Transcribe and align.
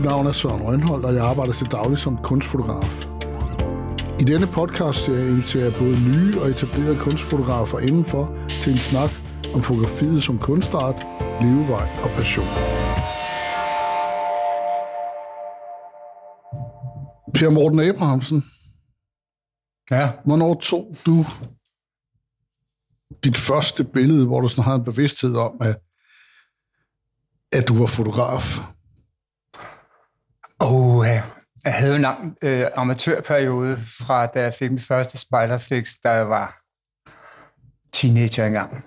Mit 0.00 0.06
navn 0.06 0.26
er 0.26 0.32
Søren 0.32 0.62
Rønholdt, 0.62 1.06
og 1.06 1.14
jeg 1.14 1.24
arbejder 1.24 1.52
til 1.52 1.66
daglig 1.66 1.98
som 1.98 2.16
kunstfotograf. 2.22 3.04
I 4.20 4.24
denne 4.24 4.46
podcast 4.46 5.08
jeg 5.08 5.28
inviterer 5.28 5.64
jeg 5.64 5.74
både 5.78 6.00
nye 6.00 6.40
og 6.40 6.50
etablerede 6.50 6.98
kunstfotografer 6.98 7.78
indenfor 7.78 8.24
til 8.62 8.72
en 8.72 8.78
snak 8.78 9.10
om 9.54 9.62
fotografiet 9.62 10.22
som 10.22 10.38
kunstart, 10.38 10.96
levevej 11.42 11.88
og 12.04 12.10
passion. 12.16 12.46
Per 17.34 17.50
Morten 17.50 17.80
Abrahamsen, 17.80 18.44
Ja, 19.90 20.12
hvornår 20.24 20.54
tog 20.54 20.96
du 21.06 21.24
dit 23.24 23.36
første 23.36 23.84
billede, 23.84 24.26
hvor 24.26 24.40
du 24.40 24.48
sådan 24.48 24.64
har 24.64 24.74
en 24.74 24.84
bevidsthed 24.84 25.36
om, 25.36 25.56
at, 25.60 25.76
at 27.52 27.68
du 27.68 27.78
var 27.78 27.86
fotograf? 27.86 28.60
Oh, 30.60 31.06
øh, 31.06 31.10
ja. 31.10 31.22
jeg 31.64 31.74
havde 31.74 31.96
en 31.96 32.02
lang 32.02 32.36
øh, 32.42 32.66
amatørperiode 32.76 33.76
fra, 33.76 34.26
da 34.26 34.42
jeg 34.42 34.54
fik 34.54 34.70
min 34.70 34.80
første 34.80 35.18
Spiderflix, 35.18 35.92
da 36.04 36.10
jeg 36.10 36.28
var 36.28 36.62
teenager 37.92 38.46
engang. 38.46 38.84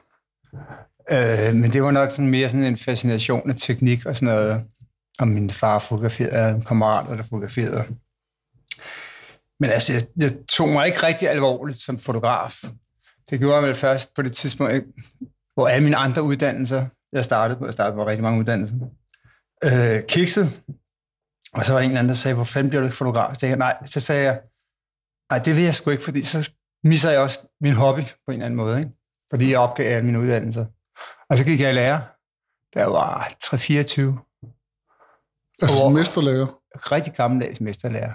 Øh, 1.11 1.55
men 1.55 1.73
det 1.73 1.83
var 1.83 1.91
nok 1.91 2.11
sådan 2.11 2.27
mere 2.27 2.49
sådan 2.49 2.65
en 2.65 2.77
fascination 2.77 3.49
af 3.49 3.55
teknik 3.55 4.05
og 4.05 4.15
sådan 4.15 4.35
noget. 4.35 4.63
Og 5.19 5.27
min 5.27 5.49
far 5.49 5.79
fotograferede, 5.79 6.55
en 6.55 6.61
kammerat, 6.61 7.17
der 7.17 7.23
fotograferede. 7.23 7.85
Men 9.59 9.69
altså, 9.69 9.93
jeg, 9.93 10.01
jeg 10.17 10.31
tog 10.49 10.69
mig 10.69 10.87
ikke 10.87 11.03
rigtig 11.03 11.29
alvorligt 11.29 11.81
som 11.81 11.97
fotograf. 11.99 12.63
Det 13.29 13.39
gjorde 13.39 13.55
jeg 13.55 13.63
vel 13.63 13.75
først 13.75 14.15
på 14.15 14.21
det 14.21 14.33
tidspunkt, 14.33 14.73
ikke? 14.73 14.87
hvor 15.53 15.67
alle 15.67 15.83
mine 15.83 15.95
andre 15.95 16.23
uddannelser, 16.23 16.85
jeg 17.13 17.25
startede 17.25 17.59
på, 17.59 17.65
jeg 17.65 17.73
startede 17.73 17.95
på 17.95 18.07
rigtig 18.07 18.23
mange 18.23 18.39
uddannelser, 18.39 18.75
øh, 19.63 20.03
kiksede. 20.07 20.51
Og 21.53 21.65
så 21.65 21.73
var 21.73 21.79
der 21.79 21.85
en 21.85 21.91
eller 21.91 21.99
anden, 21.99 22.09
der 22.09 22.15
sagde, 22.15 22.35
hvor 22.35 22.43
fanden 22.43 22.69
bliver 22.69 22.81
du 22.81 22.85
ikke 22.87 22.97
fotograf? 22.97 23.35
Så, 23.35 23.47
jeg, 23.47 23.57
nej, 23.57 23.77
så 23.85 23.99
sagde 23.99 24.23
jeg, 24.23 24.41
nej, 25.31 25.39
det 25.39 25.55
vil 25.55 25.63
jeg 25.63 25.73
sgu 25.73 25.89
ikke, 25.89 26.03
fordi 26.03 26.23
så 26.23 26.51
misser 26.83 27.11
jeg 27.11 27.19
også 27.19 27.39
min 27.61 27.73
hobby 27.73 27.99
på 28.01 28.07
en 28.27 28.33
eller 28.33 28.45
anden 28.45 28.57
måde, 28.57 28.79
ikke? 28.79 28.91
fordi 29.29 29.51
jeg 29.51 29.59
opgav 29.59 29.95
alle 29.95 30.05
mine 30.05 30.19
uddannelser. 30.19 30.65
Og 31.29 31.37
så 31.37 31.43
gik 31.45 31.59
jeg 31.61 31.69
i 31.69 31.73
lære, 31.73 32.01
jeg 32.75 32.91
var 32.91 33.27
3-24, 33.43 34.29
Altså 35.61 35.79
Hvor- 35.79 35.89
mesterlærer. 35.89 36.59
rigtig 36.75 37.13
gammeldags 37.13 37.61
mesterlærer. 37.61 38.13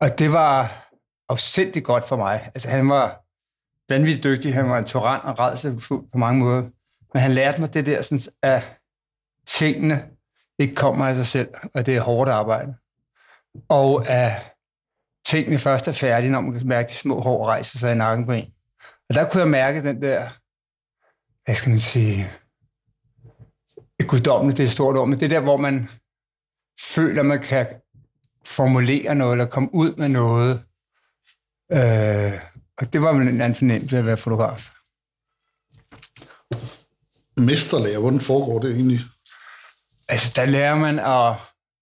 Og 0.00 0.18
det 0.18 0.32
var 0.32 0.86
afsindig 1.28 1.84
godt 1.84 2.08
for 2.08 2.16
mig. 2.16 2.50
Altså, 2.54 2.68
han 2.68 2.88
var 2.88 3.20
vanvittigt 3.88 4.24
dygtig. 4.24 4.54
Han 4.54 4.70
var 4.70 4.78
en 4.78 4.84
tyran 4.84 5.20
og 5.20 5.38
rædselfuld 5.38 6.10
på 6.12 6.18
mange 6.18 6.40
måder. 6.44 6.62
Men 7.14 7.22
han 7.22 7.30
lærte 7.30 7.60
mig 7.60 7.74
det 7.74 7.86
der, 7.86 8.02
sådan, 8.02 8.20
at 8.42 8.78
tingene 9.46 10.08
ikke 10.58 10.74
kommer 10.74 11.06
af 11.06 11.14
sig 11.14 11.26
selv, 11.26 11.48
og 11.74 11.86
det 11.86 11.96
er 11.96 12.00
hårdt 12.00 12.30
arbejde. 12.30 12.74
Og 13.68 14.08
at 14.08 14.32
tingene 15.26 15.58
først 15.58 15.88
er 15.88 15.92
færdige, 15.92 16.30
når 16.30 16.40
man 16.40 16.52
kan 16.58 16.68
mærke 16.68 16.88
de 16.88 16.94
små 16.94 17.20
hår 17.20 17.46
rejse 17.46 17.78
sig 17.78 17.92
i 17.92 17.94
nakken 17.94 18.26
på 18.26 18.32
en. 18.32 18.52
Og 19.08 19.14
der 19.14 19.30
kunne 19.30 19.40
jeg 19.40 19.50
mærke 19.50 19.82
den 19.82 20.02
der, 20.02 20.28
hvad 21.44 21.54
skal 21.54 21.70
man 21.70 21.80
sige, 21.80 22.26
guddommeligt, 24.08 24.56
det 24.56 24.62
er 24.62 24.66
et 24.66 24.72
stort 24.72 24.96
ord, 24.96 25.08
men 25.08 25.20
det 25.20 25.30
der, 25.30 25.40
hvor 25.40 25.56
man 25.56 25.88
føler, 26.80 27.22
man 27.22 27.42
kan 27.42 27.66
formulere 28.44 29.14
noget, 29.14 29.32
eller 29.32 29.46
komme 29.46 29.74
ud 29.74 29.94
med 29.94 30.08
noget. 30.08 30.62
Øh, 31.72 32.40
og 32.78 32.92
det 32.92 33.02
var 33.02 33.12
vel 33.12 33.28
en 33.28 33.40
anden 33.40 33.54
fornemmelse 33.54 33.96
af 33.96 34.00
at 34.00 34.06
være 34.06 34.16
fotograf. 34.16 34.70
Mesterlærer, 37.36 37.98
hvordan 37.98 38.20
foregår 38.20 38.58
det 38.58 38.74
egentlig? 38.74 39.00
Altså, 40.08 40.32
der 40.36 40.44
lærer 40.46 40.76
man 40.76 40.98
at 40.98 41.34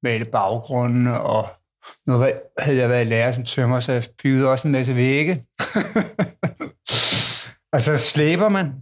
male 0.03 0.25
baggrunden, 0.25 1.07
og 1.07 1.49
nu 2.07 2.19
havde 2.59 2.79
jeg 2.79 2.89
været 2.89 3.07
lærer 3.07 3.33
som 3.33 3.45
tømmer, 3.45 3.81
så 3.81 3.93
jeg 3.93 4.05
byggede 4.23 4.49
også 4.49 4.69
en 4.69 4.73
masse 4.73 4.97
vægge. 4.97 5.47
og 7.73 7.83
så 7.83 7.99
slæber 7.99 8.49
man, 8.49 8.73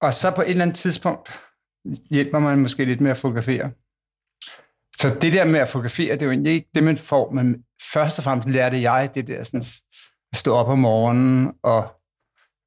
og 0.00 0.14
så 0.14 0.30
på 0.30 0.42
et 0.42 0.50
eller 0.50 0.62
andet 0.62 0.76
tidspunkt 0.76 1.40
hjælper 2.10 2.38
man 2.38 2.58
måske 2.58 2.84
lidt 2.84 3.00
med 3.00 3.10
at 3.10 3.16
fotografere. 3.16 3.70
Så 4.96 5.18
det 5.20 5.32
der 5.32 5.44
med 5.44 5.60
at 5.60 5.68
fotografere, 5.68 6.12
det 6.12 6.22
er 6.22 6.26
jo 6.26 6.32
egentlig 6.32 6.52
ikke 6.52 6.68
det, 6.74 6.82
man 6.82 6.98
får, 6.98 7.30
men 7.30 7.64
først 7.92 8.18
og 8.18 8.24
fremmest 8.24 8.48
lærte 8.48 8.82
jeg 8.82 9.10
det 9.14 9.28
der 9.28 9.44
sådan, 9.44 9.64
at 10.32 10.38
stå 10.38 10.54
op 10.54 10.68
om 10.68 10.78
morgenen 10.78 11.52
og, 11.62 11.88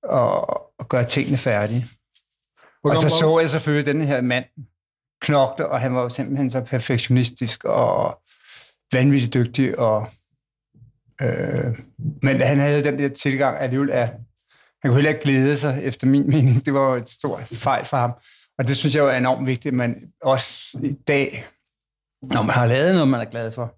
og, 0.04 0.62
og 0.80 0.90
gøre 0.90 1.04
tingene 1.04 1.38
færdige. 1.38 1.88
Og 2.84 2.98
så 2.98 3.10
så 3.10 3.40
jeg 3.40 3.50
selvfølgelig 3.50 3.94
den 3.94 4.02
her 4.02 4.22
mand 4.22 4.46
knokle, 5.22 5.68
og 5.68 5.80
han 5.80 5.96
var 5.96 6.02
jo 6.02 6.10
simpelthen 6.10 6.52
så 6.52 6.62
perfektionistisk 6.62 7.64
og 7.64 8.22
vanvittigt 8.94 9.34
dygtig. 9.34 9.80
Og, 9.80 10.08
øh, 11.22 11.80
men 12.22 12.42
han 12.42 12.60
havde 12.60 12.84
den 12.84 13.00
der 13.00 13.10
tilgang 13.10 13.60
alligevel 13.60 13.92
af, 13.92 14.08
han 14.82 14.92
kunne 14.92 14.96
heller 14.96 15.10
ikke 15.10 15.24
glæde 15.24 15.58
sig, 15.58 15.80
efter 15.84 16.08
min 16.08 16.30
mening. 16.30 16.66
Det 16.66 16.74
var 16.74 16.90
jo 16.90 16.96
et 16.96 17.10
stort 17.10 17.44
fejl 17.44 17.86
for 17.86 17.98
ham. 17.98 18.12
Og 18.58 18.68
det 18.68 18.78
synes 18.78 18.96
jeg 18.96 19.02
jo 19.02 19.08
er 19.08 19.18
enormt 19.18 19.48
vigtigt, 19.48 19.72
at 19.72 19.78
man 19.78 20.12
også 20.22 20.80
i 20.84 20.94
dag, 21.08 21.46
når 22.22 22.42
man 22.42 22.56
har 22.56 22.66
lavet 22.66 22.94
noget, 22.94 23.08
man 23.08 23.22
er 23.22 23.26
glad 23.26 23.52
for, 23.52 23.76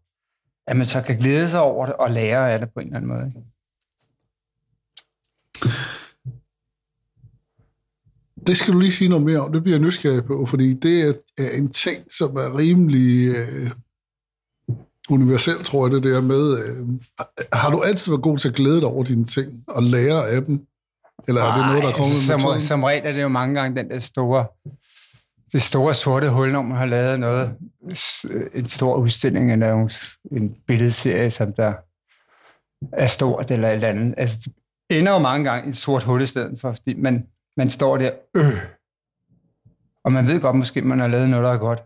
at 0.68 0.78
man 0.78 0.86
så 0.86 1.02
kan 1.02 1.18
glæde 1.18 1.50
sig 1.50 1.60
over 1.60 1.86
det 1.86 1.96
og 1.96 2.12
lære 2.12 2.52
af 2.52 2.60
det 2.60 2.74
på 2.74 2.80
en 2.80 2.88
eller 2.88 2.98
anden 2.98 3.12
måde. 3.12 3.28
ikke? 3.28 3.42
Det 8.48 8.58
skal 8.58 8.74
du 8.74 8.80
lige 8.80 8.92
sige 8.92 9.10
noget 9.10 9.26
mere 9.26 9.40
om. 9.40 9.52
Det 9.52 9.64
bliver 9.64 9.78
jeg 9.78 9.86
nysgerrig 9.86 10.24
på, 10.26 10.46
fordi 10.46 10.74
det 10.74 11.22
er 11.38 11.50
en 11.50 11.70
ting, 11.74 12.04
som 12.18 12.36
er 12.36 12.58
rimelig 12.58 13.28
øh, 13.36 13.72
universel, 15.10 15.64
tror 15.64 15.88
jeg, 15.88 15.92
det 15.96 16.04
der 16.04 16.22
med. 16.22 16.60
Øh, 16.66 16.88
har 17.54 17.70
du 17.72 17.82
altid 17.82 18.12
været 18.12 18.22
god 18.24 18.38
til 18.38 18.50
at 18.50 18.56
glæde 18.56 18.80
dig 18.82 18.88
over 18.88 19.04
dine 19.04 19.26
ting 19.26 19.52
og 19.68 19.84
lære 19.84 20.30
af 20.30 20.46
dem? 20.46 20.68
Eller 21.28 21.42
er 21.44 21.56
det 21.58 21.66
noget, 21.66 21.84
der 21.84 21.90
er 21.90 21.94
kommet 21.94 22.12
altså, 22.14 22.32
med 22.34 22.40
som, 22.40 22.50
tiden? 22.50 22.62
som 22.62 22.84
regel 22.84 23.06
er 23.06 23.12
det 23.12 23.22
jo 23.22 23.28
mange 23.28 23.62
gange 23.62 23.82
den 23.82 23.90
der 23.90 24.00
store, 24.00 24.46
det 25.54 25.62
store 25.62 25.94
sorte 25.94 26.30
hul, 26.30 26.52
når 26.52 26.62
man 26.62 26.78
har 26.78 26.86
lavet 26.86 27.20
noget, 27.20 27.56
s- 27.96 28.26
en 28.56 28.68
stor 28.68 28.96
udstilling 28.98 29.52
eller 29.52 29.74
en, 29.74 29.92
en 30.32 30.56
billedserie, 30.68 31.32
som 31.32 31.54
der 31.54 31.74
er 32.94 33.08
stort 33.08 33.52
eller 33.52 33.70
et 33.70 33.74
eller 33.76 33.88
andet. 33.88 34.14
Altså, 34.18 34.50
det 34.90 35.00
ender 35.00 35.12
jo 35.14 35.20
mange 35.20 35.50
gange 35.50 35.66
i 35.66 35.70
et 35.70 35.78
sort 35.78 36.04
hul 36.04 36.22
i 36.22 36.26
stedet 36.26 36.62
for, 36.62 36.72
fordi 36.72 36.94
man, 36.94 37.26
man 37.58 37.70
står 37.70 37.98
der, 37.98 38.12
øh, 38.38 38.62
og 40.04 40.12
man 40.12 40.28
ved 40.28 40.42
godt 40.42 40.56
måske, 40.56 40.80
at 40.80 40.86
man 40.86 41.00
har 41.00 41.08
lavet 41.08 41.30
noget, 41.30 41.46
der 41.46 41.52
er 41.52 41.58
godt. 41.58 41.84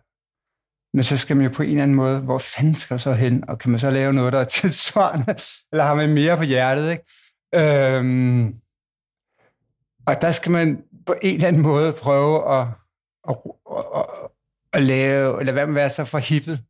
Men 0.93 1.03
så 1.03 1.17
skal 1.17 1.37
man 1.37 1.45
jo 1.45 1.51
på 1.55 1.63
en 1.63 1.69
eller 1.69 1.83
anden 1.83 1.95
måde, 1.95 2.19
hvor 2.19 2.37
fanden 2.37 2.75
skal 2.75 2.99
så 2.99 3.13
hen? 3.13 3.49
Og 3.49 3.59
kan 3.59 3.71
man 3.71 3.79
så 3.79 3.89
lave 3.89 4.13
noget, 4.13 4.33
der 4.33 4.39
er 4.39 4.43
tilsvarende? 4.59 5.35
Eller 5.71 5.83
har 5.83 5.95
man 5.95 6.13
mere 6.13 6.37
på 6.37 6.43
hjertet, 6.43 6.91
ikke? 6.91 7.03
Øhm, 7.55 8.55
og 10.07 10.21
der 10.21 10.31
skal 10.31 10.51
man 10.51 10.83
på 11.05 11.15
en 11.21 11.35
eller 11.35 11.47
anden 11.47 11.61
måde 11.61 11.93
prøve 11.93 12.59
at, 12.59 12.67
at, 13.29 13.35
at, 13.95 14.05
at 14.73 14.83
lave, 14.83 15.39
eller 15.39 15.53
hvad 15.53 15.65
man 15.65 15.75
være 15.75 15.89
så 15.89 16.05
forhippet 16.05 16.63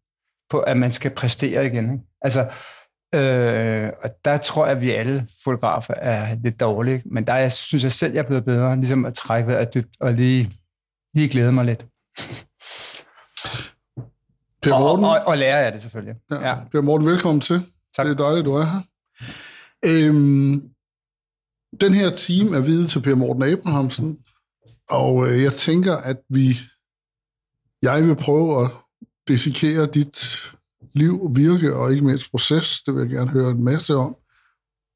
på, 0.49 0.59
at 0.59 0.77
man 0.77 0.91
skal 0.91 1.11
præstere 1.11 1.65
igen. 1.65 1.93
Ikke? 1.93 2.05
Altså, 2.21 2.51
øh, 3.15 3.91
og 4.03 4.09
der 4.25 4.37
tror 4.37 4.65
jeg, 4.65 4.75
at 4.75 4.81
vi 4.81 4.91
alle 4.91 5.27
fotografer 5.43 5.93
er 5.93 6.35
lidt 6.43 6.59
dårlige, 6.59 7.01
men 7.05 7.27
der 7.27 7.35
jeg 7.35 7.51
synes 7.51 7.83
jeg 7.83 7.91
selv, 7.91 8.13
jeg 8.13 8.19
er 8.19 8.27
blevet 8.27 8.45
bedre, 8.45 8.75
ligesom 8.75 9.05
at 9.05 9.13
trække 9.13 9.47
vejret 9.47 9.73
dybt 9.73 9.95
og 9.99 10.13
lige, 10.13 10.51
lige 11.13 11.29
glæde 11.29 11.51
mig 11.51 11.65
lidt. 11.65 11.85
Per 14.61 14.73
Og, 14.73 14.79
Morten, 14.79 15.05
og, 15.05 15.19
og 15.25 15.37
lære 15.37 15.65
af 15.65 15.71
det 15.71 15.81
selvfølgelig. 15.81 16.15
ja. 16.31 16.49
Ja. 16.49 16.55
Per 16.71 16.81
Morten, 16.81 17.07
velkommen 17.07 17.41
til. 17.41 17.61
Tak. 17.95 18.05
Det 18.05 18.11
er 18.11 18.17
dejligt, 18.17 18.45
du 18.45 18.53
er 18.53 18.63
her. 18.65 18.81
Øhm, 19.85 20.69
den 21.81 21.93
her 21.93 22.09
team 22.09 22.53
er 22.53 22.59
videt 22.61 22.89
til 22.89 23.01
Per 23.01 23.15
Morten 23.15 23.43
Abrahamsen, 23.43 24.19
og 24.89 25.27
øh, 25.27 25.43
jeg 25.43 25.53
tænker, 25.53 25.97
at 25.97 26.17
vi, 26.29 26.57
jeg 27.81 28.03
vil 28.07 28.15
prøve 28.15 28.65
at 28.65 28.71
dissekere 29.27 29.87
dit 29.87 30.37
liv, 30.93 31.31
virke 31.35 31.75
og 31.75 31.91
ikke 31.91 32.05
mindst 32.05 32.31
proces. 32.31 32.81
Det 32.81 32.95
vil 32.95 33.01
jeg 33.01 33.09
gerne 33.09 33.31
høre 33.31 33.51
en 33.51 33.63
masse 33.63 33.95
om. 33.95 34.15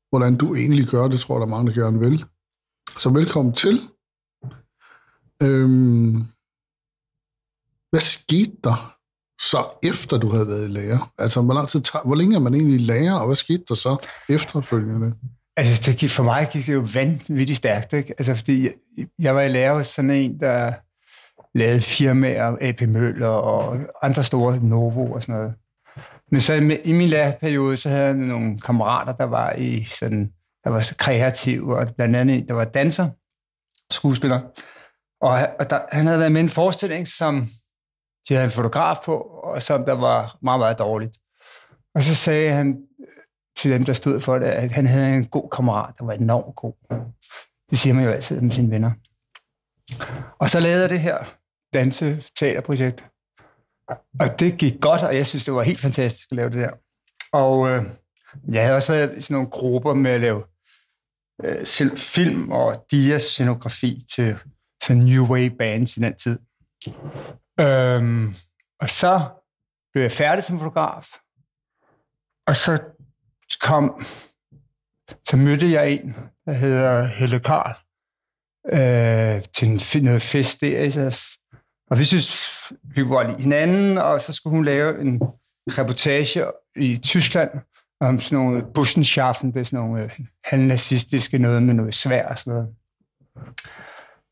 Hvordan 0.10 0.38
du 0.38 0.56
egentlig 0.56 0.88
gør 0.88 1.08
det, 1.08 1.20
tror 1.20 1.36
jeg, 1.36 1.40
der 1.40 1.48
er 1.48 1.58
mange, 1.58 1.72
der 1.72 1.82
gerne 1.84 2.00
vil. 2.00 2.26
Så 3.00 3.10
velkommen 3.10 3.54
til. 3.54 3.80
Øhm, 5.42 6.16
hvad 7.90 8.02
skete 8.02 8.52
der 8.64 8.96
så 9.42 9.66
efter 9.84 10.18
du 10.18 10.30
havde 10.30 10.48
været 10.48 10.64
i 10.64 10.72
lærer? 10.72 11.14
Altså, 11.18 11.42
hvor, 11.42 11.54
lang 11.54 11.68
tid 11.68 11.82
tager, 11.82 12.04
hvor 12.04 12.16
længe 12.16 12.36
er 12.36 12.40
man 12.40 12.54
egentlig 12.54 12.76
i 12.76 12.84
lærer, 12.84 13.14
og 13.14 13.26
hvad 13.26 13.36
skete 13.36 13.64
der 13.70 13.76
så 13.76 13.98
efterfølgende? 14.30 15.14
Altså, 15.58 15.82
det 15.86 16.00
gik, 16.00 16.10
for 16.10 16.24
mig 16.24 16.50
gik 16.52 16.66
det 16.66 16.74
jo 16.74 16.86
vanvittigt 16.94 17.58
stærkt, 17.58 17.94
ikke? 17.94 18.14
Altså, 18.18 18.36
fordi 18.36 18.64
jeg, 18.64 18.74
jeg 19.20 19.36
var 19.36 19.42
i 19.42 19.50
lære 19.50 19.74
hos 19.74 19.88
sådan 19.88 20.12
en, 20.12 20.40
der 20.40 20.74
lavede 21.58 21.82
firmaer, 21.82 22.58
AP 22.62 22.82
Møller 22.82 23.28
og 23.28 23.78
andre 24.02 24.24
store 24.24 24.60
Novo 24.64 25.12
og 25.12 25.22
sådan 25.22 25.36
noget. 25.36 25.54
Men 26.31 26.42
så 26.42 26.54
i, 26.54 26.81
i 26.81 26.92
min 26.92 27.10
lærerperiode, 27.10 27.77
så 27.77 27.89
havde 27.89 28.06
jeg 28.06 28.13
nogle 28.13 28.60
kammerater, 28.60 29.13
der 29.13 29.24
var 29.24 29.54
i 29.54 29.83
sådan, 29.83 30.33
der 30.63 30.69
var 30.69 30.94
kreative, 30.98 31.77
og 31.77 31.95
blandt 31.95 32.16
andet 32.16 32.36
en, 32.36 32.48
der 32.48 32.54
var 32.54 32.66
danser, 32.66 33.10
skuespiller. 33.92 34.42
Og, 35.22 35.48
og 35.60 35.69
der, 35.69 35.80
han 35.92 36.06
havde 36.06 36.19
været 36.19 36.31
med 36.31 36.42
i 36.42 36.44
en 36.44 36.50
forestilling, 36.50 37.07
som 37.07 37.48
de 38.30 38.33
havde 38.33 38.45
en 38.45 38.51
fotograf 38.51 38.98
på, 39.06 39.18
og 39.18 39.62
som 39.62 39.86
der 39.86 39.94
var 39.94 40.38
meget, 40.42 40.60
meget 40.60 40.80
dårligt. 40.80 41.18
Og 41.95 42.04
så 42.04 42.16
sagde 42.16 42.51
han 42.51 42.88
øh, 43.00 43.07
til 43.57 43.72
dem, 43.72 43.86
der 43.86 43.94
stod 43.94 44.22
for 44.22 44.38
det, 44.38 44.45
at 44.45 44.72
han 44.72 44.86
havde 44.86 45.18
en 45.18 45.25
god 45.25 45.50
kammerat, 45.50 45.94
der 45.98 46.06
var 46.06 46.13
enormt 46.13 46.56
god. 46.56 46.74
Det 47.69 47.80
siger 47.80 47.94
man 47.94 48.04
jo 48.04 48.12
altid 48.12 48.38
om 48.38 48.51
sine 48.51 48.72
venner. 48.72 48.92
Og 50.39 50.50
så 50.50 50.60
lavede 50.60 50.81
jeg 50.81 50.89
det 50.89 51.00
her 51.00 51.18
danse-teaterprojekt. 51.74 53.04
Og 54.20 54.40
det 54.40 54.58
gik 54.58 54.82
godt, 54.82 55.02
og 55.02 55.16
jeg 55.16 55.28
synes, 55.28 55.46
det 55.46 55.54
var 55.54 55.64
helt 55.64 55.80
fantastisk 55.80 56.32
at 56.32 56.36
lave 56.36 56.50
det 56.50 56.60
der. 56.60 56.72
Og 57.32 57.70
øh, 57.70 57.84
jeg 58.52 58.64
havde 58.64 58.76
også 58.76 58.94
været 58.94 59.18
i 59.18 59.22
sådan 59.22 59.34
nogle 59.34 59.50
grupper 59.50 59.94
med 59.94 60.12
at 60.12 60.22
lave 60.22 60.44
øh, 61.44 61.66
film 61.96 62.52
og 62.52 62.86
diascenografi 62.92 64.02
til 64.16 64.38
sådan 64.84 65.02
New 65.02 65.28
Wave 65.28 65.50
bands 65.50 65.98
i 65.98 66.00
den 66.00 66.16
tid. 66.16 66.40
Øhm, 67.60 68.36
og 68.80 68.90
så 68.90 69.22
blev 69.94 70.02
jeg 70.02 70.12
færdig 70.12 70.44
som 70.44 70.60
fotograf, 70.60 71.08
og 72.48 72.56
så 72.56 72.80
kom, 73.62 74.06
så 75.30 75.38
mødte 75.38 75.72
jeg 75.72 75.92
en, 75.92 76.16
der 76.46 76.54
hedder 76.54 77.06
Helle 77.06 77.40
Karl, 77.40 77.76
øh, 78.66 79.44
til 79.54 79.68
en, 79.68 80.04
noget 80.04 80.22
fest 80.22 80.62
der 80.62 80.82
i 80.82 80.92
og 81.92 82.00
vi 82.00 82.04
synes, 82.04 82.54
vi 82.84 83.02
kunne 83.02 83.16
godt 83.16 83.28
lide 83.28 83.42
hinanden, 83.42 83.98
og 83.98 84.22
så 84.22 84.34
skulle 84.34 84.56
hun 84.56 84.66
lave 84.66 85.02
en 85.02 85.22
reportage 85.68 86.46
i 86.76 86.98
Tyskland 86.98 87.50
om 88.00 88.20
sådan 88.20 88.38
nogle 88.38 88.64
Bussenschaffen, 88.74 89.54
det 89.54 89.60
er 89.60 89.64
sådan 89.64 89.80
nogle 89.80 90.04
øh, 90.04 90.20
halvnazistiske 90.44 91.38
noget 91.38 91.64
med 91.64 91.74
noget 91.74 91.96
svært 91.96 92.32
og 92.32 92.40
sådan 92.40 92.54
noget. 92.54 92.76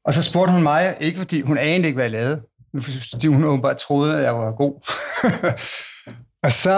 Og 0.05 0.13
så 0.13 0.23
spurgte 0.23 0.53
hun 0.53 0.63
mig, 0.63 0.97
ikke 0.99 1.17
fordi 1.17 1.41
hun 1.41 1.57
anede 1.57 1.87
ikke, 1.87 1.95
hvad 1.95 2.03
jeg 2.03 2.11
lavede, 2.11 2.43
men 2.73 2.81
fordi 2.81 3.27
hun 3.27 3.43
åbenbart 3.43 3.77
troede, 3.77 4.17
at 4.17 4.23
jeg 4.23 4.35
var 4.35 4.51
god. 4.51 4.73
og 6.45 6.51
så 6.51 6.75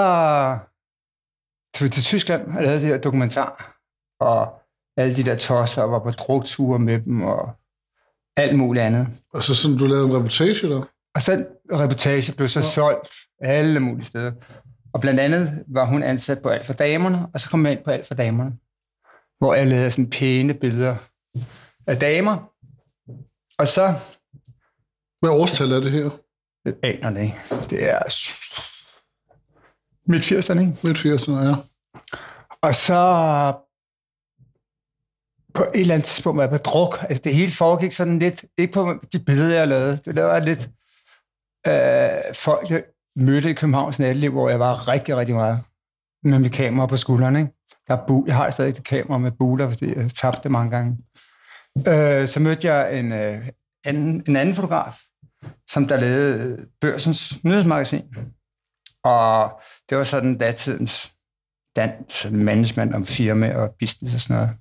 tog 1.76 1.86
vi 1.86 1.90
til 1.90 2.04
Tyskland 2.04 2.58
og 2.58 2.64
lavede 2.64 2.82
det 2.82 2.88
her 2.88 2.98
dokumentar, 2.98 3.80
og 4.20 4.62
alle 4.98 5.16
de 5.16 5.24
der 5.24 5.38
tosser, 5.38 5.82
og 5.82 5.92
var 5.92 6.00
på 6.00 6.12
drukture 6.12 6.80
med 6.80 7.02
dem, 7.02 7.24
og 7.24 7.56
alt 8.38 8.58
muligt 8.58 8.86
andet. 8.86 9.08
Og 9.34 9.44
så 9.44 9.56
sådan, 9.56 9.78
du 9.78 9.86
lavede 9.86 10.06
en 10.06 10.16
reportage 10.16 10.70
der? 10.70 10.84
Og 11.16 11.22
så 11.22 11.46
reportage 11.74 12.34
blev 12.34 12.50
så 12.50 12.60
ja. 12.60 12.66
solgt 12.66 13.16
alle 13.42 13.80
mulige 13.80 14.06
steder. 14.06 14.32
Og 14.94 15.02
blandt 15.02 15.20
andet 15.20 15.64
var 15.68 15.86
hun 15.86 16.04
ansat 16.04 16.42
på 16.42 16.50
Alt 16.50 16.66
for 16.66 16.74
Damerne, 16.74 17.28
og 17.34 17.40
så 17.40 17.50
kom 17.50 17.66
jeg 17.66 17.74
ind 17.74 17.84
på 17.84 17.92
Alt 17.92 18.08
for 18.08 18.16
Damerne, 18.16 18.52
hvor 19.38 19.54
jeg 19.54 19.68
lavede 19.68 19.92
sådan 19.92 20.10
pæne 20.10 20.54
billeder 20.54 20.96
af 21.88 21.98
damer. 21.98 22.52
Og 23.58 23.68
så... 23.68 23.94
Hvad 25.20 25.30
årstal 25.30 25.72
er 25.72 25.80
det 25.80 25.92
her? 25.92 26.10
Det 26.66 26.76
aner 26.84 27.10
det 27.10 27.22
ikke. 27.22 27.40
Det 27.70 27.90
er 27.90 28.00
midt 30.12 30.32
80'erne, 30.32 30.60
ikke? 30.60 30.78
Midt 30.84 30.98
80'erne, 30.98 31.32
ja. 31.32 31.56
Og 32.62 32.76
så 32.76 33.54
på 35.56 35.64
et 35.64 35.82
eller 35.82 35.94
andet 35.94 36.06
tidspunkt 36.06 36.38
var 36.38 36.44
jeg 36.44 36.52
på 36.52 36.58
druk. 36.58 37.06
Altså 37.10 37.22
det 37.24 37.36
hele 37.36 37.52
foregik 37.52 37.92
sådan 37.92 38.20
lidt, 38.20 38.46
ikke 38.58 38.74
på 38.74 38.94
de 39.14 39.20
billeder, 39.20 39.58
jeg 39.58 39.68
lavede. 39.68 40.00
Det 40.06 40.24
var 40.24 40.40
lidt 40.40 40.70
øh, 41.68 42.36
folk, 42.36 42.70
jeg 42.70 42.84
mødte 43.16 43.50
i 43.50 43.54
Københavns 43.54 44.00
natteliv, 44.00 44.32
hvor 44.32 44.50
jeg 44.50 44.60
var 44.60 44.88
rigtig, 44.88 45.18
rigtig 45.18 45.36
meget 45.36 45.60
med 46.24 46.40
mit 46.40 46.52
kamera 46.52 46.86
på 46.86 46.98
skulderen. 46.98 47.36
Ikke? 47.36 47.52
Der 47.88 47.94
er 47.94 48.06
bu- 48.06 48.24
jeg 48.28 48.36
har 48.36 48.50
stadig 48.50 48.70
et 48.70 48.84
kamera 48.84 49.18
med 49.18 49.32
buler, 49.32 49.70
fordi 49.70 49.98
jeg 49.98 50.12
tabte 50.12 50.40
det 50.44 50.52
mange 50.52 50.72
gange. 50.72 50.98
Øh, 51.88 52.28
så 52.28 52.40
mødte 52.40 52.74
jeg 52.74 53.00
en, 53.00 53.12
øh, 53.12 53.48
anden, 53.86 54.24
en 54.28 54.36
anden 54.36 54.56
fotograf, 54.56 55.00
som 55.70 55.88
der 55.88 55.98
lavede 55.98 56.66
Børsens 56.82 57.44
nyhedsmagasin. 57.44 58.04
Og 59.04 59.62
det 59.90 59.98
var 59.98 60.04
sådan 60.04 60.38
datidens 60.38 61.14
dansk 61.76 62.32
management 62.32 62.96
om 62.96 63.06
firma 63.06 63.56
og 63.56 63.76
business 63.80 64.16
og 64.16 64.22
sådan 64.22 64.36
noget. 64.36 64.58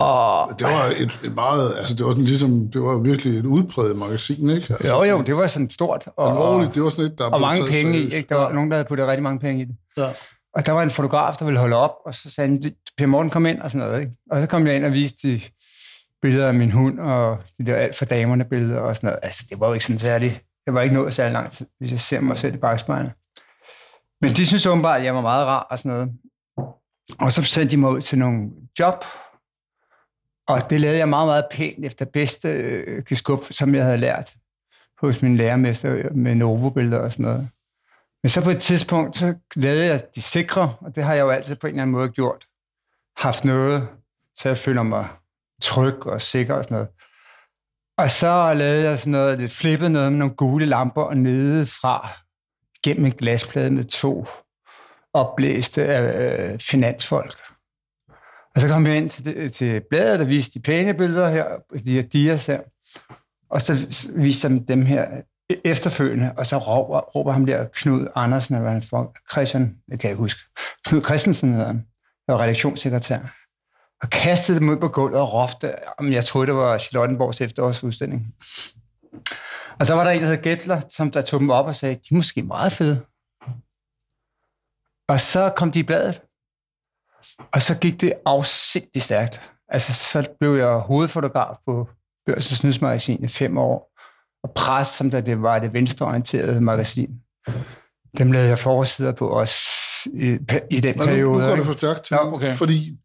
Og, 0.00 0.58
det 0.58 0.66
var 0.66 0.84
et, 0.96 1.18
et 1.24 1.34
meget, 1.34 1.74
altså 1.78 1.94
det 1.94 2.06
var 2.06 2.12
sådan 2.12 2.24
ligesom, 2.24 2.70
det 2.72 2.80
var 2.82 2.98
virkelig 2.98 3.38
et 3.38 3.46
udpræget 3.46 3.96
magasin, 3.96 4.50
ikke? 4.50 4.74
Altså, 4.74 4.96
jo, 4.96 5.02
jo, 5.02 5.22
det 5.22 5.36
var 5.36 5.46
sådan 5.46 5.70
stort. 5.70 6.08
Og, 6.16 6.30
alvorligt, 6.30 6.74
det 6.74 6.82
var 6.82 6.90
sådan 6.90 7.12
et, 7.12 7.18
der 7.18 7.24
Og 7.24 7.40
mange 7.40 7.66
penge 7.66 7.98
i, 7.98 8.14
ikke? 8.14 8.28
Der 8.28 8.34
var 8.34 8.46
ja. 8.46 8.52
nogen, 8.52 8.70
der 8.70 8.76
havde 8.76 8.88
puttet 8.88 9.06
rigtig 9.06 9.22
mange 9.22 9.40
penge 9.40 9.62
i 9.62 9.64
det. 9.64 9.76
Ja. 9.96 10.08
Og 10.54 10.66
der 10.66 10.72
var 10.72 10.82
en 10.82 10.90
fotograf, 10.90 11.36
der 11.36 11.44
ville 11.44 11.60
holde 11.60 11.76
op, 11.76 11.94
og 12.06 12.14
så 12.14 12.30
sagde 12.30 12.50
han, 12.50 12.72
Per 12.98 13.06
Morten, 13.06 13.30
kom 13.30 13.46
ind 13.46 13.60
og 13.60 13.70
sådan 13.70 13.86
noget, 13.86 14.00
ikke? 14.00 14.12
Og 14.30 14.40
så 14.40 14.46
kom 14.46 14.66
jeg 14.66 14.76
ind 14.76 14.84
og 14.84 14.92
viste 14.92 15.28
de 15.28 15.40
billeder 16.22 16.48
af 16.48 16.54
min 16.54 16.70
hund, 16.70 17.00
og 17.00 17.38
de 17.58 17.66
der 17.66 17.76
alt 17.76 17.96
for 17.96 18.04
damerne 18.04 18.44
billeder 18.44 18.80
og 18.80 18.96
sådan 18.96 19.06
noget. 19.06 19.20
Altså, 19.22 19.46
det 19.50 19.60
var 19.60 19.66
jo 19.66 19.72
ikke 19.72 19.84
sådan 19.84 19.98
særligt, 19.98 20.44
det 20.66 20.74
var 20.74 20.80
ikke 20.80 20.94
nået 20.94 21.14
særlig 21.14 21.32
lang 21.32 21.50
tid, 21.50 21.66
hvis 21.78 21.90
jeg 21.90 22.00
ser 22.00 22.20
mig 22.20 22.38
selv 22.38 22.54
i 22.54 22.58
bagspejlet. 22.58 23.12
Men 24.20 24.30
de 24.30 24.46
synes 24.46 24.66
åbenbart, 24.66 24.98
at 25.00 25.04
jeg 25.04 25.14
var 25.14 25.20
meget 25.20 25.46
rar 25.46 25.66
og 25.70 25.78
sådan 25.78 25.92
noget. 25.92 26.12
Og 27.18 27.32
så 27.32 27.42
sendte 27.42 27.70
de 27.70 27.80
mig 27.80 27.90
ud 27.90 28.00
til 28.00 28.18
nogle 28.18 28.50
job, 28.78 29.04
og 30.50 30.70
det 30.70 30.80
lavede 30.80 30.98
jeg 30.98 31.08
meget, 31.08 31.26
meget 31.26 31.44
pænt 31.50 31.84
efter 31.84 32.04
bedste 32.04 32.48
øh, 32.48 33.02
skub, 33.12 33.44
som 33.50 33.74
jeg 33.74 33.84
havde 33.84 33.98
lært 33.98 34.34
hos 35.00 35.22
min 35.22 35.36
lærermester 35.36 36.14
med 36.14 36.34
Novo-billeder 36.34 36.98
og 36.98 37.12
sådan 37.12 37.24
noget. 37.24 37.48
Men 38.22 38.30
så 38.30 38.44
på 38.44 38.50
et 38.50 38.60
tidspunkt, 38.60 39.16
så 39.16 39.34
lavede 39.56 39.86
jeg 39.86 40.02
de 40.14 40.22
sikre, 40.22 40.74
og 40.80 40.94
det 40.94 41.04
har 41.04 41.14
jeg 41.14 41.22
jo 41.22 41.30
altid 41.30 41.56
på 41.56 41.66
en 41.66 41.70
eller 41.70 41.82
anden 41.82 41.96
måde 41.96 42.08
gjort. 42.08 42.46
Haft 43.16 43.44
noget, 43.44 43.88
så 44.34 44.48
jeg 44.48 44.58
føler 44.58 44.82
mig 44.82 45.08
tryg 45.62 46.06
og 46.06 46.22
sikker 46.22 46.54
og 46.54 46.64
sådan 46.64 46.74
noget. 46.74 46.88
Og 47.98 48.10
så 48.10 48.54
lavede 48.54 48.88
jeg 48.88 48.98
sådan 48.98 49.10
noget 49.10 49.38
lidt 49.38 49.52
flippet 49.52 49.90
noget 49.90 50.12
med 50.12 50.18
nogle 50.18 50.34
gule 50.34 50.66
lamper, 50.66 51.02
og 51.02 51.16
nede 51.16 51.66
fra 51.66 52.08
gennem 52.84 53.06
en 53.06 53.12
glasplade 53.12 53.70
med 53.70 53.84
to 53.84 54.26
opblæste 55.12 55.82
øh, 55.82 56.58
finansfolk. 56.58 57.49
Og 58.54 58.60
så 58.60 58.68
kom 58.68 58.86
jeg 58.86 58.96
ind 58.96 59.10
til, 59.10 59.50
til 59.50 59.82
bladet, 59.90 60.20
der 60.20 60.26
viste 60.26 60.54
de 60.54 60.62
pæne 60.62 60.94
billeder 60.94 61.30
her, 61.30 61.46
de 61.86 61.92
her 61.92 62.02
dias 62.02 62.46
her. 62.46 62.60
Og 63.50 63.62
så 63.62 63.74
viste 64.16 64.48
jeg 64.48 64.68
dem 64.68 64.86
her 64.86 65.06
efterfølgende, 65.64 66.32
og 66.36 66.46
så 66.46 66.58
råber, 66.58 67.00
råber 67.00 67.32
ham 67.32 67.46
der 67.46 67.64
Knud 67.64 68.08
Andersen, 68.14 68.54
eller 68.54 68.70
hvad 68.70 68.72
han 68.72 69.08
Christian, 69.32 69.76
det 69.90 70.00
kan 70.00 70.10
jeg 70.10 70.16
huske. 70.16 70.40
Knud 70.84 71.02
Christensen 71.02 71.52
hedder 71.52 71.66
han. 71.66 71.86
der 72.26 72.32
var 72.32 72.42
redaktionssekretær. 72.42 73.18
Og 74.02 74.10
kastede 74.10 74.58
dem 74.58 74.68
ud 74.68 74.76
på 74.76 74.88
gulvet 74.88 75.20
og 75.20 75.32
råbte, 75.32 75.74
om 75.98 76.12
jeg 76.12 76.24
troede, 76.24 76.46
det 76.46 76.54
var 76.54 76.78
Charlottenborgs 76.78 77.40
efterårsudstilling. 77.40 78.34
Og 79.80 79.86
så 79.86 79.94
var 79.94 80.04
der 80.04 80.10
en, 80.10 80.22
der 80.22 80.28
hed 80.28 80.42
Gettler, 80.42 80.80
som 80.88 81.10
der 81.10 81.22
tog 81.22 81.40
dem 81.40 81.50
op 81.50 81.66
og 81.66 81.74
sagde, 81.74 81.94
de 81.94 82.08
er 82.10 82.14
måske 82.14 82.42
meget 82.42 82.72
fede. 82.72 83.04
Og 85.08 85.20
så 85.20 85.52
kom 85.56 85.72
de 85.72 85.78
i 85.78 85.82
bladet. 85.82 86.22
Og 87.52 87.62
så 87.62 87.78
gik 87.78 88.00
det 88.00 88.12
afsindigt 88.26 89.04
stærkt. 89.04 89.40
Altså, 89.68 89.92
så 89.92 90.28
blev 90.40 90.56
jeg 90.56 90.78
hovedfotograf 90.78 91.56
på 91.66 91.88
Børsens 92.26 92.64
Nyhedsmagasin 92.64 93.24
i 93.24 93.28
fem 93.28 93.58
år. 93.58 93.90
Og 94.42 94.52
pres, 94.54 94.88
som 94.88 95.10
der 95.10 95.20
det 95.20 95.42
var 95.42 95.58
det 95.58 95.72
venstreorienterede 95.72 96.60
magasin. 96.60 97.10
Dem 98.18 98.32
lavede 98.32 98.48
jeg 98.48 98.58
forsider 98.58 99.12
på 99.12 99.28
også 99.28 99.56
i, 100.06 100.38
i 100.70 100.80
den 100.80 100.96
Nå, 100.96 101.04
periode. 101.04 101.38
Nu, 101.38 101.38
nu 101.38 101.48
går 101.48 101.56
det 101.56 101.66
for 101.66 101.72
stærkt 101.72 102.04
til, 102.04 102.14
ja, 102.14 102.32
okay. 102.32 102.54
fordi 102.54 102.96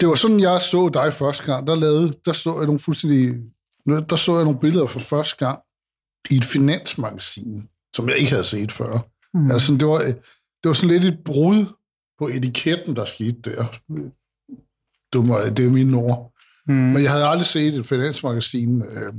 det 0.00 0.08
var 0.08 0.14
sådan, 0.14 0.40
jeg 0.40 0.60
så 0.62 0.88
dig 0.88 1.14
første 1.14 1.44
gang. 1.44 1.66
Der, 1.66 1.74
lavede, 1.74 2.14
der 2.24 2.32
så 2.32 2.56
jeg 2.56 2.66
nogle 2.66 2.78
fuldstændig... 2.78 3.34
Der 3.86 4.16
så 4.16 4.36
jeg 4.36 4.44
nogle 4.44 4.60
billeder 4.60 4.86
for 4.86 5.00
første 5.00 5.46
gang 5.46 5.58
i 6.30 6.36
et 6.36 6.44
finansmagasin, 6.44 7.68
som 7.96 8.08
jeg 8.08 8.16
ikke 8.16 8.30
havde 8.30 8.44
set 8.44 8.72
før. 8.72 8.98
Mm. 9.34 9.50
Altså, 9.50 9.72
det, 9.72 9.88
var, 9.88 9.98
det 9.98 10.64
var 10.64 10.72
sådan 10.72 11.00
lidt 11.00 11.14
et 11.14 11.24
brud 11.24 11.66
på 12.20 12.28
etiketten, 12.28 12.96
der 12.96 13.04
skete 13.04 13.50
der. 13.50 13.64
Det, 15.12 15.26
må, 15.26 15.38
det 15.56 15.66
er 15.66 15.70
mine 15.70 15.96
ord. 15.96 16.32
Mm. 16.66 16.74
Men 16.74 17.02
jeg 17.02 17.10
havde 17.10 17.26
aldrig 17.26 17.46
set 17.46 17.74
et 17.74 17.86
finansmagasin 17.86 18.82
øh, 18.82 19.12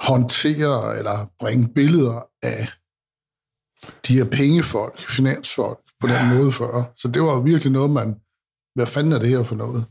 håndtere 0.00 0.98
eller 0.98 1.32
bringe 1.38 1.68
billeder 1.74 2.26
af 2.42 2.68
de 4.06 4.16
her 4.18 4.24
pengefolk, 4.24 4.98
finansfolk, 4.98 5.78
på 6.00 6.06
den 6.06 6.38
måde 6.38 6.52
før. 6.52 6.92
Så 6.96 7.08
det 7.08 7.22
var 7.22 7.40
virkelig 7.40 7.72
noget, 7.72 7.90
man... 7.90 8.20
Hvad 8.74 8.86
fanden 8.86 9.12
er 9.12 9.18
det 9.18 9.28
her 9.28 9.42
for 9.42 9.54
noget? 9.54 9.86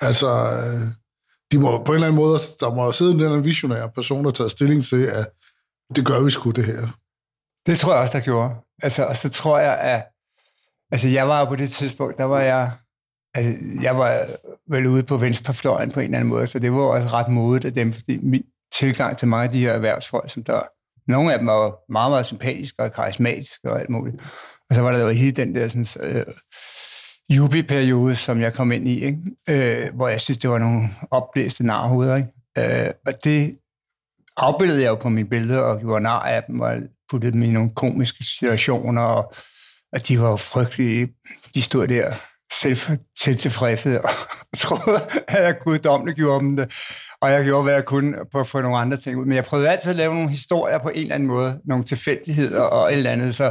Altså, 0.00 0.28
øh, 0.28 0.88
de 1.52 1.58
må 1.58 1.84
på 1.84 1.92
en 1.92 1.94
eller 1.94 2.06
anden 2.06 2.20
måde, 2.20 2.38
der 2.60 2.74
må 2.74 2.92
sidde 2.92 3.10
en 3.10 3.16
eller 3.16 3.30
anden 3.30 3.44
visionær 3.44 3.86
person, 3.86 4.24
der 4.24 4.30
tager 4.30 4.48
stilling 4.48 4.84
til, 4.84 5.02
at 5.02 5.30
det 5.96 6.06
gør 6.06 6.20
vi 6.22 6.30
sgu 6.30 6.50
det 6.50 6.64
her. 6.64 6.88
Det 7.66 7.78
tror 7.78 7.92
jeg 7.92 8.02
også, 8.02 8.18
der 8.18 8.24
gjorde. 8.24 8.54
Altså, 8.82 9.06
og 9.06 9.16
så 9.16 9.28
tror 9.28 9.58
jeg, 9.58 9.78
at 9.78 10.06
Altså, 10.92 11.08
jeg 11.08 11.28
var 11.28 11.40
jo 11.40 11.44
på 11.44 11.56
det 11.56 11.70
tidspunkt, 11.70 12.18
der 12.18 12.24
var 12.24 12.40
jeg... 12.40 12.70
Altså, 13.34 13.56
jeg 13.82 13.98
var 13.98 14.26
vel 14.70 14.86
ude 14.86 15.02
på 15.02 15.16
venstrefløjen 15.16 15.92
på 15.92 16.00
en 16.00 16.04
eller 16.04 16.18
anden 16.18 16.30
måde, 16.30 16.46
så 16.46 16.58
det 16.58 16.72
var 16.72 16.80
også 16.80 17.08
ret 17.08 17.28
modigt 17.28 17.64
af 17.64 17.74
dem, 17.74 17.92
fordi 17.92 18.18
min 18.22 18.42
tilgang 18.72 19.16
til 19.16 19.28
mange 19.28 19.44
af 19.44 19.52
de 19.52 19.60
her 19.60 19.72
erhvervsfolk, 19.72 20.30
som 20.30 20.44
der... 20.44 20.60
Nogle 21.06 21.32
af 21.32 21.38
dem 21.38 21.46
var 21.46 21.92
meget, 21.92 22.10
meget 22.10 22.26
sympatiske 22.26 22.82
og 22.82 22.92
karismatiske 22.92 23.70
og 23.72 23.80
alt 23.80 23.90
muligt. 23.90 24.16
Og 24.70 24.76
så 24.76 24.82
var 24.82 24.92
der 24.92 24.98
jo 24.98 25.08
hele 25.08 25.32
den 25.32 25.54
der 25.54 25.68
sådan, 25.68 25.86
øh, 26.10 26.26
jubi-periode, 27.36 28.16
som 28.16 28.40
jeg 28.40 28.54
kom 28.54 28.72
ind 28.72 28.88
i, 28.88 29.04
ikke? 29.04 29.18
Øh, 29.48 29.94
hvor 29.94 30.08
jeg 30.08 30.20
synes, 30.20 30.38
det 30.38 30.50
var 30.50 30.58
nogle 30.58 30.88
opblæste 31.10 31.66
narhoveder. 31.66 32.16
Ikke? 32.16 32.86
Øh, 32.86 32.90
og 33.06 33.24
det 33.24 33.58
afbildede 34.36 34.82
jeg 34.82 34.88
jo 34.88 34.94
på 34.94 35.08
mine 35.08 35.28
billeder 35.28 35.60
og 35.60 35.80
gjorde 35.80 36.02
nar 36.02 36.22
af 36.22 36.42
dem 36.44 36.60
og 36.60 36.76
puttede 37.10 37.32
dem 37.32 37.42
i 37.42 37.50
nogle 37.50 37.70
komiske 37.74 38.24
situationer, 38.24 39.02
og, 39.02 39.34
og 39.92 40.08
de 40.08 40.20
var 40.20 40.30
jo 40.30 40.36
frygtelige. 40.36 41.08
De 41.54 41.62
stod 41.62 41.88
der 41.88 42.12
selv, 42.52 42.78
tilfredse 43.36 44.04
og 44.04 44.10
troede, 44.56 45.00
at 45.28 45.42
jeg 45.42 45.58
guddommeligt 45.64 46.16
gjorde 46.16 46.40
dem 46.40 46.56
det. 46.56 46.72
Og 47.20 47.30
jeg 47.30 47.44
gjorde, 47.44 47.62
hvad 47.62 47.74
jeg 47.74 47.84
kunne 47.84 48.16
på 48.32 48.40
at 48.40 48.48
få 48.48 48.60
nogle 48.60 48.78
andre 48.78 48.96
ting 48.96 49.18
ud. 49.18 49.24
Men 49.24 49.36
jeg 49.36 49.44
prøvede 49.44 49.68
altid 49.68 49.90
at 49.90 49.96
lave 49.96 50.14
nogle 50.14 50.30
historier 50.30 50.78
på 50.78 50.88
en 50.88 51.02
eller 51.02 51.14
anden 51.14 51.26
måde, 51.26 51.60
nogle 51.64 51.84
tilfældigheder 51.84 52.60
og 52.60 52.92
et 52.92 52.96
eller 52.96 53.10
andet, 53.10 53.34
så 53.34 53.44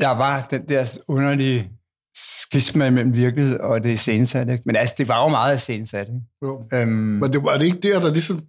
der 0.00 0.08
var 0.08 0.46
den 0.50 0.68
der 0.68 0.98
underlige 1.08 1.70
skisma 2.16 2.90
mellem 2.90 3.12
virkelighed 3.12 3.58
og 3.58 3.82
det 3.82 3.90
iscenesatte. 3.90 4.52
Ikke? 4.52 4.62
Men 4.66 4.76
altså, 4.76 4.94
det 4.98 5.08
var 5.08 5.22
jo 5.22 5.28
meget 5.28 5.56
iscenesat. 5.56 6.08
Ikke? 6.08 6.20
Jo. 6.42 6.68
Øhm, 6.72 6.88
Men 6.90 7.32
det 7.32 7.42
var 7.42 7.58
det 7.58 7.66
ikke 7.66 7.80
der, 7.80 8.00
der 8.00 8.10
ligesom... 8.10 8.40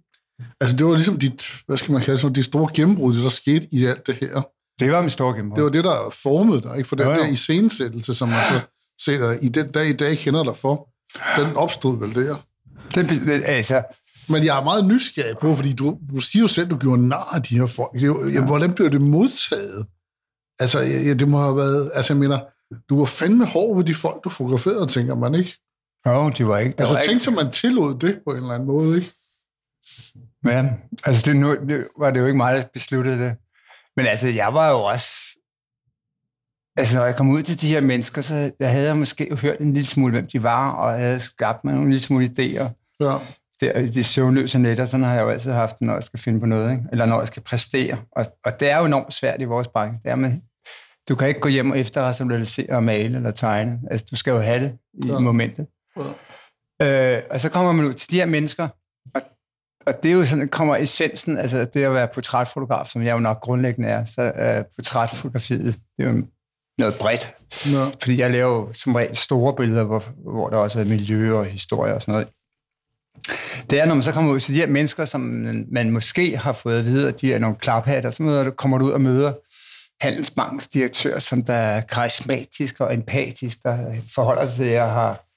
Altså, 0.60 0.76
det 0.76 0.86
var 0.86 0.94
ligesom 0.94 1.18
dit, 1.18 1.62
hvad 1.66 1.76
skal 1.76 1.92
man 1.92 2.02
kalde 2.02 2.22
det, 2.22 2.36
dit 2.36 2.44
store 2.44 2.70
gennembrud, 2.74 3.14
det 3.14 3.22
der 3.22 3.28
skete 3.28 3.68
i 3.72 3.84
alt 3.84 4.06
det 4.06 4.14
her. 4.14 4.42
Det 4.80 4.92
var 4.92 5.02
mit 5.02 5.12
store 5.12 5.34
gennembrud. 5.34 5.56
Det 5.56 5.64
var 5.64 5.70
det, 5.70 5.84
der 5.84 6.10
formede 6.10 6.62
dig, 6.62 6.76
ikke? 6.76 6.88
For 6.88 6.96
den 6.96 7.06
jo, 7.06 7.12
jo. 7.12 7.18
der 7.18 7.26
iscenesættelse, 7.26 8.14
som 8.14 8.28
man 8.28 8.44
så 8.52 8.60
ser 9.04 9.38
i 9.42 9.48
den 9.48 9.72
dag 9.72 9.86
i 9.86 9.92
dag 9.92 10.18
kender 10.18 10.44
dig 10.44 10.56
for, 10.56 10.88
den 11.38 11.56
opstod 11.56 11.98
vel 11.98 12.14
der. 12.14 12.36
Den, 12.94 13.42
altså, 13.44 13.82
men 14.28 14.44
jeg 14.44 14.58
er 14.58 14.64
meget 14.64 14.84
nysgerrig 14.86 15.38
på, 15.38 15.54
fordi 15.54 15.72
du, 15.72 15.98
du 16.12 16.20
siger 16.20 16.42
jo 16.42 16.46
selv, 16.46 16.64
at 16.64 16.70
du 16.70 16.76
gjorde 16.76 17.08
nar 17.08 17.34
af 17.34 17.42
de 17.42 17.58
her 17.58 17.66
folk. 17.66 17.92
Det, 17.92 18.34
ja. 18.34 18.44
Hvordan 18.44 18.72
blev 18.72 18.90
det 18.90 19.00
modtaget? 19.00 19.86
Altså, 20.58 20.80
ja, 20.80 21.14
det 21.14 21.28
må 21.28 21.38
have 21.38 21.56
været... 21.56 21.90
Altså, 21.94 22.12
jeg 22.12 22.20
mener, 22.20 22.38
du 22.88 22.98
var 22.98 23.04
fandme 23.04 23.46
hård 23.46 23.76
ved 23.76 23.84
de 23.84 23.94
folk, 23.94 24.24
du 24.24 24.28
fotograferede, 24.28 24.86
tænker 24.86 25.14
man, 25.14 25.34
ikke? 25.34 25.56
Jo, 26.06 26.30
de 26.30 26.46
var 26.46 26.58
ikke... 26.58 26.74
Altså, 26.78 26.94
var 26.94 27.02
tænk 27.02 27.20
sig, 27.20 27.32
man 27.32 27.52
tillod 27.52 27.98
det 27.98 28.20
på 28.24 28.30
en 28.30 28.36
eller 28.36 28.50
anden 28.50 28.66
måde, 28.66 28.96
ikke? 28.96 29.12
Ja, 30.46 30.66
altså, 31.04 31.22
det, 31.26 31.36
nu, 31.36 31.56
det 31.68 31.86
var 31.98 32.10
det 32.10 32.20
jo 32.20 32.26
ikke 32.26 32.36
mig, 32.36 32.56
der 32.56 32.62
besluttede 32.72 33.18
det. 33.18 33.36
Men 33.96 34.06
altså, 34.06 34.28
jeg 34.28 34.54
var 34.54 34.70
jo 34.70 34.82
også... 34.82 35.10
Altså, 36.76 36.98
når 36.98 37.04
jeg 37.04 37.16
kom 37.16 37.30
ud 37.30 37.42
til 37.42 37.60
de 37.60 37.68
her 37.68 37.80
mennesker, 37.80 38.22
så 38.22 38.52
jeg 38.60 38.70
havde 38.70 38.86
jeg 38.86 38.96
måske 38.96 39.36
hørt 39.36 39.58
en 39.58 39.72
lille 39.72 39.86
smule, 39.86 40.12
hvem 40.12 40.26
de 40.26 40.42
var, 40.42 40.70
og 40.70 40.92
havde 40.92 41.20
skabt 41.20 41.64
mig 41.64 41.74
nogle 41.74 41.88
lille 41.88 42.00
smule 42.00 42.26
idéer. 42.26 42.96
Ja. 43.00 43.18
Det, 43.60 43.94
de 43.94 44.04
søvnløse 44.04 44.58
netter, 44.58 44.86
sådan 44.86 45.04
har 45.04 45.14
jeg 45.14 45.22
jo 45.22 45.28
altid 45.28 45.52
haft, 45.52 45.80
når 45.80 45.94
jeg 45.94 46.02
skal 46.02 46.20
finde 46.20 46.40
på 46.40 46.46
noget, 46.46 46.70
ikke? 46.70 46.84
eller 46.92 47.06
når 47.06 47.18
jeg 47.18 47.26
skal 47.26 47.42
præstere. 47.42 47.98
Og, 48.12 48.26
og 48.44 48.60
det 48.60 48.70
er 48.70 48.78
jo 48.78 48.84
enormt 48.84 49.14
svært 49.14 49.40
i 49.40 49.44
vores 49.44 49.68
branche. 49.68 50.00
Det 50.04 50.10
er, 50.10 50.16
man 50.16 50.42
du 51.08 51.14
kan 51.14 51.28
ikke 51.28 51.40
gå 51.40 51.48
hjem 51.48 51.70
og 51.70 51.78
efterrationalisere 51.78 52.76
og 52.76 52.82
male 52.82 53.16
eller 53.16 53.30
tegne. 53.30 53.80
Altså, 53.90 54.06
du 54.10 54.16
skal 54.16 54.30
jo 54.30 54.40
have 54.40 54.64
det 54.64 54.78
i 54.92 55.06
ja. 55.06 55.18
momentet. 55.18 55.66
Ja. 56.80 57.16
Øh, 57.16 57.22
og 57.30 57.40
så 57.40 57.48
kommer 57.48 57.72
man 57.72 57.86
ud 57.86 57.94
til 57.94 58.10
de 58.10 58.16
her 58.16 58.26
mennesker, 58.26 58.68
og, 59.14 59.22
og 59.86 60.02
det 60.02 60.08
er 60.08 60.12
jo 60.12 60.24
sådan, 60.24 60.48
kommer 60.48 60.76
essensen, 60.76 61.38
altså 61.38 61.64
det 61.64 61.84
at 61.84 61.94
være 61.94 62.08
portrætfotograf, 62.14 62.86
som 62.86 63.02
jeg 63.02 63.12
jo 63.12 63.18
nok 63.18 63.40
grundlæggende 63.40 63.88
er, 63.88 64.04
så 64.04 64.32
er 64.34 64.62
portrætfotografiet, 64.76 65.78
det 65.98 66.06
er 66.06 66.10
jo 66.10 66.22
noget 66.78 66.94
bredt. 66.94 67.34
Ja. 67.72 67.84
Fordi 68.02 68.18
jeg 68.18 68.30
laver 68.30 68.54
jo 68.54 68.72
som 68.72 68.94
regel 68.94 69.16
store 69.16 69.54
billeder, 69.56 69.84
hvor, 69.84 70.04
hvor 70.30 70.48
der 70.48 70.56
også 70.56 70.80
er 70.80 70.84
miljø 70.84 71.34
og 71.34 71.44
historie 71.44 71.94
og 71.94 72.02
sådan 72.02 72.12
noget. 72.12 72.28
Det 73.70 73.80
er, 73.80 73.84
når 73.84 73.94
man 73.94 74.02
så 74.02 74.12
kommer 74.12 74.32
ud 74.32 74.40
til 74.40 74.54
de 74.54 74.60
her 74.60 74.66
mennesker, 74.66 75.04
som 75.04 75.20
man 75.72 75.90
måske 75.90 76.36
har 76.36 76.52
fået 76.52 76.78
at 76.78 76.84
vide, 76.84 77.08
at 77.08 77.20
de 77.20 77.34
er 77.34 77.38
nogle 77.38 77.56
klaphatter, 77.56 78.10
så 78.10 78.22
møder, 78.22 78.50
kommer 78.50 78.78
du 78.78 78.84
ud 78.84 78.90
og 78.90 79.00
møder 79.00 79.32
Handelsbankens 80.00 80.68
direktør, 80.68 81.18
som 81.18 81.44
der 81.44 81.54
er 81.54 81.80
karismatisk 81.80 82.80
og 82.80 82.94
empatisk, 82.94 83.58
der 83.62 83.94
forholder 84.14 84.46
sig 84.46 84.56
til, 84.56 84.66
jeg 84.66 84.90
har 84.90 85.29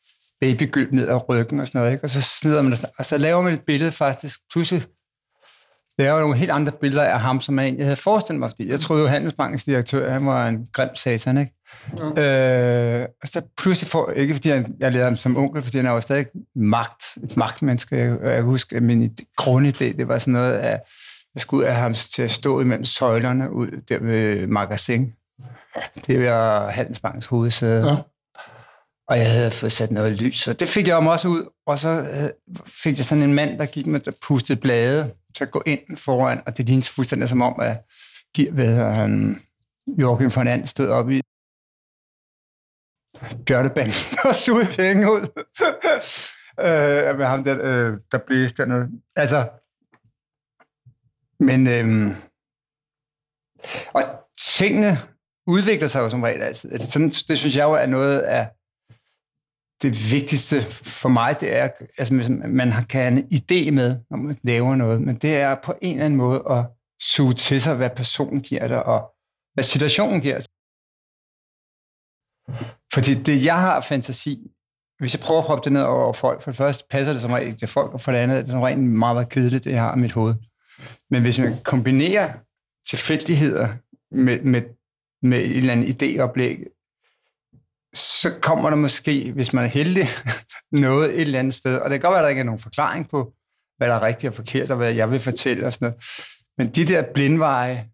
babygyld 0.44 0.92
ned 0.92 1.08
ad 1.08 1.30
ryggen 1.30 1.60
og 1.60 1.68
sådan 1.68 1.80
noget. 1.80 1.92
Ikke? 1.94 2.04
Og 2.04 2.10
så 2.10 2.22
snider 2.22 2.62
man 2.62 2.72
det, 2.72 2.86
og 2.98 3.06
så 3.06 3.18
laver 3.18 3.42
man 3.42 3.54
et 3.54 3.62
billede 3.62 3.92
faktisk. 3.92 4.40
Pludselig 4.54 4.84
laver 6.00 6.20
nogle 6.20 6.38
helt 6.38 6.52
andre 6.52 6.72
billeder 6.72 7.04
af 7.04 7.20
ham, 7.20 7.42
som 7.42 7.60
jeg 7.60 7.66
egentlig 7.66 7.86
havde 7.86 7.96
forestillet 7.96 8.40
mig, 8.40 8.50
fordi 8.50 8.70
jeg 8.70 8.80
troede 8.80 9.02
jo, 9.02 9.08
Handelsbankens 9.08 9.64
direktør, 9.64 10.12
han 10.12 10.26
var 10.26 10.48
en 10.48 10.68
grim 10.74 10.96
satan, 10.96 11.38
ikke? 11.38 11.54
Ja. 12.18 13.02
Øh, 13.02 13.08
og 13.22 13.28
så 13.28 13.42
pludselig 13.58 13.90
får, 13.90 14.10
ikke 14.10 14.34
fordi 14.34 14.50
jeg, 14.50 14.66
jeg 14.80 14.92
lavede 14.92 15.10
ham 15.10 15.16
som 15.16 15.38
onkel, 15.38 15.64
fordi 15.64 15.78
han 15.78 15.86
er 15.86 15.92
jo 15.92 16.02
stadig 16.02 16.26
magt, 16.56 17.04
et 17.24 17.38
magtmenneske. 17.38 17.98
Jeg, 17.98 18.18
jeg 18.24 18.42
husker, 18.42 18.78
at 18.78 18.84
min 18.84 19.18
grundidé, 19.42 19.98
det 19.98 20.08
var 20.08 20.18
sådan 20.18 20.34
noget 20.34 20.54
af, 20.54 20.80
jeg 21.34 21.42
skulle 21.42 21.64
ud 21.64 21.70
af 21.70 21.76
ham 21.76 21.94
til 21.94 22.22
at 22.22 22.32
stå 22.32 22.60
imellem 22.60 22.86
søjlerne 22.86 23.52
ud 23.52 23.82
der 23.90 24.00
ved 24.00 24.48
magasin. 24.48 25.14
Det 26.08 26.26
var 26.26 26.70
Handelsbankens 26.70 27.26
hovedsæde. 27.26 27.88
Ja. 27.88 27.96
Og 29.14 29.20
jeg 29.20 29.32
havde 29.32 29.52
fået 29.52 29.72
sat 29.72 29.92
noget 29.92 30.22
lys, 30.22 30.48
og 30.48 30.60
det 30.60 30.70
fik 30.70 30.88
jeg 30.88 30.96
om 30.96 31.08
også 31.08 31.28
ud. 31.28 31.50
Og 31.66 31.80
så 31.80 31.90
øh, 31.90 32.56
fik 32.68 32.98
jeg 32.98 33.06
sådan 33.06 33.24
en 33.24 33.34
mand, 33.34 33.60
der 33.60 33.66
gik 33.66 33.88
med 33.88 34.00
der 34.00 34.12
pustede 34.22 34.62
blade 34.62 35.14
til 35.36 35.44
at 35.44 35.52
gå 35.52 35.64
ind 35.66 35.98
foran, 35.98 36.42
og 36.46 36.58
det 36.58 36.66
lignede 36.66 36.88
fuldstændig 36.88 37.30
som 37.30 37.42
om, 37.42 37.60
at 37.60 37.86
hvad 38.52 38.94
han, 38.94 39.42
Joachim 39.88 40.36
von 40.36 40.48
And 40.48 40.66
stod 40.66 40.88
op 40.88 41.10
i 41.10 41.22
bjørnebanden 43.46 43.94
og 44.30 44.36
sugede 44.36 44.72
penge 44.78 45.12
ud. 45.12 45.22
øh, 46.68 47.18
med 47.18 47.26
ham 47.26 47.44
der, 47.44 47.58
øh, 47.62 47.98
der 48.12 48.18
blev 48.18 48.50
dernede. 48.50 48.90
Altså, 49.16 49.50
men 51.40 51.68
øh, 51.68 52.16
og 53.94 54.02
tingene 54.40 54.98
udvikler 55.48 55.88
sig 55.88 56.00
jo 56.00 56.10
som 56.10 56.24
regel 56.24 56.42
altid. 56.42 56.70
Det, 56.72 56.92
sådan, 56.92 57.10
det 57.10 57.38
synes 57.38 57.56
jeg 57.56 57.64
jo 57.64 57.74
er 57.74 57.86
noget 57.86 58.20
af 58.20 58.50
det 59.84 60.12
vigtigste 60.12 60.62
for 60.72 61.10
mig, 61.10 61.40
det 61.40 61.56
er, 61.56 61.70
altså 61.98 62.14
man 62.48 62.74
kan 62.90 63.18
en 63.18 63.24
idé 63.34 63.72
med, 63.72 64.00
når 64.10 64.18
man 64.18 64.40
laver 64.44 64.76
noget, 64.76 65.02
men 65.02 65.16
det 65.16 65.36
er 65.36 65.56
på 65.64 65.74
en 65.82 65.94
eller 65.94 66.06
anden 66.06 66.18
måde 66.18 66.44
at 66.50 66.66
suge 67.02 67.34
til 67.34 67.62
sig, 67.62 67.76
hvad 67.76 67.90
personen 67.90 68.42
giver 68.42 68.68
dig, 68.68 68.84
og 68.84 69.14
hvad 69.54 69.64
situationen 69.64 70.22
giver 70.22 70.40
dig. 70.40 70.46
Fordi 72.94 73.14
det, 73.14 73.46
jeg 73.46 73.62
har 73.62 73.82
fantasi, 73.82 74.52
hvis 75.00 75.14
jeg 75.14 75.22
prøver 75.22 75.42
at 75.42 75.46
proppe 75.46 75.64
det 75.64 75.72
ned 75.72 75.82
over 75.82 76.14
folk, 76.14 76.42
for 76.42 76.52
det 76.52 76.58
første 76.58 76.84
passer 76.90 77.14
det 77.14 77.22
som 77.22 77.32
regel 77.32 77.58
til 77.58 77.68
folk, 77.68 77.94
og 77.94 78.02
for 78.02 78.12
det 78.12 78.20
andet 78.20 78.38
er 78.38 78.42
det 78.42 78.52
som 78.52 78.62
regel 78.62 78.80
meget, 78.80 79.16
meget 79.16 79.30
kedeligt, 79.30 79.64
det 79.64 79.72
jeg 79.72 79.82
har 79.82 79.96
i 79.96 80.00
mit 80.00 80.12
hoved. 80.12 80.36
Men 81.10 81.22
hvis 81.22 81.40
man 81.40 81.60
kombinerer 81.64 82.34
tilfældigheder 82.90 83.68
med, 84.12 84.42
med, 84.42 84.62
med 85.22 85.46
en 85.46 85.52
eller 85.52 85.74
anden 85.74 85.88
idéoplæg, 85.88 86.73
så 87.94 88.34
kommer 88.42 88.70
der 88.70 88.78
måske, 88.78 89.32
hvis 89.32 89.54
man 89.54 89.64
er 89.64 89.68
heldig, 89.68 90.08
noget 90.72 91.10
et 91.16 91.22
eller 91.22 91.40
andet 91.40 91.54
sted. 91.54 91.78
Og 91.78 91.90
det 91.90 92.02
kan 92.02 92.08
godt 92.08 92.14
være, 92.14 92.20
at 92.20 92.24
der 92.24 92.30
ikke 92.30 92.40
er 92.40 92.46
nogen 92.46 92.60
forklaring 92.60 93.10
på, 93.10 93.34
hvad 93.78 93.88
der 93.88 93.94
er 93.94 94.02
rigtigt 94.02 94.30
og 94.30 94.36
forkert, 94.36 94.72
og 94.72 94.78
hvad 94.78 94.94
jeg 94.94 95.12
vil 95.12 95.20
fortælle 95.20 95.66
og 95.66 95.74
sådan 95.74 95.86
noget. 95.86 96.04
Men 96.58 96.70
de 96.70 96.86
der 96.86 97.14
blindveje 97.14 97.90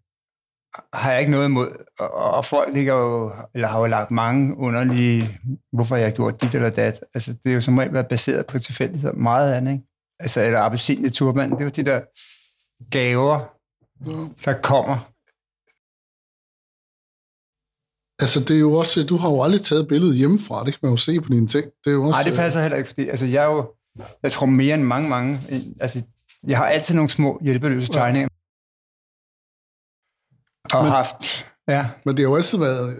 har 0.92 1.10
jeg 1.10 1.20
ikke 1.20 1.32
noget 1.32 1.46
imod. 1.46 1.84
Og, 1.98 2.10
og 2.10 2.44
folk 2.44 2.74
ligger 2.74 2.94
jo, 2.94 3.32
eller 3.54 3.68
har 3.68 3.78
jo 3.78 3.86
lagt 3.86 4.10
mange 4.10 4.56
underlige, 4.56 5.38
hvorfor 5.72 5.96
jeg 5.96 6.06
har 6.06 6.12
gjort 6.12 6.42
dit 6.42 6.54
eller 6.54 6.70
dat. 6.70 7.04
Altså, 7.14 7.32
det 7.32 7.50
er 7.50 7.54
jo 7.54 7.60
som 7.60 7.78
regel 7.78 7.92
været 7.92 8.08
baseret 8.08 8.46
på 8.46 8.58
tilfældigheder. 8.58 9.14
Meget 9.14 9.54
andet, 9.54 9.72
ikke? 9.72 9.84
Altså, 10.20 10.44
eller 10.44 10.60
appelsin 10.60 11.04
i 11.04 11.10
turban. 11.10 11.50
Det 11.50 11.64
var 11.64 11.70
de 11.70 11.82
der 11.82 12.00
gaver, 12.90 13.56
der 14.44 14.60
kommer. 14.62 15.10
Altså, 18.20 18.40
det 18.40 18.56
er 18.56 18.60
jo 18.60 18.72
også, 18.74 19.02
du 19.02 19.16
har 19.16 19.30
jo 19.30 19.42
aldrig 19.42 19.62
taget 19.62 19.88
billedet 19.88 20.16
hjemmefra, 20.16 20.64
det 20.64 20.72
kan 20.72 20.80
man 20.82 20.92
jo 20.92 20.96
se 20.96 21.20
på 21.20 21.28
dine 21.28 21.46
ting. 21.46 21.64
Det 21.84 21.90
er 21.90 21.94
jo 21.94 22.02
også, 22.02 22.10
Nej, 22.10 22.22
det 22.22 22.34
passer 22.34 22.60
heller 22.60 22.78
ikke, 22.78 22.88
fordi 22.88 23.08
altså, 23.08 23.26
jeg 23.26 23.44
er 23.44 23.48
jo, 23.48 23.74
jeg 24.22 24.32
tror 24.32 24.46
mere 24.46 24.74
end 24.74 24.82
mange, 24.82 25.08
mange, 25.08 25.40
altså, 25.80 26.02
jeg 26.46 26.58
har 26.58 26.66
altid 26.66 26.94
nogle 26.94 27.10
små 27.10 27.38
hjælpeløse 27.42 27.92
tegninger. 27.92 28.28
Og 30.74 30.82
men, 30.82 30.92
haft, 30.92 31.46
ja. 31.68 31.86
Men 32.04 32.16
det 32.16 32.24
har 32.24 32.30
jo 32.30 32.36
altid 32.36 32.58
været, 32.58 32.96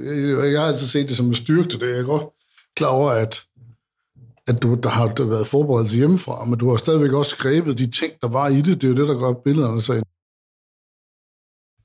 jeg 0.53 0.61
har 0.61 0.69
altid 0.69 0.87
set 0.87 1.09
det 1.09 1.17
som 1.17 1.27
en 1.27 1.35
styrke 1.35 1.69
til 1.69 1.81
det. 1.81 1.89
Jeg 1.91 1.99
er 1.99 2.05
godt 2.05 2.27
klar 2.77 2.89
over, 2.89 3.11
at 3.11 3.43
at 4.49 4.63
du, 4.63 4.75
der 4.75 4.89
har 4.89 5.25
været 5.25 5.47
forberedelse 5.47 5.97
hjemmefra, 5.97 6.45
men 6.45 6.59
du 6.59 6.71
har 6.71 6.77
stadigvæk 6.77 7.13
også 7.13 7.37
grebet 7.37 7.79
de 7.79 7.91
ting, 7.91 8.13
der 8.23 8.29
var 8.29 8.49
i 8.49 8.61
det. 8.61 8.83
Det 8.83 8.85
er 8.85 8.89
jo 8.89 8.97
det, 8.97 9.09
der 9.09 9.19
gør 9.19 9.33
billederne 9.33 9.81
så 9.81 10.03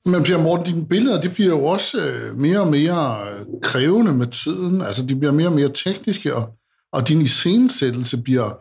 men 0.06 0.24
bliver 0.24 0.42
Morten, 0.42 0.66
dine 0.66 0.88
billeder, 0.88 1.22
de 1.22 1.30
bliver 1.30 1.50
jo 1.50 1.66
også 1.66 2.08
øh, 2.08 2.40
mere 2.40 2.60
og 2.60 2.68
mere 2.68 3.18
krævende 3.62 4.14
med 4.14 4.28
tiden. 4.28 4.82
Altså, 4.82 5.06
de 5.06 5.16
bliver 5.16 5.32
mere 5.32 5.48
og 5.48 5.54
mere 5.54 5.70
tekniske, 5.70 6.36
og, 6.36 6.54
og 6.92 7.08
din 7.08 7.22
iscenesættelse 7.22 8.22
bliver... 8.22 8.58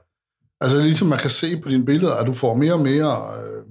Altså, 0.61 0.79
ligesom 0.79 1.09
man 1.09 1.19
kan 1.19 1.31
se 1.31 1.61
på 1.61 1.69
dine 1.69 1.85
billeder, 1.85 2.15
at 2.15 2.27
du 2.27 2.33
får 2.33 2.55
mere 2.55 2.73
og 2.73 2.81
mere 2.81 3.43
øh, 3.43 3.65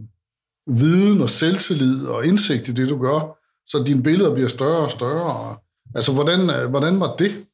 viden 0.80 1.22
og 1.22 1.30
selvtillid 1.30 2.06
og 2.06 2.26
indsigt 2.26 2.68
i 2.68 2.72
det, 2.72 2.90
du 2.90 2.98
gør. 3.02 3.40
Så 3.68 3.84
dine 3.88 4.04
billeder 4.04 4.34
bliver 4.34 4.50
større 4.50 4.84
og 4.84 4.92
større. 4.92 5.56
Altså, 5.96 6.14
hvordan, 6.14 6.50
øh, 6.50 6.70
hvordan 6.70 7.00
var 7.00 7.16
det? 7.16 7.46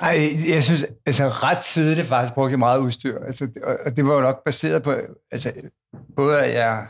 Ej, 0.00 0.30
jeg 0.48 0.64
synes, 0.64 0.86
altså 1.06 1.28
ret 1.28 1.58
tidligt 1.58 2.06
faktisk 2.06 2.34
brugte 2.34 2.50
jeg 2.50 2.58
meget 2.58 2.80
udstyr. 2.80 3.18
Altså, 3.26 3.48
og 3.86 3.96
det 3.96 4.06
var 4.06 4.14
jo 4.14 4.20
nok 4.20 4.44
baseret 4.44 4.82
på, 4.82 4.94
altså, 5.30 5.52
både 6.16 6.40
at 6.40 6.54
jeg, 6.54 6.86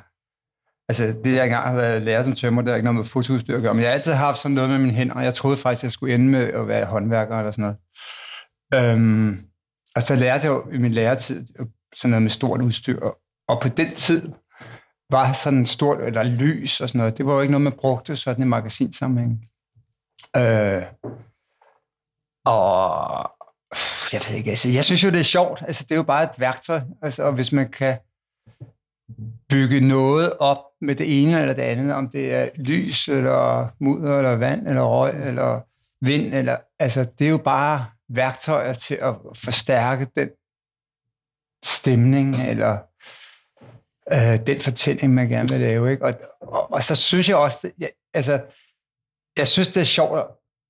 altså 0.89 1.15
det 1.25 1.35
jeg 1.35 1.45
engang 1.45 1.69
har 1.69 1.75
været 1.75 2.03
lærer 2.03 2.23
som 2.23 2.35
tømmer, 2.35 2.63
det 2.63 2.71
er 2.71 2.75
ikke 2.75 2.85
noget 2.85 2.97
med 2.97 3.05
fotoudstyr 3.05 3.57
at 3.57 3.63
gøre, 3.63 3.75
men 3.75 3.83
jeg 3.83 3.91
har 3.91 3.95
altid 3.95 4.13
haft 4.13 4.39
sådan 4.39 4.55
noget 4.55 4.71
med 4.71 4.79
mine 4.79 4.93
hænder, 4.93 5.15
og 5.15 5.25
jeg 5.25 5.35
troede 5.35 5.57
faktisk, 5.57 5.81
at 5.81 5.85
jeg 5.85 5.93
skulle 5.93 6.15
ende 6.15 6.27
med 6.27 6.45
at 6.49 6.69
være 6.69 6.85
håndværker 6.85 7.39
eller 7.39 7.53
sådan 7.53 7.63
noget. 7.63 7.79
Øhm, 8.75 9.41
og 9.97 10.03
så 10.03 10.15
lærte 10.15 10.47
jeg 10.47 10.51
jo 10.53 10.65
i 10.73 10.79
min 10.79 10.93
læretid 10.93 11.47
sådan 11.95 12.11
noget 12.11 12.23
med 12.23 12.31
stort 12.31 12.63
udstyr, 12.63 13.01
og 13.49 13.61
på 13.63 13.69
den 13.69 13.95
tid, 13.95 14.29
var 15.13 15.33
sådan 15.33 15.67
stort, 15.67 16.01
eller 16.01 16.23
lys 16.23 16.81
og 16.81 16.89
sådan 16.89 16.99
noget. 16.99 17.19
Det 17.19 17.27
var 17.27 17.33
jo 17.33 17.41
ikke 17.41 17.53
noget, 17.53 17.63
man 17.63 17.73
brugte 17.73 18.17
sådan 18.17 18.43
i 18.43 18.47
magasinsammenhæng. 18.47 19.49
Øh, 20.37 20.83
og 22.45 23.31
jeg 24.13 24.21
ved 24.29 24.37
ikke, 24.37 24.51
altså, 24.51 24.69
jeg 24.69 24.85
synes 24.85 25.05
jo, 25.05 25.11
det 25.11 25.19
er 25.19 25.25
sjovt. 25.25 25.63
Altså, 25.67 25.85
det 25.85 25.93
er 25.93 25.97
jo 25.97 26.03
bare 26.03 26.25
et 26.25 26.39
værktøj. 26.41 26.81
Altså, 27.03 27.23
og 27.23 27.33
hvis 27.33 27.53
man 27.53 27.71
kan 27.71 27.99
bygge 29.49 29.81
noget 29.81 30.33
op 30.39 30.59
med 30.81 30.95
det 30.95 31.23
ene 31.23 31.41
eller 31.41 31.55
det 31.55 31.63
andet, 31.63 31.95
om 31.95 32.09
det 32.09 32.35
er 32.35 32.49
lys, 32.57 33.09
eller 33.09 33.69
mudder, 33.81 34.19
eller 34.19 34.37
vand, 34.37 34.69
eller 34.69 34.83
røg, 34.83 35.27
eller 35.27 35.61
vind, 36.01 36.35
eller, 36.35 36.57
altså, 36.79 37.07
det 37.19 37.27
er 37.27 37.31
jo 37.31 37.39
bare 37.39 37.87
værktøjer 38.09 38.73
til 38.73 38.95
at 38.95 39.15
forstærke 39.35 40.07
den 40.17 40.29
stemning, 41.65 42.49
eller 42.49 42.79
øh, 44.13 44.47
den 44.47 44.61
fortælling, 44.61 45.15
man 45.15 45.29
gerne 45.29 45.49
vil 45.49 45.61
lave. 45.61 45.91
Ikke? 45.91 46.05
Og, 46.05 46.15
og, 46.41 46.73
og 46.73 46.83
så 46.83 46.95
synes 46.95 47.29
jeg 47.29 47.37
også, 47.37 47.71
jeg, 47.79 47.91
altså, 48.15 48.41
jeg 49.39 49.49
synes, 49.49 49.69
det 49.69 49.81
er 49.81 49.85
sjovt 49.85 50.21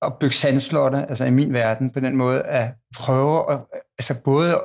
at 0.02 0.18
bygge 0.18 0.34
sandslotte, 0.34 1.06
altså 1.08 1.24
i 1.24 1.30
min 1.30 1.52
verden, 1.52 1.90
på 1.90 2.00
den 2.00 2.16
måde, 2.16 2.42
at 2.42 2.74
prøve 2.96 3.52
at, 3.52 3.58
altså 3.98 4.22
både 4.22 4.60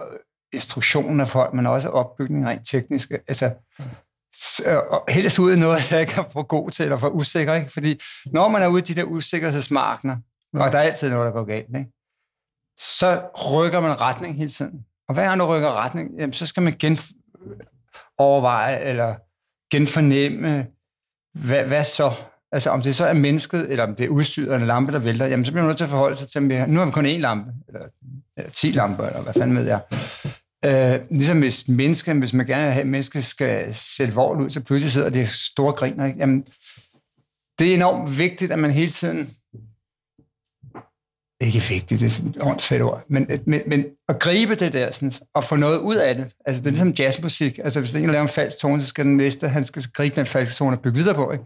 instruktionen 0.54 1.20
af 1.20 1.30
folk, 1.30 1.54
men 1.54 1.66
også 1.66 1.90
opbygningen 1.90 2.50
rent 2.50 2.68
teknisk, 2.68 3.12
altså 3.28 3.52
og 4.66 5.04
helst 5.10 5.40
ud 5.40 5.54
i 5.54 5.60
noget, 5.60 5.82
jeg 5.92 6.02
ikke 6.02 6.14
er 6.18 6.24
for 6.32 6.44
god 6.44 6.70
til, 6.70 6.84
eller 6.84 6.98
for 6.98 7.10
usikker, 7.10 7.54
ikke? 7.54 7.74
Fordi 7.74 8.00
når 8.26 8.48
man 8.48 8.62
er 8.62 8.68
ude 8.68 8.82
i 8.82 8.84
de 8.84 8.96
der 8.96 9.04
usikkerhedsmarkner, 9.04 10.18
ja. 10.54 10.64
og 10.64 10.72
der 10.72 10.78
er 10.78 10.84
altid 10.84 11.10
noget, 11.10 11.26
der 11.26 11.32
går 11.32 11.46
galt, 11.46 11.68
ikke? 11.68 11.92
så 12.80 13.22
rykker 13.52 13.80
man 13.80 14.02
retning 14.02 14.38
hele 14.38 14.50
tiden. 14.50 14.86
Og 15.08 15.14
hver 15.14 15.24
gang 15.24 15.40
du 15.40 15.46
rykker 15.46 15.74
retning, 15.74 16.12
jamen, 16.20 16.34
så 16.34 16.46
skal 16.46 16.64
man 16.64 16.74
gen 16.80 16.98
overveje, 18.18 18.80
eller 18.80 19.16
genfornemme, 19.72 20.68
hvad, 21.34 21.64
hvad 21.64 21.84
så? 21.84 22.14
Altså 22.52 22.70
om 22.70 22.82
det 22.82 22.96
så 22.96 23.06
er 23.06 23.14
mennesket, 23.14 23.72
eller 23.72 23.84
om 23.84 23.96
det 23.96 24.06
er 24.06 24.10
udstyret 24.10 24.54
eller 24.54 24.68
lampe, 24.68 24.92
der 24.92 25.00
vælter, 25.00 25.26
jamen 25.26 25.46
så 25.46 25.52
bliver 25.52 25.64
man 25.64 25.68
nødt 25.68 25.78
til 25.78 25.84
at 25.84 25.90
forholde 25.90 26.16
sig 26.16 26.30
til, 26.30 26.52
at 26.52 26.70
nu 26.70 26.80
har 26.80 26.86
vi 26.86 26.92
kun 26.92 27.06
én 27.06 27.10
lampe, 27.10 27.52
eller, 27.68 27.80
eller 28.38 28.52
ti 28.52 28.72
lamper, 28.72 29.06
eller 29.06 29.22
hvad 29.22 29.34
fanden 29.34 29.58
ved 29.58 29.66
jeg. 29.66 29.82
Øh, 30.66 31.00
ligesom 31.12 31.40
hvis 31.40 31.68
mennesker, 31.68 32.14
hvis 32.14 32.34
man 32.34 32.46
gerne 32.46 32.64
vil 32.64 32.72
have, 32.72 32.82
at 32.82 32.88
mennesker 32.88 33.22
skal 33.22 33.76
sætte 33.76 34.14
vold 34.14 34.42
ud, 34.42 34.50
så 34.50 34.64
pludselig 34.64 34.92
sidder 34.92 35.10
det 35.10 35.30
store 35.30 35.74
griner. 35.74 36.06
Ikke? 36.06 36.20
Jamen, 36.20 36.48
det 37.60 37.70
er 37.70 37.74
enormt 37.74 38.18
vigtigt, 38.18 38.52
at 38.52 38.60
man 38.60 38.72
hele 38.72 38.92
tiden 38.92 39.38
ikke 41.42 41.60
vigtigt, 41.70 42.00
det 42.00 42.06
er 42.06 42.10
sådan 42.10 42.30
et 42.30 42.38
åndssvagt 42.42 42.82
ord, 42.82 43.04
men, 43.10 43.28
men, 43.46 43.62
men 43.68 43.86
at 44.10 44.20
gribe 44.20 44.56
det 44.56 44.74
der, 44.74 44.92
sådan, 44.92 45.12
og 45.34 45.44
få 45.44 45.56
noget 45.56 45.80
ud 45.80 45.96
af 45.96 46.16
det. 46.16 46.34
Altså, 46.46 46.62
det 46.62 46.68
er 46.68 46.72
ligesom 46.72 46.94
jazzmusik. 47.00 47.60
Altså, 47.64 47.80
hvis 47.80 47.96
en 47.96 48.12
laver 48.12 48.22
en 48.22 48.30
falsk 48.30 48.58
tone, 48.60 48.82
så 48.82 48.88
skal 48.88 49.06
den 49.06 49.18
næste, 49.18 49.50
han 49.50 49.66
skal 49.66 49.84
gribe 49.94 50.16
den 50.16 50.26
falske 50.26 50.56
tone 50.56 50.76
og 50.76 50.82
bygge 50.82 50.98
videre 50.98 51.16
på. 51.16 51.32
Ikke? 51.32 51.44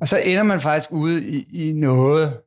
Og 0.00 0.08
så 0.08 0.18
ender 0.18 0.42
man 0.42 0.60
faktisk 0.60 0.92
ude 0.92 1.28
i, 1.28 1.68
i 1.68 1.72
noget, 1.72 2.40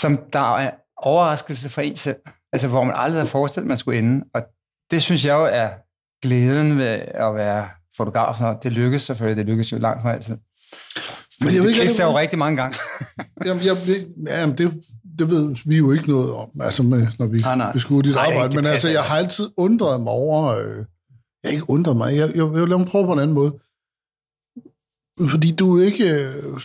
som 0.00 0.18
der 0.32 0.56
er 0.56 0.70
overraskelse 0.96 1.70
for 1.70 1.80
en 1.80 1.96
selv. 1.96 2.16
Altså, 2.52 2.68
hvor 2.68 2.84
man 2.84 2.94
aldrig 2.96 3.20
havde 3.20 3.30
forestillet, 3.30 3.64
at 3.64 3.68
man 3.68 3.78
skulle 3.78 3.98
ende. 3.98 4.24
Og 4.34 4.42
det 4.90 5.02
synes 5.02 5.24
jeg 5.24 5.34
jo 5.34 5.44
er 5.44 5.68
glæden 6.22 6.78
ved 6.78 6.86
at 7.14 7.34
være 7.34 7.68
fotograf. 7.96 8.40
Når 8.40 8.60
det 8.62 8.72
lykkes 8.72 9.02
selvfølgelig, 9.02 9.46
det 9.46 9.52
lykkes 9.52 9.72
jo 9.72 9.78
langt 9.78 10.02
fra 10.02 10.12
altid. 10.12 10.36
Men 11.40 11.46
jeg 11.46 11.52
det 11.52 11.62
ved 11.62 11.70
ikke, 11.70 12.02
jo 12.02 12.18
rigtig 12.18 12.38
mange 12.38 12.56
gange. 12.56 12.78
jamen, 13.46 13.64
jeg, 13.64 13.76
jamen, 14.26 14.58
det, 14.58 14.82
det 15.18 15.30
ved 15.30 15.56
vi 15.66 15.76
jo 15.76 15.92
ikke 15.92 16.10
noget 16.10 16.34
om, 16.34 16.50
altså 16.60 16.82
med, 16.82 17.06
når 17.18 17.26
vi 17.26 17.40
nej, 17.40 17.72
beskuer 17.72 18.02
dit 18.02 18.14
nej, 18.14 18.26
arbejde. 18.26 18.56
Men 18.56 18.66
altså, 18.66 18.88
jeg 18.88 19.02
har 19.02 19.16
altid 19.16 19.50
undret 19.56 20.00
mig 20.00 20.12
over... 20.12 20.44
Øh, 20.46 20.84
jeg 21.44 21.52
ikke 21.52 21.70
undret 21.70 21.96
mig, 21.96 22.16
jeg, 22.16 22.28
jeg, 22.28 22.36
jeg 22.36 22.52
vil 22.52 22.68
lade 22.68 22.78
mig 22.78 22.88
prøve 22.88 23.06
på 23.06 23.12
en 23.12 23.18
anden 23.18 23.34
måde. 23.34 23.58
Fordi 25.30 25.52
du 25.52 25.78
er 25.78 25.84
ikke 25.84 26.24
øh, 26.24 26.60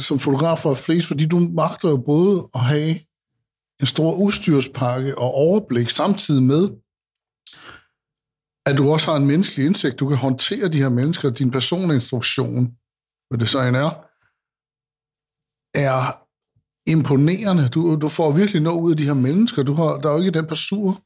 som 0.00 0.18
fotograf 0.18 0.58
for 0.58 0.74
flest, 0.74 1.06
fordi 1.06 1.26
du 1.26 1.38
magter 1.38 1.88
jo 1.88 1.96
både 1.96 2.48
at 2.54 2.60
have 2.60 2.96
en 3.80 3.86
stor 3.86 4.14
udstyrspakke 4.14 5.18
og 5.18 5.34
overblik, 5.34 5.90
samtidig 5.90 6.42
med, 6.42 6.68
at 8.66 8.78
du 8.78 8.92
også 8.92 9.10
har 9.10 9.16
en 9.16 9.26
menneskelig 9.26 9.66
indsigt. 9.66 10.00
Du 10.00 10.08
kan 10.08 10.16
håndtere 10.16 10.68
de 10.68 10.78
her 10.78 10.88
mennesker. 10.88 11.30
Din 11.30 11.50
personinstruktion, 11.50 12.72
hvad 13.30 13.38
det 13.38 13.48
så 13.48 13.60
end 13.60 13.76
er, 13.76 13.90
er 15.74 16.20
imponerende. 16.90 17.68
Du, 17.68 17.96
du 17.96 18.08
får 18.08 18.32
virkelig 18.32 18.62
noget 18.62 18.80
ud 18.80 18.90
af 18.90 18.96
de 18.96 19.04
her 19.04 19.14
mennesker. 19.14 19.62
Du 19.62 19.74
har, 19.74 19.96
der 19.96 20.08
er 20.08 20.12
jo 20.12 20.18
ikke 20.18 20.38
den 20.38 20.46
person, 20.46 20.96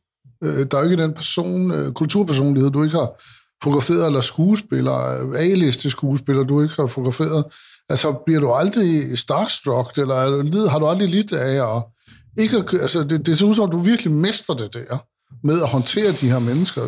øh, 0.43 0.67
der 0.71 0.79
er 0.79 0.85
jo 0.85 0.91
ikke 0.91 1.03
den 1.03 1.15
person, 1.15 1.71
øh, 1.71 1.93
kulturpersonlighed, 1.93 2.71
du 2.71 2.85
ikke 2.85 2.97
har 2.97 3.23
fotograferet, 3.63 4.07
eller 4.07 4.21
skuespiller, 4.21 4.99
øh, 4.99 5.41
A-liste 5.41 5.91
skuespiller, 5.91 6.43
du 6.43 6.63
ikke 6.63 6.75
har 6.75 6.87
fotograferet. 6.87 7.45
Altså, 7.89 8.13
bliver 8.27 8.41
du 8.41 8.53
aldrig 8.53 9.19
starstruck, 9.19 9.99
eller 9.99 10.69
har 10.69 10.79
du 10.79 10.87
aldrig 10.87 11.09
lidt 11.09 11.33
af, 11.33 11.63
og 11.63 11.91
ikke 12.39 12.57
at, 12.57 12.75
altså, 12.75 13.05
det, 13.05 13.27
det 13.27 13.39
ser 13.39 13.47
ud 13.47 13.55
som, 13.55 13.65
at 13.65 13.73
du 13.73 13.79
virkelig 13.79 14.13
mester 14.13 14.55
det 14.55 14.75
der, 14.75 14.99
med 15.43 15.63
at 15.63 15.69
håndtere 15.69 16.13
de 16.13 16.31
her 16.31 16.39
mennesker. 16.39 16.83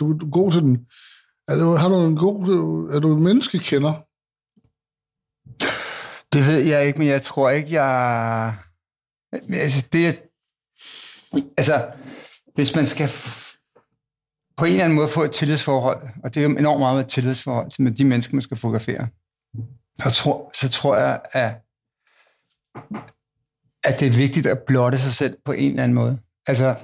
Du, 0.00 0.12
du 0.12 0.26
er 0.26 0.30
god 0.30 0.52
til 0.52 0.60
den. 0.60 0.86
Er 1.48 1.56
du, 1.58 1.76
har 1.76 1.88
du 1.88 2.06
en 2.06 2.16
god, 2.16 2.90
er 2.94 3.00
du 3.00 3.16
en 3.16 3.22
menneskekender? 3.22 3.92
Det 6.32 6.46
ved 6.46 6.58
jeg 6.58 6.86
ikke, 6.86 6.98
men 6.98 7.08
jeg 7.08 7.22
tror 7.22 7.50
ikke, 7.50 7.82
jeg... 7.82 8.54
Altså, 9.52 9.86
det 9.92 10.18
Altså, 11.56 11.90
hvis 12.54 12.74
man 12.76 12.86
skal 12.86 13.10
på 14.56 14.64
en 14.64 14.72
eller 14.72 14.84
anden 14.84 14.96
måde 14.96 15.08
få 15.08 15.22
et 15.22 15.32
tillidsforhold, 15.32 16.08
og 16.24 16.34
det 16.34 16.40
er 16.40 16.48
jo 16.48 16.56
enormt 16.56 16.80
meget 16.80 16.96
med 16.96 17.04
et 17.04 17.10
tillidsforhold 17.10 17.70
til 17.70 17.98
de 17.98 18.04
mennesker, 18.04 18.34
man 18.34 18.42
skal 18.42 18.56
fotografere, 18.56 19.08
så 20.02 20.10
tror, 20.10 20.50
så 20.54 20.68
tror 20.68 20.96
jeg, 20.96 21.20
at, 21.32 21.54
at 23.84 24.00
det 24.00 24.08
er 24.08 24.16
vigtigt 24.16 24.46
at 24.46 24.58
blotte 24.66 24.98
sig 24.98 25.12
selv 25.12 25.36
på 25.44 25.52
en 25.52 25.70
eller 25.70 25.82
anden 25.82 25.94
måde. 25.94 26.18
Altså, 26.46 26.74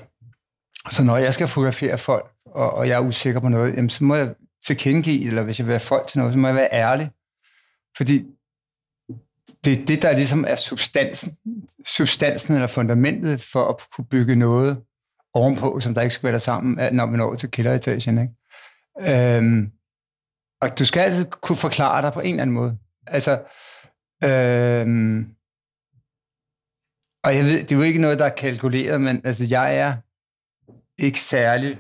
så 0.91 1.05
når 1.05 1.17
jeg 1.17 1.35
skal 1.35 1.49
fotografere 1.49 1.99
folk, 1.99 2.33
og, 2.47 2.73
og 2.73 2.89
jeg 2.89 2.95
er 2.97 3.01
usikker 3.01 3.41
på 3.41 3.49
noget, 3.49 3.77
jamen, 3.77 3.91
så 3.91 4.05
må 4.05 4.15
jeg 4.15 4.35
tilkendegive, 4.67 5.27
eller 5.27 5.43
hvis 5.43 5.59
jeg 5.59 5.67
vil 5.67 5.73
have 5.73 5.81
folk 5.81 6.07
til 6.07 6.19
noget, 6.19 6.33
så 6.33 6.39
må 6.39 6.49
jeg 6.49 6.55
være 6.55 6.73
ærlig. 6.73 7.11
Fordi 7.97 8.25
det 9.65 9.81
er 9.81 9.87
det, 9.87 10.03
der 10.03 10.13
ligesom 10.13 10.45
er 10.49 10.57
substansen, 10.57 11.37
substansen 11.87 12.55
eller 12.55 12.67
fundamentet 12.67 13.43
for 13.53 13.69
at 13.69 13.77
kunne 13.97 14.05
bygge 14.05 14.37
noget 14.37 14.83
ovenpå, 15.35 15.81
som 15.81 15.95
der 15.95 16.03
ikke 16.03 16.15
skal 16.15 16.27
være 16.27 16.33
der 16.33 16.39
sammen, 16.39 16.95
når 16.95 17.07
vi 17.07 17.17
når 17.17 17.35
til 17.35 17.51
kælderetagen. 17.51 18.19
Ikke? 18.19 19.37
Øhm, 19.37 19.73
og 20.61 20.79
du 20.79 20.85
skal 20.85 21.01
altid 21.01 21.25
kunne 21.25 21.57
forklare 21.57 22.03
dig 22.03 22.13
på 22.13 22.21
en 22.21 22.31
eller 22.31 22.43
anden 22.43 22.55
måde. 22.55 22.79
Altså, 23.07 23.33
øhm, 24.25 25.37
og 27.25 27.37
jeg 27.37 27.45
ved, 27.45 27.59
det 27.63 27.73
er 27.73 27.77
jo 27.77 27.83
ikke 27.83 28.01
noget, 28.01 28.19
der 28.19 28.25
er 28.25 28.35
kalkuleret, 28.35 29.01
men 29.01 29.21
altså, 29.25 29.45
jeg 29.51 29.79
er 29.79 29.95
ikke 30.99 31.21
særlig 31.21 31.79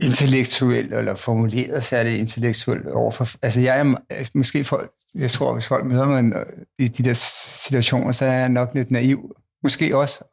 intellektuel, 0.00 0.92
eller 0.92 1.14
formuleret 1.14 1.84
særlig 1.84 2.18
intellektuel 2.18 2.92
overfor... 2.92 3.28
Altså, 3.42 3.60
jeg 3.60 3.80
er 3.80 3.94
altså 4.10 4.32
måske 4.34 4.64
folk, 4.64 4.92
jeg 5.14 5.30
tror, 5.30 5.52
hvis 5.52 5.68
folk 5.68 5.86
møder 5.86 6.06
mig 6.06 6.44
i 6.78 6.88
de 6.88 7.02
der 7.02 7.14
situationer, 7.14 8.12
så 8.12 8.24
er 8.24 8.32
jeg 8.32 8.48
nok 8.48 8.74
lidt 8.74 8.90
naiv. 8.90 9.36
Måske 9.62 9.96
også. 9.96 10.24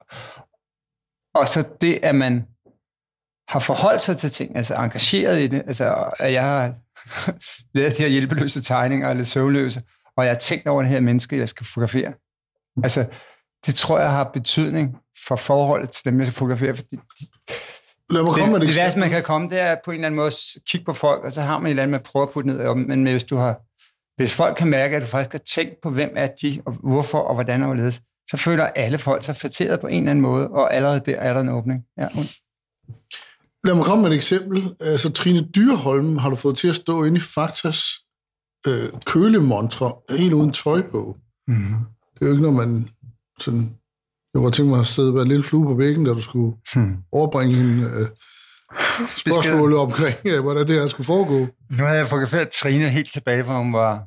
Og 1.34 1.48
så 1.48 1.64
det, 1.82 2.00
at 2.04 2.16
man 2.16 2.48
har 3.48 3.60
forholdt 3.60 4.02
sig 4.02 4.18
til 4.18 4.32
ting, 4.32 4.58
altså 4.58 4.76
engageret 4.76 5.42
i 5.42 5.48
det, 5.48 5.64
altså 5.68 6.12
at 6.20 6.34
jeg 6.34 6.44
har 6.44 6.74
lavet 7.76 7.98
de 7.98 8.02
her 8.02 8.10
hjælpeløse 8.10 8.62
tegninger, 8.62 9.10
eller 9.10 9.24
søvnløse, 9.24 9.82
og 10.18 10.26
jeg 10.26 10.34
har 10.34 10.40
tænkt 10.40 10.68
over 10.68 10.82
den 10.82 10.92
her 10.92 11.00
menneske, 11.00 11.38
jeg 11.38 11.50
skal 11.50 11.66
fotografere. 11.66 12.14
Altså, 12.84 13.06
det 13.66 13.76
tror 13.76 14.00
jeg 14.00 14.12
har 14.12 14.32
betydning 14.34 14.98
for 15.28 15.36
forholdet 15.36 15.90
til 15.90 16.06
dem, 16.06 16.20
jeg 16.20 16.28
skal 16.28 16.34
fotografere, 16.34 16.76
fordi 16.76 16.96
de, 16.96 17.02
Lad 18.10 18.24
mig 18.24 18.34
komme 18.34 18.54
det, 18.54 18.60
med 18.60 18.68
det 18.68 18.76
værste, 18.78 19.00
man 19.00 19.10
kan 19.10 19.24
komme, 19.24 19.50
det 19.50 19.60
er 19.60 19.76
på 19.86 19.92
en 19.92 19.96
eller 19.96 20.06
anden 20.06 20.16
måde 20.16 20.28
at 20.28 20.36
kigge 20.70 20.86
på 20.86 20.94
folk, 20.94 21.24
og 21.24 21.34
så 21.34 21.42
har 21.42 21.58
man 21.58 21.66
et 21.66 21.70
eller 21.70 21.84
andet 21.84 21.92
med 21.92 22.00
at 22.00 22.06
prøve 22.06 22.24
at 22.24 22.30
putte 22.30 22.50
ned 22.50 22.66
om, 22.66 22.78
men 22.78 23.04
hvis 23.04 23.24
du 23.24 23.36
har 23.36 23.60
hvis 24.16 24.34
folk 24.34 24.58
kan 24.58 24.68
mærke, 24.68 24.96
at 24.96 25.02
du 25.02 25.08
faktisk 25.08 25.32
har 25.32 25.40
tænkt 25.40 25.82
på, 25.84 25.90
hvem 25.90 26.14
er 26.16 26.28
de, 26.42 26.62
og 26.66 26.74
hvorfor, 26.74 27.20
og 27.20 27.34
hvordan 27.34 27.62
og 27.62 27.68
hvorledes, 27.68 28.02
så 28.30 28.38
føler 28.38 28.66
alle 28.66 28.98
folk 28.98 29.24
sig 29.24 29.36
fatteret 29.36 29.80
på 29.80 29.88
en 29.88 30.00
eller 30.00 30.12
anden 30.12 30.22
måde, 30.22 30.48
og 30.48 30.74
allerede 30.74 31.02
der 31.06 31.16
er 31.16 31.34
der 31.34 31.42
en 31.42 31.50
åbning. 31.50 31.86
Ja. 31.98 32.08
Lad 33.64 33.76
mig 33.76 33.86
komme 33.86 34.02
med 34.02 34.12
et 34.12 34.16
eksempel. 34.16 34.76
Altså, 34.80 35.12
Trine 35.12 35.48
Dyrholm 35.56 36.18
har 36.18 36.30
du 36.30 36.36
fået 36.36 36.58
til 36.58 36.68
at 36.68 36.76
stå 36.76 37.04
inde 37.04 37.18
i 37.18 37.20
Faktas 37.20 37.84
øh, 38.68 38.90
kølemontre, 39.06 39.94
helt 40.10 40.34
uden 40.34 40.54
tøj 40.54 40.82
på. 40.82 41.18
Mm-hmm. 41.48 41.76
Det 42.14 42.22
er 42.22 42.26
jo 42.26 42.32
ikke, 42.32 42.44
når 42.44 42.52
man 42.52 42.90
sådan... 43.40 43.76
Jeg 44.34 44.40
kunne 44.42 44.52
tænke 44.52 44.70
mig 44.70 44.80
at 44.80 44.88
sidde 44.88 45.14
med 45.14 45.22
en 45.22 45.28
lille 45.28 45.44
flue 45.44 45.66
på 45.66 45.74
væggen, 45.74 46.06
da 46.06 46.12
du 46.12 46.22
skulle 46.22 46.56
hmm. 46.74 46.98
overbringe 47.12 47.56
en 47.58 47.84
øh, 47.84 48.08
spørgsmål 49.22 49.74
omkring, 49.74 50.16
øh, 50.26 50.42
hvordan 50.42 50.68
det 50.68 50.80
her 50.80 50.88
skulle 50.88 51.06
foregå. 51.06 51.40
Nu 51.70 51.84
har 51.84 51.94
jeg 51.94 52.08
fotograferet 52.08 52.50
Trine 52.50 52.90
helt 52.90 53.12
tilbage, 53.14 53.44
hvor 53.44 53.54
hun 53.54 53.74
var 53.74 54.04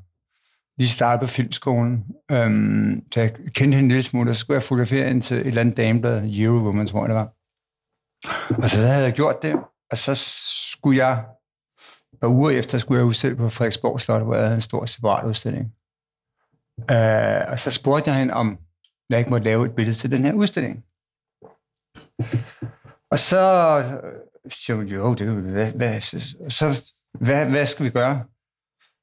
lige 0.78 0.88
startet 0.88 1.20
på 1.20 1.26
filmskolen. 1.26 2.04
Øhm, 2.30 3.02
så 3.12 3.20
jeg 3.20 3.34
kendte 3.34 3.60
hende 3.60 3.78
en 3.78 3.88
lille 3.88 4.02
smule, 4.02 4.30
og 4.30 4.36
så 4.36 4.40
skulle 4.40 4.54
jeg 4.54 4.62
fotografere 4.62 5.08
hende 5.08 5.20
til 5.20 5.36
et 5.36 5.46
eller 5.46 5.60
andet 5.60 5.76
dameblad, 5.76 6.22
Eurowoman, 6.24 6.86
tror 6.86 7.00
jeg 7.00 7.08
det 7.08 7.16
var. 7.16 7.28
Og 8.62 8.70
så 8.70 8.80
havde 8.80 9.04
jeg 9.04 9.12
gjort 9.12 9.42
det, 9.42 9.54
og 9.90 9.98
så 9.98 10.14
skulle 10.70 11.06
jeg 11.06 11.24
par 12.20 12.28
uger 12.28 12.50
efter 12.50 12.78
skulle 12.78 12.98
jeg 12.98 13.06
udstille 13.06 13.36
på 13.36 13.48
Frederiksborg 13.48 14.00
Slot, 14.00 14.22
hvor 14.22 14.34
jeg 14.34 14.42
havde 14.44 14.54
en 14.54 14.60
stor 14.60 14.86
separat 14.86 15.26
udstilling. 15.26 15.72
Øh, 16.90 17.52
og 17.52 17.58
så 17.58 17.70
spurgte 17.70 18.10
jeg 18.10 18.18
hende, 18.18 18.34
om 18.34 18.58
jeg 19.10 19.18
ikke 19.18 19.30
måtte 19.30 19.44
lave 19.44 19.66
et 19.66 19.74
billede 19.74 19.96
til 19.96 20.10
den 20.10 20.24
her 20.24 20.32
udstilling. 20.32 20.84
Og 23.10 23.18
så 23.18 23.42
øh, 24.04 24.52
siger 24.52 24.76
hun, 24.76 24.86
jo, 24.86 25.14
det 25.14 25.26
kan 25.26 25.46
vi, 25.46 25.50
hvad, 25.50 25.72
hvad, 25.72 26.00
så, 26.50 26.92
hvad, 27.20 27.46
hvad 27.46 27.66
skal 27.66 27.84
vi 27.84 27.90
gøre? 27.90 28.24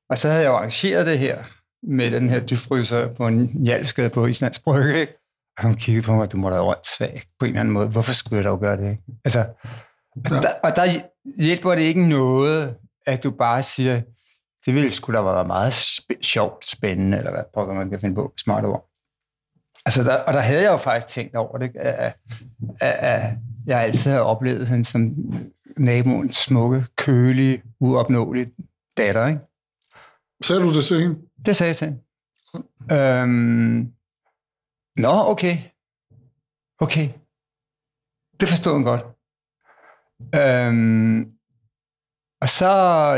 Og 0.10 0.18
så 0.18 0.28
havde 0.28 0.42
jeg 0.42 0.50
jo 0.50 0.56
arrangeret 0.56 1.06
det 1.06 1.20
her 1.20 1.44
med 1.84 2.12
den 2.12 2.30
her 2.30 2.46
dybfryser 2.46 3.14
på 3.14 3.28
en 3.28 3.66
jalskade 3.66 4.10
på 4.10 4.26
Islands 4.26 4.60
Brygge, 4.60 5.00
ikke? 5.00 5.14
Og 5.58 5.64
hun 5.64 5.76
kiggede 5.76 6.06
på 6.06 6.14
mig, 6.14 6.32
du 6.32 6.38
må 6.38 6.50
da 6.50 6.56
være 6.56 6.76
svag 6.98 7.22
på 7.40 7.46
en 7.46 7.50
eller 7.50 7.60
anden 7.60 7.74
måde. 7.74 7.88
Hvorfor 7.88 8.14
skulle 8.14 8.38
jeg 8.38 8.50
dog 8.50 8.60
gøre 8.60 8.78
det? 8.78 8.90
Ikke? 8.90 9.04
Altså, 9.26 9.40
ja. 10.30 10.42
der, 10.42 10.54
og 10.64 10.76
der 10.76 11.02
hjælper 11.44 11.76
det 11.76 11.82
ikke 11.82 12.10
noget, 12.10 12.78
at 13.06 13.24
du 13.24 13.32
bare 13.32 13.64
siger, 13.64 14.02
det 14.66 14.74
ville 14.74 14.92
sgu 14.92 15.14
da 15.14 15.22
være 15.22 15.48
meget 15.48 15.72
sp- 15.72 16.22
sjovt, 16.22 16.66
spændende, 16.66 17.18
eller 17.18 17.32
hvad 17.32 17.44
pokker 17.54 17.74
man 17.74 17.90
kan 17.90 18.00
finde 18.00 18.16
på, 18.16 18.34
smart 18.38 18.66
ord. 18.66 18.90
Altså, 19.86 20.04
der, 20.04 20.16
og 20.16 20.34
der 20.34 20.40
havde 20.40 20.62
jeg 20.62 20.72
jo 20.72 20.78
faktisk 20.78 21.08
tænkt 21.08 21.36
over 21.36 21.58
det, 21.58 21.72
at, 21.76 22.14
at, 22.82 22.92
at 22.92 23.38
jeg 23.66 23.82
altid 23.82 24.12
har 24.12 24.20
oplevet 24.20 24.68
hende 24.68 24.86
som 24.86 25.16
naboens 25.78 26.36
smukke, 26.36 26.86
kølige, 26.96 27.64
uopnåelige 27.80 28.52
datter, 28.98 29.28
ikke? 29.28 29.42
Sagde 30.44 30.62
du 30.62 30.74
det 30.74 30.86
til 30.86 31.02
hende? 31.02 31.20
Det 31.46 31.56
sagde 31.56 31.70
jeg 31.70 31.78
til 31.78 31.88
hende. 31.88 32.02
Øhm, 32.92 33.94
nå, 34.96 35.12
okay. 35.12 35.58
Okay. 36.80 37.10
Det 38.40 38.50
forstod 38.50 38.74
hun 38.74 38.84
godt. 38.84 39.02
Øhm, 40.36 41.32
og 42.44 42.50
så 42.50 42.68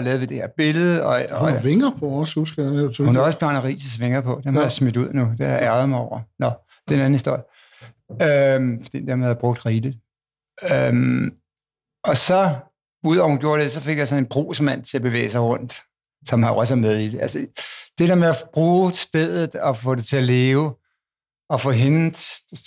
lavede 0.04 0.20
vi 0.20 0.26
det 0.26 0.38
her 0.38 0.48
billede. 0.58 1.04
Og, 1.04 1.26
og, 1.32 1.40
hun 1.40 1.50
har 1.50 1.62
vinger 1.62 1.92
på 2.00 2.08
også, 2.08 2.40
husker 2.40 2.64
jeg. 2.64 3.06
Hun 3.06 3.16
har 3.16 3.22
også 3.22 3.40
Bjarne 3.40 3.64
Rises 3.64 4.00
vinger 4.00 4.22
på. 4.22 4.42
Den 4.44 4.54
har 4.54 4.62
jeg 4.62 4.72
smidt 4.72 4.98
ud 4.98 5.14
nu. 5.14 5.32
Det 5.38 5.46
har 5.46 5.54
jeg 5.54 5.64
ærget 5.64 5.90
mig 5.90 6.00
over. 6.00 6.20
Nå, 6.40 6.52
det 6.88 6.94
er 6.94 6.96
en 6.96 7.06
anden 7.06 7.14
historie. 7.14 7.44
Øhm, 8.22 8.84
den 8.84 9.08
der 9.08 9.16
med 9.16 9.30
at 9.30 9.38
brugt 9.38 9.66
rigeligt. 9.66 9.98
Øhm, 10.72 11.34
og 12.04 12.18
så, 12.18 12.56
udover 13.04 13.30
hun 13.30 13.40
gjorde 13.40 13.64
det, 13.64 13.72
så 13.72 13.82
fik 13.82 13.98
jeg 13.98 14.08
sådan 14.08 14.24
en 14.24 14.30
brugsmand 14.30 14.84
til 14.84 14.98
at 14.98 15.04
bevæge 15.04 15.30
sig 15.30 15.42
rundt, 15.42 15.82
som 16.28 16.44
har 16.44 16.52
også 16.52 16.76
med 16.76 16.98
i 16.98 17.10
det. 17.10 17.22
Altså, 17.22 17.48
det 17.98 18.10
der 18.10 18.16
med 18.16 18.28
at 18.28 18.44
bruge 18.54 18.94
stedet 18.94 19.56
og 19.56 19.78
få 19.78 19.96
det 19.96 20.06
til 20.06 20.18
at 20.18 20.24
leve, 20.24 20.74
og 21.50 21.62
få 21.62 21.72
hende 21.72 22.16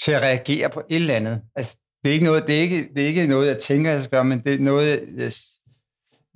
til 0.05 0.13
at 0.13 0.23
reagere 0.23 0.71
på 0.71 0.83
et 0.89 0.97
eller 0.97 1.15
andet. 1.15 1.43
Altså, 1.57 1.77
det 2.05 2.11
er 2.11 2.13
ikke 2.13 2.25
noget, 2.25 2.47
det 2.47 2.57
er 2.57 2.61
ikke, 2.61 2.89
det 2.95 3.03
er 3.03 3.07
ikke 3.07 3.27
noget 3.27 3.49
jeg 3.49 3.59
tænker, 3.59 3.91
jeg 3.91 4.01
skal 4.01 4.11
gøre, 4.11 4.25
men 4.25 4.41
det 4.41 4.55
er 4.55 4.59
noget, 4.59 5.09
jeg, 5.17 5.33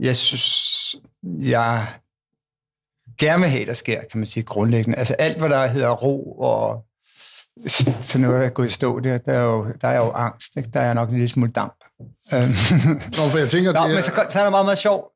jeg 0.03 0.17
synes, 0.17 0.97
jeg 1.25 1.87
gerne 3.19 3.41
vil 3.41 3.51
have, 3.51 3.67
der 3.67 3.73
sker, 3.73 4.01
kan 4.11 4.19
man 4.19 4.27
sige, 4.27 4.43
grundlæggende. 4.43 4.99
Altså 4.99 5.15
alt, 5.15 5.38
hvad 5.38 5.49
der 5.49 5.67
hedder 5.67 5.91
ro 5.91 6.33
og 6.38 6.85
så 8.03 8.19
noget, 8.19 8.41
der 8.41 8.47
er 8.47 8.51
gået 8.51 8.67
i 8.67 8.71
stå, 8.71 9.01
der, 9.01 9.19
der, 9.19 9.33
er 9.33 9.43
jo, 9.43 9.67
der 9.81 9.88
er 9.88 9.97
jo 9.97 10.11
angst. 10.11 10.57
Ikke? 10.57 10.71
Der 10.75 10.81
er 10.81 10.95
nok 10.95 11.09
en 11.09 11.15
lille 11.15 11.29
smule 11.29 11.53
damp. 11.53 11.85
Øhm. 12.33 12.43
Nå, 13.19 13.29
for 13.31 13.38
jeg 13.38 13.51
tænker, 13.51 13.73
Nå, 13.73 13.81
det 13.81 13.91
er... 13.91 13.95
men 13.95 14.03
så, 14.03 14.27
så 14.31 14.38
er 14.38 14.43
der 14.43 14.51
meget, 14.51 14.67
meget 14.67 14.79
sjov 14.79 15.09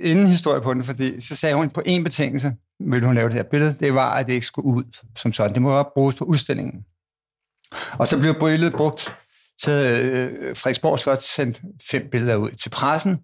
inden 0.00 0.26
historie 0.26 0.60
på 0.60 0.74
den, 0.74 0.84
fordi 0.84 1.20
så 1.20 1.36
sagde 1.36 1.54
hun 1.54 1.70
på 1.70 1.82
en 1.86 2.04
betingelse, 2.04 2.52
ville 2.80 3.06
hun 3.06 3.14
lave 3.14 3.28
det 3.28 3.34
her 3.34 3.42
billede, 3.42 3.76
det 3.80 3.94
var, 3.94 4.14
at 4.14 4.26
det 4.26 4.32
ikke 4.32 4.46
skulle 4.46 4.66
ud 4.66 4.84
som 5.16 5.32
sådan. 5.32 5.54
Det 5.54 5.62
må 5.62 5.70
godt 5.70 5.94
bruges 5.94 6.14
på 6.14 6.24
udstillingen. 6.24 6.84
Og 7.98 8.06
så 8.06 8.18
blev 8.18 8.34
billedet 8.40 8.72
brugt, 8.72 9.16
så 9.62 9.70
øh, 9.70 10.56
Frederiksborg 10.56 10.98
Slot 10.98 11.22
sendte 11.22 11.62
fem 11.90 12.08
billeder 12.10 12.36
ud 12.36 12.50
til 12.50 12.68
pressen, 12.68 13.18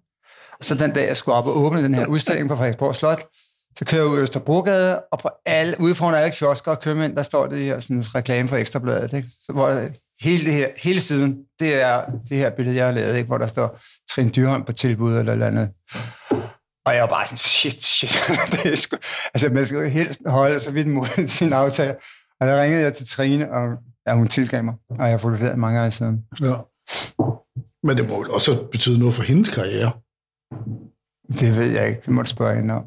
og 0.59 0.65
så 0.65 0.75
den 0.75 0.93
dag, 0.93 1.07
jeg 1.07 1.17
skulle 1.17 1.35
op 1.35 1.47
og 1.47 1.57
åbne 1.57 1.83
den 1.83 1.93
her 1.93 2.05
udstilling 2.05 2.49
på 2.49 2.55
Frederiksborg 2.55 2.95
Slot, 2.95 3.27
så 3.77 3.85
kører 3.85 4.01
jeg 4.01 4.11
ud 4.11 4.19
i 4.19 4.21
Østerbrogade, 4.21 4.99
og 5.11 5.19
på 5.19 5.29
alle, 5.45 5.75
ude 5.79 5.95
foran 5.95 6.15
alle 6.15 6.31
kiosker 6.31 6.71
og 6.71 6.79
købmænd, 6.79 7.15
der 7.15 7.23
står 7.23 7.47
det 7.47 7.59
her 7.59 7.75
øh, 7.75 7.81
sådan, 7.81 8.15
reklame 8.15 8.49
for 8.49 8.55
Ekstrabladet, 8.55 9.13
ikke? 9.13 9.27
Så, 9.45 9.51
hvor 9.53 9.81
hele, 10.21 10.45
det 10.45 10.53
her, 10.53 10.67
hele 10.77 11.01
siden, 11.01 11.37
det 11.59 11.81
er 11.81 12.05
det 12.29 12.37
her 12.37 12.49
billede, 12.49 12.75
jeg 12.75 12.85
har 12.85 12.91
lavet, 12.91 13.15
ikke? 13.15 13.27
hvor 13.27 13.37
der 13.37 13.47
står 13.47 13.79
Trine 14.11 14.29
Dyrholm 14.29 14.63
på 14.63 14.71
tilbud 14.71 15.17
eller 15.17 15.31
eller 15.33 15.47
andet. 15.47 15.69
Og 16.85 16.95
jeg 16.95 17.01
var 17.01 17.09
bare 17.09 17.25
sådan, 17.25 17.37
shit, 17.37 17.83
shit. 17.83 18.17
det 18.51 18.71
er 18.71 18.75
sgu... 18.75 18.97
Altså, 19.33 19.49
man 19.49 19.65
skal 19.65 19.77
jo 19.77 19.87
helst 19.87 20.21
holde 20.25 20.59
så 20.59 20.71
vidt 20.71 20.87
mod 20.87 21.27
sin 21.27 21.53
aftale. 21.53 21.95
Og 22.39 22.47
der 22.47 22.61
ringede 22.63 22.83
jeg 22.83 22.93
til 22.93 23.07
Trine, 23.07 23.51
og 23.51 23.77
ja, 24.07 24.13
hun 24.13 24.27
tilgav 24.27 24.63
mig, 24.63 24.73
og 24.89 25.05
jeg 25.05 25.09
har 25.09 25.17
fotograferet 25.17 25.59
mange 25.59 25.79
gange 25.79 25.91
siden. 25.91 26.23
Ja. 26.41 26.53
Men 27.83 27.97
det 27.97 28.09
må 28.09 28.23
også 28.23 28.67
betyde 28.71 28.99
noget 28.99 29.13
for 29.13 29.23
hendes 29.23 29.49
karriere. 29.49 29.91
Det 31.39 31.55
ved 31.55 31.71
jeg 31.71 31.89
ikke. 31.89 32.01
Det 32.01 32.09
må 32.09 32.21
du 32.21 32.29
spørge 32.29 32.55
hende 32.55 32.73
om. 32.73 32.85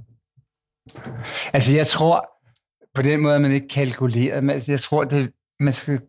Altså, 1.53 1.77
jeg 1.77 1.87
tror, 1.87 2.29
på 2.95 3.03
den 3.03 3.21
måde, 3.21 3.35
at 3.35 3.41
man 3.41 3.53
ikke 3.53 3.69
kalkulerer, 3.69 4.41
men 4.41 4.51
altså, 4.51 4.73
jeg 4.73 4.81
tror, 4.81 5.05
det, 5.05 5.33
man 5.61 5.73
skal 5.73 6.01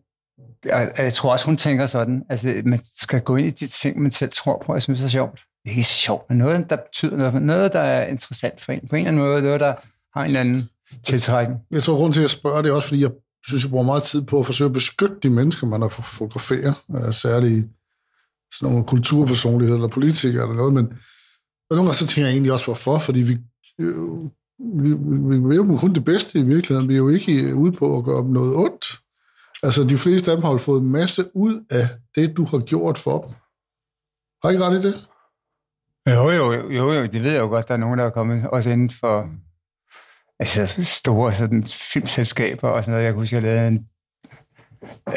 jeg, 0.64 0.92
jeg 0.98 1.12
tror 1.12 1.32
også, 1.32 1.46
hun 1.46 1.56
tænker 1.56 1.86
sådan. 1.86 2.24
Altså, 2.28 2.62
man 2.64 2.80
skal 2.84 3.20
gå 3.20 3.36
ind 3.36 3.46
i 3.46 3.50
de 3.50 3.66
ting, 3.66 4.02
man 4.02 4.12
selv 4.12 4.30
tror 4.32 4.62
på, 4.66 4.72
og 4.72 4.82
synes 4.82 5.00
er 5.00 5.08
sjovt. 5.08 5.40
Det 5.64 5.72
er 5.72 5.76
ikke 5.76 5.84
sjovt, 5.84 6.30
men 6.30 6.38
noget, 6.38 6.70
der 6.70 6.76
betyder 6.76 7.16
noget. 7.16 7.42
Noget, 7.42 7.72
der 7.72 7.80
er 7.80 8.06
interessant 8.06 8.60
for 8.60 8.72
en. 8.72 8.88
På 8.88 8.96
en 8.96 9.06
eller 9.06 9.08
anden 9.08 9.22
måde. 9.22 9.42
Noget, 9.42 9.60
der 9.60 9.74
har 10.14 10.20
en 10.20 10.26
eller 10.26 10.40
anden 10.40 10.68
tiltrækning. 11.04 11.60
Jeg 11.70 11.82
tror, 11.82 11.96
grund 11.96 12.12
til, 12.12 12.20
at 12.20 12.22
jeg 12.22 12.30
spørger, 12.30 12.62
det 12.62 12.70
er 12.70 12.74
også, 12.74 12.88
fordi 12.88 13.02
jeg 13.02 13.10
synes, 13.46 13.64
jeg 13.64 13.70
bruger 13.70 13.84
meget 13.84 14.02
tid 14.02 14.22
på 14.22 14.38
at 14.38 14.46
forsøge 14.46 14.66
at 14.66 14.72
beskytte 14.72 15.16
de 15.22 15.30
mennesker, 15.30 15.66
man 15.66 15.82
har 15.82 15.88
fotograferet. 15.88 16.74
Øh, 16.96 17.14
særligt 17.14 17.68
sådan 18.52 18.72
nogle 18.72 18.86
kulturpersonligheder 18.86 19.78
eller 19.78 19.88
politikere 19.88 20.42
eller 20.42 20.56
noget. 20.56 20.72
Men 20.72 20.92
og 21.72 21.76
nogle 21.76 21.88
gange 21.88 21.94
så 21.94 22.06
tænker 22.06 22.26
jeg 22.26 22.32
egentlig 22.32 22.52
også, 22.52 22.64
hvorfor. 22.64 22.98
Fordi 22.98 23.20
vi, 23.20 23.38
øh, 23.78 23.94
vi, 24.82 24.90
vi, 25.28 25.38
vi 25.48 25.54
er 25.54 25.56
jo 25.56 25.76
kun 25.76 25.94
det 25.94 26.04
bedste 26.04 26.38
i 26.38 26.42
virkeligheden. 26.42 26.88
Vi 26.88 26.94
er 26.94 26.98
jo 26.98 27.08
ikke 27.08 27.54
ude 27.54 27.72
på 27.72 27.98
at 27.98 28.04
gøre 28.04 28.24
noget 28.24 28.54
ondt. 28.54 28.84
Altså, 29.62 29.84
de 29.84 29.98
fleste 29.98 30.30
af 30.30 30.36
dem 30.36 30.44
har 30.44 30.52
jo 30.52 30.58
fået 30.58 30.80
en 30.80 30.90
masse 30.90 31.36
ud 31.36 31.64
af 31.70 31.86
det, 32.14 32.36
du 32.36 32.44
har 32.44 32.58
gjort 32.58 32.98
for 32.98 33.20
dem. 33.20 33.30
Har 34.42 34.50
I 34.50 34.52
ikke 34.52 34.64
ret 34.64 34.84
i 34.84 34.88
det? 34.88 35.08
Jo, 36.08 36.30
jo, 36.30 36.52
jo, 36.52 36.92
jo, 36.92 37.02
det 37.02 37.22
ved 37.22 37.32
jeg 37.32 37.40
jo 37.40 37.48
godt. 37.48 37.68
Der 37.68 37.74
er 37.74 37.78
nogen, 37.78 37.98
der 37.98 38.04
er 38.04 38.10
kommet 38.10 38.46
også 38.46 38.70
inden 38.70 38.90
for 38.90 39.30
altså, 40.38 40.84
store 40.84 41.34
sådan, 41.34 41.64
filmselskaber 41.64 42.68
og 42.68 42.84
sådan 42.84 42.92
noget. 42.92 43.04
Jeg 43.04 43.12
kunne 43.12 43.22
huske, 43.22 43.36
jeg 43.36 43.42
lavede 43.42 43.68
en 43.68 43.88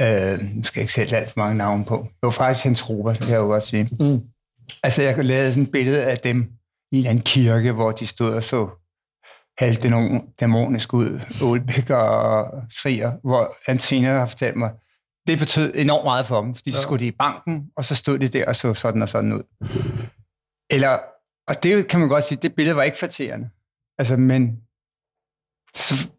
Øh, 0.01 0.39
nu 0.55 0.63
skal 0.63 0.79
jeg 0.79 0.83
ikke 0.83 0.93
sætte 0.93 1.17
alt 1.17 1.29
for 1.29 1.39
mange 1.39 1.57
navne 1.57 1.85
på. 1.85 2.07
Det 2.09 2.17
var 2.21 2.29
faktisk 2.29 2.63
Hans 2.63 2.89
Robert, 2.89 3.17
det 3.17 3.23
kan 3.23 3.33
jeg 3.33 3.39
jo 3.39 3.45
godt 3.45 3.67
sige. 3.67 3.83
Mm. 3.83 4.21
Altså, 4.83 5.01
jeg 5.01 5.25
lavede 5.25 5.49
sådan 5.49 5.63
et 5.63 5.71
billede 5.71 6.03
af 6.03 6.19
dem 6.19 6.51
i 6.91 6.99
en 6.99 7.05
anden 7.05 7.23
kirke, 7.23 7.71
hvor 7.71 7.91
de 7.91 8.07
stod 8.07 8.35
og 8.35 8.43
så 8.43 8.69
halte 9.57 9.89
nogle 9.89 10.21
dæmonisk 10.39 10.93
ud, 10.93 11.19
Olbæk 11.43 11.89
og 11.89 12.47
Srier, 12.69 13.11
hvor 13.23 13.55
han 13.65 13.79
senere 13.79 14.19
har 14.19 14.25
fortalt 14.25 14.55
mig, 14.55 14.73
det 15.27 15.39
betød 15.39 15.73
enormt 15.75 16.03
meget 16.03 16.25
for 16.25 16.41
dem, 16.41 16.55
fordi 16.55 16.71
så 16.71 16.81
skulle 16.81 16.99
de 16.99 17.07
i 17.07 17.15
banken, 17.19 17.71
og 17.77 17.85
så 17.85 17.95
stod 17.95 18.19
de 18.19 18.27
der 18.27 18.45
og 18.45 18.55
så 18.55 18.73
sådan 18.73 19.01
og 19.01 19.09
sådan 19.09 19.33
ud. 19.33 19.43
Eller, 20.69 20.99
og 21.47 21.63
det 21.63 21.87
kan 21.87 21.99
man 21.99 22.09
godt 22.09 22.23
sige, 22.23 22.37
det 22.41 22.55
billede 22.55 22.75
var 22.75 22.83
ikke 22.83 22.97
forterende. 22.97 23.49
Altså, 23.97 24.17
men 24.17 24.59
så 25.75 26.09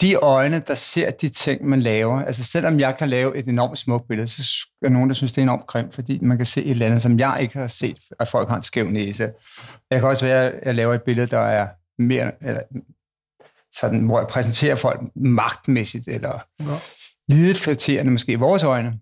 de 0.00 0.14
øjne, 0.14 0.58
der 0.58 0.74
ser 0.74 1.10
de 1.10 1.28
ting, 1.28 1.64
man 1.64 1.82
laver, 1.82 2.24
altså 2.24 2.44
selvom 2.44 2.80
jeg 2.80 2.96
kan 2.96 3.08
lave 3.08 3.36
et 3.36 3.46
enormt 3.46 3.78
smukt 3.78 4.08
billede, 4.08 4.28
så 4.28 4.66
er 4.82 4.88
nogen, 4.88 5.08
der 5.08 5.14
synes, 5.14 5.32
det 5.32 5.38
er 5.38 5.42
enormt 5.42 5.66
grimt, 5.66 5.94
fordi 5.94 6.18
man 6.22 6.36
kan 6.36 6.46
se 6.46 6.64
et 6.64 6.70
eller 6.70 6.86
andet, 6.86 7.02
som 7.02 7.18
jeg 7.18 7.38
ikke 7.40 7.58
har 7.58 7.68
set, 7.68 7.98
at 8.20 8.28
folk 8.28 8.48
har 8.48 8.56
en 8.56 8.62
skæv 8.62 8.86
næse. 8.86 9.32
Jeg 9.90 10.00
kan 10.00 10.08
også 10.08 10.24
være, 10.24 10.50
at 10.50 10.66
jeg 10.66 10.74
laver 10.74 10.94
et 10.94 11.02
billede, 11.02 11.26
der 11.26 11.40
er 11.40 11.68
mere, 11.98 12.32
eller, 12.40 12.60
sådan, 13.72 14.00
hvor 14.00 14.18
jeg 14.18 14.28
præsenterer 14.28 14.74
folk 14.74 15.00
magtmæssigt, 15.14 16.08
eller 16.08 16.40
ja. 16.60 16.78
lidet 17.28 17.56
flatterende 17.56 18.12
måske 18.12 18.32
i 18.32 18.34
vores 18.34 18.62
øjne. 18.62 18.98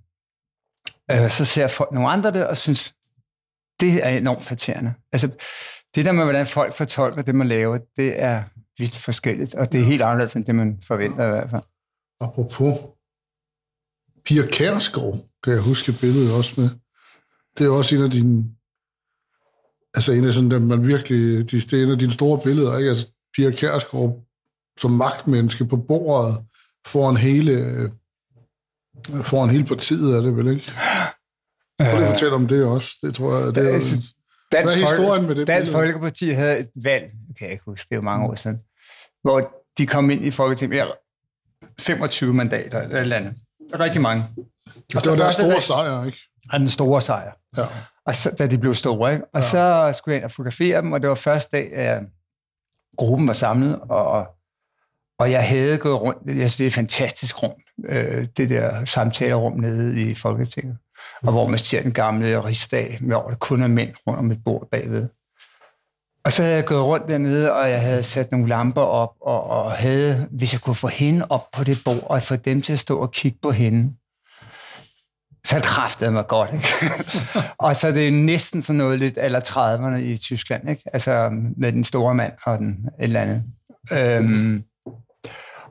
Øh, 1.11 1.31
så 1.31 1.45
ser 1.45 1.67
folk 1.67 1.93
nogle 1.93 2.09
andre 2.09 2.31
det, 2.31 2.47
og 2.47 2.57
synes, 2.57 2.95
det 3.81 4.07
er 4.07 4.09
enormt 4.09 4.45
flatterende. 4.45 4.95
Altså, 5.13 5.29
det 5.95 6.05
der 6.05 6.13
med, 6.13 6.25
hvordan 6.25 6.47
folk 6.47 6.75
fortolker 6.75 7.23
det, 7.23 7.35
man 7.35 7.49
laver, 7.49 7.79
det 7.97 8.23
er 8.23 8.43
vidt 8.81 8.97
forskelligt, 8.97 9.55
og 9.55 9.73
det 9.73 9.81
er 9.81 9.85
helt 9.85 10.03
anderledes 10.03 10.35
end 10.35 10.45
det, 10.45 10.55
man 10.55 10.83
forventer 10.87 11.27
i 11.27 11.31
hvert 11.31 11.51
fald. 11.51 11.63
Apropos 12.21 12.75
Pia 14.25 14.47
Kærsgaard, 14.47 15.19
kan 15.45 15.53
jeg 15.53 15.63
huske 15.63 15.93
billedet 15.93 16.35
også 16.35 16.61
med. 16.61 16.71
Det 17.59 17.67
er 17.67 17.71
også 17.71 17.97
en 17.97 18.03
af 18.03 18.11
dine, 18.11 18.45
altså 19.95 20.13
en 20.13 20.25
af 20.25 20.33
sådan, 20.33 20.51
dem, 20.51 20.63
man 20.63 20.87
virkelig, 20.87 21.51
det 21.51 21.73
er 21.73 21.83
en 21.83 21.91
af 21.91 21.99
dine 21.99 22.13
store 22.13 22.41
billeder, 22.45 22.79
ikke? 22.79 22.89
Altså 22.89 23.07
Pia 23.37 23.51
Kærsgaard 23.51 24.25
som 24.79 24.91
magtmenneske 24.91 25.65
på 25.65 25.77
bordet 25.77 26.45
foran 26.87 27.17
hele, 27.17 27.53
foran 29.23 29.51
hele 29.51 29.65
partiet, 29.65 30.17
er 30.17 30.21
det 30.21 30.37
vel 30.37 30.49
ikke? 30.49 30.73
Prøv 31.81 31.99
lige 31.99 32.09
fortælle 32.09 32.35
om 32.35 32.47
det 32.47 32.65
også. 32.65 32.91
Det 33.03 33.15
tror 33.15 33.39
jeg, 33.39 33.55
det 33.55 33.71
er, 33.71 33.75
altså, 33.75 34.15
Dansk, 34.53 34.77
Hvad 34.77 34.83
er 34.83 34.91
historien 34.91 35.27
med 35.27 35.35
det? 35.35 35.47
Dansk 35.47 35.73
Folkeparti 35.73 36.29
havde 36.31 36.59
et 36.59 36.71
valg, 36.75 37.13
kan 37.39 37.45
jeg 37.47 37.53
ikke 37.53 37.65
huske, 37.65 37.87
det 37.89 37.95
er 37.95 37.97
jo 37.97 38.03
mange 38.03 38.27
år 38.27 38.35
siden, 38.35 38.59
hvor 39.23 39.53
de 39.79 39.87
kom 39.87 40.11
ind 40.11 40.25
i 40.25 40.31
Folketinget 40.31 40.87
med 40.87 41.69
25 41.81 42.35
mandater 42.35 42.81
eller 42.81 43.17
andet. 43.17 43.35
Rigtig 43.81 44.01
mange. 44.01 44.25
Og 44.97 45.05
det 45.05 45.11
var 45.11 45.17
deres 45.17 45.35
store 45.35 45.61
sejr, 45.61 46.05
ikke? 46.05 46.19
Ja, 46.53 46.59
den 46.59 46.69
store 46.69 47.03
sejr. 47.03 47.33
Ja. 47.57 47.67
og 48.07 48.15
så, 48.17 48.35
da 48.39 48.47
de 48.47 48.59
blev 48.59 48.75
store. 48.75 49.13
Ikke? 49.13 49.25
Og 49.25 49.41
ja. 49.41 49.41
så 49.41 49.93
skulle 49.99 50.13
jeg 50.13 50.19
ind 50.19 50.25
og 50.25 50.33
fotografere 50.33 50.83
dem, 50.83 50.93
og 50.93 51.01
det 51.01 51.09
var 51.09 51.15
første 51.15 51.57
dag, 51.57 51.73
at 51.73 52.03
gruppen 52.97 53.27
var 53.27 53.33
samlet, 53.33 53.81
og, 53.81 54.27
og 55.19 55.31
jeg 55.31 55.49
havde 55.49 55.79
gået 55.79 56.01
rundt. 56.01 56.19
Jeg 56.27 56.35
synes, 56.35 56.57
det 56.57 56.65
er 56.65 56.69
et 56.69 56.75
fantastisk 56.75 57.43
rum, 57.43 57.53
øh, 57.85 58.27
det 58.37 58.51
der 58.51 58.85
samtalerum 58.85 59.53
nede 59.53 60.11
i 60.11 60.15
Folketinget, 60.15 60.79
og 61.23 61.33
hvor 61.33 61.49
man 61.49 61.59
ser 61.59 61.83
den 61.83 61.93
gamle 61.93 62.45
rigsdag, 62.45 62.99
der 63.01 63.37
kun 63.41 63.63
er 63.63 63.69
mænd 63.69 63.95
rundt 64.07 64.19
om 64.19 64.31
et 64.31 64.45
bord 64.45 64.69
bagved. 64.71 65.09
Og 66.25 66.33
så 66.33 66.43
havde 66.43 66.57
jeg 66.57 66.65
gået 66.65 66.85
rundt 66.85 67.09
dernede, 67.09 67.53
og 67.53 67.71
jeg 67.71 67.81
havde 67.81 68.03
sat 68.03 68.33
nogle 68.33 68.49
lamper 68.49 68.83
op, 68.83 69.15
og, 69.21 69.45
og 69.45 69.73
havde, 69.73 70.29
hvis 70.31 70.53
jeg 70.53 70.61
kunne 70.61 70.75
få 70.75 70.89
hende 70.89 71.27
op 71.31 71.51
på 71.53 71.65
det 71.65 71.79
bord, 71.85 72.07
og 72.07 72.23
få 72.23 72.37
dem 72.37 72.63
til 72.63 72.73
at 72.73 72.79
stå 72.79 72.99
og 72.99 73.13
kigge 73.13 73.39
på 73.43 73.51
hende, 73.51 73.95
så 75.45 75.61
kræftede 75.63 76.11
mig 76.11 76.27
godt. 76.27 76.51
Ikke? 76.53 76.69
og 77.59 77.77
så 77.77 77.93
det 77.93 78.07
er 78.07 78.11
næsten 78.11 78.63
sådan 78.63 78.79
noget 78.79 78.99
lidt 78.99 79.19
eller 79.19 79.41
30'erne 79.41 79.97
i 79.97 80.17
Tyskland, 80.17 80.71
ikke? 80.71 80.83
altså 80.93 81.29
med 81.57 81.73
den 81.73 81.85
store 81.85 82.15
mand 82.15 82.33
og 82.45 82.59
den 82.59 82.69
et 82.69 83.05
eller 83.05 83.21
andet. 83.21 83.43
Øhm, 83.93 84.65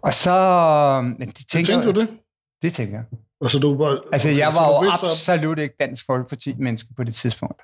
og 0.01 0.13
så... 0.13 0.33
Men 1.19 1.27
det 1.27 1.45
tænker, 1.51 1.73
tænkte 1.73 1.93
du 1.93 1.99
det? 1.99 2.09
Det 2.61 2.73
tænker 2.73 2.93
jeg. 2.93 3.03
Altså, 3.41 3.59
du 3.59 3.77
bare, 3.77 3.99
altså, 4.11 4.29
jeg 4.29 4.53
var 4.53 4.83
jo 4.83 4.91
absolut 4.91 5.59
ikke 5.59 5.75
Dansk 5.79 6.05
Folkeparti-menneske 6.05 6.89
på 6.97 7.03
det 7.03 7.15
tidspunkt. 7.15 7.61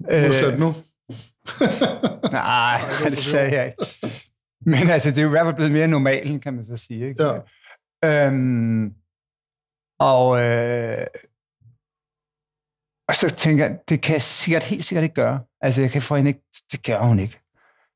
Modsat 0.00 0.52
øh, 0.52 0.60
nu? 0.60 0.74
nej, 2.32 2.80
det 3.04 3.18
sagde 3.18 3.56
jeg 3.56 3.66
ikke. 3.66 4.12
Men 4.60 4.90
altså, 4.90 5.10
det 5.10 5.18
er 5.18 5.22
jo 5.22 5.28
i 5.28 5.30
hvert 5.30 5.46
fald 5.46 5.54
blevet 5.54 5.72
mere 5.72 5.88
normalt, 5.88 6.42
kan 6.42 6.54
man 6.54 6.66
så 6.66 6.76
sige. 6.76 7.08
Ikke? 7.08 7.24
Ja. 7.24 8.26
Øhm, 8.26 8.94
og, 10.00 10.42
øh, 10.42 11.06
og 13.08 13.14
så 13.14 13.34
tænker 13.38 13.66
jeg, 13.66 13.78
det 13.88 14.00
kan 14.00 14.12
jeg 14.12 14.22
sikkert, 14.22 14.64
helt 14.64 14.84
sikkert 14.84 15.02
ikke 15.02 15.14
gøre. 15.14 15.40
Altså, 15.60 15.80
jeg 15.80 15.90
kan 15.90 16.02
få 16.02 16.16
hende 16.16 16.28
ikke, 16.28 16.42
det 16.72 16.84
gør 16.84 17.02
hun 17.02 17.18
ikke. 17.18 17.40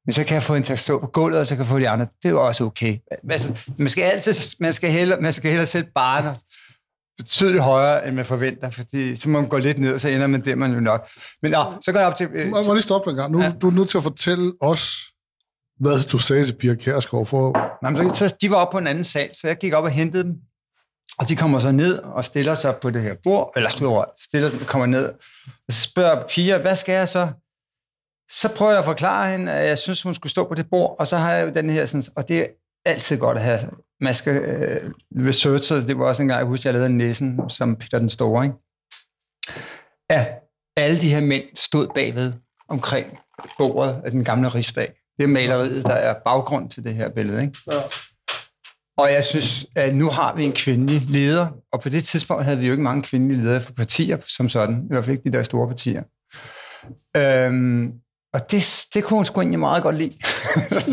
Men 0.06 0.12
så 0.12 0.24
kan 0.24 0.34
jeg 0.34 0.42
få 0.42 0.54
hende 0.54 0.66
til 0.66 0.72
at 0.72 0.78
stå 0.78 1.00
på 1.00 1.06
gulvet, 1.06 1.40
og 1.40 1.46
så 1.46 1.54
kan 1.54 1.64
jeg 1.64 1.68
få 1.68 1.78
de 1.78 1.88
andre. 1.88 2.06
Det 2.22 2.28
er 2.28 2.30
jo 2.30 2.46
også 2.46 2.64
okay. 2.64 2.98
Altså, 3.30 3.72
man 3.78 3.88
skal 3.88 4.02
altid, 4.02 4.34
man 4.60 4.72
skal 4.72 4.90
hellere, 4.90 5.20
man 5.20 5.32
skal 5.32 5.50
hellere 5.50 5.66
sætte 5.66 5.90
barnet 5.94 6.40
betydeligt 7.20 7.62
højere, 7.62 8.06
end 8.06 8.16
man 8.16 8.24
forventer, 8.24 8.70
fordi 8.70 9.16
så 9.16 9.28
må 9.28 9.40
man 9.40 9.48
gå 9.48 9.58
lidt 9.58 9.78
ned, 9.78 9.94
og 9.94 10.00
så 10.00 10.08
ender 10.08 10.26
man 10.26 10.44
det, 10.44 10.58
man 10.58 10.72
jo 10.72 10.80
nok. 10.80 11.08
Men 11.42 11.50
nå, 11.50 11.64
så 11.84 11.92
går 11.92 11.98
jeg 11.98 12.08
op 12.08 12.16
til... 12.16 12.28
Øh, 12.34 12.48
må, 12.48 12.62
må 12.62 12.74
lige 12.74 12.82
stoppe 12.82 13.10
en 13.10 13.16
gang. 13.16 13.32
Nu 13.32 13.42
ja. 13.42 13.52
du 13.62 13.66
er 13.68 13.72
nødt 13.72 13.88
til 13.88 13.96
at 13.98 14.02
fortælle 14.02 14.52
os, 14.60 14.96
hvad 15.80 16.02
du 16.02 16.18
sagde 16.18 16.44
til 16.44 16.52
Pia 16.52 16.74
Kjærsgaard 16.74 17.26
for... 17.26 17.52
Nej, 17.82 17.90
men 17.90 18.14
så, 18.14 18.28
så, 18.28 18.36
de 18.40 18.50
var 18.50 18.56
oppe 18.56 18.74
på 18.74 18.78
en 18.78 18.86
anden 18.86 19.04
sal, 19.04 19.30
så 19.34 19.46
jeg 19.46 19.56
gik 19.56 19.72
op 19.72 19.84
og 19.84 19.90
hentede 19.90 20.24
dem, 20.24 20.34
og 21.18 21.28
de 21.28 21.36
kommer 21.36 21.58
så 21.58 21.70
ned 21.70 21.98
og 21.98 22.24
stiller 22.24 22.54
sig 22.54 22.76
på 22.76 22.90
det 22.90 23.02
her 23.02 23.14
bord, 23.22 23.52
eller 23.56 23.70
stiller, 23.70 24.04
stiller, 24.20 24.50
kommer 24.66 24.86
ned, 24.86 25.04
og 25.68 25.72
så 25.72 25.80
spørger 25.80 26.26
Pia, 26.28 26.58
hvad 26.58 26.76
skal 26.76 26.92
jeg 26.92 27.08
så? 27.08 27.28
Så 28.30 28.48
prøver 28.56 28.72
jeg 28.72 28.78
at 28.78 28.84
forklare 28.84 29.30
hende, 29.30 29.52
at 29.52 29.68
jeg 29.68 29.78
synes, 29.78 30.02
hun 30.02 30.14
skulle 30.14 30.30
stå 30.30 30.48
på 30.48 30.54
det 30.54 30.66
bord, 30.70 30.96
og 30.98 31.06
så 31.06 31.16
har 31.16 31.32
jeg 31.32 31.54
den 31.54 31.70
her, 31.70 31.86
sådan, 31.86 32.04
og 32.16 32.28
det 32.28 32.46
altid 32.90 33.18
godt 33.18 33.36
at 33.36 33.42
have 33.44 33.60
man 34.00 34.14
skal 34.14 34.42
øh, 34.42 34.90
researche, 35.26 35.86
det 35.86 35.98
var 35.98 36.06
også 36.06 36.22
en 36.22 36.28
gang, 36.28 36.38
jeg 36.38 36.46
husker, 36.46 36.70
jeg 36.70 36.74
lavede 36.74 36.96
Nissen, 36.96 37.40
som 37.48 37.76
Peter 37.76 37.98
den 37.98 38.10
Store, 38.10 38.44
ikke? 38.44 38.56
Ja, 40.10 40.26
alle 40.76 41.00
de 41.00 41.08
her 41.08 41.20
mænd 41.20 41.44
stod 41.54 41.88
bagved 41.94 42.32
omkring 42.68 43.18
bordet 43.58 44.02
af 44.04 44.10
den 44.10 44.24
gamle 44.24 44.48
rigsdag. 44.48 44.92
Det 45.18 45.24
er 45.24 45.28
maleriet, 45.28 45.86
der 45.86 45.92
er 45.92 46.14
baggrund 46.24 46.70
til 46.70 46.84
det 46.84 46.94
her 46.94 47.08
billede, 47.08 47.42
ikke? 47.42 47.58
Ja. 47.66 47.80
Og 48.96 49.12
jeg 49.12 49.24
synes, 49.24 49.66
at 49.76 49.94
nu 49.94 50.08
har 50.08 50.34
vi 50.34 50.44
en 50.44 50.52
kvindelig 50.52 51.02
leder, 51.08 51.48
og 51.72 51.80
på 51.80 51.88
det 51.88 52.04
tidspunkt 52.04 52.44
havde 52.44 52.58
vi 52.58 52.66
jo 52.66 52.72
ikke 52.72 52.82
mange 52.82 53.02
kvindelige 53.02 53.42
ledere 53.42 53.60
for 53.60 53.72
partier 53.72 54.18
som 54.26 54.48
sådan, 54.48 54.84
i 54.84 54.86
hvert 54.90 55.04
fald 55.04 55.16
ikke 55.16 55.30
de 55.30 55.36
der 55.36 55.42
store 55.42 55.68
partier. 55.68 56.02
Øhm, 57.16 57.92
og 58.32 58.50
det, 58.50 58.86
det 58.94 59.04
kunne 59.04 59.16
hun 59.16 59.24
sgu 59.24 59.40
egentlig 59.40 59.58
meget 59.58 59.82
godt 59.82 59.96
lide. 59.96 60.12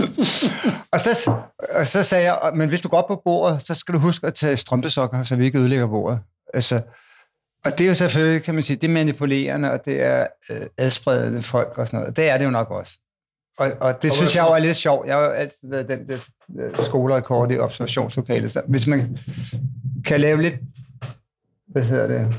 og, 0.94 1.00
så, 1.00 1.32
og 1.70 1.88
så 1.88 2.04
sagde 2.04 2.34
jeg, 2.34 2.52
men 2.56 2.70
hvis 2.70 2.82
du 2.82 2.90
går 2.90 2.98
op 2.98 3.08
på 3.08 3.22
bordet, 3.26 3.62
så 3.66 3.74
skal 3.74 3.94
du 3.94 4.00
huske 4.00 4.28
at 4.28 4.34
tage 4.34 4.58
strømpesokker, 4.58 5.24
så 5.24 5.36
vi 5.36 5.46
ikke 5.46 5.60
ødelægger 5.60 5.88
bordet. 5.88 6.20
Altså, 6.54 6.82
og 7.66 7.78
det 7.78 7.82
er 7.82 7.88
jo 7.88 7.94
selvfølgelig, 7.94 8.44
kan 8.44 8.54
man 8.54 8.64
sige, 8.64 8.78
det 8.78 8.88
er 8.88 8.94
manipulerende, 8.94 9.72
og 9.72 9.86
det 9.86 10.02
er 10.02 10.28
øh, 10.50 10.62
adspredende 10.78 11.42
folk 11.42 11.78
og 11.78 11.88
sådan 11.88 12.00
noget. 12.00 12.16
Det 12.16 12.30
er 12.30 12.38
det 12.38 12.46
jo 12.46 12.50
nok 12.50 12.72
også. 12.72 12.94
Og, 13.58 13.72
og 13.80 14.02
det 14.02 14.12
og 14.12 14.16
synes 14.16 14.36
jeg 14.36 14.46
jo 14.50 14.54
er 14.54 14.60
lidt 14.60 14.78
sjovt. 14.78 15.08
Jeg 15.08 15.16
har 15.16 15.24
jo 15.24 15.32
altid 15.32 15.70
været 15.70 15.88
den 15.90 16.08
der 16.08 16.18
skolerekord 16.84 17.52
i 17.52 17.58
observationslokalet. 17.58 18.52
Så 18.52 18.62
hvis 18.68 18.88
man 18.88 19.18
kan 20.06 20.22
lave 20.22 20.42
lidt, 20.42 20.56
hvad 21.68 21.84
hedder 21.84 22.08
det, 22.08 22.36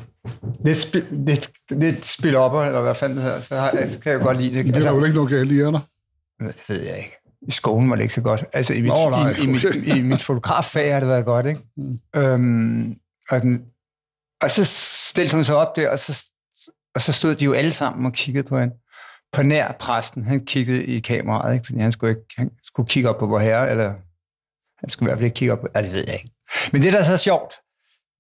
lidt, 0.65 0.79
spil, 0.79 1.07
lidt, 1.11 1.51
lidt 1.71 2.07
spil 2.07 2.37
op, 2.37 2.67
eller 2.67 2.83
hvad 2.83 2.95
fanden 2.95 3.19
det 3.19 3.25
hedder, 3.25 3.41
så, 3.41 3.57
har, 3.57 3.87
så 3.87 4.01
kan 4.01 4.13
jeg 4.13 4.21
godt 4.21 4.37
lide 4.37 4.55
det. 4.55 4.65
Det 4.65 4.71
er 4.71 4.75
altså, 4.75 4.91
jo 4.91 5.05
ikke 5.05 5.17
noget 5.17 5.31
galt 5.31 5.53
i 5.53 5.59
dig. 5.59 5.81
Det 6.41 6.69
ved 6.69 6.83
jeg 6.83 6.97
ikke. 6.97 7.19
I 7.43 7.51
skolen 7.51 7.91
var 7.91 7.97
det 7.97 8.03
ikke 8.03 8.15
så 8.15 8.21
godt. 8.21 8.45
Altså 8.53 8.75
i 8.75 8.81
mit, 8.81 8.93
Nå, 8.93 9.11
nej, 9.11 9.31
i, 9.31 9.43
i, 9.43 9.47
mit, 9.47 9.65
i 9.87 10.01
mit 10.01 10.23
fotograffag 10.23 10.93
har 10.93 11.01
det 11.01 11.09
været 11.09 11.25
godt, 11.25 11.47
ikke? 11.47 11.61
Mm. 11.77 11.99
Øhm, 12.17 12.97
og, 13.31 13.43
den, 13.43 13.65
og 14.43 14.51
så 14.51 14.65
stillede 15.11 15.35
hun 15.35 15.45
sig 15.45 15.57
op 15.57 15.77
der, 15.77 15.91
og 15.91 15.99
så, 15.99 16.25
og 16.95 17.03
så 17.03 17.13
stod 17.13 17.35
de 17.35 17.45
jo 17.45 17.53
alle 17.53 17.73
sammen 17.73 18.07
og 18.07 18.13
kiggede 18.13 18.49
på 18.49 18.59
hende. 18.59 18.75
På 19.33 19.43
nær 19.43 19.73
præsten, 19.73 20.25
han 20.25 20.45
kiggede 20.45 20.85
i 20.85 21.01
kameraet, 21.01 21.55
ikke? 21.55 21.67
fordi 21.67 21.79
han 21.79 21.93
skulle, 21.93 22.11
ikke, 22.11 22.23
han 22.37 22.51
skulle 22.65 22.89
kigge 22.89 23.09
op 23.09 23.19
på 23.19 23.27
vor 23.27 23.39
herre, 23.39 23.71
eller 23.71 23.95
han 24.79 24.89
skulle 24.89 25.07
i 25.07 25.09
hvert 25.09 25.19
fald 25.19 25.25
ikke 25.25 25.35
kigge 25.35 25.53
op 25.53 25.61
på, 25.61 25.69
altså, 25.75 25.93
det 25.93 25.99
ved 25.99 26.05
jeg 26.07 26.15
ikke. 26.15 26.31
Men 26.73 26.83
det, 26.83 26.93
der 26.93 26.99
er 26.99 27.05
så 27.05 27.17
sjovt, 27.17 27.55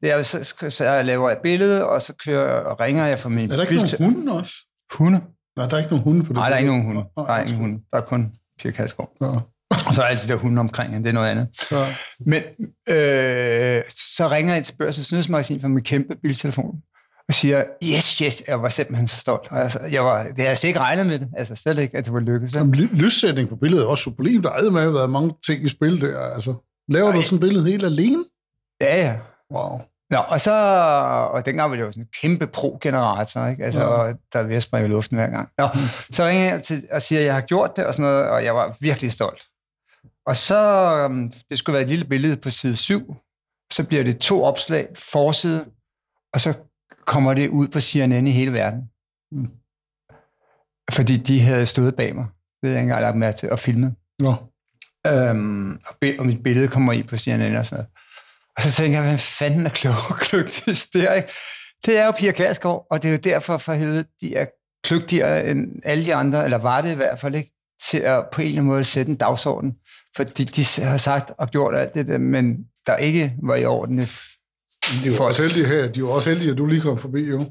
det 0.02 0.10
er, 0.10 0.22
så, 0.22 0.54
så 0.68 0.84
jeg 0.84 1.04
laver 1.04 1.30
et 1.30 1.38
billede, 1.42 1.86
og 1.86 2.02
så 2.02 2.12
kører 2.24 2.60
og 2.64 2.80
ringer 2.80 3.06
jeg 3.06 3.18
for 3.18 3.28
min 3.28 3.50
Er 3.50 3.56
der 3.56 3.62
ikke 3.62 3.74
nogen 3.74 4.14
hunde 4.14 4.32
også? 4.40 4.54
Hunde? 4.92 5.20
Nej, 5.56 5.66
der 5.68 5.76
er 5.76 5.78
ikke 5.78 5.90
nogen 5.90 6.04
hunde 6.04 6.22
på 6.22 6.28
det. 6.28 6.34
Nej, 6.34 6.48
der 6.48 6.54
er 6.54 6.58
ikke 6.58 6.70
nogen 6.70 6.86
hunde. 6.86 7.04
Der 7.16 7.26
er 7.26 7.40
ingen 7.40 7.56
hunde. 7.56 7.80
Der 7.92 7.98
er 7.98 8.02
kun 8.02 8.32
Pia 8.58 8.70
Kasgaard. 8.70 9.12
Ja. 9.20 9.26
Og 9.88 9.94
så 9.94 10.02
er 10.02 10.06
alle 10.06 10.22
de 10.22 10.28
der 10.28 10.36
hunde 10.36 10.60
omkring 10.60 10.92
hende, 10.92 11.04
det 11.04 11.08
er 11.08 11.14
noget 11.14 11.28
andet. 11.28 11.48
Ja. 11.72 11.86
Men 12.20 12.42
øh, 12.88 13.82
så 14.16 14.28
ringer 14.30 14.54
jeg 14.54 14.64
til 14.64 14.74
Børsens 14.78 15.06
Snydsmagasin 15.06 15.60
fra 15.60 15.68
min 15.68 15.84
kæmpe 15.84 16.16
biltelefon 16.22 16.74
og 17.28 17.34
siger, 17.34 17.64
yes, 17.82 18.18
yes, 18.18 18.42
jeg 18.48 18.62
var 18.62 18.68
simpelthen 18.68 19.08
så 19.08 19.16
stolt. 19.16 19.48
Altså, 19.50 19.80
jeg 19.80 20.04
var, 20.04 20.22
det 20.22 20.38
havde 20.38 20.48
jeg 20.48 20.64
ikke 20.64 20.80
regnet 20.80 21.06
med 21.06 21.18
det, 21.18 21.28
altså 21.36 21.54
slet 21.54 21.78
ikke, 21.78 21.96
at 21.96 22.04
det 22.04 22.12
var 22.12 22.20
lykkedes. 22.20 22.54
Jamen, 22.54 22.74
lyssætning 22.74 23.48
på 23.48 23.56
billedet 23.56 23.82
er 23.82 23.86
også 23.86 24.02
sublimt. 24.02 24.44
Der 24.44 24.50
er 24.50 24.70
med 24.70 24.90
været 24.90 25.10
mange 25.10 25.34
ting 25.46 25.64
i 25.64 25.68
spil 25.68 26.00
der. 26.00 26.20
Altså, 26.20 26.54
laver 26.88 27.08
Ej. 27.08 27.16
du 27.16 27.22
sådan 27.22 27.36
et 27.36 27.40
billede 27.40 27.70
helt 27.70 27.84
alene? 27.84 28.24
Ja, 28.80 29.06
ja. 29.06 29.16
Wow. 29.52 29.80
Nå, 30.10 30.18
og 30.18 30.40
så, 30.40 30.52
og 31.32 31.46
dengang 31.46 31.70
var 31.70 31.76
det 31.76 31.84
jo 31.84 31.92
sådan 31.92 32.02
en 32.02 32.08
kæmpe 32.20 32.46
pro-generator, 32.46 33.46
ikke? 33.46 33.64
Altså, 33.64 33.80
ja. 33.80 34.12
der 34.32 34.38
er 34.38 34.42
ved 34.42 34.56
at 34.56 34.62
springe 34.62 34.88
i 34.88 34.90
luften 34.90 35.16
hver 35.16 35.30
gang. 35.30 35.48
Nå, 35.58 35.66
mm. 35.74 35.80
så 36.10 36.26
ringer 36.26 36.44
jeg 36.44 36.62
til 36.62 36.88
og 36.92 37.02
siger, 37.02 37.18
at 37.18 37.26
jeg 37.26 37.34
har 37.34 37.40
gjort 37.40 37.76
det 37.76 37.86
og 37.86 37.94
sådan 37.94 38.10
noget, 38.10 38.28
og 38.28 38.44
jeg 38.44 38.54
var 38.54 38.76
virkelig 38.80 39.12
stolt. 39.12 39.42
Og 40.26 40.36
så, 40.36 40.58
um, 41.04 41.32
det 41.50 41.58
skulle 41.58 41.74
være 41.74 41.82
et 41.82 41.88
lille 41.88 42.04
billede 42.04 42.36
på 42.36 42.50
side 42.50 42.76
7, 42.76 43.16
så 43.72 43.84
bliver 43.84 44.04
det 44.04 44.18
to 44.18 44.44
opslag, 44.44 44.88
forside, 44.96 45.66
og 46.32 46.40
så 46.40 46.54
kommer 47.06 47.34
det 47.34 47.48
ud 47.48 47.68
på 47.68 47.80
CNN 47.80 48.26
i 48.26 48.30
hele 48.30 48.52
verden. 48.52 48.90
Mm. 49.32 49.50
Fordi 50.92 51.16
de 51.16 51.40
havde 51.40 51.66
stået 51.66 51.96
bag 51.96 52.14
mig, 52.14 52.24
det 52.24 52.68
havde 52.68 52.74
jeg 52.74 52.82
ikke 52.82 52.90
engang 52.90 53.02
lagt 53.02 53.16
mærke 53.16 53.36
til, 53.36 53.50
og 53.50 53.58
filmet. 53.58 53.94
Ja. 54.22 54.34
Øhm, 55.06 55.80
og, 55.86 55.94
og 56.18 56.26
mit 56.26 56.42
billede 56.42 56.68
kommer 56.68 56.92
i 56.92 57.02
på 57.02 57.16
CNN 57.16 57.56
og 57.56 57.66
sådan 57.66 57.76
noget. 57.76 57.88
Og 58.58 58.64
så 58.64 58.72
tænker 58.82 58.98
jeg, 58.98 59.08
hvad 59.08 59.18
fanden 59.18 59.66
er 59.66 59.70
klog 59.70 59.94
og 60.08 60.16
kløgtigst 60.16 60.94
der, 60.94 61.12
ikke? 61.14 61.28
Det 61.86 61.98
er 61.98 62.06
jo 62.06 62.10
Pia 62.10 62.32
Kærsgaard, 62.32 62.86
og 62.90 63.02
det 63.02 63.08
er 63.08 63.12
jo 63.12 63.18
derfor 63.24 63.58
for 63.58 63.72
helvede, 63.72 64.04
de 64.20 64.36
er 64.36 64.46
kløgtigere 64.84 65.50
end 65.50 65.68
alle 65.84 66.04
de 66.04 66.14
andre, 66.14 66.44
eller 66.44 66.58
var 66.58 66.80
det 66.80 66.92
i 66.92 66.94
hvert 66.94 67.20
fald 67.20 67.34
ikke, 67.34 67.52
til 67.90 67.98
at 67.98 68.24
på 68.32 68.40
en 68.40 68.46
eller 68.46 68.60
anden 68.60 68.72
måde 68.72 68.84
sætte 68.84 69.10
en 69.10 69.16
dagsorden. 69.16 69.74
Fordi 70.16 70.44
de 70.44 70.84
har 70.84 70.96
sagt 70.96 71.32
og 71.38 71.48
gjort 71.48 71.76
alt 71.76 71.94
det 71.94 72.06
der, 72.06 72.18
men 72.18 72.56
der 72.86 72.96
ikke 72.96 73.34
var 73.42 73.56
i 73.56 73.64
orden. 73.64 73.98
De 75.04 75.18
var 75.18 75.24
også 75.24 75.42
heldige 75.42 75.66
her. 75.66 75.88
De 75.88 76.02
var 76.02 76.08
også 76.08 76.28
heldige, 76.28 76.50
at 76.50 76.58
du 76.58 76.66
lige 76.66 76.80
kom 76.80 76.98
forbi, 76.98 77.20
jo. 77.20 77.50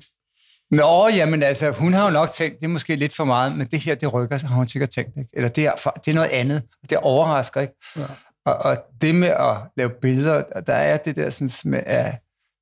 Nå, 0.71 1.07
jamen 1.07 1.43
altså, 1.43 1.71
hun 1.71 1.93
har 1.93 2.05
jo 2.05 2.09
nok 2.09 2.33
tænkt, 2.33 2.59
det 2.59 2.65
er 2.65 2.69
måske 2.69 2.95
lidt 2.95 3.15
for 3.15 3.25
meget, 3.25 3.57
men 3.57 3.67
det 3.67 3.79
her, 3.79 3.95
det 3.95 4.13
rykker, 4.13 4.37
så 4.37 4.47
har 4.47 4.55
hun 4.55 4.67
sikkert 4.67 4.89
tænkt, 4.89 5.11
ikke? 5.17 5.29
Eller 5.33 5.49
det 5.49 5.65
er, 5.65 5.71
det 6.05 6.11
er 6.11 6.15
noget 6.15 6.29
andet. 6.29 6.63
Det 6.89 6.97
overrasker, 6.97 7.61
ikke? 7.61 7.73
Ja. 7.95 8.01
Og, 8.47 8.55
og 8.57 8.77
det 9.01 9.15
med 9.15 9.27
at 9.27 9.57
lave 9.77 9.89
billeder, 10.01 10.43
der 10.67 10.73
er 10.73 10.97
det 10.97 11.15
der 11.15 11.29
sådan 11.29 11.71
med, 11.71 11.83
at 11.85 12.15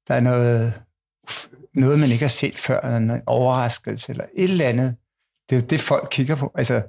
der 0.07 0.15
er 0.15 0.19
noget, 0.19 0.73
noget 1.73 1.99
man 1.99 2.09
ikke 2.09 2.23
har 2.23 2.27
set 2.27 2.59
før, 2.59 2.79
eller 2.79 2.97
en 2.97 3.21
overraskelse, 3.25 4.11
eller 4.11 4.25
et 4.37 4.43
eller 4.43 4.65
andet. 4.65 4.95
Det 5.49 5.55
er 5.55 5.59
jo 5.59 5.65
det, 5.65 5.81
folk 5.81 6.07
kigger 6.11 6.35
på. 6.35 6.51
Altså, 6.55 6.81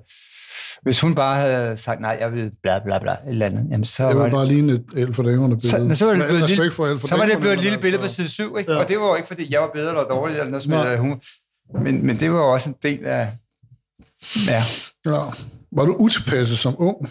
hvis 0.83 1.01
hun 1.01 1.15
bare 1.15 1.41
havde 1.41 1.77
sagt, 1.77 2.01
nej, 2.01 2.17
jeg 2.21 2.33
vil 2.33 2.51
bla 2.63 2.79
bla 2.79 2.99
bla, 2.99 3.13
et 3.13 3.19
eller 3.27 3.47
andet, 3.47 3.67
jamen 3.71 3.85
så 3.85 4.09
det 4.09 4.17
var, 4.17 4.23
var 4.23 4.31
bare 4.31 4.47
lige 4.47 4.73
et 4.73 4.85
el 4.97 5.15
for 5.15 5.23
billede. 5.23 5.61
Så, 5.61 5.91
så, 5.95 6.07
var 6.07 6.15
det 6.15 6.27
blevet 6.27 6.49
lille, 6.49 6.73
så 6.73 7.17
var 7.17 7.27
det 7.27 7.39
blevet 7.39 7.55
et 7.55 7.63
lille 7.63 7.79
billede 7.79 8.03
på 8.03 8.09
side 8.09 8.29
7, 8.29 8.57
ikke? 8.59 8.73
Ja. 8.73 8.79
og 8.79 8.89
det 8.89 9.01
var 9.01 9.07
jo 9.07 9.15
ikke, 9.15 9.29
fordi 9.29 9.53
jeg 9.53 9.61
var 9.61 9.71
bedre 9.75 9.89
eller 9.89 10.05
dårligere, 10.05 10.47
eller 10.47 10.51
noget 10.51 10.63
som 10.63 10.99
hun. 10.99 11.21
Men, 11.83 12.07
men 12.07 12.21
det 12.21 12.33
var 12.33 12.39
jo 12.39 12.53
også 12.53 12.69
en 12.69 12.77
del 12.83 13.07
af... 13.07 13.33
Ja. 14.47 14.63
ja. 15.07 15.21
Var 15.73 15.85
du 15.85 15.97
utilpasset 15.99 16.59
som 16.59 16.75
ung? 16.79 17.11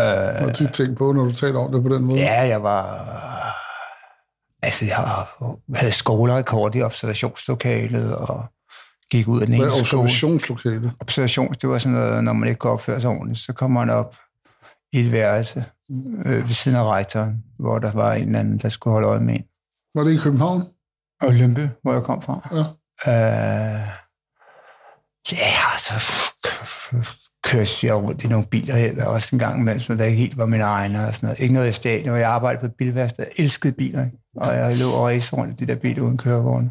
Øh, 0.00 0.06
har 0.06 0.52
tit 0.52 0.72
tænkt 0.72 0.98
på, 0.98 1.12
når 1.12 1.24
du 1.24 1.32
taler 1.32 1.58
om 1.60 1.72
det 1.72 1.82
på 1.82 1.88
den 1.88 2.04
måde? 2.04 2.20
Ja, 2.20 2.40
jeg 2.46 2.62
var... 2.62 3.08
Altså, 4.62 4.84
jeg 4.84 5.24
havde 5.74 5.92
skolerekord 5.92 6.74
i 6.74 6.82
observationslokalet, 6.82 8.16
og 8.16 8.44
gik 9.10 9.28
ud 9.28 9.40
af 9.40 9.46
den 9.46 9.56
Hvad 9.56 9.66
ene 9.66 9.80
er 9.80 9.84
skole. 9.84 10.02
observationslokalet? 10.02 10.92
Observation, 11.00 11.52
det 11.52 11.68
var 11.68 11.78
sådan 11.78 11.98
noget, 11.98 12.24
når 12.24 12.32
man 12.32 12.48
ikke 12.48 12.58
kan 12.58 12.70
opføre 12.70 13.00
sig 13.00 13.10
ordentligt, 13.10 13.38
så 13.40 13.52
kommer 13.52 13.84
man 13.84 13.94
op 13.94 14.16
i 14.92 15.00
et 15.00 15.12
værelse 15.12 15.64
øh, 16.26 16.48
ved 16.48 16.54
siden 16.54 16.78
af 16.78 16.84
rektoren, 16.84 17.44
hvor 17.58 17.78
der 17.78 17.92
var 17.92 18.12
en 18.12 18.26
eller 18.26 18.40
anden, 18.40 18.58
der 18.58 18.68
skulle 18.68 18.92
holde 18.92 19.08
øje 19.08 19.20
med 19.20 19.34
en. 19.34 19.44
Var 19.94 20.04
det 20.04 20.12
i 20.12 20.16
København? 20.16 20.62
Og 21.22 21.34
Lømpe, 21.34 21.70
hvor 21.82 21.92
jeg 21.92 22.02
kom 22.02 22.22
fra. 22.22 22.48
Ja. 22.52 22.64
Øh, 23.12 23.88
ja, 25.32 25.78
så 25.78 25.94
kørte 27.44 27.86
jeg 27.86 27.94
rundt 27.94 28.24
i 28.24 28.28
nogle 28.28 28.46
biler 28.46 28.74
her, 28.74 29.04
også 29.04 29.28
en 29.32 29.38
gang 29.38 29.60
imellem, 29.60 29.80
så 29.80 29.94
der 29.94 30.04
ikke 30.04 30.18
helt 30.18 30.38
var 30.38 30.46
min 30.46 30.60
egen 30.60 30.94
og 30.94 31.14
sådan 31.14 31.26
noget. 31.26 31.40
Ikke 31.40 31.54
noget 31.54 31.68
i 31.68 31.72
stadion, 31.72 32.16
jeg 32.16 32.28
arbejdede 32.28 32.60
på 32.60 32.66
et 32.66 32.74
bilværksted. 32.78 33.24
Jeg 33.24 33.44
elskede 33.44 33.72
biler, 33.72 34.04
ikke? 34.04 34.16
og 34.36 34.54
jeg 34.56 34.76
lå 34.76 34.90
og 34.90 35.04
race 35.04 35.36
rundt 35.36 35.60
i 35.60 35.64
de 35.64 35.72
der 35.72 35.78
biler 35.78 36.02
uden 36.02 36.18
kørevogne. 36.18 36.70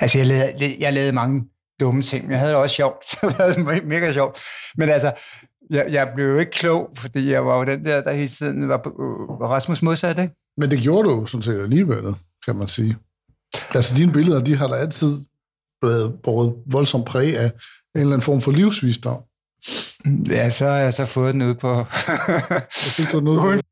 Altså, 0.00 0.18
jeg 0.18 0.26
lavede, 0.26 0.76
jeg 0.78 0.92
lavede 0.92 1.12
mange 1.12 1.44
dumme 1.80 2.02
ting, 2.02 2.24
men 2.24 2.30
jeg 2.30 2.40
havde 2.40 2.52
det 2.52 2.60
også 2.60 2.74
sjovt. 2.74 3.04
jeg 3.22 3.30
havde 3.38 3.54
det 3.54 3.86
mega 3.86 4.12
sjovt. 4.12 4.38
Men 4.76 4.88
altså, 4.88 5.12
jeg, 5.70 5.86
jeg 5.90 6.12
blev 6.14 6.26
jo 6.26 6.38
ikke 6.38 6.52
klog, 6.52 6.90
fordi 6.96 7.30
jeg 7.30 7.46
var 7.46 7.58
jo 7.58 7.64
den 7.64 7.84
der, 7.84 8.00
der 8.00 8.12
hele 8.12 8.28
tiden 8.28 8.68
var, 8.68 8.78
øh, 8.78 9.40
var 9.40 9.48
Rasmus 9.48 9.82
modsat, 9.82 10.18
ikke? 10.18 10.34
Men 10.56 10.70
det 10.70 10.78
gjorde 10.78 11.08
du 11.08 11.26
sådan 11.26 11.42
set 11.42 11.60
alligevel, 11.60 12.04
kan 12.44 12.56
man 12.56 12.68
sige. 12.68 12.96
Altså, 13.74 13.94
dine 13.94 14.12
billeder, 14.12 14.44
de 14.44 14.56
har 14.56 14.68
da 14.68 14.74
altid 14.74 15.16
været 15.82 16.18
båret 16.24 16.54
voldsomt 16.66 17.06
præg 17.06 17.38
af 17.38 17.44
en 17.44 17.52
eller 17.94 18.12
anden 18.12 18.22
form 18.22 18.40
for 18.40 18.52
livsvisdom. 18.52 19.22
Ja, 20.28 20.50
så 20.50 20.64
har 20.68 20.76
jeg 20.76 20.92
så 20.94 21.04
fået 21.04 21.34
den 21.34 21.42
ud 21.42 21.54
på... 21.54 21.68
Jeg 21.76 22.66
fik 22.96 23.12
du 23.12 23.20
noget 23.20 23.38
Uden- 23.40 23.62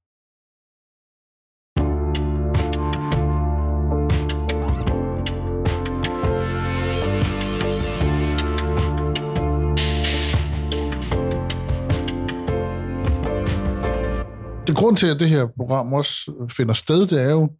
Det 14.67 14.77
grund 14.77 14.97
til, 14.97 15.07
at 15.07 15.21
det 15.21 15.29
her 15.29 15.47
program 15.57 15.93
også 15.93 16.33
finder 16.57 16.75
sted, 16.75 17.07
det 17.07 17.23
er 17.23 17.31
jo, 17.31 17.51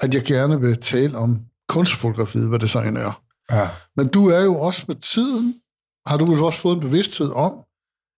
at 0.00 0.14
jeg 0.14 0.24
gerne 0.24 0.60
vil 0.60 0.76
tale 0.82 1.18
om 1.18 1.40
kunstfotografiet, 1.68 2.48
hvad 2.48 2.58
det 2.58 2.70
så 2.70 2.80
end 2.80 2.98
er. 2.98 3.22
ja. 3.50 3.68
Men 3.96 4.08
du 4.08 4.28
er 4.28 4.40
jo 4.40 4.60
også 4.60 4.84
med 4.88 4.96
tiden, 4.96 5.60
har 6.06 6.16
du 6.16 6.30
vel 6.30 6.42
også 6.42 6.60
fået 6.60 6.74
en 6.74 6.80
bevidsthed 6.80 7.30
om, 7.30 7.64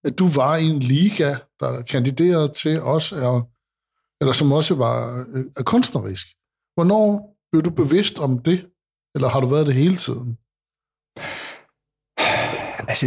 at 0.05 0.19
du 0.19 0.29
var 0.29 0.57
i 0.57 0.65
en 0.65 0.79
liga, 0.79 1.37
der 1.61 1.83
kandiderede 1.83 2.49
til 2.49 2.83
os, 2.83 3.13
er, 3.13 3.49
eller 4.21 4.33
som 4.33 4.53
også 4.53 4.75
var 4.75 5.27
øh, 5.35 5.45
er 5.57 5.63
kunstnerisk. 5.63 6.27
Hvornår 6.75 7.37
blev 7.53 7.63
du 7.63 7.71
bevidst 7.71 8.19
om 8.19 8.39
det? 8.39 8.67
Eller 9.15 9.29
har 9.29 9.41
du 9.41 9.47
været 9.47 9.67
det 9.67 9.75
hele 9.75 9.97
tiden? 9.97 10.39
Altså, 12.89 13.07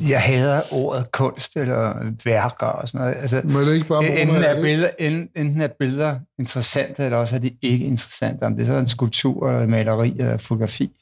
jeg 0.00 0.22
hader 0.22 0.62
ordet 0.72 1.12
kunst 1.12 1.56
eller 1.56 2.12
værker 2.24 2.66
og 2.66 2.88
sådan 2.88 3.00
noget. 3.00 3.16
Altså, 3.16 3.40
Men 3.44 3.56
det 3.56 3.68
er 3.68 3.72
ikke 3.72 3.88
bare 3.88 4.20
enten, 4.20 4.36
er 4.36 4.54
det? 4.54 4.62
billeder, 4.62 4.90
enten 4.98 5.60
er 5.60 5.68
billeder 5.78 6.20
interessante, 6.38 7.04
eller 7.04 7.18
også 7.18 7.34
er 7.34 7.40
de 7.40 7.56
ikke 7.62 7.84
interessante. 7.84 8.42
Om 8.42 8.56
det 8.56 8.62
er 8.62 8.66
så 8.66 8.78
en 8.78 8.88
skulptur, 8.88 9.50
eller 9.50 9.66
maleri, 9.66 10.10
eller 10.18 10.36
fotografi. 10.36 10.92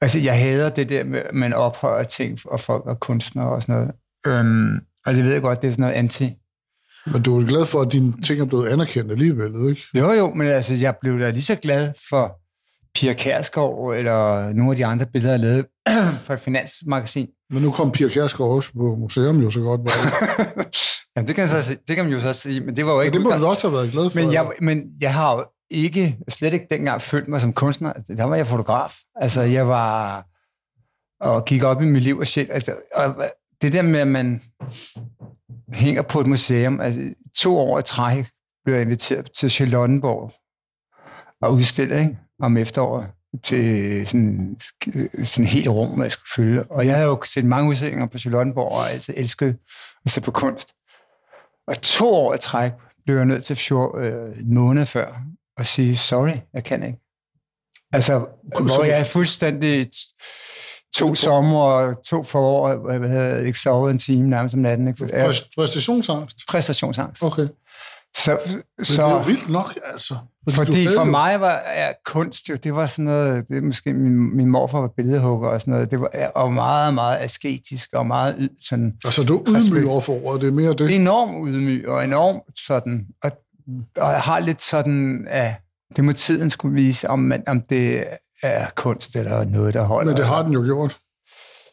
Altså, 0.00 0.18
jeg 0.18 0.38
hader 0.40 0.68
det 0.68 0.88
der 0.88 1.04
med, 1.04 1.18
at 1.18 1.34
man 1.34 1.52
ophøjer 1.52 2.04
ting, 2.04 2.38
og 2.44 2.60
folk 2.60 2.84
er 2.86 2.94
kunstnere 2.94 3.48
og 3.48 3.62
sådan 3.62 3.74
noget. 3.74 3.90
Øhm, 4.26 4.78
og 5.06 5.14
det 5.14 5.24
ved 5.24 5.32
jeg 5.32 5.42
godt, 5.42 5.62
det 5.62 5.68
er 5.68 5.72
sådan 5.72 5.82
noget 5.82 5.94
anti. 5.94 6.30
Men 7.12 7.22
du 7.22 7.40
er 7.40 7.46
glad 7.46 7.66
for, 7.66 7.80
at 7.80 7.92
dine 7.92 8.22
ting 8.22 8.40
er 8.40 8.44
blevet 8.44 8.68
anerkendt 8.68 9.10
alligevel, 9.12 9.68
ikke? 9.70 9.82
Jo, 9.94 10.12
jo, 10.12 10.34
men 10.34 10.46
altså, 10.46 10.74
jeg 10.74 10.94
blev 11.00 11.18
da 11.20 11.30
lige 11.30 11.42
så 11.42 11.54
glad 11.54 11.92
for 12.10 12.36
Pia 12.94 13.12
Kærsgaard, 13.12 13.94
eller 13.96 14.52
nogle 14.52 14.70
af 14.72 14.76
de 14.76 14.86
andre 14.86 15.06
billeder, 15.06 15.32
jeg 15.32 15.40
lavede 15.40 15.64
for 16.26 16.34
et 16.34 16.40
finansmagasin. 16.40 17.28
Men 17.50 17.62
nu 17.62 17.70
kom 17.70 17.90
Pia 17.92 18.08
Kjærsgaard 18.08 18.50
også 18.50 18.72
på 18.72 18.96
museum 19.00 19.36
jo 19.42 19.50
så 19.50 19.60
godt. 19.60 19.80
Var 19.80 19.90
det. 19.90 20.66
Jamen, 21.16 21.28
det 21.28 21.34
kan, 21.36 21.48
så, 21.48 21.76
det 21.88 21.96
kan 21.96 22.04
man 22.04 22.14
jo 22.14 22.20
så 22.20 22.32
sige, 22.32 22.60
men 22.60 22.76
det 22.76 22.86
var 22.86 22.92
jo 22.92 22.98
Men 22.98 23.04
ikke... 23.06 23.14
det 23.14 23.22
må 23.22 23.28
udgang- 23.28 23.40
du 23.42 23.46
også 23.46 23.68
have 23.68 23.76
været 23.78 23.92
glad 23.92 24.10
for. 24.10 24.18
Men 24.20 24.32
jeg, 24.32 24.50
men 24.60 24.84
jeg 25.00 25.14
har 25.14 25.34
jo 25.36 25.44
ikke, 25.70 26.18
slet 26.28 26.52
ikke 26.52 26.66
dengang 26.70 27.02
følt 27.02 27.28
mig 27.28 27.40
som 27.40 27.52
kunstner. 27.52 27.92
Der 27.92 28.24
var 28.24 28.36
jeg 28.36 28.46
fotograf. 28.46 28.98
Altså, 29.14 29.40
jeg 29.40 29.68
var 29.68 30.24
og 31.20 31.44
gik 31.44 31.62
op 31.62 31.82
i 31.82 31.84
mit 31.84 32.02
liv 32.02 32.18
og 32.18 32.26
shit. 32.26 32.50
Altså, 32.50 32.76
og 32.94 33.30
det 33.62 33.72
der 33.72 33.82
med, 33.82 34.00
at 34.00 34.08
man 34.08 34.42
hænger 35.72 36.02
på 36.02 36.20
et 36.20 36.26
museum, 36.26 36.80
altså 36.80 37.14
to 37.36 37.58
år 37.58 37.78
i 37.78 37.82
træk 37.82 38.26
blev 38.64 38.74
jeg 38.74 38.82
inviteret 38.82 39.30
til 39.38 39.50
Charlottenborg 39.50 40.32
og 41.42 41.52
udstillet 41.52 41.98
ikke? 41.98 42.18
Om 42.42 42.56
efteråret 42.56 43.06
til 43.42 44.06
sådan, 44.06 44.56
sådan 45.24 45.44
et 45.44 45.50
helt 45.50 45.68
rum, 45.68 45.94
hvor 45.94 46.02
jeg 46.02 46.12
skulle 46.12 46.30
fylde. 46.36 46.66
Og 46.70 46.86
jeg 46.86 46.94
havde 46.94 47.08
jo 47.08 47.22
set 47.24 47.44
mange 47.44 47.70
udstillinger 47.70 48.06
på 48.06 48.18
Charlottenborg, 48.18 48.72
og 48.72 48.90
altid 48.90 49.14
elsket 49.16 49.58
at 50.04 50.10
se 50.10 50.20
på 50.20 50.30
kunst. 50.30 50.72
Og 51.66 51.82
to 51.82 52.14
år 52.14 52.34
i 52.34 52.38
træk 52.38 52.72
blev 53.04 53.16
jeg 53.16 53.24
nødt 53.24 53.44
til 53.44 53.56
fjord, 53.56 53.98
øh, 53.98 54.38
en 54.38 54.54
måned 54.54 54.86
før 54.86 55.22
at 55.60 55.66
sige, 55.66 55.96
sorry, 55.96 56.32
jeg 56.54 56.64
kan 56.64 56.82
ikke. 56.82 56.98
Altså, 57.92 58.18
hvor 58.60 58.84
jeg 58.84 59.00
er 59.00 59.04
fuldstændig 59.04 59.90
to 60.96 61.14
sommer 61.14 61.60
og 61.60 62.04
to 62.06 62.22
forår, 62.22 62.74
hvor 62.76 62.90
jeg 62.92 63.00
havde 63.10 63.46
ikke 63.46 63.58
sovet 63.58 63.90
en 63.90 63.98
time 63.98 64.28
nærmest 64.28 64.54
om 64.54 64.60
natten. 64.60 64.88
Ikke? 64.88 65.04
Præst- 65.04 65.50
Præstationsangst? 65.56 66.36
Præstationsangst. 66.48 67.22
Okay. 67.22 67.48
Så, 68.16 68.38
Men 68.46 68.56
det 68.56 68.64
er 68.78 68.84
så 68.84 69.22
vildt 69.26 69.48
nok, 69.48 69.78
altså. 69.92 70.14
fordi 70.54 70.82
havde 70.84 70.96
for 70.96 71.04
mig 71.04 71.40
var 71.40 71.52
ja, 71.76 71.92
kunst 72.04 72.48
jo, 72.48 72.54
det 72.54 72.74
var 72.74 72.86
sådan 72.86 73.04
noget, 73.04 73.48
det 73.48 73.56
er 73.56 73.60
måske 73.60 73.92
min, 73.92 74.36
min 74.36 74.46
morfar 74.46 74.80
var 74.80 74.88
billedhugger 74.96 75.48
og 75.48 75.60
sådan 75.60 75.74
noget, 75.74 75.90
det 75.90 76.00
var 76.00 76.30
og 76.34 76.52
meget, 76.52 76.94
meget 76.94 77.18
asketisk 77.20 77.88
og 77.92 78.06
meget 78.06 78.48
sådan 78.68 78.92
Altså, 79.04 79.24
du 79.24 79.38
er 79.38 79.42
ydmyg 79.48 79.88
over 79.88 80.00
for 80.00 80.24
ordet, 80.26 80.40
det 80.40 80.48
er 80.48 80.52
mere 80.52 80.74
det. 80.74 80.94
enormt 80.94 81.48
ydmyg 81.48 81.88
og 81.88 82.04
enormt 82.04 82.42
sådan, 82.66 83.06
og, 83.22 83.32
og 83.96 84.12
jeg 84.12 84.20
har 84.20 84.38
lidt 84.38 84.62
sådan, 84.62 85.26
at 85.30 85.54
det 85.96 86.04
må 86.04 86.12
tiden 86.12 86.50
skulle 86.50 86.74
vise, 86.74 87.10
om, 87.10 87.18
man, 87.18 87.42
om 87.46 87.60
det 87.60 88.04
er 88.42 88.66
kunst 88.74 89.16
eller 89.16 89.44
noget, 89.44 89.74
der 89.74 89.82
holder. 89.82 90.10
Men 90.10 90.16
det 90.16 90.26
har 90.26 90.42
den 90.42 90.52
jo 90.52 90.62
gjort. 90.62 90.96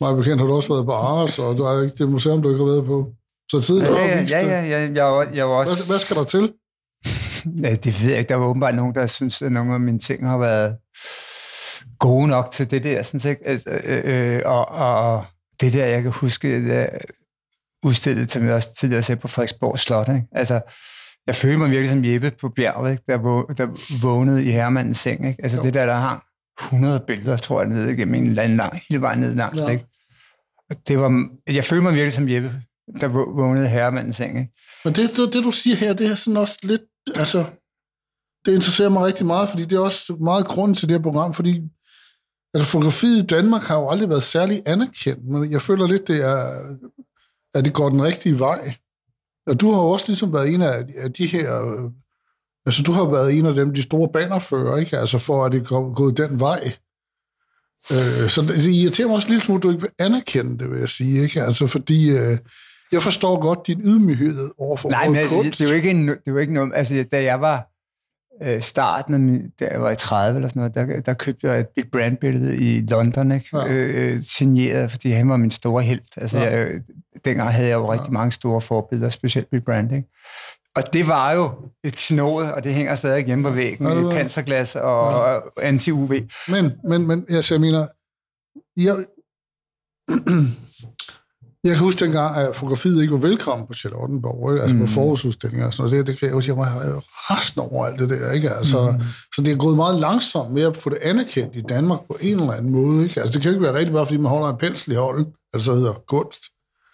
Mig 0.02 0.16
bekendt 0.16 0.42
har 0.42 0.48
du 0.48 0.54
også 0.54 0.74
været 0.74 0.86
på 0.86 0.92
Ares, 0.92 1.40
og 1.40 1.58
du 1.58 1.64
er 1.64 1.84
ikke 1.84 1.96
det 1.98 2.10
museum, 2.10 2.42
du 2.42 2.50
ikke 2.50 2.66
har 2.66 2.72
været 2.72 2.86
på. 2.86 3.12
Så 3.52 3.62
tiden 3.62 3.82
Ja, 3.82 3.92
har 3.92 4.00
ja, 4.00 4.22
vist 4.22 4.34
ja, 4.34 4.42
det. 4.42 4.48
ja, 4.48 4.62
ja, 4.62 4.92
jeg, 4.96 5.06
var, 5.06 5.28
jeg 5.34 5.50
var 5.50 5.56
også... 5.56 5.76
Hvad, 5.76 5.88
hvad 5.88 6.00
skal 6.00 6.16
der 6.16 6.24
til? 6.24 6.54
Ja, 7.64 7.76
det 7.76 8.04
ved 8.04 8.10
jeg 8.10 8.20
ikke. 8.20 8.30
Der 8.30 8.36
var 8.36 8.46
åbenbart 8.46 8.76
nogen, 8.76 8.96
der 8.96 9.08
synes, 9.08 9.42
at 9.42 9.52
nogle 9.52 9.74
af 9.74 9.80
mine 9.80 10.00
ting 10.00 10.28
har 10.28 10.38
været 10.38 10.76
gode 12.00 12.28
nok 12.28 12.52
til 12.52 12.72
det 12.72 12.84
der. 12.84 13.04
Sådan, 13.04 13.20
set. 13.20 13.38
Altså, 13.46 13.70
øh, 13.70 14.36
øh, 14.36 14.42
og, 14.46 14.68
og 14.70 15.26
det 15.62 15.74
der, 15.74 15.86
jeg 15.86 16.02
kan 16.02 16.12
huske, 16.12 16.70
det 16.70 16.90
udstillet 17.84 18.30
til 18.30 18.44
mig 18.44 18.54
også 18.54 18.74
tidligere 18.80 18.98
at 18.98 19.06
se 19.06 19.16
på 19.16 19.28
Frederiksborg 19.28 19.80
Slot. 19.80 20.08
Ikke? 20.08 20.24
Altså, 20.32 20.62
jeg 21.28 21.36
følte 21.36 21.58
mig 21.58 21.70
virkelig 21.72 21.90
som 21.92 22.06
Jeppe 22.06 22.32
på 22.42 22.50
bjerget, 22.50 22.92
ikke? 22.92 23.04
Der, 23.08 23.18
vå- 23.18 23.54
der 23.54 23.98
vågnede 24.02 24.46
i 24.46 24.52
herremandens 24.52 24.98
seng. 24.98 25.28
Ikke? 25.28 25.44
Altså 25.44 25.58
Jo. 25.58 25.64
det 25.64 25.74
der, 25.74 25.86
der 25.86 25.96
hang 25.96 26.22
100 26.62 27.04
billeder, 27.08 27.38
tror 27.38 27.62
jeg, 27.62 27.70
ned 27.70 27.90
igennem 27.90 28.16
en 28.16 28.40
anden 28.40 28.58
lang, 28.58 28.80
hele 28.90 29.02
vejen 29.02 29.20
ned 29.20 29.36
langs. 29.36 29.60
Ja. 29.60 29.68
Ikke? 29.68 29.86
Og 30.70 30.76
Det 30.88 31.00
var, 31.00 31.30
jeg 31.48 31.64
følte 31.64 31.84
mig 31.84 31.94
virkelig 31.94 32.14
som 32.14 32.30
Jeppe, 32.30 32.62
der 33.02 33.08
vå- 33.10 33.36
vågnede 33.42 33.66
i 33.66 33.70
herremandens 33.70 34.16
seng. 34.16 34.40
Ikke? 34.40 34.54
Men 34.86 34.94
det, 34.94 35.18
det, 35.18 35.34
det, 35.34 35.44
du 35.44 35.52
siger 35.52 35.76
her, 35.76 35.94
det 35.94 36.08
er 36.08 36.16
sådan 36.16 36.38
også 36.38 36.60
lidt, 36.64 36.82
altså, 37.16 37.46
det 38.46 38.56
interesserer 38.56 38.90
mig 38.90 39.06
rigtig 39.06 39.26
meget, 39.26 39.50
fordi 39.50 39.64
det 39.66 39.76
er 39.76 39.80
også 39.80 40.16
meget 40.22 40.46
grund 40.46 40.76
til 40.76 40.90
det 40.90 40.98
her 40.98 41.04
program, 41.04 41.34
fordi 41.34 41.62
altså, 42.54 42.72
fotografiet 42.72 43.24
i 43.24 43.26
Danmark 43.26 43.62
har 43.64 43.76
jo 43.76 43.90
aldrig 43.90 44.10
været 44.10 44.24
særlig 44.24 44.62
anerkendt, 44.66 45.26
men 45.28 45.52
jeg 45.52 45.62
føler 45.62 45.88
lidt, 45.88 46.08
det 46.08 46.24
er, 46.26 46.62
at 47.54 47.66
det 47.66 47.74
går 47.74 47.90
den 47.90 48.04
rigtige 48.04 48.40
vej. 48.40 48.76
Og 49.48 49.62
du 49.62 49.72
har 49.72 49.82
jo 49.82 49.88
også 49.88 50.06
ligesom 50.08 50.34
været 50.34 50.54
en 50.54 50.62
af, 50.62 50.86
de 51.14 51.26
her, 51.26 51.66
øh, 51.66 51.92
altså 52.66 52.84
du 52.84 52.92
har 52.92 53.12
været 53.12 53.38
en 53.38 53.46
af 53.46 53.56
dem, 53.56 53.74
de 53.74 53.82
store 53.82 54.10
banerfører, 54.14 54.78
ikke? 54.78 54.98
Altså 54.98 55.18
for 55.18 55.46
at 55.46 55.52
det 55.52 55.68
går 55.68 55.94
gået 55.96 56.18
den 56.18 56.40
vej. 56.40 56.72
Øh, 57.92 58.30
så 58.30 58.42
det 58.42 58.66
irriterer 58.74 59.08
mig 59.08 59.16
også 59.16 59.28
smule, 59.40 59.60
at 59.60 59.64
du 59.64 59.70
ikke 59.70 59.82
vil 59.82 59.92
anerkende 60.00 60.60
det, 60.60 60.72
vil 60.72 60.80
jeg 60.80 60.90
sige, 60.90 61.24
ikke? 61.24 61.44
Altså 61.44 61.68
fordi, 61.68 62.10
øh, 62.10 62.38
jeg 62.92 63.02
forstår 63.02 63.42
godt 63.42 63.68
din 63.68 63.82
ydmyghed 63.84 64.52
overfor 64.58 64.90
Nej, 64.90 65.08
men 65.08 65.16
altså, 65.16 65.36
kunst. 65.36 65.60
det 65.60 65.66
er 65.66 65.70
jo 65.70 65.76
ikke, 65.76 65.90
en, 65.90 66.08
det 66.08 66.18
er 66.28 66.32
jo 66.32 66.38
ikke 66.38 66.54
noget... 66.54 66.72
Altså, 66.76 67.06
da 67.12 67.24
jeg 67.24 67.42
var 67.42 67.68
øh, 68.44 68.62
starten 68.62 69.14
af 69.14 69.20
min, 69.20 69.50
da 69.60 69.68
jeg 69.72 69.82
var 69.82 69.92
i 69.92 69.96
30 69.96 70.38
eller 70.38 70.50
sådan 70.50 70.60
noget, 70.60 70.76
der, 70.76 71.02
der 71.02 71.14
købte 71.14 71.48
jeg 71.48 71.60
et 71.60 71.68
Big 71.76 71.86
Brand-billede 71.92 72.58
i 72.58 72.82
London, 72.90 73.32
ikke? 73.32 73.50
Ja. 73.54 73.66
Ja. 73.66 73.74
Øh, 73.74 74.22
signeret, 74.22 74.92
fordi 74.92 75.10
han 75.12 75.30
var 75.30 75.38
min 75.38 75.52
store 75.52 75.84
held. 75.84 76.02
Altså, 76.18 76.38
Ja. 76.38 76.44
ja. 76.46 76.58
jeg, 76.66 76.68
dengang 77.26 77.50
havde 77.52 77.68
jeg 77.68 77.76
jo 77.76 77.92
rigtig 77.94 78.14
mange 78.14 78.32
store 78.32 78.62
forbilleder, 78.62 79.10
specielt 79.10 79.50
Big 79.50 79.64
Brand, 79.66 79.96
ikke? 79.96 80.08
Og 80.76 80.94
det 80.94 81.08
var 81.08 81.32
jo 81.32 81.52
et 81.84 81.96
knode, 81.96 82.54
og 82.54 82.64
det 82.64 82.74
hænger 82.74 82.96
stadig 82.96 83.26
hjemme 83.26 83.44
på 83.44 83.50
væggen, 83.50 83.88
Ja, 83.88 83.94
ja, 83.94 84.10
i 84.10 84.12
panserglas 84.14 84.76
og, 84.76 85.12
Ja. 85.12 85.34
ja. 85.34 85.40
anti-UV. 85.62 86.14
Men, 86.48 86.72
men, 86.84 87.08
men 87.08 87.26
jeg 87.30 87.62
mener, 87.62 87.88
jeg, 88.78 88.96
Jeg 91.64 91.76
kan 91.76 91.84
huske 91.84 92.06
dengang, 92.06 92.36
at 92.36 92.56
fotografiet 92.56 93.02
ikke 93.02 93.14
var 93.14 93.20
velkommen 93.20 93.68
på 93.68 93.74
Charlottenborg, 93.74 94.54
ikke? 94.54 94.62
altså 94.62 94.76
mm. 94.76 94.86
på 94.86 94.88
forårsudstillinger 94.88 95.68
og 95.68 95.74
sådan 95.74 95.90
noget. 95.90 96.08
Det, 96.08 96.14
det 96.14 96.20
kan 96.20 96.26
jeg 96.28 96.34
huske, 96.34 96.50
jeg 96.50 96.58
var 96.58 97.02
resten 97.32 97.62
over 97.62 97.86
alt 97.86 98.00
det 98.00 98.10
der. 98.10 98.32
Ikke? 98.32 98.50
Altså, 98.50 98.92
mm. 98.92 99.04
Så 99.36 99.42
det 99.42 99.52
er 99.52 99.56
gået 99.56 99.76
meget 99.76 100.00
langsomt 100.00 100.52
med 100.52 100.64
at 100.64 100.78
få 100.78 100.90
det 100.90 100.98
anerkendt 101.02 101.56
i 101.56 101.62
Danmark 101.62 102.00
på 102.08 102.18
en 102.22 102.40
eller 102.40 102.54
anden 102.54 102.72
måde. 102.72 103.04
Ikke? 103.04 103.22
Altså, 103.22 103.34
det 103.34 103.42
kan 103.42 103.52
jo 103.52 103.56
ikke 103.56 103.66
være 103.66 103.74
rigtigt, 103.74 103.94
bare 103.94 104.06
fordi 104.06 104.18
man 104.18 104.30
holder 104.30 104.50
en 104.50 104.58
pensel 104.58 104.92
i 104.92 104.96
hånden, 104.96 105.26
altså 105.54 105.74
hedder 105.74 105.94
kunst. 106.08 106.42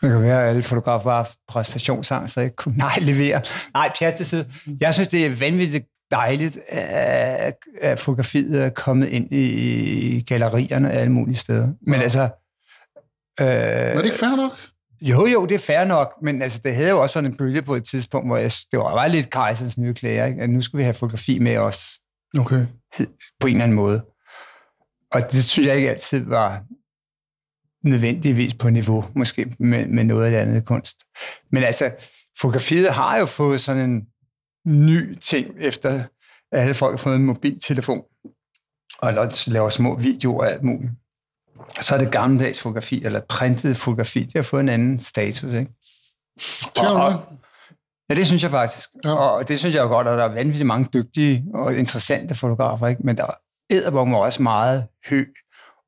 Det 0.01 0.11
kan 0.11 0.21
være, 0.21 0.43
at 0.43 0.49
alle 0.49 0.63
fotografer 0.63 1.11
har 1.11 1.31
præstationsang, 1.47 2.29
så 2.29 2.41
ikke 2.41 2.55
kunne 2.55 2.77
nej, 2.77 2.99
levere. 3.01 3.41
Nej, 3.73 3.91
pjat 3.99 4.13
til 4.13 4.25
side. 4.25 4.45
Jeg 4.79 4.93
synes, 4.93 5.07
det 5.07 5.25
er 5.25 5.35
vanvittigt 5.35 5.85
dejligt, 6.11 6.59
at, 6.69 7.55
at 7.81 7.99
fotografiet 7.99 8.61
er 8.61 8.69
kommet 8.69 9.07
ind 9.07 9.31
i 9.31 10.25
gallerierne 10.27 10.91
alle 10.91 11.11
mulige 11.11 11.35
steder. 11.35 11.67
Men 11.81 11.95
ja. 11.95 12.01
altså... 12.01 12.29
Øh, 13.41 13.47
er 13.47 13.97
det 13.97 14.05
ikke 14.05 14.17
fair 14.17 14.35
nok? 14.35 14.51
Jo, 15.01 15.25
jo, 15.25 15.45
det 15.45 15.55
er 15.55 15.59
fair 15.59 15.85
nok, 15.85 16.13
men 16.21 16.41
altså, 16.41 16.59
det 16.63 16.75
havde 16.75 16.89
jo 16.89 17.01
også 17.01 17.13
sådan 17.13 17.31
en 17.31 17.37
bølge 17.37 17.61
på 17.61 17.75
et 17.75 17.85
tidspunkt, 17.85 18.27
hvor 18.27 18.37
jeg, 18.37 18.51
det 18.71 18.79
var, 18.79 18.93
var 18.93 19.07
lidt 19.07 19.29
kejserens 19.29 19.77
nye 19.77 19.93
klæder, 19.93 20.25
ikke? 20.25 20.41
at 20.41 20.49
nu 20.49 20.61
skulle 20.61 20.79
vi 20.79 20.83
have 20.83 20.93
fotografi 20.93 21.39
med 21.39 21.57
os. 21.57 21.99
Okay. 22.39 22.65
På 23.39 23.47
en 23.47 23.53
eller 23.53 23.63
anden 23.63 23.75
måde. 23.75 24.05
Og 25.11 25.31
det 25.31 25.43
synes 25.43 25.67
jeg 25.67 25.75
ikke 25.75 25.89
altid 25.89 26.25
var 26.25 26.63
nødvendigvis 27.83 28.53
på 28.53 28.69
niveau, 28.69 29.05
måske 29.15 29.55
med, 29.59 29.87
med 29.87 30.03
noget 30.03 30.25
af 30.25 30.31
det 30.31 30.37
andet 30.37 30.65
kunst. 30.65 30.97
Men 31.51 31.63
altså, 31.63 31.91
fotografiet 32.41 32.93
har 32.93 33.17
jo 33.17 33.25
fået 33.25 33.61
sådan 33.61 33.89
en 33.89 34.07
ny 34.67 35.15
ting, 35.15 35.55
efter 35.59 36.03
alle 36.51 36.73
folk 36.73 36.91
har 36.91 36.97
fået 36.97 37.15
en 37.15 37.25
mobiltelefon, 37.25 38.03
og 38.99 39.13
laver 39.47 39.69
små 39.69 39.95
videoer 39.95 40.39
og 40.39 40.51
alt 40.51 40.63
muligt. 40.63 40.91
Så 41.81 41.95
er 41.95 41.99
det 41.99 42.11
gammeldags 42.11 42.61
fotografi, 42.61 43.03
eller 43.05 43.19
printet 43.29 43.77
fotografi, 43.77 44.23
det 44.23 44.33
har 44.35 44.41
fået 44.41 44.61
en 44.61 44.69
anden 44.69 44.99
status, 44.99 45.53
ikke? 45.53 45.71
Og, 46.79 46.93
og, 46.93 47.13
ja, 48.09 48.15
det 48.15 48.27
synes 48.27 48.43
jeg 48.43 48.51
faktisk. 48.51 48.89
Ja. 49.03 49.13
Og 49.13 49.47
det 49.47 49.59
synes 49.59 49.75
jeg 49.75 49.83
jo 49.83 49.87
godt, 49.87 50.07
at 50.07 50.17
der 50.17 50.23
er 50.23 50.33
vanvittigt 50.33 50.65
mange 50.65 50.89
dygtige 50.93 51.45
og 51.53 51.75
interessante 51.75 52.35
fotografer, 52.35 52.87
ikke? 52.87 53.01
men 53.03 53.17
der 53.17 53.23
er 53.69 53.91
også 54.15 54.43
meget 54.43 54.87
hø, 55.09 55.25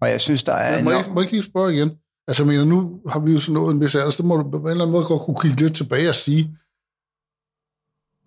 og 0.01 0.09
jeg 0.09 0.21
synes, 0.21 0.43
der 0.43 0.53
er... 0.53 0.75
Ja, 0.75 0.83
må, 0.83 0.91
jeg, 0.91 1.05
må 1.07 1.21
jeg 1.21 1.21
ikke 1.21 1.37
lige 1.37 1.51
spørge 1.51 1.73
igen? 1.73 1.97
Altså, 2.27 2.43
jeg 2.43 2.47
mener, 2.47 2.65
nu 2.65 3.01
har 3.09 3.19
vi 3.19 3.31
jo 3.31 3.39
sådan 3.39 3.53
nået 3.53 3.73
en 3.73 3.81
vis 3.81 3.95
alder, 3.95 4.09
så 4.09 4.23
må 4.23 4.37
du 4.37 4.49
på 4.49 4.57
en 4.57 4.67
eller 4.67 4.83
anden 4.83 4.91
måde 4.91 5.05
godt 5.05 5.21
kunne 5.21 5.41
kigge 5.41 5.61
lidt 5.61 5.75
tilbage 5.75 6.09
og 6.09 6.15
sige, 6.15 6.57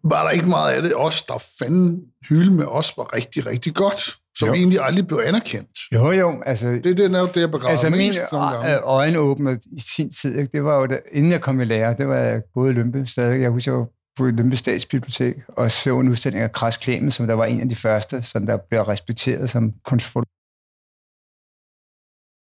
var 0.04 0.24
der 0.24 0.30
ikke 0.30 0.48
meget 0.48 0.72
af 0.72 0.82
det, 0.82 0.92
os, 0.96 1.22
der 1.22 1.38
fanden 1.58 2.02
hylde 2.28 2.50
med 2.50 2.66
os, 2.66 2.96
var 2.96 3.14
rigtig, 3.14 3.46
rigtig 3.46 3.74
godt, 3.74 4.18
som 4.38 4.48
jo. 4.48 4.54
egentlig 4.54 4.78
aldrig 4.80 5.06
blev 5.06 5.20
anerkendt. 5.24 5.78
Jo, 5.94 6.10
jo. 6.10 6.42
Altså, 6.46 6.68
det, 6.68 6.84
det 6.84 7.00
er 7.00 7.08
netop 7.08 7.34
det, 7.34 7.40
jeg 7.40 7.50
begraver 7.50 7.70
altså, 7.70 7.90
mest 7.90 8.22
min 8.32 8.78
øjenåbner 8.82 9.56
i 9.76 9.80
sin 9.80 10.12
tid, 10.12 10.38
ikke? 10.38 10.50
det 10.52 10.64
var 10.64 10.76
jo, 10.76 10.86
det, 10.86 11.00
inden 11.12 11.32
jeg 11.32 11.40
kom 11.40 11.60
i 11.60 11.64
lære, 11.64 11.94
det 11.98 12.08
var 12.08 12.16
jeg 12.16 12.42
både 12.54 12.70
i 12.70 12.74
Lømpe 12.74 13.06
stadig. 13.06 13.40
Jeg 13.40 13.50
husker, 13.50 13.72
jeg 13.72 13.78
var 13.78 13.86
på 14.18 14.24
Lømpe 14.24 14.56
Statsbibliotek 14.56 15.36
og 15.48 15.70
så 15.70 16.00
en 16.00 16.08
udstilling 16.08 16.42
af 16.42 16.52
Kras 16.52 16.76
Klemmen, 16.76 17.10
som 17.10 17.26
der 17.26 17.34
var 17.34 17.44
en 17.44 17.60
af 17.60 17.68
de 17.68 17.76
første, 17.76 18.22
som 18.22 18.46
der 18.46 18.56
blev 18.56 18.80
respekteret 18.80 19.50
som 19.50 19.72
kunstfotograf 19.84 20.38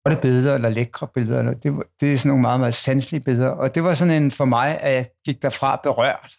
flotte 0.08 0.22
billeder, 0.22 0.56
eller 0.56 0.70
lækre 0.70 1.08
billeder. 1.08 1.40
Eller 1.40 1.54
det, 1.54 1.84
det 2.00 2.14
er 2.14 2.18
sådan 2.18 2.30
nogle 2.30 2.42
meget, 2.42 2.60
meget 2.60 2.74
sanselige 2.74 3.24
billeder. 3.24 3.50
Og 3.50 3.76
det 3.76 3.84
var 3.84 3.94
sådan 3.94 4.24
en 4.24 4.32
for 4.32 4.46
mig, 4.46 4.80
at 4.82 4.94
jeg 4.94 5.08
gik 5.26 5.42
derfra 5.42 5.80
berørt. 5.84 6.36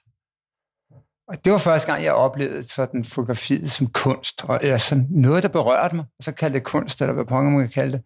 Og 1.29 1.45
det 1.45 1.53
var 1.53 1.59
første 1.59 1.93
gang, 1.93 2.05
jeg 2.05 2.13
oplevede 2.13 2.63
sådan 2.63 3.05
fotografiet 3.05 3.71
som 3.71 3.87
kunst, 3.87 4.45
og, 4.45 4.59
eller 4.63 4.79
sådan 4.79 5.07
noget, 5.11 5.43
der 5.43 5.49
berørte 5.49 5.97
mig, 5.97 6.05
og 6.19 6.25
så 6.25 6.33
kaldte 6.33 6.59
det 6.59 6.67
kunst, 6.67 7.01
eller 7.01 7.13
hvad 7.15 7.25
ponger 7.25 7.51
man 7.51 7.61
kan 7.61 7.71
kalde 7.71 7.93
det. 7.93 8.03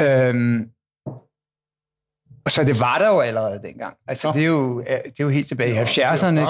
Øhm, 0.00 0.70
så 2.48 2.64
det 2.64 2.80
var 2.80 2.98
der 2.98 3.08
jo 3.08 3.20
allerede 3.20 3.60
dengang. 3.62 3.94
Altså, 4.08 4.32
det 4.32 4.42
er 4.42 4.46
jo, 4.46 4.80
det 4.80 5.20
er 5.20 5.24
jo 5.24 5.28
helt 5.28 5.48
tilbage 5.48 5.70
i 5.70 5.78
70'erne. 5.78 6.40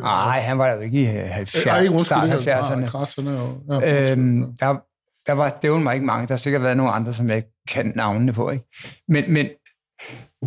Nej, 0.00 0.40
han 0.40 0.58
var 0.58 0.66
der 0.66 0.74
jo 0.74 0.80
ikke 0.80 1.02
i 1.02 1.06
70'erne. 1.06 2.04
start 2.04 2.28
70'erne. 2.28 2.86
Øhm, 3.84 4.56
der, 4.56 4.76
der 5.26 5.32
var 5.32 5.58
det 5.62 5.82
mig 5.82 5.94
ikke 5.94 6.06
mange. 6.06 6.26
Der 6.26 6.32
har 6.34 6.38
sikkert 6.38 6.62
været 6.62 6.76
nogle 6.76 6.92
andre, 6.92 7.14
som 7.14 7.28
jeg 7.28 7.36
ikke 7.36 7.52
kan 7.68 7.92
navnene 7.96 8.32
på. 8.32 8.50
Ikke? 8.50 8.64
Men, 9.08 9.32
men, 9.32 9.48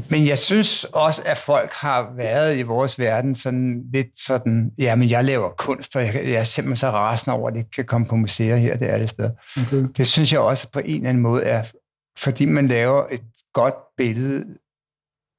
men 0.09 0.27
jeg 0.27 0.37
synes 0.37 0.83
også, 0.83 1.21
at 1.25 1.37
folk 1.37 1.71
har 1.71 2.13
været 2.17 2.57
i 2.57 2.61
vores 2.61 2.99
verden 2.99 3.35
sådan 3.35 3.83
lidt 3.93 4.19
sådan, 4.25 4.71
ja, 4.77 4.95
men 4.95 5.09
jeg 5.09 5.25
laver 5.25 5.49
kunst, 5.57 5.95
og 5.95 6.01
jeg, 6.01 6.13
jeg 6.15 6.33
er 6.33 6.43
simpelthen 6.43 6.77
så 6.77 6.91
rasende 6.91 7.37
over, 7.37 7.47
at 7.47 7.53
det 7.53 7.59
ikke 7.59 7.71
kan 7.71 7.85
komme 7.85 8.07
på 8.07 8.15
museer 8.15 8.55
her, 8.55 8.77
det 8.77 8.89
er 8.89 8.97
det 8.97 9.09
sted. 9.09 9.29
Okay. 9.57 9.85
Det 9.97 10.07
synes 10.07 10.33
jeg 10.33 10.39
også 10.39 10.71
på 10.71 10.79
en 10.79 10.95
eller 10.95 11.09
anden 11.09 11.23
måde 11.23 11.43
er, 11.43 11.63
fordi 12.17 12.45
man 12.45 12.67
laver 12.67 13.03
et 13.11 13.21
godt 13.53 13.75
billede 13.97 14.45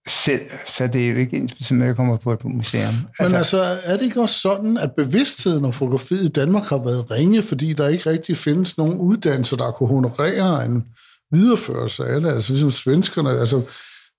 selv, 0.09 0.50
så 0.66 0.86
det 0.86 1.04
er 1.04 1.09
jo 1.09 1.16
ikke 1.16 1.36
ens, 1.36 1.54
som 1.61 1.82
jeg 1.82 1.96
kommer 1.96 2.16
på 2.16 2.32
et 2.32 2.44
museum. 2.44 2.94
Men 2.94 3.04
altså, 3.20 3.36
altså, 3.36 3.78
er 3.84 3.96
det 3.96 4.02
ikke 4.02 4.22
også 4.22 4.40
sådan, 4.40 4.78
at 4.78 4.92
bevidstheden 4.92 5.64
om 5.64 5.72
fotografiet 5.72 6.24
i 6.24 6.28
Danmark 6.28 6.64
har 6.64 6.78
været 6.78 7.11
ringe, 7.11 7.42
fordi 7.42 7.72
der 7.72 7.88
ikke 7.88 8.11
rigtig 8.11 8.36
findes 8.36 8.78
nogen 8.78 8.98
uddannelser, 8.98 9.57
der 9.57 9.70
kunne 9.70 9.88
honorere 9.88 10.64
en 10.64 10.84
videreførelse 11.30 12.04
af 12.04 12.20
det? 12.20 12.30
Altså 12.30 12.52
ligesom 12.52 12.70
svenskerne, 12.70 13.30
altså 13.30 13.62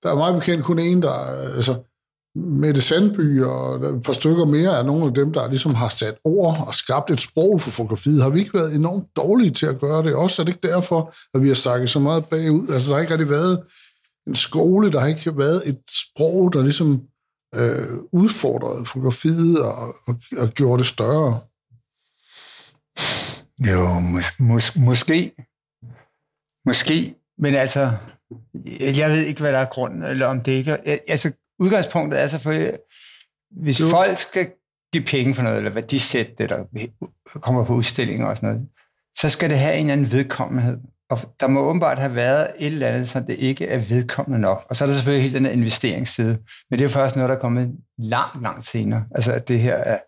der 0.04 0.12
er 0.12 0.16
meget 0.16 0.36
bekendt 0.36 0.66
kun 0.66 0.80
en, 0.80 1.02
der 1.02 1.44
øh, 1.44 1.56
altså 1.56 1.84
Mette 2.36 2.82
Sandby 2.82 3.44
og 3.44 3.76
et 3.76 4.04
par 4.04 4.14
stykker 4.14 4.46
mere 4.46 4.78
af 4.78 4.86
nogle 4.86 5.06
af 5.06 5.14
dem, 5.14 5.34
der 5.34 5.50
ligesom 5.50 5.76
har 5.76 5.90
sat 5.90 6.18
ord 6.24 6.68
og 6.68 6.76
skabt 6.76 7.12
et 7.12 7.20
sprog 7.20 7.62
for 7.62 7.72
fotografiet. 7.72 8.24
Har 8.24 8.30
vi 8.30 8.40
ikke 8.40 8.54
været 8.54 8.76
enormt 8.76 9.16
dårlige 9.16 9.52
til 9.52 9.66
at 9.66 9.80
gøre 9.80 10.04
det? 10.04 10.16
Også 10.16 10.42
er 10.42 10.46
det 10.46 10.54
ikke 10.54 10.68
derfor, 10.68 11.14
at 11.34 11.42
vi 11.42 11.48
har 11.48 11.56
sagt 11.56 11.90
så 11.90 12.00
meget 12.00 12.26
bagud? 12.26 12.70
Altså 12.70 12.90
der 12.90 12.96
har 12.96 13.02
ikke 13.02 13.14
rigtig 13.14 13.30
været 13.30 13.64
en 14.28 14.36
skole, 14.36 14.92
der 14.92 15.00
har 15.00 15.08
ikke 15.08 15.38
været 15.38 15.62
et 15.66 15.80
sprog, 15.90 16.54
der 16.54 16.64
ligesom 16.64 17.02
øh, 17.56 17.98
udfordrede 18.12 18.86
fotografiet 18.86 19.62
og, 19.62 19.96
og, 20.08 20.16
og 20.38 20.50
gjorde 20.50 20.80
det 20.80 20.86
større. 20.86 21.40
Jo, 23.60 24.00
mås- 24.00 24.40
mås- 24.40 24.80
måske. 24.80 25.32
Måske. 26.66 27.16
Men 27.38 27.56
altså, 27.56 27.92
jeg 28.80 29.10
ved 29.10 29.24
ikke, 29.24 29.42
hvad 29.42 29.52
der 29.52 29.60
er 29.60 29.66
grunden, 29.66 30.04
eller 30.04 30.26
om 30.26 30.42
det 30.42 30.52
ikke 30.52 30.72
er. 30.72 30.98
Altså, 31.08 31.32
udgangspunktet 31.60 32.22
er 32.22 32.28
selvfølgelig, 32.28 32.74
hvis 33.52 33.80
jo. 33.80 33.88
folk 33.88 34.18
skal 34.18 34.52
give 34.94 35.04
penge 35.04 35.36
for 35.36 35.44
noget, 35.44 35.58
eller 35.58 35.72
værdisætte 35.72 36.32
det, 36.38 36.50
der 36.50 36.64
kommer 37.40 37.66
på 37.66 37.74
udstillinger 37.74 38.28
og 38.28 38.38
sådan 38.38 38.50
noget, 38.50 38.68
så 39.18 39.30
skal 39.30 39.50
det 39.50 39.60
have 39.60 39.76
en 39.76 39.80
eller 39.80 39.94
anden 39.94 40.12
vedkommenhed. 40.12 40.78
Og 41.10 41.20
der 41.40 41.48
må 41.48 41.60
åbenbart 41.60 42.00
have 42.00 42.16
været 42.16 42.48
et 42.60 42.66
eller 42.66 42.88
andet, 42.88 43.10
så 43.10 43.20
det 43.20 43.36
ikke 43.40 43.68
er 43.68 43.78
vedkommende 43.78 44.40
nok. 44.40 44.66
Og 44.70 44.76
så 44.76 44.84
er 44.84 44.88
der 44.88 44.96
selvfølgelig 44.96 45.24
helt 45.24 45.36
den 45.36 45.46
her 45.46 45.52
investeringsside. 45.52 46.38
Men 46.70 46.80
det 46.80 46.86
er 46.86 46.90
først 46.90 47.16
noget, 47.16 47.30
der 47.30 47.36
er 47.36 47.40
kommet 47.40 47.76
langt, 47.98 48.42
langt 48.42 48.66
senere. 48.66 49.06
Altså 49.16 49.34
at 49.34 49.48
det 49.48 49.60
her 49.60 49.76
er, 49.76 50.00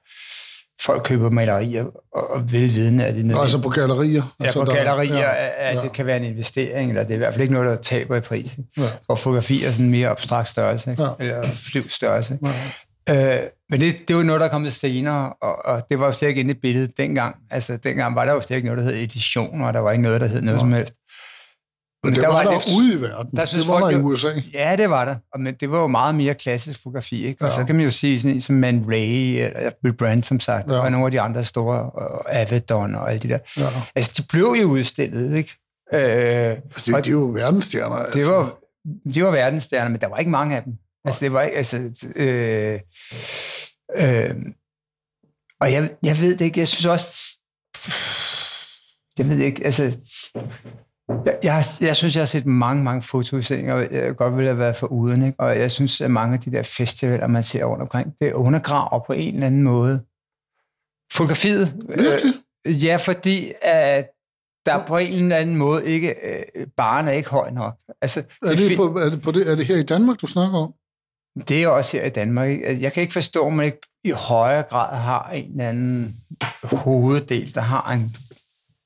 folk 0.81 1.03
køber 1.03 1.29
malerier 1.29 1.85
og, 2.13 2.51
velvidende, 2.51 3.05
at 3.05 3.15
det 3.15 3.31
er 3.31 3.37
Altså 3.37 3.61
på 3.61 3.69
gallerier? 3.69 4.35
Ja, 4.39 4.45
altså 4.45 4.59
på 4.59 4.65
der, 4.65 4.75
gallerier, 4.75 5.17
ja, 5.17 5.47
at 5.57 5.75
ja. 5.75 5.81
det 5.81 5.91
kan 5.91 6.05
være 6.05 6.17
en 6.17 6.23
investering, 6.23 6.89
eller 6.89 7.03
det 7.03 7.11
er 7.11 7.15
i 7.15 7.17
hvert 7.17 7.33
fald 7.33 7.41
ikke 7.41 7.53
noget, 7.53 7.69
der 7.69 7.75
taber 7.75 8.15
i 8.15 8.19
prisen. 8.19 8.65
Ja. 8.77 8.89
Og 9.07 9.19
fotografi 9.19 9.63
er 9.63 9.71
sådan 9.71 9.85
en 9.85 9.91
mere 9.91 10.09
abstrakt 10.09 10.49
størrelse, 10.49 10.91
ikke? 10.91 11.03
Ja. 11.03 11.09
eller 11.19 11.43
flyv 11.51 11.89
størrelse. 11.89 12.39
Ja. 12.45 12.51
Øh, 13.09 13.41
men 13.69 13.81
det, 13.81 13.95
det 14.07 14.15
var 14.15 14.23
noget, 14.23 14.39
der 14.39 14.45
er 14.45 14.51
kommet 14.51 14.73
senere, 14.73 15.33
og, 15.41 15.65
og 15.65 15.81
det 15.89 15.99
var 15.99 16.05
jo 16.05 16.11
slet 16.11 16.29
ikke 16.29 16.41
inde 16.41 16.51
i 16.51 16.57
billedet 16.61 16.97
dengang. 16.97 17.35
Altså, 17.51 17.77
dengang 17.77 18.15
var 18.15 18.25
der 18.25 18.33
jo 18.33 18.41
slet 18.41 18.57
ikke 18.57 18.69
noget, 18.69 18.85
der 18.85 18.91
hed 18.91 19.03
edition, 19.03 19.61
og 19.61 19.73
der 19.73 19.79
var 19.79 19.91
ikke 19.91 20.03
noget, 20.03 20.21
der 20.21 20.27
hed 20.27 20.41
noget 20.41 20.57
ja. 20.57 20.61
som 20.61 20.73
helst. 20.73 20.93
Men 22.03 22.13
det 22.13 22.21
der 22.21 22.27
var, 22.27 22.35
var 22.35 22.43
der 22.43 22.51
lidt, 22.51 22.77
ude 22.77 22.97
i 22.97 23.01
verden. 23.01 23.37
Der 23.37 23.45
det 23.45 23.57
var 23.57 23.63
folk, 23.63 23.93
der 23.93 23.99
i 23.99 24.01
USA. 24.01 24.33
Ja, 24.53 24.75
det 24.75 24.89
var 24.89 25.05
der. 25.05 25.37
Men 25.37 25.53
det 25.53 25.71
var 25.71 25.79
jo 25.81 25.87
meget 25.87 26.15
mere 26.15 26.35
klassisk 26.35 26.83
fotografi. 26.83 27.25
Ikke? 27.25 27.45
Og 27.45 27.51
så 27.51 27.63
kan 27.63 27.75
man 27.75 27.85
jo 27.85 27.91
sige 27.91 28.21
sådan 28.21 28.41
som 28.41 28.55
Man 28.55 28.85
Ray, 28.87 29.45
eller 29.57 29.71
Bill 29.83 29.93
Brandt, 29.93 30.25
som 30.25 30.39
sagt, 30.39 30.71
ja. 30.71 30.77
og 30.77 30.91
nogle 30.91 31.05
af 31.05 31.11
de 31.11 31.21
andre 31.21 31.43
store, 31.43 31.89
og 31.89 32.35
Avedon 32.35 32.95
og 32.95 33.09
alle 33.09 33.19
de 33.19 33.29
der. 33.29 33.39
Ja. 33.57 33.67
Altså, 33.95 34.13
de 34.17 34.23
blev 34.29 34.55
jo 34.61 34.69
udstillet, 34.69 35.35
ikke? 35.35 35.51
Øh, 35.93 35.99
altså, 36.01 36.61
det, 36.85 37.05
de 37.05 37.15
var 37.15 37.21
jo 37.21 37.25
verdensstjerner. 37.25 37.95
Altså. 37.95 38.19
Det 38.19 38.27
var, 38.27 38.55
de 39.13 39.23
var 39.23 39.31
verdensstjerner, 39.31 39.89
men 39.89 40.01
der 40.01 40.07
var 40.07 40.17
ikke 40.17 40.31
mange 40.31 40.55
af 40.55 40.63
dem. 40.63 40.73
Altså, 41.05 41.19
det 41.19 41.33
var 41.33 41.41
ikke, 41.41 41.57
altså, 41.57 41.77
øh, 42.15 42.79
øh, 43.97 44.35
og 45.61 45.71
jeg, 45.71 45.89
jeg 46.03 46.21
ved 46.21 46.37
det 46.37 46.45
ikke, 46.45 46.59
jeg 46.59 46.67
synes 46.67 46.85
også, 46.85 47.37
jeg 49.17 49.29
ved 49.29 49.37
ikke, 49.37 49.65
altså, 49.65 49.97
jeg, 51.25 51.37
jeg, 51.43 51.63
jeg 51.81 51.95
synes, 51.95 52.15
jeg 52.15 52.21
har 52.21 52.25
set 52.25 52.45
mange, 52.45 52.83
mange 52.83 53.01
fotoudstillinger, 53.01 53.73
og 53.73 53.87
jeg 53.91 54.15
godt 54.15 54.35
ville 54.35 54.49
have 54.49 54.59
været 54.59 54.75
for 54.75 54.87
uden, 54.87 55.25
ikke? 55.25 55.39
og 55.39 55.59
jeg 55.59 55.71
synes, 55.71 56.01
at 56.01 56.11
mange 56.11 56.33
af 56.33 56.41
de 56.41 56.51
der 56.51 56.63
festivaler, 56.63 57.27
man 57.27 57.43
ser 57.43 57.65
rundt 57.65 57.81
omkring, 57.81 58.15
det 58.21 58.33
undergraver 58.33 59.03
på 59.07 59.13
en 59.13 59.33
eller 59.33 59.47
anden 59.47 59.63
måde 59.63 60.01
fotografiet. 61.13 61.73
Øh, 61.89 62.83
ja, 62.83 62.95
fordi 62.95 63.53
at 63.61 64.09
der 64.65 64.85
på 64.87 64.97
en 64.97 65.23
eller 65.23 65.35
anden 65.35 65.55
måde 65.55 65.85
ikke, 65.85 66.15
øh, 66.23 66.67
baren 66.77 67.07
er 67.07 67.11
ikke 67.11 67.29
høj 67.29 67.49
nok. 67.49 67.75
Altså, 68.01 68.23
er, 68.41 68.55
det, 68.55 68.77
på, 68.77 68.83
er, 68.83 69.09
det 69.09 69.21
på 69.21 69.31
det, 69.31 69.51
er 69.51 69.55
det 69.55 69.65
her 69.65 69.77
i 69.77 69.83
Danmark, 69.83 70.21
du 70.21 70.27
snakker 70.27 70.57
om? 70.57 70.73
Det 71.47 71.63
er 71.63 71.67
også 71.67 71.97
her 71.97 72.05
i 72.05 72.09
Danmark. 72.09 72.49
Altså, 72.49 72.81
jeg 72.81 72.93
kan 72.93 73.01
ikke 73.01 73.13
forstå, 73.13 73.47
at 73.47 73.53
man 73.53 73.65
ikke 73.65 73.81
i 74.03 74.11
højere 74.11 74.63
grad 74.63 74.97
har 74.97 75.29
en 75.29 75.51
eller 75.51 75.69
anden 75.69 76.15
hoveddel, 76.63 77.55
der 77.55 77.61
har 77.61 77.91
en 77.91 78.15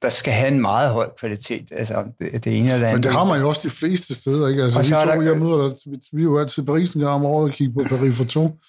der 0.03 0.09
skal 0.09 0.33
have 0.33 0.47
en 0.51 0.61
meget 0.61 0.89
høj 0.91 1.09
kvalitet. 1.19 1.67
Altså, 1.71 2.03
det, 2.19 2.43
det 2.45 2.57
ene 2.59 2.73
eller 2.73 2.87
andet. 2.87 2.93
Men 2.99 3.03
det 3.03 3.11
har 3.11 3.23
man 3.25 3.39
jo 3.41 3.47
også 3.49 3.61
de 3.63 3.69
fleste 3.69 4.15
steder, 4.15 4.47
ikke? 4.47 4.63
Altså, 4.63 4.79
Og 4.79 4.83
vi 4.83 4.89
så 4.89 4.97
er 4.97 5.05
to, 5.05 5.11
der- 5.21 5.27
jeg 5.27 5.37
møder 5.39 5.67
dig, 5.67 5.75
vi, 5.85 5.97
vi 6.13 6.21
er 6.21 6.23
jo 6.23 6.39
altid 6.39 6.63
i 6.63 6.65
Paris 6.65 6.93
en 6.93 7.01
gang 7.01 7.13
om 7.13 7.25
året 7.25 7.49
og 7.49 7.55
kigger 7.55 7.83
på 7.83 7.97
Paris 7.97 8.15
for 8.17 8.23
to. 8.23 8.59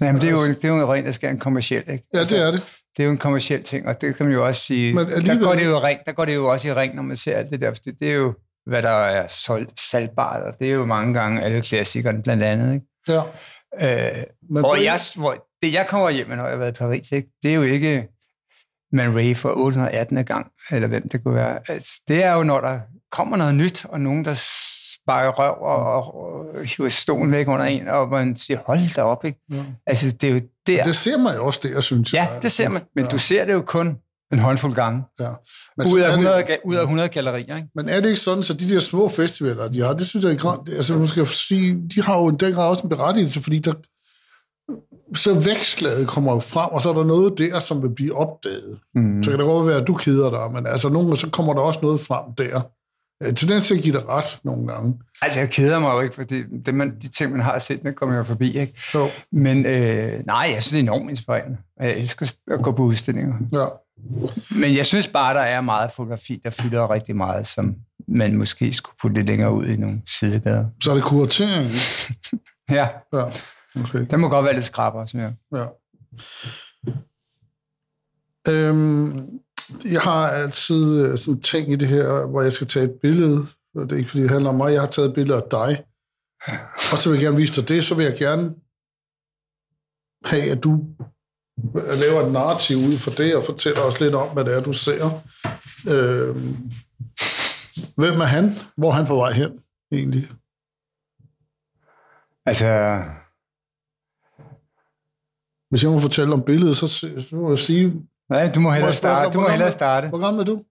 Jamen, 0.00 0.20
det 0.20 0.28
er 0.28 0.32
jo, 0.32 0.46
det 0.48 0.64
er 0.64 0.68
jo 0.68 0.76
en 0.76 0.88
rent, 0.88 1.06
der 1.06 1.12
skal 1.12 1.30
en 1.30 1.38
kommerciel, 1.38 1.82
ikke? 1.92 2.04
Ja, 2.14 2.18
Altså, 2.18 2.34
det 2.36 2.42
er 2.46 2.50
det. 2.50 2.62
det 2.96 3.02
er 3.02 3.04
jo 3.06 3.10
en 3.12 3.18
kommersiel 3.18 3.62
ting, 3.62 3.86
og 3.88 4.00
det 4.00 4.16
kan 4.16 4.26
man 4.26 4.32
jo 4.34 4.46
også 4.46 4.60
sige. 4.60 4.94
Men 4.94 5.06
der, 5.06 5.14
alligevel- 5.16 5.44
går 5.44 5.54
det 5.54 5.64
jo 5.66 5.78
ring, 5.82 6.00
der 6.06 6.12
går 6.12 6.24
det 6.24 6.34
jo 6.34 6.46
også 6.46 6.68
i 6.68 6.72
ring, 6.72 6.94
når 6.94 7.02
man 7.02 7.16
ser 7.16 7.36
alt 7.36 7.50
det 7.50 7.60
der, 7.60 7.70
for 7.70 7.80
det, 7.84 7.94
det 8.00 8.10
er 8.10 8.14
jo, 8.16 8.34
hvad 8.66 8.82
der 8.82 8.88
er 8.90 9.28
solgt, 9.28 9.80
salgbart, 9.90 10.42
og 10.42 10.52
det 10.58 10.66
er 10.68 10.72
jo 10.72 10.84
mange 10.86 11.14
gange 11.14 11.42
alle 11.42 11.60
klassikerne 11.62 12.22
blandt 12.22 12.42
andet, 12.42 12.74
ikke? 12.74 12.86
Ja. 13.08 13.22
Øh, 14.18 14.22
Men 14.50 14.60
hvor 14.60 14.74
på- 14.76 14.82
jeg, 14.82 15.00
hvor 15.16 15.46
det, 15.62 15.72
jeg 15.72 15.86
kommer 15.88 16.10
hjem 16.10 16.28
med, 16.28 16.36
når 16.36 16.44
jeg 16.44 16.52
har 16.52 16.58
været 16.58 16.72
i 16.74 16.78
Paris, 16.78 17.12
ikke? 17.12 17.28
det 17.42 17.50
er 17.50 17.54
jo 17.54 17.62
ikke 17.62 18.08
Man 18.92 19.16
Ray 19.16 19.36
for 19.36 19.52
818. 19.56 20.24
gang, 20.24 20.46
eller 20.70 20.88
hvem 20.88 21.08
det 21.08 21.24
kunne 21.24 21.34
være. 21.34 21.58
Altså, 21.68 22.02
det 22.08 22.24
er 22.24 22.32
jo, 22.32 22.42
når 22.42 22.60
der 22.60 22.80
kommer 23.12 23.36
noget 23.36 23.54
nyt, 23.54 23.84
og 23.84 24.00
nogen, 24.00 24.24
der 24.24 24.34
sparker 25.02 25.30
røv 25.30 25.56
og, 25.60 25.92
og, 25.92 26.14
og 26.14 26.64
hiver 26.64 26.88
stolen 26.88 27.32
væk 27.32 27.48
under 27.48 27.64
en, 27.64 27.88
og 27.88 28.08
man 28.08 28.36
siger, 28.36 28.58
hold 28.66 28.94
da 28.94 29.02
op, 29.02 29.24
ikke? 29.24 29.38
Ja. 29.50 29.64
Altså, 29.86 30.10
det 30.10 30.28
er 30.28 30.34
jo 30.34 30.40
der. 30.66 30.84
Det 30.84 30.96
ser 30.96 31.18
man 31.18 31.34
jo 31.34 31.46
også 31.46 31.60
der, 31.62 31.80
synes 31.80 32.14
ja, 32.14 32.28
jeg. 32.32 32.42
det 32.42 32.52
ser 32.52 32.68
man, 32.68 32.82
men 32.94 33.04
ja. 33.04 33.10
du 33.10 33.18
ser 33.18 33.44
det 33.44 33.52
jo 33.52 33.62
kun 33.66 33.96
en 34.32 34.38
håndfuld 34.38 34.74
gange. 34.74 35.02
Ja. 35.20 35.30
Men, 35.76 35.86
Ud 35.92 36.00
af, 36.00 36.06
er 36.06 36.10
100, 36.10 36.36
det, 36.36 36.58
ud 36.64 36.74
af 36.74 36.82
100 36.82 37.08
gallerier, 37.08 37.56
ikke? 37.56 37.68
men 37.74 37.88
er 37.88 38.00
det 38.00 38.08
ikke 38.08 38.20
sådan, 38.20 38.44
så 38.44 38.54
de 38.54 38.68
der 38.68 38.80
små 38.80 39.08
festivaler, 39.08 39.68
de 39.68 39.80
har, 39.80 39.92
det 39.92 40.06
synes 40.06 40.24
jeg 40.24 40.38
grønt. 40.38 40.68
Altså, 40.68 40.98
man 40.98 41.08
skal 41.08 41.26
sige, 41.26 41.82
de 41.94 42.02
har 42.02 42.18
jo 42.18 42.30
i 42.30 42.34
den 42.40 42.54
grad 42.54 42.68
også 42.68 42.82
en 42.82 42.88
berettigelse, 42.88 43.40
fordi 43.40 43.58
der, 43.58 43.74
så 45.14 45.34
vækstlaget 45.40 46.08
kommer 46.08 46.32
jo 46.32 46.40
frem, 46.40 46.70
og 46.72 46.82
så 46.82 46.90
er 46.90 46.94
der 46.94 47.04
noget 47.04 47.38
der, 47.38 47.60
som 47.60 47.82
vil 47.82 47.88
blive 47.94 48.16
opdaget. 48.16 48.78
Mm. 48.94 49.22
Så 49.22 49.30
kan 49.30 49.38
det 49.40 49.46
godt 49.46 49.66
være, 49.66 49.80
at 49.80 49.86
du 49.86 49.94
keder 49.94 50.30
dig, 50.30 50.52
men 50.52 50.66
altså 50.66 50.88
nogle 50.88 51.08
gange, 51.08 51.16
så 51.16 51.30
kommer 51.30 51.54
der 51.54 51.60
også 51.60 51.80
noget 51.82 52.00
frem 52.00 52.24
der. 52.38 52.60
Øh, 53.22 53.34
Tendens 53.34 53.66
til 53.66 53.74
at 53.76 53.82
give 53.82 53.94
dig 53.98 54.08
ret 54.08 54.38
nogle 54.44 54.68
gange. 54.68 54.94
Altså, 55.22 55.38
jeg 55.38 55.50
keder 55.50 55.78
mig 55.78 55.92
jo 55.92 56.00
ikke, 56.00 56.14
fordi 56.14 56.42
det, 56.66 56.74
man, 56.74 56.96
de 57.02 57.08
ting, 57.08 57.32
man 57.32 57.40
har 57.40 57.58
set, 57.58 57.82
det 57.82 57.96
kommer 57.96 58.16
jo 58.16 58.24
forbi, 58.24 58.58
ikke? 58.58 58.80
Så, 58.92 59.08
Men 59.32 59.66
øh, 59.66 60.20
nej, 60.26 60.50
jeg 60.54 60.62
synes, 60.62 60.70
det 60.70 60.76
er 60.78 60.82
enormt 60.82 61.10
inspirerende. 61.10 61.56
Jeg 61.80 61.96
elsker 61.98 62.32
at 62.50 62.62
gå 62.62 62.72
på 62.72 62.82
udstillinger. 62.82 63.34
ja. 63.52 63.64
Men 64.50 64.76
jeg 64.76 64.86
synes 64.86 65.06
bare, 65.08 65.34
der 65.34 65.40
er 65.40 65.60
meget 65.60 65.90
fotografi, 65.92 66.40
der 66.44 66.50
fylder 66.50 66.90
rigtig 66.90 67.16
meget, 67.16 67.46
som 67.46 67.74
man 68.08 68.36
måske 68.36 68.72
skulle 68.72 68.96
putte 69.02 69.14
lidt 69.16 69.26
længere 69.26 69.52
ud 69.52 69.66
i 69.66 69.76
nogle 69.76 70.02
sidegader. 70.18 70.64
Så 70.82 70.90
er 70.90 70.94
det 70.94 71.04
kuratering. 71.04 71.70
Ja, 72.70 72.88
Ja, 73.12 73.24
okay. 73.76 74.06
den 74.10 74.20
må 74.20 74.28
godt 74.28 74.44
være 74.44 74.54
lidt 74.54 74.64
skrabere, 74.64 75.06
synes 75.06 75.22
jeg. 75.22 75.34
Ja. 75.58 75.66
Øhm, 78.48 79.40
jeg 79.84 80.00
har 80.00 80.28
altid 80.28 81.06
øh, 81.06 81.18
sådan 81.18 81.40
ting 81.40 81.72
i 81.72 81.76
det 81.76 81.88
her, 81.88 82.26
hvor 82.26 82.42
jeg 82.42 82.52
skal 82.52 82.66
tage 82.66 82.84
et 82.84 82.98
billede. 83.02 83.46
Og 83.74 83.90
det 83.90 83.92
er 83.92 83.96
ikke, 83.96 84.10
fordi 84.10 84.22
det 84.22 84.30
handler 84.30 84.50
om 84.50 84.56
mig. 84.56 84.72
Jeg 84.72 84.80
har 84.80 84.88
taget 84.88 85.08
et 85.08 85.14
billede 85.14 85.42
af 85.42 85.44
dig. 85.50 85.84
Og 86.92 86.98
så 86.98 87.10
vil 87.10 87.16
jeg 87.16 87.24
gerne 87.24 87.36
vise 87.36 87.60
dig 87.60 87.68
det. 87.68 87.84
Så 87.84 87.94
vil 87.94 88.04
jeg 88.04 88.18
gerne 88.18 88.54
have, 90.24 90.50
at 90.50 90.64
du 90.64 90.84
laver 91.74 92.26
et 92.26 92.32
narrativ 92.32 92.76
ud 92.76 92.98
for 92.98 93.10
det, 93.10 93.36
og 93.36 93.44
fortæller 93.44 93.80
os 93.80 94.00
lidt 94.00 94.14
om, 94.14 94.28
hvad 94.28 94.44
det 94.44 94.54
er, 94.54 94.62
du 94.62 94.72
ser. 94.72 95.20
Øhm, 95.88 96.70
hvem 97.96 98.20
er 98.20 98.24
han? 98.24 98.58
Hvor 98.76 98.88
er 98.88 98.94
han 98.94 99.06
på 99.06 99.16
vej 99.16 99.32
hen, 99.32 99.58
egentlig? 99.92 100.28
Altså, 102.46 102.66
Hvis 105.72 105.82
jeg 105.82 105.90
må 105.90 105.98
fortælle 105.98 106.32
om 106.34 106.42
billedet, 106.42 106.76
så, 106.76 106.88
så 106.88 107.26
må 107.32 107.48
jeg 107.48 107.58
sige, 107.58 107.92
nej, 108.28 108.52
du 108.54 108.60
må 108.60 108.70
hellere 108.70 108.92
spørge 108.92 109.14
dig, 109.14 109.22
starte. 109.22 109.38
Du 109.38 109.40
må 109.40 109.48
hellere 109.48 109.72
starte. 109.72 110.08
hvor 110.08 110.18
gammel 110.18 110.40
er 110.40 110.44
du? 110.44 110.64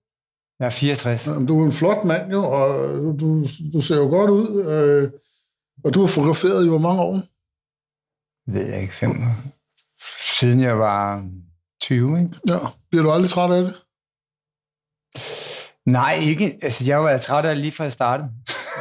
Jeg 0.60 0.66
er 0.66 0.70
64. 0.70 1.28
Jamen, 1.28 1.48
Du 1.48 1.62
er 1.62 1.66
en 1.66 1.72
flot 1.72 2.06
mand 2.06 2.32
jo, 2.32 2.44
og 2.44 2.90
du, 2.90 3.18
du, 3.20 3.48
du 3.74 3.82
ser 3.82 3.98
jo 3.98 4.08
godt 4.08 4.30
ud. 4.32 4.66
Øh, 4.66 5.12
og 5.84 5.94
du 5.94 6.00
har 6.00 6.08
fotograferet 6.08 6.66
i 6.66 6.68
hvor 6.68 6.78
mange 6.78 7.02
år? 7.02 7.16
Ved 8.52 8.66
jeg 8.66 8.82
ikke, 8.82 8.94
fem 8.96 9.10
år. 9.10 9.32
Siden 10.40 10.60
jeg 10.60 10.80
var 10.80 11.30
20, 11.82 12.20
ikke? 12.20 12.36
Ja. 12.48 12.58
Bliver 12.90 13.04
du 13.04 13.12
aldrig 13.12 13.30
træt 13.30 13.52
af 13.52 13.64
det? 13.64 13.76
Nej, 15.86 16.14
ikke. 16.22 16.58
Altså, 16.62 16.86
jeg 16.86 17.04
var 17.04 17.18
træt 17.18 17.46
af 17.46 17.56
det 17.56 17.62
lige 17.62 17.72
fra 17.72 17.84
jeg 17.84 17.94
startede. 17.94 18.30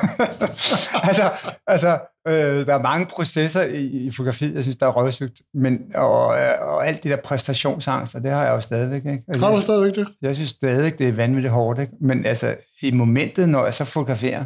altså, 1.08 1.30
altså 1.66 1.98
øh, 2.28 2.66
der 2.66 2.74
er 2.74 2.82
mange 2.82 3.06
processer 3.06 3.62
i, 3.62 3.86
i 3.86 4.10
fotografiet, 4.10 4.54
jeg 4.54 4.62
synes, 4.62 4.76
der 4.76 4.86
er 4.86 4.90
røvsygt. 4.90 5.42
Men, 5.54 5.80
og, 5.94 6.38
øh, 6.40 6.60
og 6.60 6.86
alt 6.86 7.02
det 7.02 7.10
der 7.10 7.16
præstationsangst, 7.24 8.14
og 8.14 8.22
det 8.22 8.30
har 8.30 8.44
jeg 8.44 8.52
jo 8.52 8.60
stadigvæk. 8.60 9.06
Ikke? 9.06 9.22
Altså, 9.28 9.46
Har 9.46 9.54
du 9.54 9.62
stadigvæk 9.62 9.94
det? 9.94 10.08
jeg 10.22 10.34
synes 10.34 10.50
stadigvæk, 10.50 10.98
det 10.98 11.08
er 11.08 11.12
vanvittigt 11.12 11.52
hårdt. 11.52 11.80
Ikke? 11.80 11.92
Men 12.00 12.26
altså, 12.26 12.56
i 12.82 12.90
momentet, 12.90 13.48
når 13.48 13.64
jeg 13.64 13.74
så 13.74 13.84
fotograferer, 13.84 14.44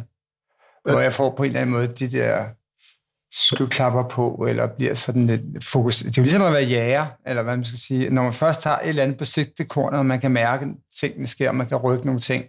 hvor 0.91 0.99
jeg 0.99 1.13
får 1.13 1.33
på 1.37 1.43
en 1.43 1.47
eller 1.47 1.61
anden 1.61 1.75
måde 1.75 1.87
de 1.87 2.07
der 2.07 2.45
skyklapper 3.31 4.03
på, 4.03 4.45
eller 4.49 4.67
bliver 4.67 4.93
sådan 4.93 5.27
lidt 5.27 5.65
fokus. 5.65 5.97
Det 5.97 6.17
er 6.17 6.21
jo 6.21 6.23
ligesom 6.23 6.41
at 6.41 6.53
være 6.53 6.63
jæger, 6.63 7.05
eller 7.27 7.43
hvad 7.43 7.55
man 7.57 7.65
skal 7.65 7.79
sige. 7.79 8.09
Når 8.09 8.23
man 8.23 8.33
først 8.33 8.63
har 8.63 8.79
et 8.79 8.89
eller 8.89 9.03
andet 9.03 9.17
på 9.17 9.25
sigtekornet, 9.25 9.99
og 9.99 10.05
man 10.05 10.19
kan 10.19 10.31
mærke, 10.31 10.65
at 10.65 10.71
tingene 10.99 11.27
sker, 11.27 11.49
og 11.49 11.55
man 11.55 11.67
kan 11.67 11.77
rykke 11.77 12.05
nogle 12.05 12.21
ting, 12.21 12.45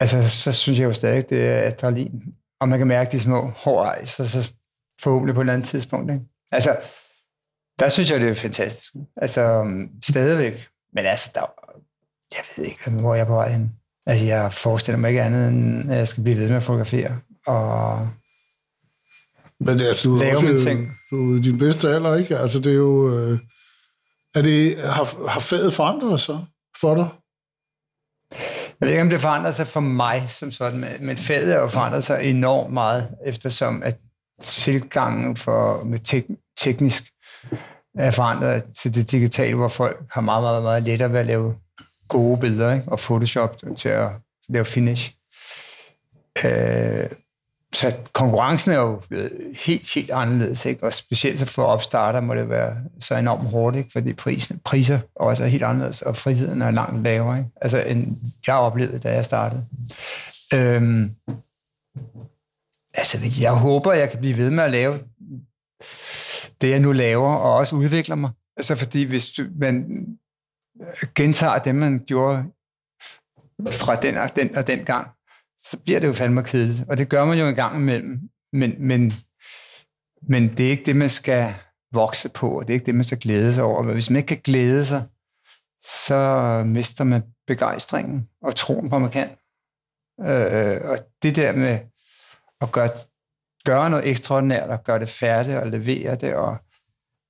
altså, 0.00 0.28
så 0.28 0.52
synes 0.52 0.78
jeg 0.78 0.84
jo 0.84 0.92
stadig, 0.92 1.30
det 1.30 1.46
er 1.46 1.66
adrenalin. 1.66 2.22
Og 2.60 2.68
man 2.68 2.78
kan 2.78 2.88
mærke 2.88 3.12
de 3.12 3.20
små 3.20 3.50
hår, 3.56 4.04
så, 4.04 4.28
så 4.28 4.52
forhåbentlig 5.00 5.34
på 5.34 5.40
et 5.40 5.42
eller 5.42 5.52
andet 5.52 5.68
tidspunkt. 5.68 6.10
Ikke? 6.12 6.24
Altså, 6.52 6.76
der 7.78 7.88
synes 7.88 8.10
jeg, 8.10 8.20
det 8.20 8.28
er 8.28 8.34
fantastisk. 8.34 8.92
Altså, 9.16 9.60
um, 9.60 9.88
stadigvæk. 10.04 10.68
Men 10.92 11.06
altså, 11.06 11.30
der, 11.34 11.40
jeg 12.32 12.44
ved 12.56 12.64
ikke, 12.64 12.90
hvor 12.90 13.14
jeg 13.14 13.22
er 13.22 13.26
på 13.26 13.34
vej 13.34 13.52
hen. 13.52 13.72
Altså, 14.06 14.26
jeg 14.26 14.52
forestiller 14.52 14.98
mig 14.98 15.08
ikke 15.08 15.22
andet, 15.22 15.48
end 15.48 15.92
at 15.92 15.98
jeg 15.98 16.08
skal 16.08 16.22
blive 16.22 16.38
ved 16.38 16.48
med 16.48 16.56
at 16.56 16.62
fotografere. 16.62 17.20
Og 17.46 18.08
Men 19.60 19.78
det 19.78 19.90
er, 19.90 19.94
du 20.04 20.16
er 20.16 20.36
også 20.36 20.64
ting. 20.64 20.92
du 21.10 21.36
er 21.36 21.42
din 21.42 21.58
bedste 21.58 21.88
alder, 21.88 22.16
ikke? 22.16 22.38
Altså, 22.38 22.58
det 22.58 22.72
er 22.72 22.76
jo... 22.76 23.18
Øh, 23.18 23.38
er 24.34 24.42
det, 24.42 24.76
har, 24.76 25.28
har 25.28 25.40
faget 25.40 25.74
forandret 25.74 26.20
sig 26.20 26.38
for 26.80 26.94
dig? 26.94 27.06
Jeg 28.80 28.86
ved 28.86 28.88
ikke, 28.92 29.02
om 29.02 29.10
det 29.10 29.20
forandrer 29.20 29.50
sig 29.50 29.66
for 29.68 29.80
mig 29.80 30.24
som 30.28 30.50
sådan, 30.50 30.80
men- 31.00 31.16
faget 31.16 31.52
har 31.52 31.60
jo 31.60 31.68
forandret 31.68 32.04
sig 32.04 32.22
enormt 32.22 32.72
meget, 32.72 33.08
eftersom 33.26 33.82
at 33.82 33.96
tilgangen 34.42 35.36
for, 35.36 35.84
med 35.84 35.98
tek- 35.98 36.36
teknisk 36.58 37.02
er 37.98 38.10
forandret 38.10 38.62
til 38.82 38.94
det 38.94 39.10
digitale, 39.10 39.54
hvor 39.54 39.68
folk 39.68 40.04
har 40.10 40.20
meget, 40.20 40.42
meget, 40.42 40.62
meget 40.62 40.82
lettere 40.82 41.12
ved 41.12 41.20
at 41.20 41.26
lave 41.26 41.54
gode 42.08 42.40
billeder, 42.40 42.72
ikke? 42.74 42.88
og 42.88 42.98
Photoshop 42.98 43.56
til 43.76 43.88
at 43.88 44.10
lave 44.48 44.64
finish. 44.64 45.14
Øh, 46.44 47.06
så 47.74 47.96
konkurrencen 48.12 48.70
er 48.70 48.76
jo 48.76 49.02
helt, 49.54 49.94
helt 49.94 50.10
anderledes, 50.10 50.64
ikke? 50.66 50.84
og 50.84 50.92
specielt 50.92 51.48
for 51.48 51.64
opstarter 51.64 52.20
må 52.20 52.34
det 52.34 52.48
være 52.48 52.76
så 53.00 53.16
enormt 53.16 53.48
hårdt, 53.48 53.76
ikke? 53.76 53.90
fordi 53.92 54.12
prisen, 54.12 54.60
priser 54.64 55.00
også 55.14 55.44
er 55.44 55.48
helt 55.48 55.62
anderledes, 55.62 56.02
og 56.02 56.16
friheden 56.16 56.62
er 56.62 56.70
langt 56.70 57.02
lavere, 57.02 57.38
ikke? 57.38 57.50
Altså, 57.60 57.78
end 57.78 58.16
jeg 58.46 58.54
oplevede, 58.54 58.98
da 58.98 59.12
jeg 59.12 59.24
startede. 59.24 59.66
Øhm, 60.54 61.14
altså, 62.94 63.18
jeg 63.40 63.52
håber, 63.52 63.92
jeg 63.92 64.10
kan 64.10 64.20
blive 64.20 64.36
ved 64.36 64.50
med 64.50 64.64
at 64.64 64.70
lave 64.70 65.00
det, 66.60 66.70
jeg 66.70 66.80
nu 66.80 66.92
laver, 66.92 67.34
og 67.34 67.54
også 67.54 67.76
udvikler 67.76 68.16
mig. 68.16 68.30
Altså, 68.56 68.76
fordi 68.76 69.04
hvis 69.04 69.28
du, 69.28 69.42
man 69.56 70.06
gentager 71.14 71.58
det, 71.58 71.74
man 71.74 72.04
gjorde 72.06 72.44
fra 73.70 73.94
den 73.94 74.16
og 74.16 74.36
den 74.36 74.56
og 74.56 74.66
den 74.66 74.84
gang, 74.84 75.08
så 75.70 75.78
bliver 75.84 76.00
det 76.00 76.06
jo 76.06 76.12
fandme 76.12 76.44
kedeligt. 76.44 76.84
Og 76.88 76.98
det 76.98 77.08
gør 77.08 77.24
man 77.24 77.38
jo 77.38 77.46
en 77.46 77.54
gang 77.54 77.76
imellem. 77.76 78.20
Men, 78.52 78.74
men, 78.78 79.12
men 80.22 80.56
det 80.56 80.66
er 80.66 80.70
ikke 80.70 80.84
det, 80.86 80.96
man 80.96 81.10
skal 81.10 81.54
vokse 81.92 82.28
på, 82.28 82.58
og 82.58 82.66
det 82.66 82.72
er 82.72 82.74
ikke 82.74 82.86
det, 82.86 82.94
man 82.94 83.04
skal 83.04 83.18
glæde 83.18 83.54
sig 83.54 83.64
over. 83.64 83.82
Men 83.82 83.92
hvis 83.92 84.10
man 84.10 84.16
ikke 84.16 84.26
kan 84.26 84.40
glæde 84.44 84.86
sig, 84.86 85.04
så 85.82 86.62
mister 86.66 87.04
man 87.04 87.22
begejstringen 87.46 88.28
og 88.42 88.54
troen 88.54 88.90
på, 88.90 88.96
at 88.96 89.02
man 89.02 89.10
kan. 89.10 89.30
Øh, 90.20 90.80
og 90.90 90.98
det 91.22 91.36
der 91.36 91.52
med 91.52 91.78
at 92.60 92.72
gøre, 92.72 92.90
gøre 93.64 93.90
noget 93.90 94.08
ekstraordinært, 94.08 94.70
og 94.70 94.84
gøre 94.84 94.98
det 94.98 95.08
færdigt, 95.08 95.56
og 95.56 95.66
levere 95.66 96.16
det, 96.16 96.34
og 96.34 96.56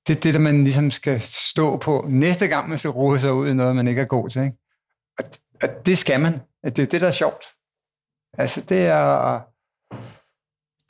det 0.07 0.15
er 0.15 0.19
det, 0.19 0.33
der 0.33 0.39
man 0.39 0.63
ligesom 0.63 0.91
skal 0.91 1.21
stå 1.21 1.77
på 1.77 2.05
næste 2.09 2.47
gang, 2.47 2.69
man 2.69 2.77
skal 2.77 2.91
rode 2.91 3.19
sig 3.19 3.33
ud 3.33 3.49
i 3.49 3.53
noget, 3.53 3.75
man 3.75 3.87
ikke 3.87 4.01
er 4.01 4.05
god 4.05 4.29
til. 4.29 4.41
Ikke? 4.41 4.57
Og, 5.19 5.25
og 5.63 5.85
det 5.85 5.97
skal 5.97 6.19
man. 6.19 6.39
Det 6.63 6.79
er 6.79 6.85
det, 6.85 7.01
der 7.01 7.07
er 7.07 7.11
sjovt. 7.11 7.45
Altså, 8.37 8.61
det 8.69 8.85
er, 8.85 9.39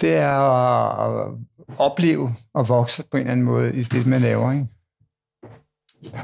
det 0.01 0.15
er 0.15 0.39
at 0.39 1.31
opleve 1.77 2.35
og 2.53 2.69
vokse 2.69 3.03
på 3.11 3.17
en 3.17 3.21
eller 3.21 3.31
anden 3.31 3.45
måde 3.45 3.75
i 3.75 3.83
det, 3.83 4.05
man 4.05 4.21
laver. 4.21 4.51
Ikke? 4.51 4.67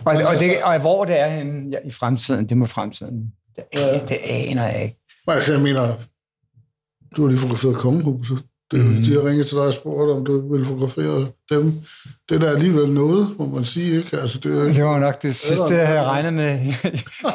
Og, 0.06 0.16
og, 0.26 0.40
det, 0.40 0.64
og 0.64 0.80
hvor 0.80 1.06
det 1.06 1.20
er 1.20 1.28
henne 1.28 1.70
ja, 1.72 1.78
i 1.86 1.92
fremtiden, 1.92 2.50
det 2.50 2.58
må 2.58 2.66
fremtiden. 2.66 3.34
Det, 3.56 3.64
Ja. 3.74 4.00
det 4.08 4.18
aner 4.24 4.68
jeg 4.68 4.84
ikke. 4.84 4.98
Altså, 5.28 5.54
jeg 5.54 5.62
mener, 5.62 5.88
du 7.16 7.22
har 7.22 7.30
lige 7.30 7.40
fotograferet 7.40 7.76
kongehuset. 7.76 8.44
Det, 8.72 8.86
mm. 8.86 8.96
De 8.96 9.14
har 9.14 9.26
ringet 9.30 9.48
til 9.48 9.58
dig 9.58 9.66
og 9.66 9.74
spurgt, 9.74 10.12
om 10.18 10.26
du 10.26 10.56
vil 10.56 10.66
fotografere 10.66 11.28
dem. 11.50 11.82
Det 12.30 12.36
er 12.36 12.40
da 12.40 12.46
alligevel 12.46 12.94
noget, 12.94 13.36
må 13.40 13.46
man 13.46 13.64
sige. 13.66 13.98
Ikke? 13.98 14.18
Altså, 14.18 14.40
det, 14.40 14.58
er, 14.60 14.64
det 14.74 14.84
var 14.84 15.00
nok 15.00 15.22
det 15.22 15.36
sidste, 15.36 15.74
jeg 15.74 15.88
havde 15.88 16.04
regnet 16.04 16.34
med. 16.34 16.60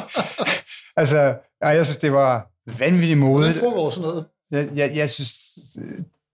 altså, 1.01 1.35
ja, 1.61 1.67
jeg 1.67 1.85
synes, 1.85 1.97
det 1.97 2.13
var 2.13 2.51
vanvittigt 2.79 3.19
modigt. 3.19 3.57
Hvordan 3.57 3.71
foregår 3.71 3.89
sådan 3.89 4.09
noget? 4.09 4.25
Jeg, 4.51 4.69
jeg, 4.75 4.95
jeg, 4.95 5.09
synes, 5.09 5.33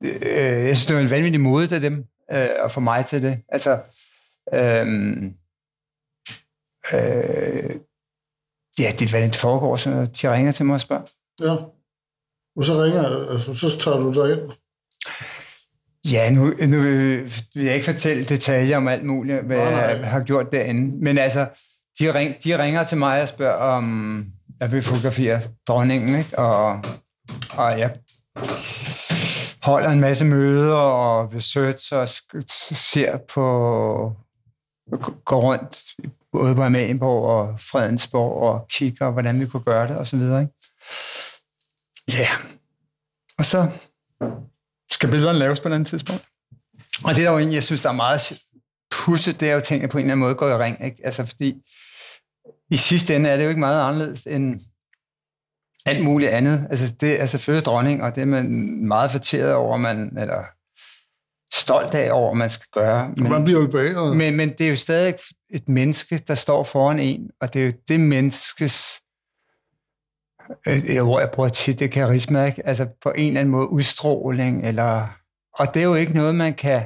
øh, 0.03 0.67
jeg 0.67 0.77
synes, 0.77 0.85
det 0.85 0.95
var 0.95 1.01
en 1.01 1.09
vanvittig 1.09 1.41
modigt 1.41 1.71
af 1.71 1.81
dem, 1.81 2.05
øh, 2.31 2.49
at 2.65 2.71
få 2.71 2.79
mig 2.79 3.05
til 3.05 3.23
det. 3.23 3.39
Altså, 3.49 3.79
øh, 4.53 4.87
øh, 6.93 7.75
ja, 8.79 8.91
det 8.99 9.01
er, 9.01 9.09
hvad 9.09 9.21
det 9.21 9.35
foregår, 9.35 9.75
så 9.75 9.89
de 9.89 10.33
ringer 10.33 10.51
til 10.51 10.65
mig 10.65 10.73
og 10.73 10.81
spørger. 10.81 11.03
Ja. 11.41 11.55
Og 12.55 12.65
så 12.65 12.83
ringer, 12.83 13.29
altså, 13.31 13.53
så 13.53 13.79
tager 13.79 13.97
du 13.97 14.13
dig 14.13 14.31
ind. 14.31 14.49
Ja, 16.11 16.31
nu, 16.31 16.53
nu 16.67 16.81
vil 17.53 17.65
jeg 17.65 17.73
ikke 17.73 17.85
fortælle 17.85 18.25
detaljer 18.25 18.77
om 18.77 18.87
alt 18.87 19.05
muligt, 19.05 19.43
hvad 19.43 19.57
nej, 19.57 19.71
nej. 19.71 19.81
jeg 19.81 20.11
har 20.11 20.23
gjort 20.23 20.51
derinde. 20.51 20.97
Men 20.97 21.17
altså, 21.17 21.47
de, 21.99 22.13
ring, 22.13 22.43
de 22.43 22.63
ringer 22.63 22.83
til 22.83 22.97
mig 22.97 23.21
og 23.21 23.29
spørger, 23.29 23.53
om 23.53 24.25
jeg 24.63 24.71
vil 24.71 24.83
fotografere 24.83 25.41
dronningen, 25.67 26.17
ikke? 26.19 26.39
Og, 26.39 26.83
og 27.51 27.79
jeg 27.79 27.95
holder 29.63 29.89
en 29.89 29.99
masse 29.99 30.25
møder 30.25 30.75
og 30.75 31.33
research 31.33 31.93
og 31.93 32.09
ser 32.75 33.17
på, 33.17 33.43
går 35.25 35.41
rundt 35.41 35.77
både 36.31 36.55
på 36.55 36.63
Amalienborg 36.63 37.25
og 37.25 37.59
Fredensborg 37.59 38.41
og 38.41 38.67
kigger, 38.69 39.11
hvordan 39.11 39.39
vi 39.39 39.45
kunne 39.45 39.63
gøre 39.63 39.87
det 39.87 39.97
og 39.97 40.07
så 40.07 40.17
videre. 40.17 40.41
Ikke? 40.41 40.53
Ja. 42.11 42.13
Yeah. 42.19 42.45
Og 43.37 43.45
så 43.45 43.69
skal 44.91 45.09
billederne 45.09 45.39
laves 45.39 45.59
på 45.59 45.67
et 45.67 45.73
andet 45.73 45.87
tidspunkt. 45.87 46.25
Og 47.03 47.15
det 47.15 47.23
der 47.23 47.31
jo 47.31 47.37
egentlig, 47.37 47.55
jeg 47.55 47.63
synes, 47.63 47.81
der 47.81 47.89
er 47.89 47.93
meget 47.93 48.39
pudset, 48.91 49.39
det 49.39 49.49
er 49.49 49.53
jo 49.53 49.61
ting, 49.61 49.81
jeg 49.81 49.89
på 49.89 49.97
en 49.97 50.03
eller 50.03 50.13
anden 50.13 50.25
måde 50.25 50.35
går 50.35 50.49
i 50.49 50.57
ring. 50.57 50.85
Ikke? 50.85 50.97
Altså 51.03 51.25
fordi 51.25 51.61
i 52.73 52.77
sidste 52.77 53.15
ende 53.15 53.29
er 53.29 53.37
det 53.37 53.43
jo 53.43 53.49
ikke 53.49 53.59
meget 53.59 53.89
anderledes 53.89 54.27
end 54.27 54.61
alt 55.85 56.03
muligt 56.03 56.31
andet. 56.31 56.67
Altså 56.69 56.93
det 57.01 57.21
er 57.21 57.25
selvfølgelig 57.25 57.65
dronning, 57.65 58.03
og 58.03 58.15
det 58.15 58.21
er 58.21 58.25
man 58.25 58.45
meget 58.87 59.11
forteret 59.11 59.53
over, 59.53 59.77
man, 59.77 60.17
eller 60.17 60.43
stolt 61.53 61.95
af 61.95 62.11
over, 62.11 62.33
man 62.33 62.49
skal 62.49 62.67
gøre. 62.73 63.13
Men, 63.17 63.31
man 63.31 63.43
bliver 63.43 63.61
jo 63.61 63.67
bag. 63.67 64.15
Men, 64.15 64.35
men 64.35 64.49
det 64.49 64.61
er 64.61 64.69
jo 64.69 64.75
stadig 64.75 65.15
et 65.49 65.69
menneske, 65.69 66.17
der 66.17 66.35
står 66.35 66.63
foran 66.63 66.99
en, 66.99 67.29
og 67.41 67.53
det 67.53 67.61
er 67.61 67.65
jo 67.65 67.73
det 67.87 67.99
menneskes 67.99 68.99
øh, 70.67 70.95
jeg 70.95 71.29
bruger 71.33 71.49
tit, 71.49 71.79
det 71.79 71.91
karisma, 71.91 72.45
ikke? 72.45 72.67
altså 72.67 72.87
på 73.03 73.11
en 73.11 73.27
eller 73.27 73.39
anden 73.39 73.51
måde 73.51 73.69
udstråling, 73.69 74.67
eller, 74.67 75.07
og 75.53 75.73
det 75.73 75.79
er 75.79 75.83
jo 75.83 75.95
ikke 75.95 76.13
noget, 76.13 76.35
man 76.35 76.53
kan 76.53 76.85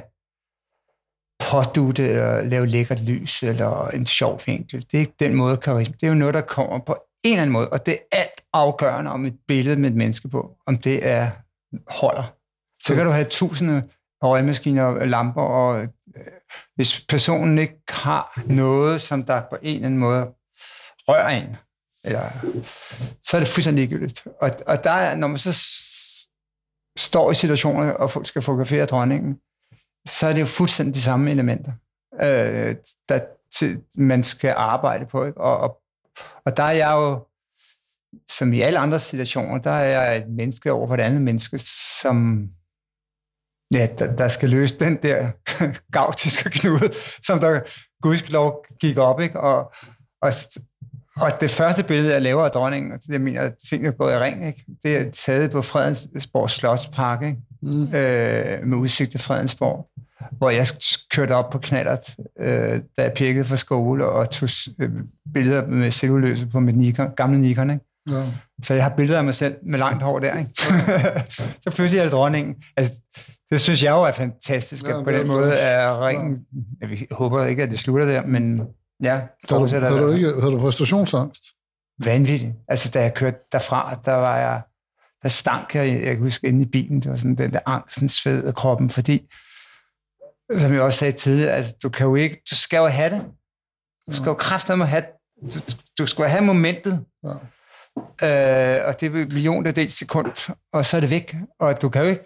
pådute 1.38 2.08
eller 2.08 2.42
lave 2.42 2.66
lækkert 2.66 3.00
lys 3.00 3.42
eller 3.42 3.88
en 3.88 4.06
sjov 4.06 4.40
vinkel. 4.46 4.86
Det 4.90 4.94
er 4.94 5.00
ikke 5.00 5.14
den 5.20 5.34
måde 5.34 5.56
karisma. 5.56 5.94
Det 6.00 6.06
er 6.06 6.08
jo 6.10 6.14
noget, 6.14 6.34
der 6.34 6.40
kommer 6.40 6.78
på 6.78 6.96
en 7.22 7.32
eller 7.32 7.42
anden 7.42 7.52
måde, 7.52 7.68
og 7.68 7.86
det 7.86 7.92
er 7.94 8.18
alt 8.18 8.40
afgørende 8.52 9.10
om 9.10 9.24
et 9.24 9.36
billede 9.48 9.76
med 9.76 9.90
et 9.90 9.96
menneske 9.96 10.28
på, 10.28 10.56
om 10.66 10.78
det 10.78 11.06
er 11.06 11.30
holder. 11.88 12.34
Så 12.82 12.94
kan 12.94 13.04
du 13.04 13.10
have 13.10 13.24
tusinde 13.24 13.82
røgmaskiner 14.22 14.82
og 14.82 15.08
lamper, 15.08 15.42
og 15.42 15.82
øh, 15.82 15.88
hvis 16.74 17.04
personen 17.08 17.58
ikke 17.58 17.78
har 17.88 18.42
noget, 18.46 19.00
som 19.00 19.24
der 19.24 19.42
på 19.50 19.56
en 19.62 19.74
eller 19.74 19.86
anden 19.86 20.00
måde 20.00 20.32
rører 21.08 21.28
en, 21.28 21.56
eller, 22.04 22.30
så 23.22 23.36
er 23.36 23.40
det 23.40 23.48
fuldstændig 23.48 23.88
ligegyldigt. 23.88 24.26
Og, 24.40 24.50
og 24.66 24.84
der 24.84 24.90
er, 24.90 25.16
når 25.16 25.26
man 25.26 25.38
så 25.38 25.52
står 26.98 27.30
i 27.30 27.34
situationer, 27.34 27.92
og 27.92 28.10
folk 28.10 28.26
skal 28.26 28.42
fotografere 28.42 28.86
dronningen, 28.86 29.38
så 30.08 30.26
er 30.26 30.32
det 30.32 30.40
jo 30.40 30.46
fuldstændig 30.46 30.94
de 30.94 31.02
samme 31.02 31.30
elementer, 31.30 31.72
øh, 32.22 32.76
der 33.08 33.20
til, 33.58 33.80
man 33.94 34.24
skal 34.24 34.54
arbejde 34.56 35.06
på. 35.06 35.24
Ikke? 35.24 35.40
Og, 35.40 35.58
og, 35.58 35.78
og 36.44 36.56
der 36.56 36.62
er 36.62 36.70
jeg 36.70 36.90
jo, 36.90 37.26
som 38.30 38.52
i 38.52 38.60
alle 38.60 38.78
andre 38.78 39.00
situationer, 39.00 39.58
der 39.58 39.70
er 39.70 40.02
jeg 40.02 40.16
et 40.16 40.28
menneske 40.28 40.72
over 40.72 40.86
for 40.86 40.94
et 40.94 41.00
andet 41.00 41.22
menneske, 41.22 41.58
som 42.00 42.48
ja, 43.74 43.88
der, 43.98 44.16
der 44.16 44.28
skal 44.28 44.50
løse 44.50 44.78
den 44.78 44.96
der 45.02 45.30
gautiske 45.98 46.50
knude, 46.50 46.92
som 47.22 47.40
der 47.40 47.60
gudskelov 48.02 48.66
gik 48.80 48.98
op, 48.98 49.20
ikke? 49.20 49.40
Og, 49.40 49.72
og, 50.22 50.32
og 51.16 51.40
det 51.40 51.50
første 51.50 51.84
billede, 51.84 52.12
jeg 52.12 52.22
laver 52.22 52.44
af 52.44 52.50
dronningen, 52.50 52.92
og 52.92 52.98
det 53.02 53.12
jeg 53.12 53.20
mener, 53.20 53.42
at 53.42 53.54
tingene 53.68 53.88
er 53.88 53.92
gået 53.92 54.12
i 54.12 54.18
ring, 54.18 54.46
ikke? 54.46 54.64
det 54.82 54.96
er 54.96 55.10
taget 55.10 55.50
på 55.50 55.62
Fredensborg 55.62 56.50
Slotspark, 56.50 57.22
ikke? 57.22 57.38
Mm. 57.62 57.94
Øh, 57.94 58.66
med 58.66 58.78
udsigt 58.78 59.10
til 59.10 59.20
Fredensborg, 59.20 59.88
hvor 60.38 60.50
jeg 60.50 60.66
kørte 61.14 61.32
op 61.32 61.50
på 61.50 61.58
knallert, 61.58 62.16
øh, 62.40 62.80
da 62.96 63.02
jeg 63.02 63.12
pirkede 63.12 63.44
fra 63.44 63.56
skole 63.56 64.06
og 64.06 64.30
tog 64.30 64.48
øh, 64.78 64.90
billeder 65.34 65.66
med 65.66 65.90
celluløse 65.90 66.46
på 66.46 66.60
mit 66.60 66.76
Nikon, 66.76 67.10
gamle 67.16 67.40
Nikon. 67.40 67.70
Ikke? 67.70 67.84
Ja. 68.10 68.24
Så 68.62 68.74
jeg 68.74 68.82
har 68.82 68.94
billeder 68.96 69.18
af 69.18 69.24
mig 69.24 69.34
selv 69.34 69.56
med 69.62 69.78
langt 69.78 70.02
hår 70.02 70.18
der. 70.18 70.38
Ikke? 70.38 70.50
så 71.62 71.70
pludselig 71.70 71.98
er 71.98 72.02
det 72.02 72.12
dronningen. 72.12 72.56
Altså, 72.76 72.92
det 73.50 73.60
synes 73.60 73.82
jeg 73.82 73.90
jo 73.90 74.02
er 74.02 74.12
fantastisk, 74.12 74.84
ja, 74.84 74.98
at 74.98 75.04
på 75.04 75.10
den 75.10 75.26
måde 75.26 75.52
er 75.52 76.06
ringen... 76.06 76.38
Ja. 76.82 76.86
Jeg 76.88 76.98
håber 77.10 77.44
ikke, 77.44 77.62
at 77.62 77.70
det 77.70 77.78
slutter 77.78 78.06
der, 78.06 78.26
men 78.26 78.62
ja, 79.02 79.20
har 79.50 79.58
du, 79.58 79.66
har 79.66 79.90
du, 79.90 80.12
ikke, 80.12 80.40
har 80.40 80.50
du 80.50 80.58
præstationsangst? 80.58 81.44
Vanvittigt. 82.04 82.52
Altså, 82.68 82.90
da 82.90 83.02
jeg 83.02 83.14
kørte 83.14 83.38
derfra, 83.52 84.00
der 84.04 84.12
var 84.12 84.38
jeg... 84.38 84.60
Der 85.22 85.28
stank 85.28 85.74
jeg, 85.74 85.88
jeg 85.88 86.14
kan 86.16 86.18
huske, 86.18 86.46
inde 86.46 86.62
i 86.62 86.66
bilen, 86.66 87.00
det 87.00 87.10
var 87.10 87.16
sådan 87.16 87.34
den 87.34 87.52
der 87.52 87.60
angsten 87.66 88.08
sved 88.08 88.44
af 88.44 88.54
kroppen, 88.54 88.90
fordi, 88.90 89.28
som 90.52 90.72
jeg 90.72 90.82
også 90.82 90.98
sagde 90.98 91.12
tidligere, 91.12 91.52
altså, 91.52 91.74
du 91.82 91.88
kan 91.88 92.06
jo 92.06 92.14
ikke... 92.14 92.42
Du 92.50 92.54
skal 92.54 92.78
jo 92.78 92.86
have 92.86 93.10
det. 93.10 93.24
Du 94.10 94.16
skal 94.16 94.26
jo 94.26 94.34
kræfte 94.34 94.76
have... 94.76 95.04
Du, 95.54 95.60
du 95.98 96.06
skal 96.06 96.22
jo 96.22 96.28
have 96.28 96.44
momentet. 96.44 97.04
Ja. 97.24 97.34
Øh, 97.98 98.86
og 98.86 99.00
det 99.00 99.06
er 99.06 99.10
millioner 99.10 99.70
del 99.70 99.90
sekund, 99.90 100.54
og 100.72 100.86
så 100.86 100.96
er 100.96 101.00
det 101.00 101.10
væk. 101.10 101.36
Og 101.58 101.82
du 101.82 101.88
kan 101.88 102.02
jo 102.02 102.08
ikke 102.08 102.24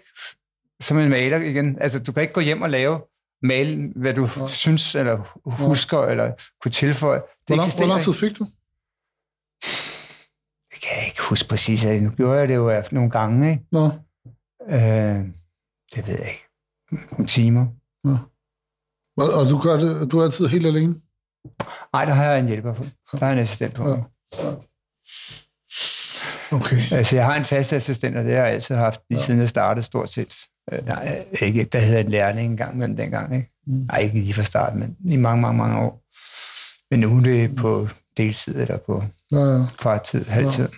som 0.81 0.99
en 0.99 1.09
maler 1.09 1.37
igen. 1.37 1.77
Altså, 1.81 1.99
du 1.99 2.11
kan 2.11 2.21
ikke 2.21 2.33
gå 2.33 2.41
hjem 2.41 2.61
og 2.61 2.69
lave 2.69 3.01
male, 3.41 3.91
hvad 3.95 4.13
du 4.13 4.29
ja. 4.37 4.47
synes, 4.47 4.95
eller 4.95 5.39
husker, 5.45 6.03
ja. 6.03 6.11
eller 6.11 6.31
kunne 6.61 6.71
tilføje. 6.71 7.19
Det 7.19 7.25
hvor, 7.47 7.55
lang, 7.55 7.75
hvor 7.77 7.85
lang 7.85 8.01
tid 8.01 8.13
fik 8.13 8.39
du? 8.39 8.47
Det 10.71 10.81
kan 10.81 10.97
jeg 10.97 11.05
ikke 11.05 11.12
huske 11.29 11.49
præcis. 11.49 11.85
Nu 11.85 12.09
gjorde 12.09 12.39
jeg 12.39 12.47
det 12.47 12.55
jo 12.55 12.83
nogle 12.91 13.09
gange, 13.09 13.51
ikke? 13.51 13.63
Nå. 13.71 13.85
Øh, 14.69 15.25
det 15.95 16.07
ved 16.07 16.17
jeg 16.17 16.27
ikke. 16.27 16.47
Nogle 17.11 17.27
timer. 17.27 17.65
Ja. 18.05 18.17
Og, 19.17 19.33
og 19.33 19.49
du 19.49 19.59
gør 19.59 19.79
det, 19.79 20.11
du 20.11 20.19
er 20.19 20.23
altid 20.23 20.47
helt 20.47 20.65
alene? 20.65 20.95
Nej, 21.93 22.05
der 22.05 22.13
har 22.13 22.25
jeg 22.25 22.39
en 22.39 22.47
hjælper 22.47 22.73
på. 22.73 22.83
Der 23.11 23.17
har 23.17 23.27
jeg 23.27 23.33
en 23.33 23.39
assistent 23.39 23.73
på. 23.73 23.89
Ja. 23.89 23.95
Ja. 24.43 24.53
Okay. 26.51 26.91
Altså, 26.91 27.15
jeg 27.15 27.25
har 27.25 27.35
en 27.35 27.45
fast 27.45 27.73
assistent, 27.73 28.17
og 28.17 28.23
det 28.23 28.31
har 28.35 28.43
jeg 28.43 28.53
altid 28.53 28.75
haft, 28.75 29.01
lige 29.09 29.19
ja. 29.19 29.25
siden 29.25 29.39
jeg 29.39 29.49
startede 29.49 29.85
stort 29.85 30.09
set. 30.09 30.35
Øh, 30.71 30.85
nej, 30.85 31.25
ikke, 31.41 31.63
der 31.63 31.79
havde 31.79 32.01
en 32.01 32.09
lærling 32.09 32.51
engang 32.51 32.77
mellem 32.77 32.97
dengang. 32.97 33.35
Ikke? 33.35 33.51
Mm. 33.67 33.73
Nej, 33.73 33.99
ikke 33.99 34.19
lige 34.19 34.33
fra 34.33 34.43
starten, 34.43 34.79
men 34.79 34.97
i 35.13 35.17
mange, 35.17 35.41
mange, 35.41 35.57
mange 35.57 35.77
år. 35.77 36.03
Men 36.91 36.99
nu 36.99 37.17
er 37.17 37.21
det 37.21 37.55
på 37.61 37.87
deltid 38.17 38.55
eller 38.55 38.77
på 38.77 39.03
ja, 39.31 39.37
ja. 39.37 39.65
kvarttid, 39.77 40.25
halvtid. 40.25 40.63
Ja. 40.63 40.77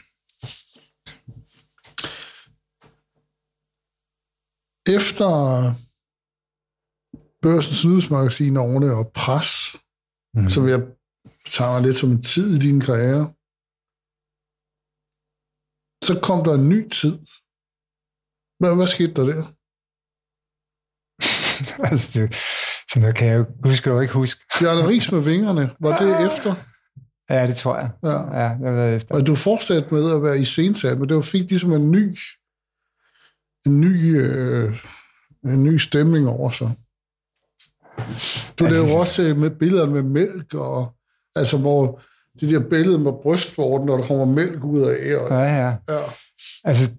Efter 4.87 5.29
børsens 7.41 7.85
nyhedsmagasin 7.85 8.57
Årene 8.57 8.91
og 8.99 9.05
Pres, 9.19 9.51
mm. 10.35 10.49
som 10.49 10.63
jeg 10.73 10.79
tager 11.57 11.79
lidt 11.79 11.97
som 11.97 12.09
en 12.11 12.23
tid 12.23 12.47
i 12.55 12.59
din 12.67 12.79
karriere, 12.87 13.25
så 16.07 16.13
kom 16.27 16.39
der 16.45 16.53
en 16.55 16.69
ny 16.73 16.79
tid. 16.99 17.17
Hvad, 18.59 18.71
hvad 18.75 18.87
skete 18.95 19.13
der 19.17 19.25
der? 19.31 19.43
altså, 21.89 22.07
det, 22.15 22.23
så 22.89 22.95
noget 22.99 23.15
kan 23.15 23.27
jeg 23.27 23.37
jo 23.39 23.45
huske 23.63 23.89
jo 23.89 23.99
ikke 23.99 24.13
huske. 24.13 24.39
Bjarne 24.59 24.87
Ries 24.87 25.11
med 25.11 25.21
vingerne, 25.31 25.65
var 25.79 25.93
det 26.01 26.11
efter? 26.29 26.51
Ja, 27.29 27.47
det 27.47 27.57
tror 27.57 27.75
jeg. 27.81 27.89
Ja, 28.03 28.17
ja 28.41 28.49
det 28.61 28.71
var 28.77 28.87
efter. 28.97 29.15
Og 29.15 29.27
du 29.27 29.35
fortsatte 29.35 29.93
med 29.93 30.15
at 30.15 30.23
være 30.23 30.39
i 30.39 30.45
sensat, 30.45 30.97
men 30.99 31.09
det 31.09 31.15
var 31.15 31.21
fik 31.21 31.49
ligesom 31.49 31.71
en 31.71 31.91
ny, 31.91 32.17
en 33.65 33.81
ny, 33.81 34.21
øh, 34.21 34.77
en 35.43 35.63
ny 35.63 35.77
stemning 35.77 36.29
over 36.29 36.49
sig. 36.49 36.71
Du 38.59 38.65
lavede 38.65 38.89
jo 38.89 38.95
også 38.95 39.23
øh, 39.23 39.37
med 39.37 39.49
billeder 39.49 39.85
med 39.85 40.03
mælk, 40.03 40.53
og 40.53 40.95
altså 41.35 41.57
hvor 41.57 42.01
de 42.39 42.49
der 42.49 42.69
billeder 42.69 42.97
med 42.97 43.11
brystvorten, 43.23 43.87
når 43.87 43.97
der 43.97 44.03
kommer 44.03 44.25
mælk 44.25 44.63
ud 44.63 44.81
af. 44.81 45.15
Og, 45.15 45.29
ja, 45.29 45.43
ja. 45.43 45.75
ja. 45.89 46.03
Altså, 46.63 46.91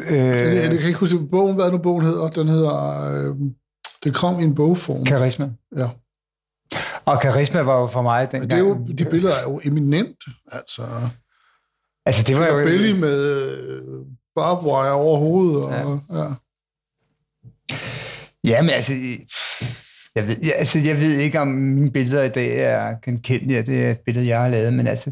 øh, 0.00 0.16
jeg, 0.16 0.70
jeg, 0.70 0.78
kan 0.78 0.86
ikke 0.86 1.00
huske 1.00 1.18
bogen, 1.30 1.54
hvad 1.54 1.70
nu 1.70 1.78
bogen 1.78 2.04
hedder. 2.04 2.28
Den 2.28 2.48
hedder, 2.48 3.00
øh, 3.12 3.36
det 4.04 4.14
kom 4.14 4.40
i 4.40 4.42
en 4.42 4.54
bogform. 4.54 5.04
Karisma. 5.04 5.50
Ja. 5.76 5.88
Og 7.04 7.20
karisma 7.20 7.60
var 7.60 7.80
jo 7.80 7.86
for 7.86 8.02
mig 8.02 8.32
den 8.32 8.42
det 8.42 8.52
er 8.52 8.58
jo, 8.58 8.86
De 8.98 9.04
billeder 9.04 9.34
er 9.34 9.42
jo 9.42 9.60
eminent, 9.64 10.16
altså. 10.52 10.82
Altså, 12.06 12.22
det 12.22 12.36
var 12.36 12.46
jo... 12.46 12.64
Belly 12.64 13.00
med 13.00 14.06
barbwire 14.36 14.92
over 14.92 15.18
hovedet. 15.18 15.64
Og, 15.64 16.00
ja. 16.10 16.18
ja. 16.18 16.28
Jamen 18.44 18.70
altså, 18.70 18.92
jeg 20.14 20.28
ved, 20.28 20.36
jeg, 20.42 20.54
altså, 20.56 20.78
jeg 20.78 21.00
ved 21.00 21.16
ikke, 21.16 21.40
om 21.40 21.48
mine 21.48 21.90
billeder 21.90 22.22
i 22.22 22.28
dag 22.28 22.58
er 22.58 22.96
genkendelige, 23.04 23.62
det 23.62 23.86
er 23.86 23.90
et 23.90 24.00
billede, 24.00 24.26
jeg 24.26 24.40
har 24.40 24.48
lavet, 24.48 24.72
men 24.72 24.86
altså, 24.86 25.10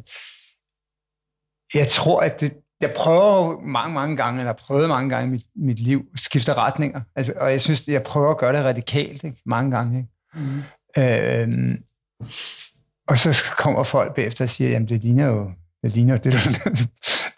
jeg 1.74 1.88
tror, 1.88 2.20
at 2.20 2.40
det, 2.40 2.52
jeg 2.80 2.92
prøver 2.96 3.60
mange, 3.60 3.94
mange 3.94 4.16
gange, 4.16 4.40
eller 4.40 4.52
prøvet 4.52 4.88
mange 4.88 5.10
gange 5.10 5.28
i 5.28 5.30
mit, 5.30 5.44
mit 5.56 5.78
liv, 5.78 6.04
at 6.12 6.20
skifte 6.20 6.54
retninger. 6.54 7.00
Altså, 7.16 7.32
og 7.36 7.50
jeg 7.50 7.60
synes, 7.60 7.88
jeg 7.88 8.02
prøver 8.02 8.30
at 8.30 8.38
gøre 8.38 8.56
det 8.56 8.64
radikalt, 8.64 9.24
ikke? 9.24 9.42
mange 9.46 9.70
gange. 9.70 9.98
Ikke? 9.98 10.08
Mm. 10.34 11.02
Øhm, 11.02 11.82
og 13.08 13.18
så 13.18 13.44
kommer 13.58 13.82
folk 13.82 14.14
bagefter 14.14 14.44
og 14.44 14.50
siger, 14.50 14.70
jamen 14.70 14.88
det 14.88 15.02
ligner 15.02 15.26
jo 15.26 15.50
det 15.84 15.92
ligner, 15.92 16.16
det, 16.16 16.32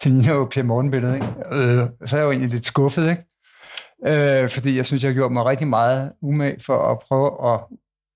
det 0.03 0.11
ligner 0.11 0.33
jo 0.33 0.47
Per 0.51 0.63
Morten-billedet, 0.63 1.15
ikke? 1.15 1.27
Øh, 1.51 1.87
så 2.05 2.15
er 2.15 2.19
jeg 2.19 2.25
jo 2.25 2.31
egentlig 2.31 2.49
lidt 2.49 2.65
skuffet, 2.65 3.09
ikke? 3.09 3.23
Øh, 4.07 4.49
fordi 4.49 4.77
jeg 4.77 4.85
synes, 4.85 5.03
jeg 5.03 5.09
har 5.09 5.13
gjort 5.13 5.31
mig 5.31 5.45
rigtig 5.45 5.67
meget 5.67 6.11
umage 6.21 6.57
for 6.65 6.91
at 6.91 6.99
prøve 6.99 7.53
at 7.53 7.59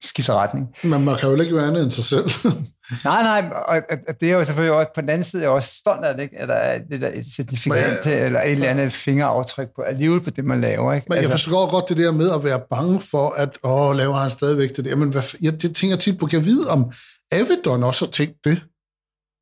skifte 0.03 0.33
retning. 0.33 0.75
Men 0.83 1.05
man 1.05 1.17
kan 1.17 1.29
jo 1.29 1.41
ikke 1.41 1.55
være 1.55 1.67
andet 1.67 1.83
end 1.83 1.91
sig 1.91 2.03
selv. 2.03 2.25
nej, 3.05 3.23
nej, 3.23 3.49
og, 3.67 3.81
og 4.07 4.21
det 4.21 4.29
er 4.29 4.33
jo 4.33 4.45
selvfølgelig 4.45 4.73
også, 4.73 4.91
på 4.95 5.01
den 5.01 5.09
anden 5.09 5.23
side, 5.23 5.41
jeg 5.41 5.47
er 5.47 5.51
også 5.51 5.75
stolt 5.75 6.05
af 6.05 6.15
det, 6.15 6.23
ikke? 6.23 6.37
Eller 6.39 6.77
det 6.91 7.01
der 7.01 7.11
et 7.13 7.25
certifikat, 7.35 8.05
Men, 8.05 8.13
eller 8.13 8.41
et 8.41 8.51
eller 8.51 8.69
andet 8.69 8.91
fingeraftryk 8.91 9.67
på, 9.75 9.81
alligevel 9.81 10.21
på 10.21 10.29
det, 10.29 10.45
man 10.45 10.61
laver, 10.61 10.93
ikke? 10.93 11.05
Men 11.09 11.15
jeg 11.15 11.23
altså, 11.23 11.37
forstår 11.37 11.71
godt 11.71 11.89
det 11.89 11.97
der 11.97 12.11
med 12.11 12.31
at 12.31 12.43
være 12.43 12.61
bange 12.69 13.01
for, 13.11 13.29
at, 13.29 13.57
åh, 13.63 13.95
laver 13.95 14.15
han 14.15 14.29
stadigvæk 14.31 14.77
det 14.77 14.85
der. 14.85 14.95
Men 14.95 15.09
hvad, 15.09 15.23
jeg, 15.41 15.53
jeg 15.63 15.75
tænker 15.75 15.95
tit 15.95 16.17
på, 16.17 16.25
kan 16.25 16.39
jeg 16.39 16.45
vide, 16.45 16.69
om 16.69 16.91
Avedon 17.31 17.83
også 17.83 18.05
har 18.05 18.11
tænkt 18.11 18.35
det? 18.45 18.61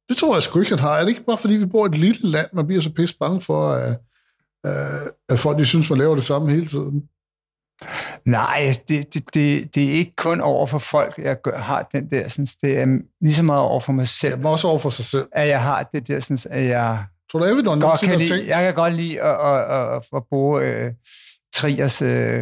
Det 0.09 0.17
tror 0.17 0.35
jeg 0.35 0.43
sgu 0.43 0.59
ikke, 0.59 0.69
han 0.69 0.79
har. 0.79 0.97
Er 0.97 1.01
det 1.01 1.09
ikke 1.09 1.25
bare, 1.25 1.37
fordi 1.37 1.53
vi 1.53 1.65
bor 1.65 1.85
i 1.85 1.89
et 1.89 1.97
lille 1.97 2.29
land, 2.31 2.47
man 2.53 2.67
bliver 2.67 2.81
så 2.81 2.93
pisse 2.93 3.17
bange 3.17 3.41
for, 3.41 3.71
at, 3.71 3.99
at 5.29 5.39
folk 5.39 5.59
de 5.59 5.65
synes, 5.65 5.89
man 5.89 5.99
laver 5.99 6.15
det 6.15 6.23
samme 6.23 6.51
hele 6.51 6.65
tiden? 6.65 7.03
Nej, 8.25 8.73
det, 8.87 9.13
det, 9.13 9.33
det, 9.33 9.75
det 9.75 9.85
er 9.85 9.91
ikke 9.91 10.15
kun 10.15 10.41
over 10.41 10.65
for 10.65 10.79
folk, 10.79 11.17
jeg 11.17 11.41
gør, 11.41 11.57
har 11.57 11.89
den 11.91 12.09
der, 12.09 12.27
sådan, 12.27 12.47
det 12.61 12.77
er 12.77 12.99
lige 13.21 13.33
så 13.33 13.43
meget 13.43 13.61
over 13.61 13.79
for 13.79 13.93
mig 13.93 14.07
selv. 14.07 14.45
Er 14.45 14.49
også 14.49 14.67
over 14.67 14.79
for 14.79 14.89
sig 14.89 15.05
selv. 15.05 15.27
At 15.31 15.47
jeg 15.47 15.61
har 15.61 15.89
det 15.93 16.07
der, 16.07 16.19
sådan, 16.19 16.37
at 16.51 16.65
jeg... 16.65 17.03
Tror 17.31 17.39
du, 17.39 17.45
Evidon 17.45 17.79
godt 17.79 17.99
kan 17.99 18.19
lide, 18.19 18.57
Jeg 18.57 18.63
kan 18.63 18.73
godt 18.73 18.93
lide 18.93 19.21
at, 19.21 19.53
at, 19.53 19.95
at, 19.95 20.03
at 20.15 20.23
bruge 20.29 20.61
øh, 20.61 20.91
Triers 21.53 22.01
øh, 22.01 22.41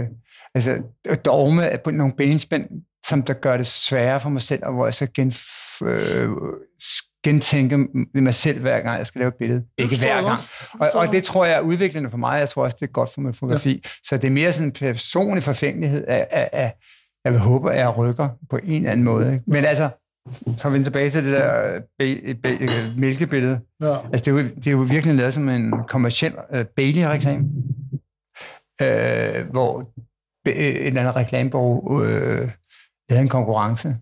altså, 0.55 0.77
dogme 1.25 1.79
på 1.83 1.91
nogle 1.91 2.13
benspænd, 2.17 2.69
som 3.05 3.23
der 3.23 3.33
gør 3.33 3.57
det 3.57 3.67
sværere 3.67 4.21
for 4.21 4.29
mig 4.29 4.41
selv, 4.41 4.65
og 4.65 4.73
hvor 4.73 4.85
jeg 4.85 4.93
så 4.93 5.07
gen, 5.15 5.33
øh, 5.81 6.29
gentænke 7.23 7.77
mig 8.13 8.33
selv, 8.33 8.59
hver 8.59 8.81
gang 8.81 8.97
jeg 8.97 9.07
skal 9.07 9.19
lave 9.19 9.27
et 9.27 9.35
billede. 9.35 9.59
Det 9.77 9.83
ikke 9.83 9.99
hver 9.99 10.21
gang. 10.21 10.41
Og, 10.79 10.87
og 10.93 11.11
det 11.11 11.23
tror 11.23 11.45
jeg 11.45 11.55
er 11.55 11.61
udviklende 11.61 12.09
for 12.09 12.17
mig. 12.17 12.39
Jeg 12.39 12.49
tror 12.49 12.63
også, 12.63 12.77
det 12.79 12.87
er 12.87 12.91
godt 12.91 13.13
for 13.13 13.21
min 13.21 13.33
fotografi. 13.33 13.71
Ja. 13.71 13.89
Så 14.03 14.17
det 14.17 14.27
er 14.27 14.31
mere 14.31 14.53
sådan 14.53 14.67
en 14.67 14.71
personlig 14.71 15.43
forfængelighed 15.43 16.05
af, 16.07 16.27
af, 16.31 16.49
af 16.53 16.73
jeg 17.23 17.33
vil 17.33 17.41
håbe, 17.41 17.71
at 17.71 17.79
jeg 17.79 17.97
rykker 17.97 18.29
på 18.49 18.57
en 18.57 18.73
eller 18.73 18.91
anden 18.91 19.03
måde. 19.03 19.33
Ikke? 19.33 19.43
Men 19.47 19.65
altså, 19.65 19.89
så 20.57 20.69
vi 20.69 20.83
tilbage 20.83 21.09
til 21.09 21.25
det 21.25 21.33
der 21.33 21.81
be, 21.99 22.35
be, 22.43 22.59
mælkebillede. 22.99 23.59
Ja. 23.81 23.95
Altså, 24.11 24.25
det 24.25 24.27
er, 24.27 24.31
jo, 24.31 24.49
det 24.55 24.67
er 24.67 24.71
jo 24.71 24.77
virkelig 24.77 25.15
lavet 25.15 25.33
som 25.33 25.49
en 25.49 25.73
kommersiel 25.87 26.33
uh, 26.53 26.61
Bailey-reklame, 26.75 27.43
uh, 28.81 29.51
hvor 29.51 29.91
et 30.45 30.87
eller 30.87 31.01
andet 31.01 31.15
reklamebureau 31.15 31.89
uh, 31.89 32.49
havde 33.09 33.21
en 33.21 33.29
konkurrence, 33.29 33.95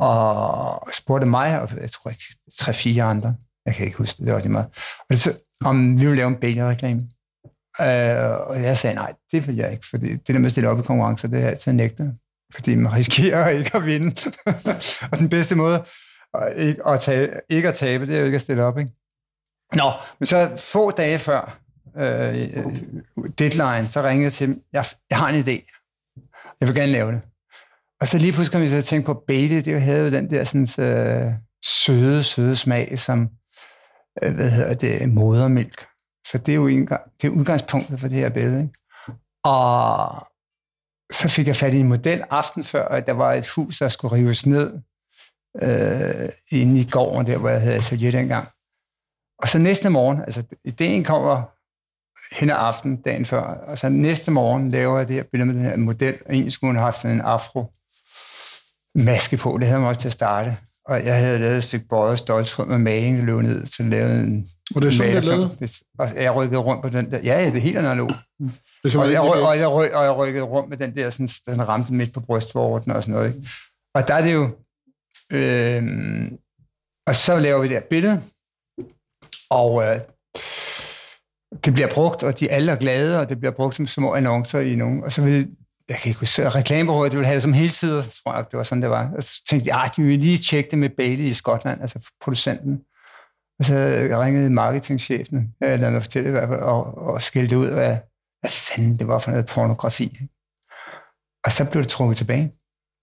og 0.00 0.88
spurgte 0.92 1.26
mig, 1.26 1.60
og 1.60 1.68
jeg 1.80 1.90
tror 1.90 2.10
ikke, 2.10 2.22
tre-fire 2.58 3.02
andre, 3.02 3.34
jeg 3.66 3.74
kan 3.74 3.86
ikke 3.86 3.98
huske 3.98 4.18
det, 4.18 4.26
det 4.26 4.34
var 4.34 4.40
det 4.40 4.50
meget, 4.50 4.66
og 5.00 5.06
det 5.10 5.20
så, 5.20 5.38
om 5.64 6.00
vi 6.00 6.06
ville 6.06 6.16
lave 6.16 6.28
en 6.28 6.36
Bailey-reklame. 6.36 7.02
Øh, 7.80 8.48
og 8.48 8.62
jeg 8.62 8.78
sagde, 8.78 8.94
nej, 8.94 9.14
det 9.32 9.46
vil 9.46 9.56
jeg 9.56 9.72
ikke, 9.72 9.86
for 9.90 9.96
det 9.96 10.28
der 10.28 10.38
med 10.38 10.46
at 10.46 10.52
stille 10.52 10.68
op 10.68 10.78
i 10.78 10.82
konkurrencer, 10.82 11.28
det 11.28 11.42
er 11.42 11.48
altid 11.48 11.72
nægte, 11.72 12.12
fordi 12.54 12.74
man 12.74 12.92
risikerer 12.92 13.48
ikke 13.58 13.76
at 13.76 13.86
vinde. 13.86 14.32
og 15.12 15.18
den 15.18 15.28
bedste 15.28 15.54
måde 15.54 15.84
at 16.34 16.56
ikke 16.56 16.86
at, 16.86 17.00
tabe, 17.00 17.40
ikke 17.48 17.68
at 17.68 17.74
tabe, 17.74 18.06
det 18.06 18.14
er 18.14 18.18
jo 18.18 18.24
ikke 18.24 18.34
at 18.34 18.40
stille 18.40 18.64
op. 18.64 18.78
Ikke? 18.78 18.92
Nå, 19.74 19.90
men 20.18 20.26
så 20.26 20.56
få 20.56 20.90
dage 20.90 21.18
før 21.18 21.58
øh, 21.96 22.50
øh 22.54 22.64
deadline, 23.38 23.88
så 23.90 24.02
ringede 24.02 24.24
jeg 24.24 24.32
til 24.32 24.48
dem, 24.48 24.62
jeg, 24.72 24.84
jeg 25.10 25.18
har 25.18 25.28
en 25.28 25.44
idé, 25.44 25.74
jeg 26.60 26.68
vil 26.68 26.74
gerne 26.74 26.92
lave 26.92 27.12
det. 27.12 27.20
Og 28.00 28.08
så 28.08 28.18
lige 28.18 28.32
pludselig 28.32 28.52
kom 28.52 28.62
jeg 28.62 28.70
til 28.70 28.76
at 28.76 28.84
tænke 28.84 29.06
på 29.06 29.24
Bailey, 29.26 29.64
det 29.64 29.82
havde 29.82 30.04
jo 30.04 30.10
den 30.10 30.30
der 30.30 30.44
sådan, 30.44 30.86
øh, 30.86 31.32
søde, 31.64 32.24
søde 32.24 32.56
smag, 32.56 32.98
som, 32.98 33.28
øh, 34.22 34.34
hvad 34.34 34.50
hedder 34.50 34.74
det, 34.74 35.08
modermælk. 35.08 35.86
Så 36.26 36.38
det 36.38 36.52
er 36.52 36.56
jo 36.56 36.66
en, 36.66 36.86
det 37.22 37.24
er 37.24 37.28
udgangspunktet 37.28 38.00
for 38.00 38.08
det 38.08 38.18
her 38.18 38.28
billede. 38.28 38.60
Ikke? 38.60 38.74
Og 39.44 40.26
så 41.12 41.28
fik 41.28 41.46
jeg 41.46 41.56
fat 41.56 41.74
i 41.74 41.80
en 41.80 41.88
model 41.88 42.24
aften 42.30 42.64
før, 42.64 42.88
at 42.88 43.06
der 43.06 43.12
var 43.12 43.32
et 43.32 43.48
hus, 43.48 43.78
der 43.78 43.88
skulle 43.88 44.16
rives 44.16 44.46
ned 44.46 44.80
øh, 45.62 46.28
inde 46.50 46.80
i 46.80 46.90
gården, 46.90 47.26
der 47.26 47.38
hvor 47.38 47.48
jeg 47.48 47.60
havde 47.60 47.76
atelier 47.76 48.10
dengang. 48.10 48.48
Og 49.38 49.48
så 49.48 49.58
næste 49.58 49.90
morgen, 49.90 50.20
altså 50.20 50.42
ideen 50.64 51.04
kommer 51.04 51.42
hen 52.32 52.50
aften 52.50 53.02
dagen 53.02 53.26
før, 53.26 53.40
og 53.40 53.78
så 53.78 53.88
næste 53.88 54.30
morgen 54.30 54.70
laver 54.70 54.98
jeg 54.98 55.08
det 55.08 55.16
her 55.16 55.22
billede 55.22 55.46
med 55.46 55.54
den 55.54 55.70
her 55.70 55.76
model, 55.76 56.18
og 56.26 56.32
egentlig 56.32 56.52
skulle 56.52 56.68
hun 56.68 56.76
have 56.76 56.84
haft 56.84 57.00
sådan 57.00 57.16
en 57.16 57.20
afro 57.20 57.72
maske 59.04 59.36
på. 59.36 59.58
Det 59.60 59.66
havde 59.66 59.80
man 59.80 59.88
også 59.88 60.00
til 60.00 60.08
at 60.08 60.12
starte. 60.12 60.56
Og 60.88 61.04
jeg 61.04 61.18
havde 61.18 61.38
lavet 61.38 61.56
et 61.56 61.64
stykke 61.64 61.88
bøjet 61.88 62.18
stoltråd 62.18 62.66
med 62.66 62.78
maling, 62.78 63.24
løb 63.24 63.40
ned 63.40 63.66
til 63.66 63.82
at 63.82 63.88
lave 63.88 64.20
en 64.20 64.48
Og 64.74 64.82
det 64.82 64.88
er 64.88 64.92
sådan, 64.92 65.14
det 65.14 65.24
lavede? 65.24 65.58
Og 65.98 66.22
jeg 66.22 66.34
rykkede 66.34 66.60
rundt 66.60 66.82
på 66.82 66.88
den 66.88 67.10
der. 67.10 67.18
Ja, 67.18 67.46
det 67.46 67.56
er 67.56 67.60
helt 67.60 67.78
analog. 67.78 68.10
Det 68.82 68.90
kan 68.90 69.00
og, 69.00 69.12
jeg, 69.12 69.20
og, 69.20 69.58
jeg, 69.58 69.68
ryk, 69.72 69.92
og 69.92 70.04
jeg 70.04 70.16
rykkede 70.16 70.44
rundt 70.44 70.68
med 70.68 70.76
den 70.76 70.96
der, 70.96 71.10
sådan, 71.10 71.28
den 71.46 71.68
ramte 71.68 71.94
midt 71.94 72.14
på 72.14 72.20
brystvorten 72.20 72.90
og 72.90 73.02
sådan 73.02 73.14
noget. 73.14 73.34
Ikke? 73.34 73.48
Og 73.94 74.08
der 74.08 74.14
er 74.14 74.22
det 74.22 74.34
jo... 74.34 74.50
Øh, 75.32 75.82
og 77.06 77.14
så 77.14 77.38
laver 77.38 77.60
vi 77.60 77.68
det 77.68 77.76
her 77.76 77.88
billede, 77.90 78.22
og 79.50 79.82
øh, 79.82 80.00
det 81.64 81.74
bliver 81.74 81.88
brugt, 81.94 82.22
og 82.22 82.40
de 82.40 82.50
alle 82.50 82.72
er 82.72 82.76
glade, 82.76 83.20
og 83.20 83.28
det 83.28 83.38
bliver 83.38 83.52
brugt 83.52 83.74
som 83.74 83.86
små 83.86 84.14
annoncer 84.14 84.60
i 84.60 84.74
nogen. 84.74 85.04
Og 85.04 85.12
så 85.12 85.22
vil 85.22 85.48
jeg 85.88 85.96
kan 85.96 86.08
ikke 86.10 86.20
huske, 86.20 86.48
reklamebureauet, 86.48 87.12
ville 87.12 87.26
have 87.26 87.34
det 87.34 87.42
som 87.42 87.52
hele 87.52 87.68
tiden, 87.68 88.04
tror 88.22 88.34
jeg, 88.34 88.44
det 88.50 88.56
var 88.56 88.62
sådan, 88.62 88.82
det 88.82 88.90
var. 88.90 89.10
Og 89.16 89.22
så 89.22 89.44
tænkte 89.48 89.68
jeg, 89.68 89.82
at 89.84 89.96
de 89.96 90.02
ville 90.02 90.20
lige 90.20 90.38
tjekke 90.38 90.70
det 90.70 90.78
med 90.78 90.88
Bailey 90.88 91.24
i 91.24 91.34
Skotland, 91.34 91.80
altså 91.80 92.10
producenten. 92.20 92.80
Og 93.58 93.64
så 93.64 93.74
ringede 94.22 94.50
marketingchefen, 94.50 95.54
eller 95.60 95.90
noget 95.90 96.02
fortælle 96.02 96.28
i 96.28 96.32
hvert 96.32 96.48
fald, 96.48 96.60
og, 96.60 96.98
og 96.98 97.22
skældte 97.22 97.58
ud 97.58 97.66
af, 97.66 98.00
hvad 98.40 98.50
fanden 98.50 98.98
det 98.98 99.08
var 99.08 99.18
for 99.18 99.30
noget 99.30 99.46
pornografi. 99.46 100.18
Og 101.44 101.52
så 101.52 101.70
blev 101.70 101.82
det 101.82 101.90
trukket 101.90 102.16
tilbage. 102.16 102.52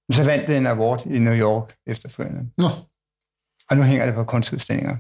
Og 0.10 0.16
så 0.16 0.24
vandt 0.24 0.48
det 0.48 0.58
en 0.58 0.68
award 0.68 1.06
i 1.06 1.20
New 1.20 1.34
York 1.34 1.76
efterfølgende. 1.88 2.52
Nå. 2.58 2.68
Og 3.70 3.78
nu 3.78 3.84
hænger 3.84 4.06
det 4.06 4.16
på 4.16 4.24
kunstudstillinger. 4.24 4.98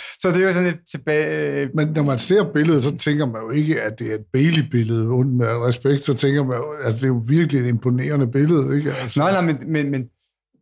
Så 0.24 0.30
det 0.30 0.36
er 0.36 0.42
jo 0.42 0.52
sådan 0.52 0.68
lidt 0.68 0.90
tilbage... 0.90 1.68
Men 1.74 1.88
når 1.88 2.02
man 2.02 2.18
ser 2.18 2.52
billedet, 2.52 2.82
så 2.82 2.96
tænker 2.96 3.26
man 3.26 3.42
jo 3.42 3.50
ikke, 3.50 3.82
at 3.82 3.98
det 3.98 4.10
er 4.10 4.14
et 4.14 4.24
Bailey-billede. 4.32 5.08
Uden 5.08 5.36
med 5.36 5.46
respekt, 5.46 6.04
så 6.04 6.14
tænker 6.14 6.44
man 6.44 6.56
jo, 6.56 6.70
at 6.70 6.94
det 6.94 7.02
er 7.02 7.08
jo 7.08 7.22
virkelig 7.26 7.60
et 7.62 7.68
imponerende 7.68 8.26
billede. 8.26 8.76
Ikke? 8.76 8.92
Altså. 8.92 9.20
Nej, 9.20 9.32
nej, 9.32 9.40
men, 9.40 9.58
men, 9.66 9.90
men 9.90 10.08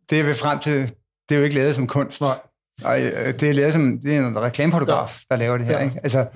det 0.09 0.19
er 0.19 0.23
vi 0.23 0.33
frem 0.33 0.59
til, 0.59 0.73
det 1.29 1.35
er 1.35 1.37
jo 1.39 1.43
ikke 1.43 1.55
lavet 1.55 1.75
som 1.75 1.87
kunst. 1.87 2.21
Nej. 2.21 2.37
Og 2.83 3.01
øh, 3.01 3.39
det 3.39 3.43
er 3.43 3.53
lavet 3.53 3.73
som, 3.73 3.99
det 3.99 4.15
er 4.15 4.27
en 4.27 4.39
reklamefotograf, 4.39 5.23
ja. 5.29 5.35
der 5.35 5.39
laver 5.39 5.57
det 5.57 5.67
her. 5.67 5.77
Ja. 5.77 5.83
Ikke? 5.83 5.99
Altså, 6.03 6.27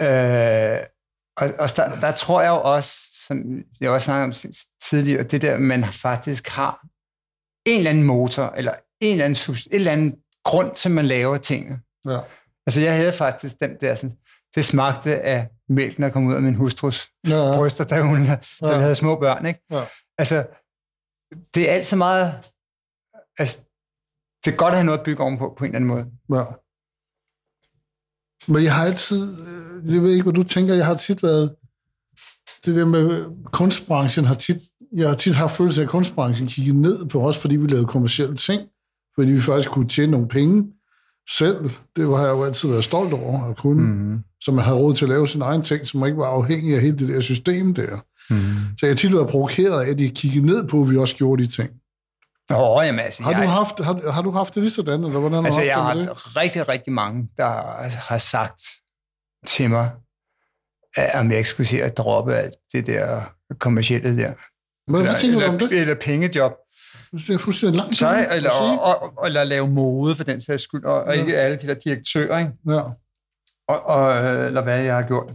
ja. 0.00 0.78
øh, 0.78 0.86
og, 1.36 1.50
og 1.58 1.76
der, 1.76 2.00
der 2.00 2.12
tror 2.12 2.42
jeg 2.42 2.50
jo 2.50 2.60
også, 2.62 2.92
som 3.26 3.42
jeg 3.80 3.90
også 3.90 4.04
snakkede 4.04 4.24
om 4.24 4.54
tidligere, 4.84 5.22
det 5.22 5.42
der, 5.42 5.58
man 5.58 5.84
faktisk 5.92 6.48
har 6.48 6.86
en 7.66 7.78
eller 7.78 7.90
anden 7.90 8.04
motor, 8.04 8.54
eller 8.56 8.72
en 9.00 9.12
eller 9.12 9.24
anden, 9.24 9.54
et 9.54 9.66
eller 9.70 9.92
anden 9.92 10.14
grund 10.44 10.74
til, 10.74 10.90
man 10.90 11.04
laver 11.04 11.36
tingene. 11.36 11.80
Ja. 12.08 12.18
Altså, 12.66 12.80
jeg 12.80 12.96
havde 12.96 13.12
faktisk 13.12 13.60
den 13.60 13.76
der 13.80 13.94
sådan, 13.94 14.16
det 14.54 14.64
smagte 14.64 15.20
af 15.20 15.48
mælken, 15.68 16.02
der 16.02 16.10
kom 16.10 16.26
ud 16.26 16.34
af 16.34 16.42
min 16.42 16.54
hustrus 16.54 17.08
ja. 17.28 17.56
bryster, 17.56 17.84
da 17.84 18.02
hun 18.02 18.24
ja. 18.24 18.38
da 18.60 18.78
havde 18.78 18.94
små 18.94 19.18
børn, 19.20 19.46
ikke? 19.46 19.60
Ja. 19.70 19.84
Altså, 20.18 20.46
det 21.54 21.70
er 21.70 21.74
altid 21.74 21.96
meget... 21.96 22.34
Altså, 23.38 23.58
det 24.44 24.52
er 24.52 24.56
godt 24.56 24.72
at 24.72 24.78
have 24.78 24.86
noget 24.86 24.98
at 24.98 25.04
bygge 25.04 25.22
ovenpå, 25.22 25.54
på 25.58 25.64
en 25.64 25.74
eller 25.74 25.76
anden 25.76 25.88
måde. 25.88 26.38
Ja. 26.40 26.44
Men 28.48 28.64
jeg 28.64 28.74
har 28.74 28.84
altid... 28.84 29.48
Øh, 29.48 29.94
jeg 29.94 30.02
ved 30.02 30.10
ikke, 30.10 30.22
hvad 30.22 30.32
du 30.32 30.42
tænker. 30.42 30.74
Jeg 30.74 30.86
har 30.86 30.94
tit 30.94 31.22
været... 31.22 31.56
Det 32.64 32.76
der 32.76 32.84
med 32.84 33.26
kunstbranchen 33.44 34.24
har 34.24 34.34
tit... 34.34 34.62
Jeg 34.96 35.08
har 35.08 35.16
tit 35.16 35.34
haft 35.34 35.56
følelse 35.56 35.80
af, 35.80 35.84
at 35.84 35.90
kunstbranchen 35.90 36.48
kiggede 36.48 36.80
ned 36.80 37.08
på 37.08 37.28
os, 37.28 37.38
fordi 37.38 37.56
vi 37.56 37.66
lavede 37.66 37.86
kommersielle 37.86 38.36
ting. 38.36 38.68
Fordi 39.14 39.30
vi 39.30 39.40
faktisk 39.40 39.70
kunne 39.70 39.88
tjene 39.88 40.10
nogle 40.10 40.28
penge 40.28 40.72
selv. 41.30 41.70
Det 41.96 42.16
har 42.16 42.24
jeg 42.24 42.32
jo 42.32 42.44
altid 42.44 42.68
været 42.68 42.84
stolt 42.84 43.12
over 43.12 43.50
at 43.50 43.56
kunne. 43.56 43.82
Mm. 43.82 44.18
Så 44.40 44.52
man 44.52 44.64
havde 44.64 44.76
råd 44.76 44.94
til 44.94 45.04
at 45.04 45.08
lave 45.08 45.28
sin 45.28 45.42
egen 45.42 45.62
ting, 45.62 45.86
som 45.86 46.06
ikke 46.06 46.18
var 46.18 46.26
afhængig 46.26 46.74
af 46.74 46.80
hele 46.80 46.98
det 46.98 47.08
der 47.08 47.20
system 47.20 47.74
der. 47.74 47.96
Mm. 48.30 48.76
Så 48.78 48.86
jeg 48.86 48.96
tit 48.96 49.12
været 49.12 49.28
provokeret 49.28 49.84
af, 49.84 49.90
at 49.90 49.98
de 49.98 50.10
kiggede 50.10 50.46
ned 50.46 50.68
på, 50.68 50.82
at 50.82 50.90
vi 50.90 50.96
også 50.96 51.16
gjorde 51.16 51.42
de 51.42 51.48
ting. 51.48 51.70
Åh, 52.50 52.76
oh, 52.76 52.86
jamen 52.86 53.00
altså, 53.00 53.22
har, 53.22 53.32
du 53.32 53.40
jeg... 53.40 53.50
haft, 53.50 53.80
har, 53.80 54.10
har 54.10 54.22
du 54.22 54.30
haft 54.30 54.54
det 54.54 54.62
lige 54.62 54.72
sådan, 54.72 55.04
eller 55.04 55.20
hvordan 55.20 55.46
altså, 55.46 55.60
har 55.60 55.66
jeg 55.66 55.74
har 55.74 55.82
haft 55.82 55.98
det? 55.98 56.36
rigtig, 56.36 56.68
rigtig 56.68 56.92
mange, 56.92 57.28
der 57.36 57.48
har 57.98 58.18
sagt 58.18 58.62
til 59.46 59.70
mig, 59.70 59.90
om 61.14 61.30
jeg 61.30 61.38
ikke 61.38 61.48
skulle 61.48 61.66
se 61.66 61.82
at 61.82 61.96
droppe 61.96 62.34
alt 62.34 62.54
det 62.72 62.86
der 62.86 63.22
kommercielle 63.58 64.16
der. 64.16 64.32
Hvad, 64.90 65.02
hvad 65.02 65.14
tænker 65.20 65.40
du 65.40 65.46
om 65.46 65.54
eller, 65.54 65.68
det? 65.68 65.78
eller 65.78 65.94
pengejob. 65.94 66.52
Det 67.12 67.30
er 67.30 67.38
fuldstændig 67.38 67.76
langt. 67.76 67.96
Så, 67.96 68.26
eller, 68.30 68.50
og, 68.50 69.18
og, 69.18 69.26
eller 69.26 69.44
lave 69.44 69.68
mode 69.68 70.16
for 70.16 70.24
den 70.24 70.40
sags 70.40 70.62
skyld, 70.62 70.84
og, 70.84 71.02
og 71.04 71.14
Ja. 71.14 71.20
ikke 71.20 71.36
alle 71.36 71.56
de 71.56 71.66
der 71.66 71.74
direktører, 71.74 72.38
ikke? 72.38 72.52
Ja. 72.68 72.80
Og, 73.68 73.86
og, 73.86 74.16
eller 74.46 74.62
hvad 74.62 74.82
jeg 74.82 74.94
har 74.94 75.02
gjort. 75.02 75.32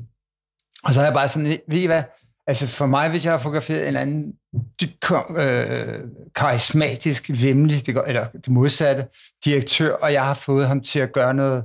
Og 0.84 0.94
så 0.94 1.02
er 1.02 1.06
jeg 1.06 1.14
bare 1.14 1.28
sådan, 1.28 1.48
ved- 1.68 1.78
I 1.78 1.86
hvad? 1.86 2.04
Altså 2.48 2.68
for 2.68 2.86
mig, 2.86 3.10
hvis 3.10 3.26
jeg 3.26 3.34
har 3.34 3.38
fotograferet 3.38 3.88
en 3.88 3.96
anden 3.96 4.34
dybt 4.82 5.12
øh, 5.38 6.00
karismatisk, 6.36 7.30
vemmelig, 7.42 7.86
det 7.86 7.94
går, 7.96 8.02
eller 8.04 8.28
det 8.28 8.48
modsatte, 8.50 9.08
direktør, 9.46 9.94
og 9.96 10.14
jeg 10.14 10.26
har 10.26 10.34
fået 10.34 10.68
ham 10.68 10.82
til 10.82 11.00
at 11.00 11.12
gøre 11.12 11.34
noget, 11.34 11.64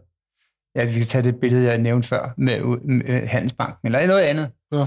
ja, 0.76 0.84
vi 0.84 0.92
kan 0.92 1.06
tage 1.06 1.24
det 1.24 1.40
billede, 1.40 1.68
jeg 1.68 1.78
nævnte 1.78 2.08
før, 2.08 2.34
med, 2.36 2.60
med 2.84 3.26
Handelsbanken, 3.26 3.78
eller 3.94 4.06
noget 4.06 4.20
andet. 4.20 4.50
Ja. 4.72 4.86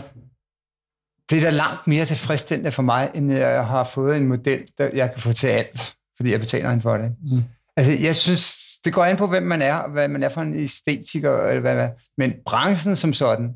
Det 1.29 1.37
er 1.37 1.41
da 1.41 1.49
langt 1.49 1.87
mere 1.87 2.05
tilfredsstillende 2.05 2.71
for 2.71 2.81
mig, 2.83 3.11
end 3.15 3.33
jeg 3.33 3.65
har 3.67 3.83
fået 3.83 4.17
en 4.17 4.25
model, 4.27 4.67
der 4.77 4.89
jeg 4.93 5.11
kan 5.11 5.21
få 5.21 5.33
til 5.33 5.47
alt, 5.47 5.95
fordi 6.17 6.31
jeg 6.31 6.39
betaler 6.39 6.69
hende 6.69 6.81
for 6.81 6.97
det. 6.97 7.15
Mm. 7.21 7.43
Altså, 7.77 7.91
jeg 7.93 8.15
synes, 8.15 8.55
det 8.85 8.93
går 8.93 9.05
an 9.05 9.17
på, 9.17 9.27
hvem 9.27 9.43
man 9.43 9.61
er, 9.61 9.75
og 9.75 9.91
hvad 9.91 10.07
man 10.07 10.23
er 10.23 10.29
for 10.29 10.41
en 10.41 10.59
æstetiker, 10.59 11.41
eller 11.47 11.61
hvad, 11.61 11.73
hvad. 11.75 11.89
men 12.17 12.33
branchen 12.45 12.95
som 12.95 13.13
sådan, 13.13 13.53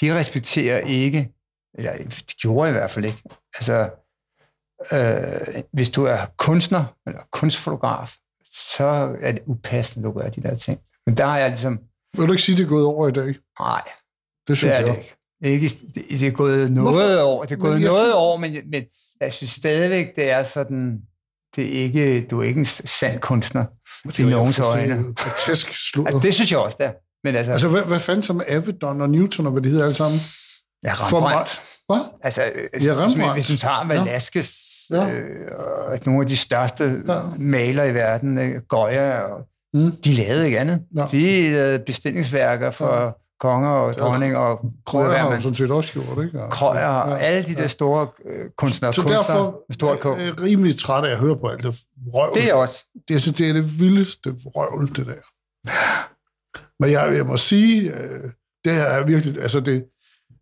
de 0.00 0.18
respekterer 0.18 0.78
ikke, 0.78 1.30
eller 1.78 1.96
de 1.96 2.34
gjorde 2.40 2.68
i 2.68 2.72
hvert 2.72 2.90
fald 2.90 3.04
ikke. 3.04 3.22
Altså, 3.54 3.90
øh, 4.92 5.62
hvis 5.72 5.90
du 5.90 6.04
er 6.04 6.26
kunstner, 6.36 6.84
eller 7.06 7.20
kunstfotograf, 7.32 8.16
så 8.76 9.16
er 9.20 9.32
det 9.32 9.42
upassende, 9.46 10.08
at 10.08 10.14
du 10.14 10.20
gør 10.20 10.28
de 10.28 10.42
der 10.42 10.56
ting. 10.56 10.80
Men 11.06 11.16
der 11.16 11.26
har 11.26 11.38
jeg 11.38 11.48
ligesom, 11.50 11.78
Vil 12.16 12.26
du 12.28 12.32
ikke 12.32 12.42
sige, 12.42 12.56
det 12.56 12.64
er 12.64 12.68
gået 12.68 12.84
over 12.84 13.08
i 13.08 13.12
dag? 13.12 13.34
nej, 13.60 13.82
Det 13.84 14.48
det 14.48 14.56
synes 14.56 14.72
er 14.72 14.76
jeg. 14.78 14.86
det 14.86 14.96
ikke. 14.98 15.16
Ikke 15.50 15.68
det, 15.94 16.04
det 16.10 16.22
er 16.22 16.30
gået 16.30 16.72
noget 16.72 16.94
Hvorfor? 16.94 17.22
år, 17.22 17.42
det 17.44 17.52
er 17.52 17.56
Men 17.56 17.60
gået 17.62 17.80
jeg 17.80 17.88
noget 17.88 18.04
synes- 18.04 18.14
år, 18.14 18.36
men, 18.36 18.56
men 18.70 18.82
jeg 19.20 19.32
synes 19.32 19.50
stadigvæk, 19.50 20.16
det 20.16 20.30
er 20.30 20.42
sådan, 20.42 21.00
det 21.56 21.64
er 21.64 21.82
ikke, 21.82 22.26
du 22.30 22.40
er 22.40 22.44
ikke 22.44 22.58
en 22.60 22.64
sand 22.66 23.20
kunstner 23.20 23.64
i 24.18 24.22
nogens 24.22 24.58
øjne. 24.58 25.04
Grotesk 25.16 25.68
sludder. 25.90 26.10
Ja, 26.14 26.18
det 26.18 26.34
synes 26.34 26.50
jeg 26.52 26.58
også, 26.58 26.76
der. 26.80 26.90
Men 27.24 27.36
altså, 27.36 27.52
Altså, 27.52 27.68
hvad, 27.68 27.82
hvad 27.82 28.00
fanden 28.00 28.22
så 28.22 28.32
med 28.32 28.44
Avedon 28.48 29.00
og 29.00 29.10
Newton 29.10 29.46
og 29.46 29.52
hvad 29.52 29.62
de 29.62 29.68
hedder 29.68 29.84
alle 29.84 29.94
sammen? 29.94 30.20
ja, 30.84 30.92
Rembrandt. 30.94 31.62
Hvad? 31.86 32.00
Altså, 32.22 32.44
øh, 32.44 32.86
Ja, 32.86 32.92
Rembrandt. 32.92 33.32
hvis 33.34 33.46
du 33.46 33.56
tager 33.56 33.86
Velasquez, 33.86 34.50
Ja. 34.90 35.10
øh, 35.10 35.48
og 35.88 35.98
nogle 36.06 36.20
af 36.22 36.28
de 36.28 36.36
største 36.36 37.02
Ja. 37.08 37.12
ja. 37.14 37.20
malere 37.38 37.88
i 37.88 37.94
verden, 37.94 38.38
øh, 38.38 38.62
Goya, 38.68 39.18
og, 39.20 39.48
Mm. 39.74 39.92
de 40.04 40.12
lavede 40.12 40.44
ikke 40.46 40.58
andet. 40.58 40.80
Ja. 40.96 41.06
De 41.10 41.50
lavede 41.52 41.78
bestillingsværker 41.78 42.70
for 42.70 43.04
Ja. 43.04 43.10
Konger 43.44 43.70
og 43.70 43.94
dronning 43.94 44.36
og 44.36 44.60
Krøyer 44.86 45.16
har 45.18 45.32
jo 45.34 45.40
sådan 45.40 45.54
set 45.54 45.70
også 45.70 45.92
gjort, 45.92 46.24
ikke? 46.24 46.42
Og- 46.42 46.50
Krøyer 46.50 46.86
og 46.86 47.10
Ja. 47.18 47.24
alle 47.24 47.46
de 47.46 47.54
der 47.54 47.66
store 47.66 48.08
øh, 48.26 48.50
kunstnere. 48.58 48.92
Så 48.92 49.00
kunstnere 49.02 49.20
derfor 49.22 49.62
med 49.68 49.74
stort 49.74 50.00
K. 50.00 50.04
er 50.04 50.16
jeg 50.16 50.40
rimelig 50.40 50.78
træt 50.78 51.04
af 51.04 51.10
at 51.10 51.18
høre 51.18 51.36
på 51.36 51.46
alt 51.48 51.62
det 51.62 51.76
røv. 52.14 52.34
Det 52.34 52.50
er 52.50 52.54
også. 52.54 52.84
det, 52.94 53.10
jeg 53.14 53.20
synes, 53.20 53.36
det 53.36 53.48
er 53.48 53.52
det 53.52 53.80
vildeste 53.80 54.34
røvl, 54.44 54.88
det 54.96 55.06
der. 55.06 55.22
Men 56.80 56.90
jeg, 56.90 57.16
jeg 57.16 57.26
må 57.26 57.36
sige, 57.36 57.94
øh, 57.94 58.30
det 58.64 58.74
her 58.74 58.82
er 58.84 59.04
virkelig, 59.04 59.42
altså 59.42 59.60
det, 59.60 59.86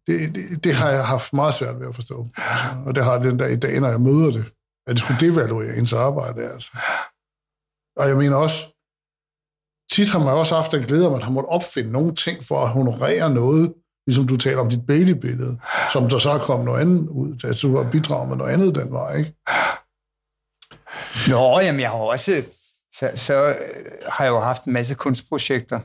det, 0.07 0.34
det, 0.34 0.64
det 0.64 0.74
har 0.74 0.90
jeg 0.90 1.07
haft 1.07 1.32
meget 1.32 1.55
svært 1.55 1.80
ved 1.80 1.88
at 1.88 1.94
forstå. 1.94 2.28
Altså, 2.36 2.66
og 2.86 2.94
det 2.94 3.05
har 3.05 3.18
den 3.18 3.38
der 3.38 3.46
i 3.46 3.57
dag, 3.57 3.80
når 3.80 3.88
jeg 3.88 4.00
møder 4.00 4.30
det, 4.30 4.44
at 4.86 4.90
det 4.90 4.98
skulle 4.98 5.20
devaluere 5.20 5.76
ens 5.76 5.92
arbejde. 5.92 6.42
Altså. 6.53 6.70
Og 7.96 8.09
jeg 8.09 8.16
mener 8.16 8.36
også, 8.36 8.71
tit 9.93 10.11
har 10.11 10.18
man 10.18 10.28
også 10.28 10.55
haft 10.55 10.72
den 10.72 10.82
glæde, 10.82 11.07
at 11.07 11.12
man 11.12 11.22
har 11.22 11.30
måttet 11.30 11.51
opfinde 11.51 11.93
nogle 11.93 12.14
ting 12.14 12.45
for 12.45 12.62
at 12.62 12.68
honorere 12.68 13.34
noget, 13.34 13.74
ligesom 14.07 14.26
du 14.26 14.36
taler 14.36 14.61
om 14.61 14.70
dit 14.70 14.86
Bailey-billede, 14.86 15.59
som 15.93 16.09
der 16.09 16.18
så 16.18 16.30
er 16.30 16.38
kommet 16.38 16.64
noget 16.64 16.80
andet 16.80 17.09
ud, 17.09 17.40
altså 17.45 17.68
du 17.68 17.76
har 17.76 17.90
bidraget 17.90 18.28
med 18.28 18.36
noget 18.36 18.53
andet 18.53 18.74
den 18.74 18.93
vej, 18.93 19.16
ikke? 19.16 19.34
Nå, 21.30 21.61
jamen 21.61 21.80
jeg 21.80 21.90
har 21.90 21.97
også... 21.97 22.43
Så, 22.99 23.11
så 23.14 23.49
øh, 23.49 23.55
har 24.09 24.24
jeg 24.24 24.30
jo 24.30 24.40
haft 24.40 24.64
en 24.64 24.72
masse 24.72 24.95
kunstprojekter, 24.95 25.80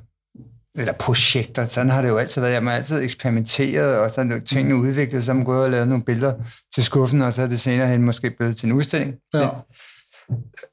eller 0.75 0.93
projekter, 0.93 1.67
sådan 1.67 1.89
har 1.89 2.01
det 2.01 2.09
jo 2.09 2.17
altid 2.17 2.41
været. 2.41 2.53
Jeg 2.53 2.61
har 2.61 2.71
altid 2.71 3.01
eksperimenteret, 3.01 3.97
og 3.97 4.11
så 4.11 4.21
er 4.21 4.39
tingene 4.45 4.75
udviklet, 4.75 5.25
så 5.25 5.31
har 5.31 5.35
man 5.35 5.45
gået 5.45 5.63
og 5.63 5.71
lavet 5.71 5.87
nogle 5.87 6.03
billeder 6.03 6.33
til 6.75 6.83
skuffen, 6.83 7.21
og 7.21 7.33
så 7.33 7.41
er 7.41 7.47
det 7.47 7.59
senere 7.59 7.87
hen 7.87 8.01
måske 8.01 8.31
blevet 8.31 8.57
til 8.57 8.65
en 8.65 8.71
udstilling. 8.71 9.15
Ja. 9.33 9.49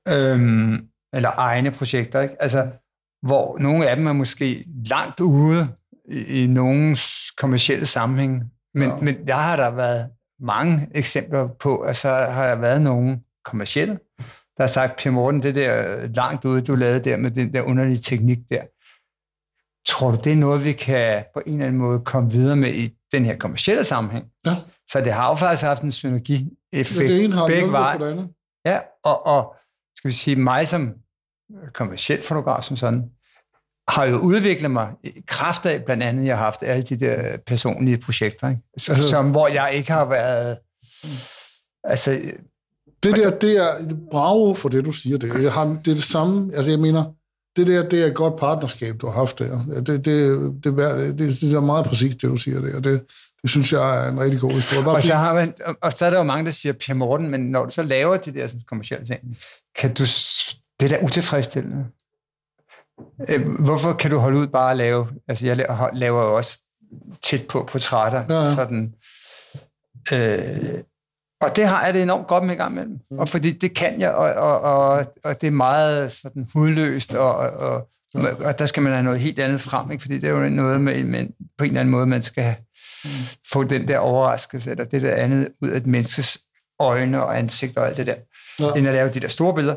Øhm, 0.09 0.89
eller 1.13 1.31
egne 1.37 1.71
projekter, 1.71 2.21
ikke? 2.21 2.43
Altså, 2.43 2.71
hvor 3.27 3.59
nogle 3.59 3.89
af 3.91 3.97
dem 3.97 4.07
er 4.07 4.13
måske 4.13 4.65
langt 4.87 5.21
ude 5.21 5.69
i, 6.09 6.43
i 6.43 6.47
nogens 6.47 7.31
kommersielle 7.39 7.87
sammenhæng. 7.87 8.43
Men, 8.75 8.89
Ja. 8.89 8.97
men 8.97 9.27
der 9.27 9.35
har 9.35 9.57
der 9.57 9.71
været 9.71 10.11
mange 10.41 10.89
eksempler 10.95 11.49
på, 11.49 11.79
at 11.79 11.97
så 11.97 12.09
har 12.09 12.47
der 12.47 12.55
været 12.57 12.83
nogle 12.83 13.21
kommercielle, 13.45 13.99
der 14.57 14.63
har 14.63 14.67
sagt, 14.67 15.03
Per 15.03 15.11
Morten, 15.11 15.43
det 15.43 15.55
der 15.55 16.07
langt 16.07 16.45
ude, 16.45 16.63
du 16.63 16.75
lavede 16.75 17.05
der 17.11 17.17
med 17.17 17.31
den 17.31 17.53
der 17.53 17.63
underlige 17.63 17.99
teknik 17.99 18.39
der, 18.51 18.63
tror 19.89 20.11
du, 20.11 20.17
det 20.25 20.33
er 20.33 20.37
noget, 20.37 20.65
vi 20.65 20.73
kan 20.73 21.25
på 21.35 21.43
en 21.47 21.53
eller 21.53 21.67
anden 21.67 21.81
måde 21.81 22.01
komme 22.01 22.31
videre 22.31 22.57
med 22.57 22.75
i 22.75 22.95
den 23.13 23.25
her 23.25 23.37
kommercielle 23.37 23.85
sammenhæng? 23.85 24.27
Ja. 24.47 24.51
Så 24.91 25.01
det 25.01 25.13
har 25.13 25.29
jo 25.29 25.35
faktisk 25.35 25.63
haft 25.63 25.83
en 25.83 25.93
synergieffekt. 25.93 27.01
Ja, 27.01 27.07
det 27.07 27.25
ene 27.25 27.35
har 27.35 27.47
begge 27.47 27.73
veje. 27.73 27.99
på 27.99 28.05
det 28.05 28.11
andet. 28.11 28.29
Ja, 28.67 28.79
og, 29.05 29.27
og 29.27 29.55
skal 29.97 30.09
vi 30.09 30.15
sige, 30.15 30.37
mig 30.37 30.69
som 30.69 30.95
kommersiel 31.75 32.23
fotograf 32.23 32.63
som 32.63 32.77
sådan, 32.77 33.11
har 33.89 34.05
jo 34.05 34.19
udviklet 34.19 34.71
mig 34.71 34.89
i 35.05 35.13
kraft 35.27 35.67
af, 35.67 35.85
blandt 35.85 36.03
andet, 36.03 36.27
jeg 36.27 36.37
har 36.37 36.45
haft 36.45 36.63
alle 36.63 36.83
de 36.83 36.97
der 36.97 37.37
personlige 37.47 37.99
projekter, 37.99 38.49
ikke? 38.49 38.61
Som, 38.79 38.95
Altså- 38.95 39.09
som, 39.11 39.31
hvor 39.31 39.49
jeg 39.49 39.71
ikke 39.75 39.93
har 39.93 40.05
været... 40.05 40.57
Altså, 41.85 42.11
Det 43.03 43.17
der, 43.17 43.39
det 43.39 43.57
er 43.57 43.95
bravo 44.11 44.55
for 44.55 44.69
det, 44.69 44.85
du 44.85 44.93
siger. 44.93 45.19
Det, 45.19 45.43
jeg 45.43 45.53
har, 45.53 45.65
det 45.65 45.91
er 45.91 45.95
det 45.95 46.05
samme, 46.05 46.51
altså 46.57 46.71
jeg 46.71 46.81
mener, 46.81 47.05
det 47.57 47.67
der, 47.67 47.89
det 47.89 48.03
er 48.03 48.07
et 48.07 48.15
godt 48.15 48.37
partnerskab, 48.41 48.97
du 49.01 49.07
har 49.07 49.15
haft 49.15 49.39
der. 49.39 49.59
Det, 49.59 49.87
det, 49.87 50.05
det, 50.05 50.65
det, 50.65 51.19
det, 51.19 51.41
det 51.41 51.53
er 51.55 51.61
meget 51.61 51.85
præcis, 51.87 52.15
det 52.15 52.23
du 52.31 52.37
siger 52.37 52.61
der. 52.61 52.81
Det, 52.81 53.05
det 53.43 53.51
synes 53.51 53.73
jeg 53.73 54.05
er 54.07 54.11
en 54.11 54.21
rigtig 54.21 54.41
god 54.41 54.51
historie. 54.53 54.85
Bare 54.85 54.95
og, 54.95 55.03
så 55.03 55.15
har 55.15 55.35
man, 55.35 55.55
og- 55.83 55.93
så 55.93 56.07
er 56.07 56.11
der 56.11 56.17
jo 56.17 56.23
mange, 56.23 56.45
der 56.47 56.51
siger, 56.53 56.73
Per 56.87 56.95
Morten, 56.95 57.31
men 57.31 57.41
når 57.41 57.65
du 57.65 57.71
så 57.71 57.83
laver 57.83 58.17
de 58.17 58.35
der 58.35 58.47
sådan, 58.47 58.61
kommersielle 58.67 59.07
ting, 59.07 59.21
kan 59.81 59.95
du, 59.95 60.03
det 60.81 60.85
er 60.85 60.89
da 60.89 60.99
utilfredsstillende. 61.05 61.85
Øh, 63.29 63.49
Hvorfor 63.59 63.93
kan 63.93 64.11
du 64.11 64.19
holde 64.19 64.39
ud 64.39 64.47
bare 64.47 64.71
at 64.71 64.77
lave, 64.77 65.09
altså 65.29 65.47
jeg 65.47 65.57
laver, 65.93 66.23
jo 66.23 66.37
også 66.37 66.59
tæt 67.23 67.47
på 67.49 67.69
portrætter, 67.73 68.25
Ja, 68.29 68.41
ja. 68.43 68.55
sådan, 68.55 68.95
øh, 70.13 70.83
og 71.41 71.57
det 71.57 71.69
har 71.69 71.85
jeg 71.85 71.95
det 71.95 72.03
enormt 72.03 72.27
godt 72.27 72.45
med 72.45 72.55
i 72.55 72.57
gang 72.57 72.73
imellem. 72.73 72.99
Mm. 73.11 73.19
Og 73.19 73.29
fordi 73.29 73.53
det 73.53 73.75
kan 73.77 74.01
jeg, 74.01 74.13
og, 74.13 74.33
og, 74.33 74.61
og, 74.61 75.07
og 75.25 75.41
det 75.41 75.47
er 75.47 75.51
meget 75.51 76.13
sådan 76.13 76.49
hudløst, 76.55 77.15
og, 77.15 77.35
og, 77.37 77.89
og, 78.15 78.31
og 78.45 78.59
der 78.59 78.67
skal 78.67 78.83
man 78.83 78.93
have 78.93 79.03
noget 79.05 79.21
helt 79.21 79.39
andet 79.39 79.61
frem, 79.61 79.91
ikke? 79.91 80.03
fordi 80.03 80.19
det 80.19 80.25
er 80.25 80.33
jo 80.33 80.49
noget 80.49 80.81
med, 80.81 81.05
med 81.05 81.27
på 81.59 81.65
en 81.65 81.71
eller 81.71 81.81
anden 81.81 81.91
måde, 81.93 82.07
man 82.07 82.23
skal 82.23 82.45
have, 82.45 82.57
få 83.53 83.65
den 83.65 83.89
der 83.89 83.99
overraskelse, 83.99 84.71
eller 84.71 84.85
det 84.85 85.03
der 85.03 85.15
andet 85.15 85.49
ud 85.63 85.69
af 85.69 85.77
et 85.77 85.87
menneskes 85.87 86.39
øjne 86.81 87.25
og 87.25 87.39
ansigt 87.39 87.77
og 87.77 87.87
alt 87.89 87.97
det 87.97 88.07
der, 88.07 88.15
Ja. 88.59 88.65
ja. 88.67 88.73
end 88.73 88.87
at 88.89 88.95
lave 88.95 89.09
de 89.09 89.21
der 89.21 89.29
store 89.29 89.55
billeder. 89.55 89.77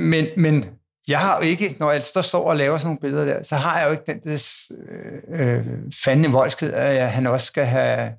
Men, 0.00 0.26
men 0.36 0.64
jeg 1.08 1.20
har 1.20 1.36
jo 1.36 1.42
ikke, 1.42 1.76
når 1.80 1.90
jeg 1.90 2.02
står- 2.02 2.48
og 2.48 2.56
laver 2.56 2.78
sådan 2.78 2.86
nogle 2.86 3.00
billeder 3.00 3.24
der, 3.24 3.42
så 3.42 3.56
har 3.56 3.78
jeg 3.78 3.86
jo 3.86 3.92
ikke 3.92 4.04
den 4.06 4.20
der 4.20 4.70
øh, 5.28 5.56
øh, 5.56 5.66
fandme 6.04 6.28
voldsked, 6.28 6.72
at 6.72 6.96
jeg, 6.96 7.12
han 7.12 7.26
også 7.26 7.46
skal 7.46 7.64
have 7.64 8.12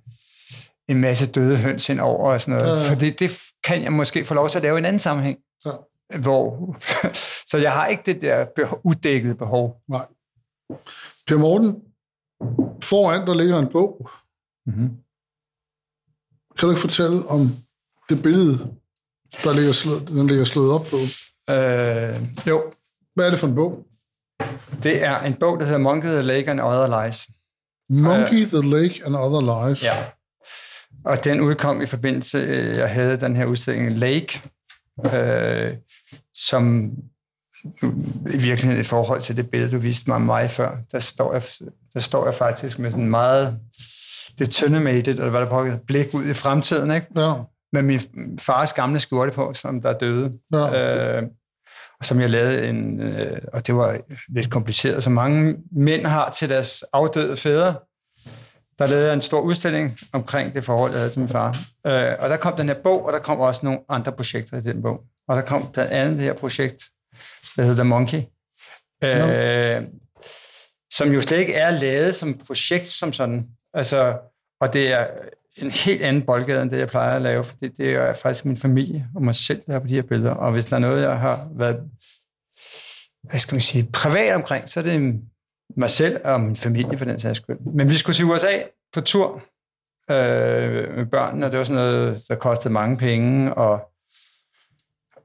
en 0.87 0.97
masse 1.01 1.31
døde 1.31 1.57
høns 1.57 1.89
ind 1.89 1.99
over 1.99 2.33
og 2.33 2.41
sådan 2.41 2.59
noget. 2.59 2.77
Ja. 2.77 2.83
ja. 2.83 2.89
For 2.89 2.95
det, 2.95 3.19
det 3.19 3.39
kan 3.63 3.83
jeg 3.83 3.93
måske 3.93 4.25
få 4.25 4.33
lov 4.33 4.49
til 4.49 4.57
at 4.57 4.63
lave 4.63 4.77
i 4.77 4.79
en 4.79 4.85
anden 4.85 4.99
sammenhæng. 4.99 5.39
Ja. 5.65 5.71
Hvor, 6.17 6.75
så 7.49 7.57
jeg 7.57 7.73
har 7.73 7.87
ikke 7.87 8.03
det 8.05 8.21
der 8.21 8.45
behov, 8.55 8.81
uddækkede 8.83 9.35
behov. 9.35 9.81
nej. 9.89 10.05
Per 11.27 11.37
Morten, 11.37 11.81
foran 12.81 13.27
der 13.27 13.33
ligger 13.33 13.59
en 13.59 13.67
bog. 13.71 14.09
Mm-hmm. 14.65 14.89
Kan 16.57 16.67
du 16.67 16.69
ikke 16.69 16.81
fortælle 16.81 17.27
om 17.27 17.55
det 18.09 18.23
billede, 18.23 18.75
der 19.43 19.53
ligger 19.53 19.71
slået, 19.71 20.09
den 20.09 20.27
ligger 20.27 20.45
slået 20.45 20.71
op 20.71 20.85
på? 20.85 20.97
Øh, 21.49 22.21
jo, 22.47 22.73
Hvad 23.15 23.25
er 23.25 23.29
det 23.29 23.39
for 23.39 23.47
en 23.47 23.55
bog? 23.55 23.85
det 24.83 25.03
er 25.03 25.19
en 25.19 25.33
bog, 25.33 25.59
der 25.59 25.65
hedder 25.65 25.79
Monkey 25.79 26.09
the 26.09 26.21
Lake 26.21 26.51
and 26.51 26.61
Other 26.61 27.03
Lies. 27.03 27.27
Monkey, 27.89 28.45
the 28.45 28.69
Lake 28.69 29.01
and 29.05 29.15
Other 29.15 29.67
Lies. 29.69 29.83
Ja. 29.83 30.05
Og 31.05 31.23
den 31.23 31.41
udkom 31.41 31.81
i 31.81 31.85
forbindelse, 31.85 32.37
øh, 32.37 32.77
jeg 32.77 32.89
havde 32.89 33.19
den 33.19 33.35
her 33.35 33.45
udstilling 33.45 33.91
Lake, 33.91 34.41
øh, 35.13 35.73
som 36.33 36.91
i 38.31 38.37
virkeligheden 38.37 38.79
i 38.79 38.83
forhold 38.83 39.21
til 39.21 39.37
det 39.37 39.49
billede, 39.51 39.71
du 39.71 39.77
viste 39.77 40.09
mig 40.09 40.21
mig 40.21 40.51
før, 40.51 40.77
der 40.91 40.99
står 40.99 41.33
jeg, 41.33 41.43
der 41.93 41.99
står 41.99 42.25
jeg 42.25 42.33
faktisk 42.33 42.79
med 42.79 42.91
sådan 42.91 43.09
meget 43.09 43.59
determinated, 44.39 45.07
eller 45.13 45.29
hvad 45.29 45.41
der 45.41 45.49
påkalder, 45.49 45.79
blik 45.87 46.13
ud 46.13 46.25
i 46.25 46.33
fremtiden, 46.33 46.91
ikke? 46.91 47.07
Ja, 47.15 47.33
med 47.73 47.81
min 47.81 47.99
fars 48.39 48.73
gamle 48.73 48.99
skjorte 48.99 49.31
på, 49.31 49.53
som 49.53 49.81
der 49.81 49.93
døde. 49.97 50.33
ja. 50.53 51.17
Øh, 51.17 51.23
og 51.99 52.05
som 52.05 52.21
jeg 52.21 52.29
lavede 52.29 52.69
en, 52.69 53.01
øh, 53.01 53.41
og 53.53 53.67
det 53.67 53.75
var 53.75 53.99
lidt 54.29 54.51
kompliceret, 54.51 55.03
så 55.03 55.09
mange 55.09 55.55
mænd 55.71 56.05
har 56.05 56.29
til 56.29 56.49
deres 56.49 56.83
afdøde 56.93 57.37
fædre, 57.37 57.75
der 58.79 58.87
lavede 58.87 59.05
jeg 59.05 59.13
en 59.13 59.21
stor 59.21 59.39
udstilling 59.41 59.97
omkring 60.13 60.55
det 60.55 60.63
forhold, 60.63 60.91
jeg 60.91 60.99
havde 60.99 61.11
til 61.11 61.19
min 61.19 61.29
far. 61.29 61.57
Øh, 61.87 62.13
og 62.19 62.29
der 62.29 62.37
kom 62.37 62.55
den 62.55 62.67
her 62.67 62.75
bog, 62.83 63.05
og 63.05 63.13
der 63.13 63.19
kom 63.19 63.39
også 63.39 63.61
nogle 63.63 63.79
andre 63.89 64.11
projekter 64.11 64.57
i 64.57 64.61
den 64.61 64.81
bog. 64.81 65.01
Og 65.27 65.35
der 65.35 65.41
kom 65.41 65.71
blandt 65.73 65.91
andet 65.91 66.15
det 66.15 66.23
her 66.23 66.33
projekt, 66.33 66.83
der 67.55 67.61
hedder 67.63 67.75
The 67.75 67.83
Monkey, 67.83 68.21
øh, 69.03 69.83
som 70.93 71.11
jo 71.11 71.21
slet 71.21 71.37
ikke 71.39 71.53
er 71.53 71.71
lavet 71.71 72.15
som 72.15 72.33
projekt 72.47 72.87
som 72.87 73.13
sådan. 73.13 73.47
Altså, 73.73 74.17
og 74.61 74.73
det 74.73 74.91
er 74.91 75.07
en 75.57 75.71
helt 75.71 76.01
anden 76.01 76.21
boldgade, 76.21 76.61
end 76.61 76.71
det, 76.71 76.77
jeg 76.77 76.87
plejer 76.87 77.15
at 77.15 77.21
lave, 77.21 77.43
for 77.43 77.55
det, 77.61 77.77
det 77.77 77.89
er 77.89 78.13
faktisk 78.13 78.45
min 78.45 78.57
familie 78.57 79.07
og 79.15 79.23
mig 79.23 79.35
selv, 79.35 79.61
der 79.67 79.75
er 79.75 79.79
på 79.79 79.87
de 79.87 79.95
her 79.95 80.01
billeder. 80.01 80.31
Og 80.31 80.51
hvis 80.51 80.65
der 80.65 80.75
er 80.75 80.79
noget, 80.79 81.01
jeg 81.01 81.19
har 81.19 81.47
været, 81.55 81.79
hvad 83.23 83.39
skal 83.39 83.55
man 83.55 83.61
sige, 83.61 83.89
privat 83.93 84.35
omkring, 84.35 84.69
så 84.69 84.79
er 84.79 84.83
det 84.83 85.21
mig 85.77 85.89
selv 85.89 86.21
og 86.23 86.41
min 86.41 86.55
familie 86.55 86.97
for 86.97 87.05
den 87.05 87.19
sags 87.19 87.37
skyld. 87.37 87.59
Men 87.59 87.89
vi 87.89 87.95
skulle 87.95 88.15
til 88.15 88.25
USA 88.25 88.61
på 88.93 89.01
tur 89.01 89.43
øh, 90.11 90.95
med 90.95 91.05
børnene, 91.05 91.45
og 91.45 91.51
det 91.51 91.57
var 91.57 91.63
sådan 91.63 91.81
noget, 91.81 92.23
der 92.27 92.35
kostede 92.35 92.73
mange 92.73 92.97
penge, 92.97 93.53
og 93.53 93.89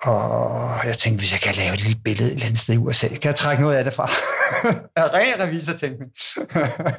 og 0.00 0.86
jeg 0.86 0.96
tænkte, 0.96 1.20
hvis 1.20 1.32
jeg 1.32 1.40
kan 1.40 1.54
lave 1.54 1.74
et 1.74 1.82
lille 1.82 2.00
billede 2.04 2.28
et 2.28 2.32
eller 2.32 2.46
andet 2.46 2.58
sted 2.58 2.74
i 2.74 2.78
USA, 2.78 3.08
kan 3.08 3.24
jeg 3.24 3.34
trække 3.34 3.62
noget 3.62 3.76
af 3.76 3.84
det 3.84 3.92
fra? 3.92 4.10
jeg 4.96 5.06
er 5.06 5.14
ren 5.14 5.40
revisortænkning. 5.40 6.10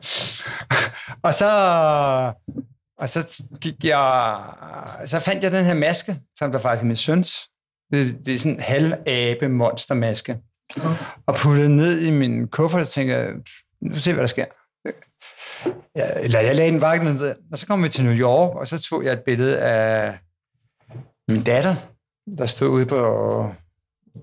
og 1.28 1.34
så, 1.34 1.50
og 3.00 3.10
så 3.10 3.44
gik 3.62 3.84
jeg, 3.84 4.42
så 5.06 5.20
fandt 5.20 5.44
jeg 5.44 5.52
den 5.52 5.66
her 5.66 5.74
maske, 5.74 6.20
som 6.38 6.52
der 6.52 6.60
faktisk 6.60 6.84
er 6.84 6.88
min 6.88 6.96
søns. 6.96 7.50
Det, 7.94 8.26
det 8.26 8.36
er 8.36 8.40
sådan 8.40 8.52
en 8.52 8.60
halvabe 8.60 9.50
monstermaske. 9.50 10.38
Og 11.26 11.36
puttede 11.36 11.76
ned 11.76 12.00
i 12.00 12.12
min 12.12 12.48
kuffert 12.48 12.82
og 12.82 12.90
tænkte, 12.90 13.34
nu 13.82 13.96
se, 13.96 14.14
hvad 14.14 14.22
der 14.22 14.28
sker. 14.28 14.46
Ja, 15.96 16.20
eller 16.20 16.40
jeg 16.40 16.56
lagde 16.56 16.72
den 16.72 16.82
vagt 16.82 17.04
ned, 17.04 17.36
og 17.52 17.60
så 17.60 17.68
kom 17.68 17.84
vi 17.84 17.90
til 17.90 18.04
New 18.04 18.14
York, 18.14 18.56
og 18.56 18.68
så 18.68 18.82
tog 18.82 19.06
jeg 19.06 19.14
et 19.14 19.24
billede 19.26 19.60
af 19.60 20.20
min 21.28 21.44
datter, 21.44 21.76
der 22.38 22.46
stod 22.46 22.68
ude 22.68 22.86
på 22.86 23.54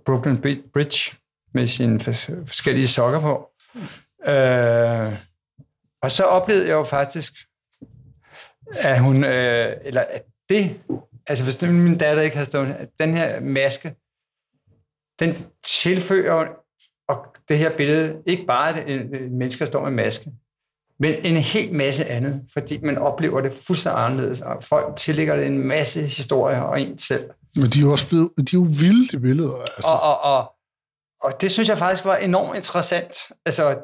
Brooklyn 0.07 0.37
Bridge 0.73 1.17
med 1.55 1.67
sine 1.67 2.01
forskellige 2.01 2.89
sokker 2.89 3.21
på. 3.21 3.51
Øh, 4.31 5.13
og 6.03 6.11
så 6.11 6.25
oplevede 6.25 6.67
jeg 6.67 6.73
jo 6.73 6.85
faktisk, 6.85 7.35
at 8.73 9.01
hun, 9.01 9.25
øh, 9.25 9.77
eller 9.83 10.01
at 10.01 10.23
det, 10.49 10.81
altså 11.27 11.45
hvis 11.45 11.57
det, 11.57 11.75
min 11.75 11.99
datter 11.99 12.23
ikke 12.23 12.37
havde 12.37 12.47
stået, 12.47 12.77
at 12.79 12.89
den 13.01 13.15
her 13.15 13.41
maske, 13.41 13.95
den 15.21 15.47
tilfører 15.65 16.49
og 17.09 17.27
det 17.49 17.59
her 17.59 17.77
billede, 17.77 18.23
ikke 18.27 18.47
bare 18.47 18.89
et, 18.89 19.01
et 19.01 19.33
menneske, 19.33 19.59
der 19.59 19.65
står 19.65 19.83
med 19.83 19.91
maske, 19.91 20.31
men 20.99 21.15
en 21.27 21.37
helt 21.37 21.73
masse 21.73 22.05
andet, 22.07 22.43
fordi 22.53 22.79
man 22.79 22.99
oplever 22.99 23.41
det 23.41 23.53
fuldstændig 23.53 24.05
anderledes, 24.05 24.41
og 24.41 24.65
folk 24.65 24.97
tillægger 24.97 25.37
det 25.37 25.47
en 25.47 25.59
masse 25.59 26.03
historier 26.03 26.61
og 26.61 26.81
en 26.81 26.99
selv. 26.99 27.31
Men 27.57 27.65
de 27.65 27.79
er 27.79 27.83
jo 27.83 27.91
også 27.91 28.09
blevet, 28.09 28.31
de 28.37 28.43
er 28.43 28.61
jo 28.61 28.67
vilde, 28.81 29.17
de 29.17 29.21
billeder. 29.21 29.61
Altså. 29.61 29.83
Og, 29.85 30.01
og, 30.01 30.21
og, 30.21 30.53
og 31.23 31.41
det 31.41 31.51
synes 31.51 31.69
jeg 31.69 31.79
faktisk 31.79 32.05
var 32.05 32.17
enormt 32.17 32.57
interessant. 32.57 33.17
Altså, 33.47 33.79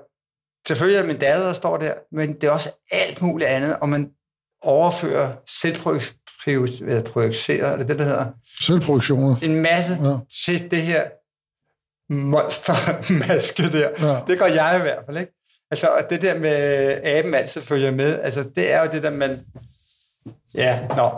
selvfølgelig 0.69 0.97
er 0.97 1.03
det 1.03 1.09
min 1.09 1.19
datter, 1.19 1.47
der 1.47 1.53
står 1.53 1.77
der, 1.77 1.95
men 2.13 2.35
det 2.35 2.45
er 2.45 2.51
også 2.51 2.71
alt 2.91 3.23
muligt 3.23 3.51
andet, 3.51 3.79
og 3.81 3.89
man 3.89 4.11
overfører 4.63 5.33
selvprojekterer, 5.47 7.67
er 7.67 7.77
det 7.77 7.89
det, 7.89 7.99
der 7.99 8.05
hedder? 8.05 8.27
Selvprojektioner. 8.61 9.37
En 9.43 9.55
masse 9.55 9.99
ja. 10.03 10.17
til 10.45 10.71
det 10.71 10.83
her 10.83 11.03
monstermaske 12.13 13.73
der. 13.73 13.89
Ja. 14.01 14.19
Det 14.29 14.39
gør 14.39 14.47
jeg 14.47 14.77
i 14.79 14.83
hvert 14.83 14.99
fald, 15.07 15.19
ikke? 15.19 15.33
Altså, 15.71 15.87
og 15.87 16.03
det 16.11 16.23
der 16.23 16.39
med 16.39 16.55
aben 17.05 17.35
altid 17.35 17.63
følger 17.63 17.91
med, 17.91 18.21
altså, 18.23 18.45
det 18.57 18.73
er 18.73 18.83
jo 18.83 18.89
det 18.93 19.03
der, 19.03 19.11
man... 19.11 19.41
Ja, 20.55 20.79
nå. 20.97 21.11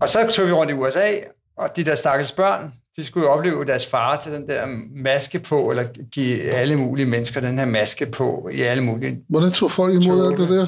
Og 0.00 0.08
så 0.08 0.30
tog 0.32 0.46
vi 0.46 0.52
rundt 0.52 0.72
i 0.72 0.74
USA, 0.74 1.10
og 1.56 1.76
de 1.76 1.84
der 1.84 1.94
stakkels 1.94 2.32
børn, 2.32 2.72
de 2.96 3.04
skulle 3.04 3.26
jo 3.26 3.32
opleve 3.32 3.64
deres 3.64 3.86
far 3.86 4.20
til 4.20 4.32
den 4.32 4.48
der 4.48 4.66
maske 4.94 5.38
på, 5.38 5.70
eller 5.70 5.84
give 6.12 6.42
alle 6.42 6.76
mulige 6.76 7.06
mennesker 7.06 7.40
den 7.40 7.58
her 7.58 7.66
maske 7.66 8.06
på 8.06 8.48
i 8.52 8.62
alle 8.62 8.82
mulige... 8.82 9.20
Hvordan 9.28 9.50
tog 9.50 9.70
folk 9.70 9.94
imod 9.94 10.30
alt 10.30 10.38
det 10.38 10.48
der? 10.48 10.66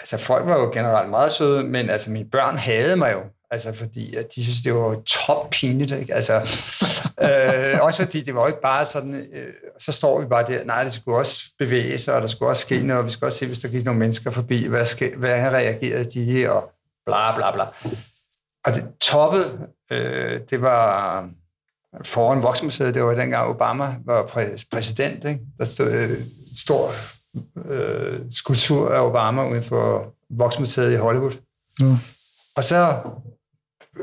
Altså, 0.00 0.18
folk 0.18 0.46
var 0.46 0.58
jo 0.58 0.70
generelt 0.72 1.10
meget 1.10 1.32
søde, 1.32 1.64
men 1.64 1.90
altså, 1.90 2.10
mine 2.10 2.30
børn 2.30 2.58
havde 2.58 2.96
mig 2.96 3.12
jo. 3.12 3.20
Altså, 3.50 3.72
fordi 3.72 4.16
at 4.16 4.26
de 4.34 4.42
synes, 4.42 4.58
det 4.64 4.74
var 4.74 5.02
top 5.06 5.50
pinligt, 5.50 5.92
ikke? 5.92 6.14
Altså, 6.14 6.34
øh, 7.26 7.78
også 7.80 8.04
fordi 8.04 8.20
det 8.20 8.34
var 8.34 8.40
jo 8.40 8.46
ikke 8.46 8.60
bare 8.60 8.84
sådan, 8.84 9.14
øh, 9.14 9.52
så 9.78 9.92
står 9.92 10.20
vi 10.20 10.26
bare 10.26 10.46
der, 10.46 10.64
nej, 10.64 10.84
det 10.84 10.92
skulle 10.92 11.18
også 11.18 11.42
bevæge 11.58 11.98
sig, 11.98 12.14
og 12.14 12.22
der 12.22 12.28
skulle 12.28 12.50
også 12.50 12.62
ske 12.62 12.82
noget, 12.82 13.00
og 13.00 13.06
vi 13.06 13.10
skulle 13.10 13.28
også 13.28 13.38
se, 13.38 13.46
hvis 13.46 13.58
der 13.58 13.68
gik 13.68 13.84
nogle 13.84 14.00
mennesker 14.00 14.30
forbi, 14.30 14.66
hvad, 14.66 14.84
ske, 14.86 15.12
hvad 15.16 15.30
reagerede 15.30 16.04
de, 16.04 16.50
og 16.52 16.72
bla 17.06 17.36
bla 17.36 17.52
bla. 17.52 17.64
Og 18.64 18.74
det 18.74 18.84
toppet, 19.00 19.68
øh, 19.90 20.40
det 20.50 20.62
var 20.62 21.28
foran 22.04 22.42
Voksmuseet, 22.42 22.94
det 22.94 23.04
var 23.04 23.14
dengang 23.14 23.48
Obama 23.48 23.96
var 24.04 24.22
præ- 24.22 24.64
præsident, 24.72 25.24
ikke? 25.24 25.40
der 25.58 25.64
stod 25.64 25.92
øh, 25.92 26.20
stor 26.56 26.90
øh, 27.68 28.20
skulptur 28.30 28.90
af 28.94 29.06
Obama 29.06 29.50
uden 29.50 29.62
for 29.62 30.14
Voksmuseet 30.30 30.92
i 30.92 30.96
Hollywood. 30.96 31.32
Mm. 31.80 31.96
Og 32.56 32.64
så 32.64 32.96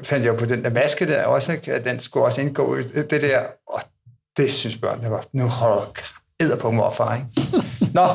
fandt 0.04 0.26
jeg 0.26 0.38
på 0.38 0.46
den 0.46 0.64
der 0.64 0.70
maske 0.70 1.08
der 1.08 1.24
også, 1.24 1.52
ikke? 1.52 1.74
at 1.74 1.86
den 1.86 2.00
skulle 2.00 2.26
også 2.26 2.42
indgå 2.42 2.78
i 2.78 2.84
det 2.84 3.22
der, 3.22 3.42
og 3.68 3.82
det 4.38 4.54
synes 4.54 4.78
børnene 4.78 5.12
var, 5.12 5.26
nu 5.34 5.48
holder 5.48 6.58
på 6.62 6.72
morfar, 6.72 7.16
ikke? 7.16 7.58
Nå, 7.98 8.08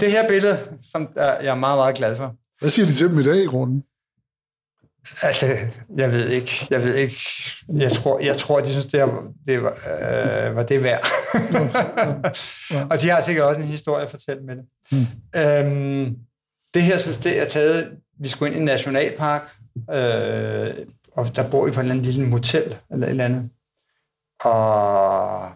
det 0.00 0.10
her 0.10 0.28
billede, 0.28 0.58
som 0.92 1.08
jeg 1.16 1.46
er 1.46 1.54
meget, 1.54 1.78
meget 1.78 1.96
glad 1.96 2.16
for. 2.16 2.34
Hvad 2.60 2.70
siger 2.70 2.86
de 2.86 2.92
til 2.92 3.08
dem 3.08 3.18
i 3.18 3.22
dag 3.22 3.36
i 3.36 3.46
grunden? 3.46 3.84
Altså, 5.22 5.46
jeg 5.96 6.12
ved 6.12 6.28
ikke. 6.28 6.66
Jeg 6.70 6.84
ved 6.84 6.94
ikke. 6.94 7.16
Jeg 7.68 7.92
tror, 7.92 8.18
jeg 8.18 8.36
tror 8.36 8.60
de 8.60 8.70
synes, 8.70 8.86
det, 8.86 9.00
er, 9.00 9.22
det 9.46 9.62
var, 9.62 9.70
øh, 9.70 10.56
var 10.56 10.62
det 10.62 10.82
værd. 10.82 11.06
ja, 11.52 11.68
ja. 12.70 12.86
og 12.90 13.00
de 13.00 13.08
har 13.08 13.20
sikkert 13.20 13.44
også 13.44 13.60
en 13.60 13.66
historie 13.66 14.04
at 14.04 14.10
fortælle 14.10 14.42
med 14.42 14.56
det. 14.56 14.64
Mm. 14.92 15.40
Øhm, 15.40 16.16
det 16.74 16.82
her, 16.82 16.98
så 16.98 17.20
det 17.22 17.40
er 17.40 17.44
taget, 17.44 17.90
vi 18.20 18.28
skulle 18.28 18.48
ind 18.48 18.56
i 18.56 18.60
en 18.60 18.64
nationalpark, 18.64 19.42
øh, 19.90 20.74
og 21.12 21.36
der 21.36 21.50
bor 21.50 21.64
vi 21.64 21.70
på 21.70 21.80
en 21.80 21.86
eller 21.86 21.94
anden 21.94 22.04
lille 22.04 22.26
motel, 22.26 22.76
eller 22.90 23.06
et 23.06 23.10
eller 23.10 23.24
andet. 23.24 23.50
Og, 24.40 25.50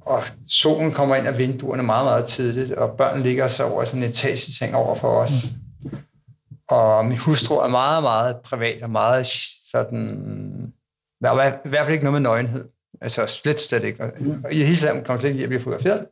og 0.00 0.22
solen 0.46 0.92
kommer 0.92 1.16
ind 1.16 1.26
af 1.26 1.38
vinduerne 1.38 1.82
meget, 1.82 2.04
meget 2.04 2.24
tidligt, 2.24 2.72
og 2.72 2.96
børn 2.96 3.22
ligger 3.22 3.48
så 3.48 3.64
over 3.64 3.84
sådan 3.84 4.02
en 4.02 4.08
etageseng 4.08 4.74
over 4.74 4.94
for 4.94 5.08
os. 5.08 5.30
Mm 5.44 5.62
og 6.72 7.04
min 7.04 7.18
hustru 7.18 7.54
er 7.54 7.68
meget, 7.68 8.02
meget 8.02 8.36
privat 8.36 8.82
og 8.82 8.90
meget 8.90 9.26
sådan... 9.70 10.72
Der 11.22 11.30
var 11.30 11.46
i 11.64 11.68
hvert 11.68 11.84
fald 11.84 11.92
ikke 11.92 12.04
noget 12.04 12.22
med 12.22 12.30
nøgenhed. 12.30 12.64
Altså 13.00 13.26
slet, 13.26 13.60
slet 13.60 13.84
ikke. 13.84 14.04
Og 14.44 14.52
i 14.52 14.64
hele 14.64 14.76
tiden 14.76 15.04
kommer 15.04 15.20
slet 15.20 15.30
ikke 15.30 15.42
at 15.42 15.48
blive 15.48 15.60
fotograferet. 15.60 16.06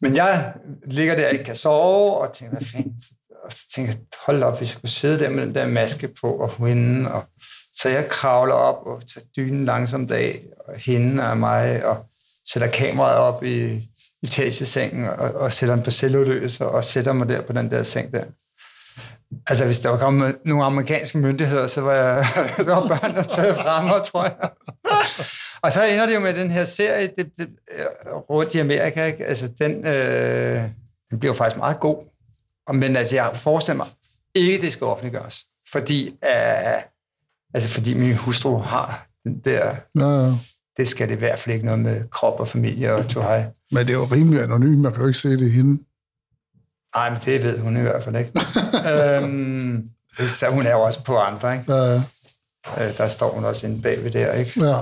Men 0.00 0.16
jeg 0.16 0.54
ligger 0.84 1.16
der 1.16 1.26
og 1.26 1.32
ikke 1.32 1.44
kan 1.44 1.56
sove, 1.56 2.16
og 2.16 2.32
tænker, 2.32 2.56
hvad 2.56 2.66
fanden? 2.66 3.02
Og 3.44 3.52
så 3.52 3.58
tænker 3.74 3.92
jeg, 3.92 4.00
hold 4.26 4.42
op, 4.42 4.58
hvis 4.58 4.72
jeg 4.72 4.80
kunne 4.80 4.88
sidde 4.88 5.18
der 5.18 5.30
med 5.30 5.46
den 5.46 5.54
der 5.54 5.66
maske 5.66 6.08
på 6.20 6.32
og 6.32 6.66
hende. 6.66 7.12
Og 7.12 7.24
så 7.72 7.88
jeg 7.88 8.08
kravler 8.08 8.54
op 8.54 8.86
og 8.86 9.02
tager 9.14 9.26
dynen 9.36 9.64
langsomt 9.64 10.10
af, 10.10 10.42
og 10.68 10.78
hende 10.78 11.30
og 11.30 11.38
mig, 11.38 11.84
og 11.84 12.06
sætter 12.52 12.68
kameraet 12.68 13.18
op 13.18 13.44
i 13.44 13.88
etagesengen, 14.22 15.08
og, 15.08 15.34
og 15.34 15.52
sætter 15.52 15.74
den 15.74 15.84
på 15.84 15.90
selvudløs, 15.90 16.60
og 16.60 16.84
sætter 16.84 17.12
mig 17.12 17.28
der 17.28 17.42
på 17.42 17.52
den 17.52 17.70
der 17.70 17.82
seng 17.82 18.12
der. 18.12 18.24
Altså, 19.46 19.64
hvis 19.64 19.78
der 19.78 19.88
var 19.88 19.98
kommet 19.98 20.36
nogle 20.44 20.64
amerikanske 20.64 21.18
myndigheder, 21.18 21.66
så 21.66 21.80
var, 21.80 21.92
jeg, 21.92 22.26
så 22.56 22.64
var 22.64 22.88
børnene 22.88 23.22
taget 23.22 23.56
frem, 23.56 24.02
tror 24.04 24.24
jeg. 24.24 24.50
og 25.62 25.72
så 25.72 25.84
ender 25.84 26.06
det 26.06 26.14
jo 26.14 26.20
med 26.20 26.34
den 26.34 26.50
her 26.50 26.64
serie, 26.64 27.10
det, 27.18 27.30
det, 27.36 27.48
rundt 28.30 28.54
i 28.54 28.58
Amerika, 28.58 29.04
ikke? 29.04 29.26
Altså, 29.26 29.48
den, 29.58 29.86
øh, 29.86 30.62
den 31.10 31.18
bliver 31.18 31.34
jo 31.34 31.36
faktisk 31.36 31.56
meget 31.56 31.80
god. 31.80 32.04
Men 32.72 32.96
altså, 32.96 33.16
jeg 33.16 33.30
forestiller 33.34 33.76
mig 33.76 33.86
ikke, 34.34 34.60
det 34.60 34.72
skal 34.72 34.84
offentliggøres. 34.84 35.44
Fordi, 35.72 36.08
øh, 36.08 36.82
altså, 37.54 37.68
fordi 37.68 37.94
min 37.94 38.14
hustru 38.14 38.58
har 38.58 39.06
den 39.24 39.38
der... 39.38 39.74
Ja, 39.98 40.26
ja. 40.26 40.32
Det 40.76 40.88
skal 40.88 41.08
det 41.08 41.14
i 41.14 41.18
hvert 41.18 41.38
fald 41.38 41.54
ikke 41.54 41.66
noget 41.66 41.80
med 41.80 42.08
krop 42.10 42.40
og 42.40 42.48
familie 42.48 42.94
og 42.94 43.08
tohej. 43.08 43.44
Men 43.72 43.86
det 43.86 43.90
er 43.90 43.98
jo 43.98 44.04
rimelig 44.04 44.42
anonymt, 44.42 44.78
man 44.78 44.92
kan 44.92 45.00
jo 45.00 45.06
ikke 45.06 45.18
se 45.18 45.28
det 45.28 45.52
hende. 45.52 45.82
Nej, 46.94 47.10
men 47.10 47.18
det 47.24 47.42
ved 47.42 47.58
hun 47.58 47.76
i 47.76 47.80
hvert 47.80 48.04
fald 48.04 48.16
ikke. 48.16 48.32
øhm, 48.90 49.90
så 50.18 50.46
hun 50.50 50.66
er 50.66 50.70
jo 50.70 50.80
også 50.80 51.04
på 51.04 51.18
andre, 51.18 51.52
ikke? 51.52 51.74
Ja, 51.74 51.92
ja. 51.92 52.02
Øh, 52.78 52.96
der 52.96 53.08
står 53.08 53.30
hun 53.32 53.44
også 53.44 53.66
inde 53.66 53.82
bagved 53.82 54.10
der, 54.10 54.32
ikke? 54.32 54.64
Ja. 54.64 54.76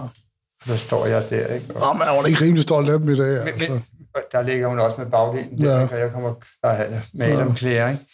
Der 0.67 0.77
står 0.77 1.07
jeg 1.07 1.31
der, 1.31 1.47
ikke? 1.47 1.75
Og, 1.75 1.81
ja, 1.81 1.93
men 1.93 2.17
hun 2.17 2.25
er 2.25 2.27
ikke 2.27 2.45
rimelig 2.45 2.63
stolt 2.63 2.89
af 2.89 2.99
dem 2.99 3.09
i 3.09 3.17
dag, 3.17 3.45
men, 3.45 3.49
altså. 3.49 3.73
Men, 3.73 3.85
der 4.33 4.43
ligger 4.43 4.69
hun 4.69 4.79
også 4.79 4.97
med 4.99 5.07
bagdelen, 5.07 5.59
ja. 5.59 5.87
der, 5.87 5.97
jeg 5.97 6.13
kommer 6.13 6.35
der 6.63 7.01
med 7.15 7.29
ja. 7.29 7.41
dem 7.41 7.55
klæder, 7.55 7.89
ikke? 7.89 8.05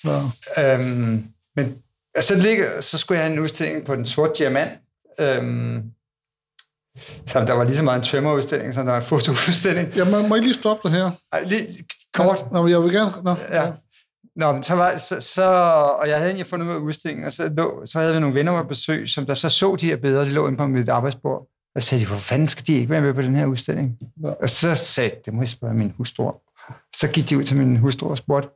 Ja. 0.56 0.74
Øhm, 0.74 1.24
men 1.56 1.76
så, 2.20 2.34
ligger, 2.34 2.80
så 2.80 2.98
skulle 2.98 3.18
jeg 3.18 3.26
have 3.26 3.32
en 3.32 3.42
udstilling 3.42 3.84
på 3.86 3.94
den 3.94 4.06
sorte 4.06 4.32
diamant, 4.38 4.72
øhm, 5.18 5.82
så 7.26 7.44
der 7.44 7.52
var 7.52 7.64
lige 7.64 7.76
så 7.76 7.82
meget 7.82 7.98
en 7.98 8.04
tømmerudstilling, 8.04 8.74
som 8.74 8.84
der 8.84 8.92
var 8.92 9.00
en 9.00 9.06
fotoudstilling. 9.06 9.88
Ja, 9.96 10.04
man 10.04 10.28
må 10.28 10.34
ikke 10.34 10.46
lige 10.46 10.60
stoppe 10.60 10.88
det 10.88 10.96
her. 10.96 11.10
Ej, 11.32 11.44
lige 11.44 11.84
kort. 12.14 12.52
Nå, 12.52 12.66
jeg 12.66 12.82
vil 12.82 12.92
gerne... 12.92 13.12
Nå, 13.22 13.34
ja. 13.50 13.72
Nå, 14.36 14.52
men 14.52 14.62
så 14.62 14.74
var, 14.74 14.96
så, 14.96 15.20
så, 15.20 15.42
og 16.00 16.08
jeg 16.08 16.16
havde 16.16 16.28
egentlig 16.28 16.46
fundet 16.46 16.66
ud 16.66 16.72
af 16.72 16.76
udstillingen, 16.76 17.26
og 17.26 17.32
så, 17.32 17.48
lå, 17.48 17.86
så 17.86 18.00
havde 18.00 18.14
vi 18.14 18.20
nogle 18.20 18.34
venner 18.34 18.62
på 18.62 18.68
besøg, 18.68 19.08
som 19.08 19.26
der 19.26 19.34
så 19.34 19.48
så 19.48 19.76
de 19.76 19.86
her 19.86 19.96
billeder, 19.96 20.24
de 20.24 20.30
lå 20.30 20.46
inde 20.46 20.58
på 20.58 20.66
mit 20.66 20.88
arbejdsbord. 20.88 21.48
Og 21.74 21.82
så 21.82 21.88
sagde 21.88 22.04
de, 22.04 22.08
hvor 22.08 22.16
fanden 22.16 22.48
skal 22.48 22.66
de 22.66 22.72
ikke 22.72 22.90
være 22.90 23.00
med 23.00 23.14
på 23.14 23.22
den 23.22 23.36
her 23.36 23.46
udstilling? 23.46 23.98
Ja. 24.22 24.28
Og 24.28 24.50
så 24.50 24.74
sagde 24.74 25.10
jeg, 25.10 25.18
det 25.24 25.34
må 25.34 25.42
jeg 25.42 25.48
spørge 25.48 25.74
min 25.74 25.92
hustru 25.96 26.32
Så 26.96 27.08
gik 27.08 27.30
de 27.30 27.38
ud 27.38 27.44
til 27.44 27.56
min 27.56 27.76
hustru 27.76 28.10
og 28.10 28.18
spurgte. 28.18 28.48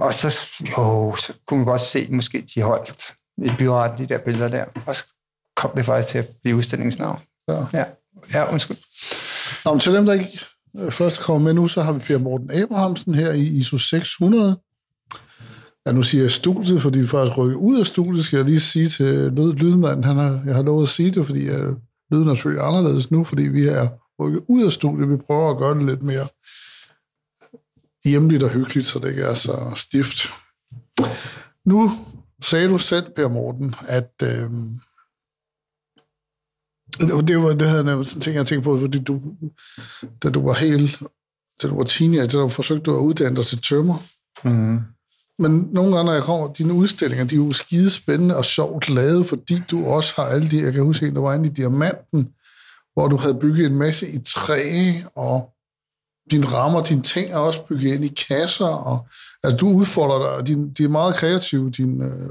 Og 0.00 0.14
så, 0.14 0.40
jo, 0.60 1.16
så 1.16 1.32
kunne 1.46 1.58
man 1.58 1.66
godt 1.66 1.80
se, 1.80 2.08
måske 2.10 2.46
de 2.54 2.62
holdt 2.62 3.14
i 3.38 3.50
byretten, 3.58 3.98
de 3.98 4.14
der 4.14 4.18
billeder 4.18 4.48
der. 4.48 4.64
Og 4.86 4.96
så 4.96 5.04
kom 5.56 5.70
det 5.76 5.84
faktisk 5.84 6.08
til 6.08 6.18
at 6.18 6.28
blive 6.42 6.56
udstillingens 6.56 6.98
navn. 6.98 7.20
Ja. 7.48 7.64
ja. 7.72 7.84
Ja, 8.32 8.52
undskyld. 8.52 8.76
Nå, 9.64 9.78
til 9.78 9.92
dem, 9.92 10.06
der 10.06 10.12
ikke 10.12 10.44
først 10.90 11.20
kommer 11.20 11.44
med 11.44 11.54
nu, 11.54 11.68
så 11.68 11.82
har 11.82 11.92
vi 11.92 11.98
Per 11.98 12.18
Morten 12.18 12.50
Abrahamsen 12.50 13.14
her 13.14 13.32
i 13.32 13.42
ISO 13.42 13.78
600. 13.78 14.56
Ja, 15.86 15.92
nu 15.92 16.02
siger 16.02 16.24
jeg 16.24 16.30
studiet, 16.30 16.82
fordi 16.82 16.98
vi 16.98 17.06
faktisk 17.06 17.38
rykker 17.38 17.56
ud 17.56 17.78
af 17.78 17.86
studiet, 17.86 18.24
skal 18.24 18.36
jeg 18.36 18.46
lige 18.46 18.60
sige 18.60 18.88
til 18.88 19.32
lyd, 19.32 19.52
lydmanden. 19.52 20.04
Han 20.04 20.16
har, 20.16 20.42
jeg 20.46 20.54
har 20.54 20.62
lovet 20.62 20.82
at 20.82 20.88
sige 20.88 21.10
det, 21.10 21.26
fordi 21.26 21.46
jeg, 21.46 21.74
lyden 22.10 22.28
er 22.28 22.34
selvfølgelig 22.34 22.66
anderledes 22.66 23.10
nu, 23.10 23.24
fordi 23.24 23.42
vi 23.42 23.66
er 23.66 23.88
rykket 24.20 24.42
ud 24.48 24.64
af 24.64 24.72
studiet. 24.72 25.10
Vi 25.10 25.16
prøver 25.16 25.50
at 25.50 25.58
gøre 25.58 25.74
det 25.74 25.86
lidt 25.86 26.02
mere 26.02 26.26
hjemligt 28.04 28.42
og 28.42 28.50
hyggeligt, 28.50 28.86
så 28.86 28.98
det 28.98 29.08
ikke 29.08 29.22
er 29.22 29.34
så 29.34 29.72
stift. 29.76 30.18
Nu 31.64 31.92
sagde 32.42 32.68
du 32.68 32.78
selv, 32.78 33.06
Per 33.16 33.28
Morten, 33.28 33.74
at 33.88 34.12
øh, 34.22 34.50
det, 37.00 37.42
var, 37.42 37.52
det 37.52 37.68
havde 37.68 37.90
jeg 37.90 38.06
sådan 38.06 38.20
ting, 38.20 38.36
jeg 38.36 38.46
tænkte 38.46 38.64
på, 38.64 38.78
fordi 38.80 38.98
du, 38.98 39.20
da 40.22 40.30
du 40.30 40.46
var 40.46 40.54
helt, 40.54 41.02
da 41.62 41.68
du 41.68 41.76
var 41.76 41.84
teenager, 41.84 42.40
du 42.40 42.48
forsøgte 42.48 42.90
at 42.90 42.96
uddanne 42.96 43.36
dig 43.36 43.46
til 43.46 43.62
tømmer. 43.62 43.94
Mm. 44.44 44.78
Men 45.38 45.68
nogle 45.72 45.96
gange, 45.96 46.06
når 46.06 46.12
jeg 46.12 46.22
kommer, 46.22 46.52
dine 46.52 46.72
udstillinger, 46.72 47.24
de 47.24 47.34
er 47.34 47.38
jo 47.38 47.52
skide 47.52 47.90
spændende 47.90 48.36
og 48.36 48.44
sjovt 48.44 48.88
lavet, 48.88 49.26
fordi 49.26 49.62
du 49.70 49.86
også 49.86 50.14
har 50.16 50.24
alle 50.24 50.50
de, 50.50 50.62
jeg 50.62 50.72
kan 50.72 50.82
huske 50.82 51.06
en, 51.06 51.14
der 51.14 51.20
var 51.20 51.34
inde 51.34 51.48
i 51.48 51.52
Diamanten, 51.52 52.32
hvor 52.94 53.08
du 53.08 53.16
havde 53.16 53.34
bygget 53.34 53.66
en 53.66 53.76
masse 53.76 54.08
i 54.08 54.18
træ, 54.18 54.92
og 55.14 55.50
dine 56.30 56.46
rammer, 56.46 56.84
dine 56.84 57.02
ting 57.02 57.32
er 57.32 57.36
også 57.36 57.62
bygget 57.66 57.94
ind 57.94 58.04
i 58.04 58.24
kasser, 58.28 58.66
og 58.66 59.06
altså, 59.42 59.56
du 59.56 59.68
udfordrer 59.68 60.18
dig, 60.18 60.36
og 60.36 60.46
de, 60.46 60.72
de 60.78 60.84
er 60.84 60.88
meget 60.88 61.16
kreative, 61.16 61.70
dine, 61.70 62.04
øh, 62.04 62.30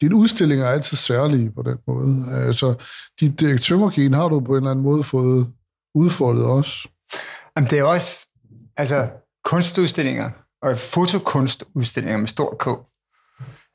dine 0.00 0.16
udstillinger 0.16 0.66
er 0.66 0.70
altid 0.70 0.96
særlige 0.96 1.52
på 1.52 1.62
den 1.62 1.78
måde. 1.86 2.26
Altså, 2.46 2.74
dit 3.20 3.42
øh, 3.42 3.58
tømmergen 3.58 4.14
har 4.14 4.28
du 4.28 4.40
på 4.40 4.52
en 4.52 4.56
eller 4.56 4.70
anden 4.70 4.84
måde 4.84 5.04
fået 5.04 5.52
udfoldet 5.94 6.44
også. 6.44 6.88
Jamen, 7.56 7.70
det 7.70 7.78
er 7.78 7.84
også, 7.84 8.26
altså, 8.76 9.08
kunstudstillinger, 9.44 10.30
og 10.62 10.78
fotokunstudstillinger 10.78 12.18
med 12.18 12.28
stort 12.28 12.58
K. 12.58 12.66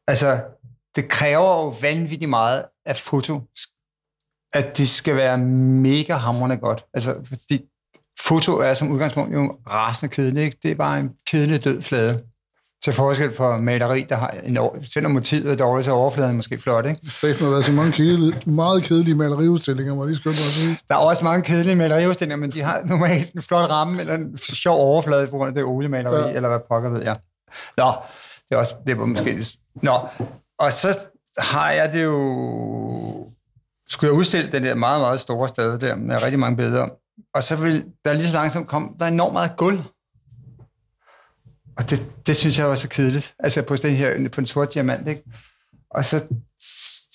Altså, 0.07 0.41
det 0.95 1.09
kræver 1.09 1.63
jo 1.63 1.67
vanvittigt 1.67 2.30
meget 2.30 2.65
af 2.86 2.97
foto, 2.97 3.41
at 4.53 4.78
det 4.78 4.89
skal 4.89 5.15
være 5.15 5.38
mega 5.38 6.15
hamrende 6.15 6.57
godt. 6.57 6.86
Altså, 6.93 7.15
fordi 7.26 7.65
foto 8.20 8.57
er 8.57 8.74
som 8.74 8.91
udgangspunkt 8.91 9.34
jo 9.34 9.57
rasende 9.67 10.13
kedeligt. 10.13 10.45
Ikke? 10.45 10.57
Det 10.63 10.72
er 10.72 10.76
bare 10.76 10.99
en 10.99 11.09
kedelig 11.32 11.63
død 11.63 11.82
flade. 11.82 12.24
Til 12.84 12.93
forskel 12.93 13.34
for 13.34 13.57
maleri, 13.57 14.05
der 14.09 14.15
har 14.15 14.36
en, 14.43 14.57
selvom 14.84 15.11
motivet 15.11 15.51
er 15.51 15.55
dårligt, 15.55 15.86
så 15.86 15.91
er 15.91 15.95
overfladen 15.95 16.36
måske 16.36 16.57
flot, 16.59 16.86
ikke? 16.86 16.99
Det 17.03 17.36
har 17.39 17.49
været 17.49 17.65
så 17.65 17.71
mange 17.71 17.91
kedelige, 17.91 18.51
meget 18.51 18.84
kedelige 18.84 19.15
maleriudstillinger, 19.15 19.95
må 19.95 20.05
lige 20.05 20.15
skynde 20.15 20.36
mig 20.36 20.45
at 20.45 20.51
sige. 20.51 20.77
Der 20.89 20.95
er 20.95 20.99
også 20.99 21.23
mange 21.23 21.43
kedelige 21.43 21.75
maleriudstillinger, 21.75 22.38
men 22.38 22.51
de 22.51 22.61
har 22.61 22.82
normalt 22.86 23.34
en 23.34 23.41
flot 23.41 23.69
ramme 23.69 23.99
eller 23.99 24.15
en 24.15 24.38
sjov 24.38 24.80
overflade 24.80 25.27
på 25.27 25.38
grund 25.38 25.47
af 25.47 25.55
det 25.55 25.63
oliemaleri, 25.63 26.30
ja. 26.30 26.36
eller 26.36 26.49
hvad 26.49 26.59
pokker 26.69 26.89
ved 26.89 27.03
jeg. 27.03 27.17
Nå, 27.77 27.93
det 28.49 28.55
er 28.55 28.57
også, 28.57 28.75
det 28.88 28.99
var 28.99 29.05
måske... 29.05 29.45
Nå, 29.75 29.99
og 30.59 30.73
så 30.73 30.99
har 31.38 31.71
jeg 31.71 31.93
det 31.93 32.03
jo... 32.03 33.27
Skulle 33.89 34.11
jeg 34.11 34.17
udstille 34.17 34.51
den 34.51 34.63
der 34.63 34.75
meget, 34.75 35.01
meget 35.01 35.19
store 35.19 35.47
sted 35.47 35.80
der, 35.80 35.95
med 35.95 36.23
rigtig 36.23 36.39
mange 36.39 36.57
billeder. 36.57 36.88
Og 37.34 37.43
så 37.43 37.55
vil 37.55 37.86
der 38.05 38.13
lige 38.13 38.27
så 38.27 38.34
langsomt 38.34 38.67
komme, 38.67 38.89
der 38.99 39.05
er 39.05 39.09
enormt 39.09 39.34
meget 39.34 39.51
guld 39.57 39.80
og 41.80 41.89
det, 41.89 42.05
det 42.27 42.36
synes 42.36 42.59
jeg 42.59 42.69
var 42.69 42.75
så 42.75 42.89
kedeligt. 42.89 43.34
Altså 43.39 43.61
på, 43.61 43.75
den 43.75 43.91
her, 43.91 44.30
på 44.30 44.41
en 44.41 44.47
sort 44.47 44.73
diamant, 44.73 45.07
ikke? 45.07 45.23
Og 45.91 46.05
så 46.05 46.23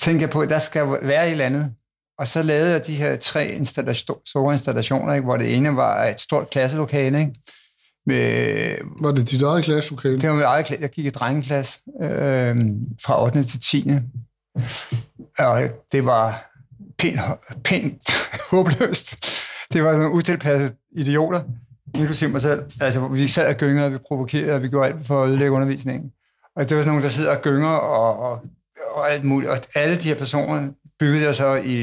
tænkte 0.00 0.22
jeg 0.22 0.30
på, 0.30 0.40
at 0.40 0.48
der 0.48 0.58
skal 0.58 0.88
være 1.02 1.26
et 1.26 1.30
eller 1.30 1.44
andet. 1.44 1.74
Og 2.18 2.28
så 2.28 2.42
lavede 2.42 2.70
jeg 2.70 2.86
de 2.86 2.94
her 2.94 3.16
tre 3.16 3.48
installation, 3.48 4.18
store 4.26 4.54
installationer, 4.54 5.14
ikke? 5.14 5.24
hvor 5.24 5.36
det 5.36 5.56
ene 5.56 5.76
var 5.76 6.04
et 6.04 6.20
stort 6.20 6.50
klasselokale. 6.50 7.20
Ikke? 7.20 7.34
Med, 8.06 8.76
var 9.00 9.12
det 9.12 9.30
dit 9.30 9.42
eget 9.42 9.64
klasselokale? 9.64 10.20
Det 10.20 10.28
var 10.28 10.34
mit 10.34 10.44
eget 10.44 10.66
klasse. 10.66 10.82
Jeg 10.82 10.90
gik 10.90 11.06
i 11.06 11.10
drengeklasse 11.10 11.80
øh, 12.02 12.56
fra 13.02 13.24
8. 13.24 13.44
til 13.44 13.60
10. 13.60 13.90
Og 15.38 15.62
det 15.92 16.04
var 16.04 16.50
pænt, 16.98 17.20
pænt 17.64 18.02
håbløst. 18.50 19.16
Det 19.72 19.84
var 19.84 19.92
sådan 19.92 20.12
utilpasset 20.12 20.74
idioter 20.96 21.40
inklusive 21.94 22.30
mig 22.30 22.42
selv. 22.42 22.62
Altså, 22.80 23.08
vi 23.08 23.28
sad 23.28 23.48
og 23.48 23.54
gyngede, 23.54 23.86
og 23.86 23.92
vi 23.92 23.98
provokerede, 24.08 24.52
og 24.52 24.62
vi 24.62 24.68
gjorde 24.68 24.88
alt 24.88 25.06
for 25.06 25.22
at 25.22 25.28
ødelægge 25.28 25.52
undervisningen. 25.52 26.12
Og 26.56 26.68
det 26.68 26.76
var 26.76 26.82
sådan 26.82 26.92
nogle, 26.92 27.02
der 27.02 27.08
sidder 27.08 27.36
og 27.36 27.42
gynger 27.42 27.68
og, 27.68 28.18
og, 28.18 28.40
og 28.90 29.12
alt 29.12 29.24
muligt. 29.24 29.50
Og 29.50 29.58
alle 29.74 29.96
de 29.96 30.08
her 30.08 30.14
personer 30.14 30.72
byggede 30.98 31.24
jeg 31.24 31.34
så 31.34 31.54
i 31.54 31.78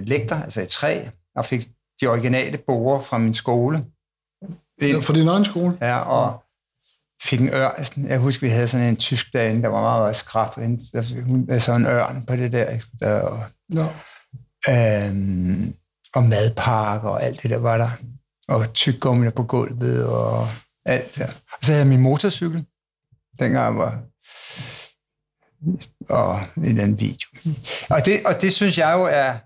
lægter, 0.00 0.42
altså 0.42 0.62
i 0.62 0.66
træ, 0.66 1.04
og 1.36 1.44
fik 1.44 1.68
de 2.00 2.06
originale 2.06 2.58
borer 2.58 3.00
fra 3.00 3.18
min 3.18 3.34
skole. 3.34 3.84
Ja, 4.80 4.98
fra 4.98 5.14
din 5.14 5.28
egen 5.28 5.44
skole? 5.44 5.78
Ja, 5.80 5.98
og 5.98 6.44
fik 7.22 7.40
en 7.40 7.54
ør. 7.54 7.82
Jeg 7.96 8.18
husker, 8.18 8.46
vi 8.46 8.50
havde 8.50 8.68
sådan 8.68 8.86
en 8.86 8.96
tysk 8.96 9.32
derinde, 9.32 9.62
der 9.62 9.68
var 9.68 9.80
meget, 9.80 10.00
meget 10.00 10.16
skrab. 10.16 10.54
Hun 11.24 11.46
havde 11.48 11.60
så 11.60 11.74
en 11.74 11.86
ørn 11.86 12.24
på 12.26 12.36
det 12.36 12.52
der. 12.52 12.78
der 13.00 13.38
ja. 13.74 15.08
øhm, 15.08 15.74
og 16.14 16.22
madpakker 16.22 17.08
og 17.08 17.22
alt 17.22 17.42
det 17.42 17.50
der 17.50 17.56
var 17.56 17.78
der 17.78 17.90
og 18.48 18.74
tyggegummier 18.74 19.30
på 19.30 19.42
gulvet 19.42 20.06
og 20.06 20.48
alt 20.84 21.16
der. 21.16 21.26
Og 21.26 21.58
så 21.62 21.72
havde 21.72 21.78
jeg 21.78 21.88
min 21.88 22.00
motorcykel, 22.00 22.66
dengang 23.38 23.64
jeg 23.64 23.76
var 23.78 24.02
og 26.08 26.40
en 26.56 26.78
anden 26.78 27.00
video. 27.00 27.28
Og 27.90 28.06
det, 28.06 28.26
og 28.26 28.40
det 28.40 28.52
synes 28.52 28.78
jeg 28.78 28.92
jo 28.92 29.04
er 29.04 29.38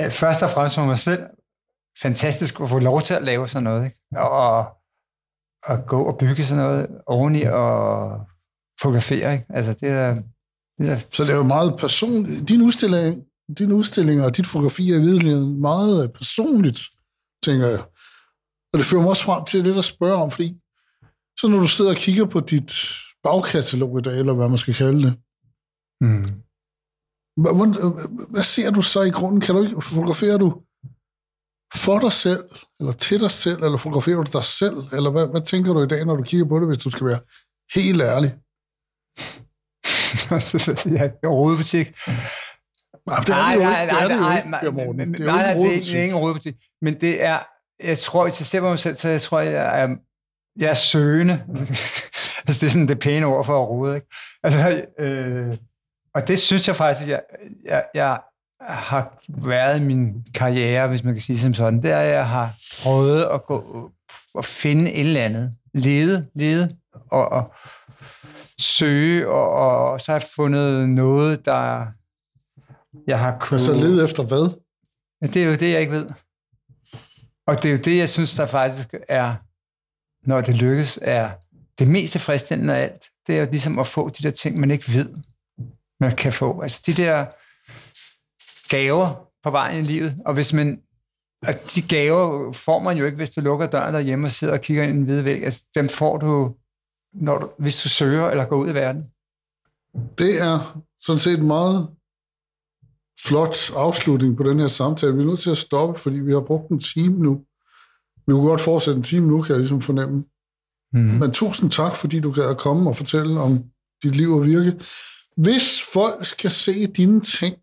først 0.20 0.42
og 0.42 0.50
fremmest 0.50 0.74
for 0.74 0.84
mig 0.84 0.98
selv 0.98 1.22
fantastisk 2.02 2.60
at 2.60 2.68
få 2.68 2.78
lov 2.78 3.00
til 3.00 3.14
at 3.14 3.22
lave 3.22 3.48
sådan 3.48 3.64
noget. 3.64 3.84
Ikke? 3.84 3.98
Og 4.16 4.66
at 5.68 5.86
gå 5.86 6.02
og 6.02 6.18
bygge 6.18 6.46
sådan 6.46 6.64
noget 6.64 6.86
oveni 7.06 7.42
og 7.42 8.20
fotografere. 8.80 9.32
Ikke? 9.32 9.46
Altså, 9.48 9.72
det 9.72 9.88
er, 9.88 10.14
det 10.78 10.90
er... 10.90 10.98
Så 10.98 11.24
det 11.24 11.30
er 11.30 11.36
jo 11.36 11.42
meget 11.42 11.76
personligt. 11.78 12.48
Din 12.48 12.62
udstilling 12.62 13.24
din 13.58 13.72
udstilling 13.72 14.22
og 14.22 14.36
dit 14.36 14.46
fotografi 14.46 14.90
er 14.90 15.00
virkelig 15.00 15.36
meget 15.48 16.12
personligt, 16.12 16.80
tænker 17.44 17.66
jeg. 17.66 17.84
Og 18.72 18.78
det 18.78 18.86
fører 18.86 19.02
mig 19.02 19.10
også 19.10 19.24
frem 19.24 19.44
til 19.44 19.64
det, 19.64 19.76
der 19.76 19.82
spørger 19.82 20.18
om, 20.18 20.30
fordi 20.30 20.58
så 21.38 21.48
når 21.48 21.58
du 21.58 21.68
sidder 21.68 21.90
og 21.90 21.96
kigger 21.96 22.26
på 22.26 22.40
dit 22.40 22.72
bagkatalog 23.22 23.98
i 23.98 24.02
dag, 24.02 24.18
eller 24.18 24.32
hvad 24.32 24.48
man 24.48 24.58
skal 24.58 24.74
kalde 24.74 25.02
det, 25.02 25.14
mm. 26.00 26.24
hvad, 27.36 28.28
hvad 28.30 28.42
ser 28.42 28.70
du 28.70 28.82
så 28.82 29.02
i 29.02 29.10
grunden? 29.10 29.40
Kan 29.40 29.54
du 29.54 29.62
ikke, 29.62 29.82
fotograferer 29.82 30.38
du 30.38 30.62
for 31.74 31.98
dig 31.98 32.12
selv, 32.12 32.44
eller 32.80 32.92
til 32.92 33.20
dig 33.20 33.30
selv, 33.30 33.62
eller 33.62 33.78
fotograferer 33.78 34.16
du 34.16 34.30
dig 34.32 34.44
selv? 34.44 34.76
Eller 34.92 35.10
hvad, 35.10 35.26
hvad 35.26 35.42
tænker 35.42 35.72
du 35.72 35.82
i 35.82 35.86
dag, 35.86 36.04
når 36.04 36.16
du 36.16 36.22
kigger 36.22 36.46
på 36.46 36.58
det, 36.60 36.68
hvis 36.68 36.84
du 36.84 36.90
skal 36.90 37.06
være 37.06 37.20
helt 37.74 38.02
ærlig? 38.02 38.30
ja, 40.98 41.28
overhovedet 41.28 41.74
ikke. 41.74 41.94
Nej, 43.06 43.18
det 43.26 43.34
er 43.34 43.48
det 43.48 43.54
jo 43.54 43.60
ikke. 43.60 43.94
Det 43.94 44.02
er 44.02 44.08
det 44.08 44.16
jo 44.16 44.36
ikke, 44.36 44.50
nej, 44.50 44.70
Morten. 44.70 45.14
Det 45.14 45.20
er 45.20 45.24
nej, 45.24 45.54
nej, 45.54 45.68
det 45.68 45.94
er 45.94 46.02
ingen 46.02 46.18
rådbutik. 46.18 46.56
Men 46.82 47.00
det 47.00 47.24
er, 47.24 47.38
jeg 47.84 47.98
tror, 47.98 48.22
hvis 48.22 48.40
jeg 48.40 48.46
ser 48.46 48.60
på 48.60 48.68
mig 48.68 48.78
selv, 48.78 48.96
så 48.96 49.08
jeg 49.08 49.20
tror, 49.20 49.40
jeg 49.40 49.82
er, 49.82 49.96
jeg 50.58 50.70
er 50.70 50.74
søgende. 50.74 51.44
altså, 52.46 52.60
det 52.60 52.62
er 52.62 52.70
sådan 52.70 52.88
det 52.88 52.98
pæne 52.98 53.26
ord 53.26 53.44
for 53.44 53.62
at 53.62 53.68
rode, 53.68 53.94
ikke? 53.94 54.06
Altså, 54.42 54.84
øh, 54.98 55.56
og 56.14 56.28
det 56.28 56.38
synes 56.38 56.68
jeg 56.68 56.76
faktisk, 56.76 57.08
jeg, 57.08 57.22
jeg, 57.64 57.84
jeg 57.94 58.20
har 58.60 59.18
været 59.28 59.80
i 59.80 59.82
min 59.82 60.24
karriere, 60.34 60.88
hvis 60.88 61.04
man 61.04 61.14
kan 61.14 61.20
sige 61.20 61.38
som 61.38 61.54
sådan, 61.54 61.82
det 61.82 61.90
er, 61.90 61.98
at 61.98 62.08
jeg 62.08 62.28
har 62.28 62.54
prøvet 62.82 63.24
at 63.24 63.42
gå 63.42 63.90
og 64.34 64.44
finde 64.44 64.92
et 64.92 65.00
eller 65.00 65.24
andet. 65.24 65.54
Lede, 65.74 66.26
lede 66.34 66.76
og, 67.10 67.28
og 67.28 67.54
søge, 68.58 69.28
og, 69.28 69.50
og 69.50 70.00
så 70.00 70.12
har 70.12 70.18
jeg 70.18 70.28
fundet 70.34 70.88
noget, 70.88 71.44
der 71.44 71.86
jeg 73.06 73.18
har 73.18 73.38
kunnet... 73.40 73.62
Så 73.62 73.72
lede 73.72 74.04
efter 74.04 74.22
hvad? 74.22 74.58
Det 75.28 75.42
er 75.42 75.46
jo 75.46 75.56
det, 75.56 75.72
jeg 75.72 75.80
ikke 75.80 75.92
ved. 75.92 76.06
Og 77.46 77.62
det 77.62 77.64
er 77.64 77.72
jo 77.72 77.78
det, 77.78 77.98
jeg 77.98 78.08
synes, 78.08 78.34
der 78.34 78.46
faktisk 78.46 78.94
er, 79.08 79.34
når 80.28 80.40
det 80.40 80.56
lykkes, 80.56 80.98
er 81.02 81.30
det 81.78 81.88
mest 81.88 82.12
tilfredsstillende 82.12 82.76
af 82.76 82.82
alt. 82.82 83.06
Det 83.26 83.36
er 83.36 83.40
jo 83.40 83.48
ligesom 83.50 83.78
at 83.78 83.86
få 83.86 84.08
de 84.08 84.22
der 84.22 84.30
ting, 84.30 84.60
man 84.60 84.70
ikke 84.70 84.92
ved, 84.92 85.14
man 86.00 86.16
kan 86.16 86.32
få. 86.32 86.60
Altså 86.60 86.82
de 86.86 86.92
der 86.92 87.26
gaver 88.68 89.28
på 89.42 89.50
vejen 89.50 89.84
i 89.84 89.86
livet. 89.86 90.16
Og 90.26 90.34
hvis 90.34 90.52
man 90.52 90.82
at 91.46 91.72
de 91.74 91.82
gaver 91.82 92.52
får 92.52 92.78
man 92.78 92.96
jo 92.96 93.04
ikke, 93.04 93.16
hvis 93.16 93.30
du 93.30 93.40
lukker 93.40 93.66
døren 93.66 93.94
derhjemme 93.94 94.26
og 94.26 94.32
sidder 94.32 94.54
og 94.54 94.60
kigger 94.60 94.82
ind 94.82 94.92
i 94.92 94.96
en 94.96 95.04
hvide 95.04 95.24
væg. 95.24 95.44
Altså, 95.44 95.64
dem 95.74 95.88
får 95.88 96.18
du, 96.18 96.54
når 97.12 97.38
du, 97.38 97.50
hvis 97.58 97.82
du 97.82 97.88
søger 97.88 98.30
eller 98.30 98.44
går 98.44 98.56
ud 98.56 98.70
i 98.70 98.74
verden. 98.74 99.04
Det 100.18 100.40
er 100.40 100.82
sådan 101.00 101.18
set 101.18 101.44
meget 101.44 101.88
flot 103.26 103.70
afslutning 103.76 104.36
på 104.36 104.42
den 104.42 104.60
her 104.60 104.68
samtale. 104.68 105.14
Vi 105.14 105.22
er 105.22 105.26
nødt 105.26 105.40
til 105.40 105.50
at 105.50 105.58
stoppe, 105.58 106.00
fordi 106.00 106.18
vi 106.18 106.32
har 106.32 106.40
brugt 106.40 106.70
en 106.70 106.80
time 106.80 107.18
nu. 107.18 107.44
Vi 108.26 108.32
kunne 108.32 108.48
godt 108.48 108.60
fortsætte 108.60 108.96
en 108.96 109.02
time 109.02 109.26
nu, 109.26 109.42
kan 109.42 109.52
jeg 109.52 109.58
ligesom 109.58 109.80
fornemme. 109.80 110.24
Mm. 110.92 111.00
Men 111.00 111.32
tusind 111.32 111.70
tak, 111.70 111.96
fordi 111.96 112.20
du 112.20 112.32
gad 112.32 112.50
at 112.50 112.58
komme 112.58 112.90
og 112.90 112.96
fortælle 112.96 113.40
om 113.40 113.64
dit 114.02 114.16
liv 114.16 114.32
og 114.32 114.46
virke. 114.46 114.80
Hvis 115.36 115.82
folk 115.92 116.26
skal 116.26 116.50
se 116.50 116.86
dine 116.86 117.20
ting, 117.20 117.56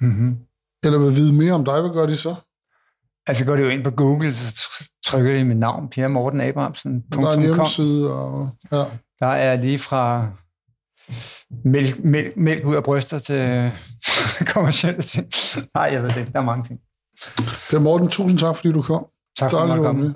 mm-hmm. 0.00 0.36
eller 0.84 0.98
vil 0.98 1.16
vide 1.16 1.32
mere 1.32 1.52
om 1.52 1.64
dig, 1.64 1.80
hvad 1.80 1.90
gør 1.90 2.06
de 2.06 2.16
så? 2.16 2.34
Altså 3.26 3.44
går 3.44 3.56
de 3.56 3.62
jo 3.62 3.68
ind 3.68 3.84
på 3.84 3.90
Google, 3.90 4.34
så 4.34 4.64
trykker 5.04 5.38
de 5.38 5.44
mit 5.44 5.56
navn, 5.56 5.88
Pierre 5.88 6.08
Morten 6.08 6.40
Abrahamsen. 6.40 7.04
Der 7.12 7.18
er 7.18 7.32
en 7.32 7.42
hjemmeside, 7.42 8.12
og 8.12 8.50
ja. 8.72 8.84
Der 9.20 9.26
er 9.26 9.56
lige 9.56 9.78
fra 9.78 10.32
mælk, 11.64 12.04
mælk, 12.04 12.36
mælk 12.36 12.64
ud 12.64 12.74
af 12.74 12.84
bryster 12.84 13.18
til 13.18 13.70
kommersielle 14.54 15.02
ting. 15.02 15.26
Nej, 15.74 15.90
jeg 15.92 16.02
ved 16.02 16.08
det. 16.14 16.28
Der 16.32 16.40
er 16.40 16.44
mange 16.44 16.64
ting. 16.64 16.80
Per 17.70 17.78
Morten, 17.78 18.08
tusind 18.08 18.38
tak, 18.38 18.56
fordi 18.56 18.72
du 18.72 18.82
kom. 18.82 19.06
Tak 19.38 19.50
for 19.50 19.58
at 19.58 19.80
komme. 19.80 20.14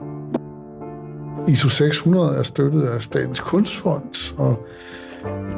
ISO 1.48 1.68
600 1.68 2.36
er 2.36 2.42
støttet 2.42 2.82
af 2.82 3.02
Statens 3.02 3.40
Kunstfond, 3.40 4.34
og 4.38 4.66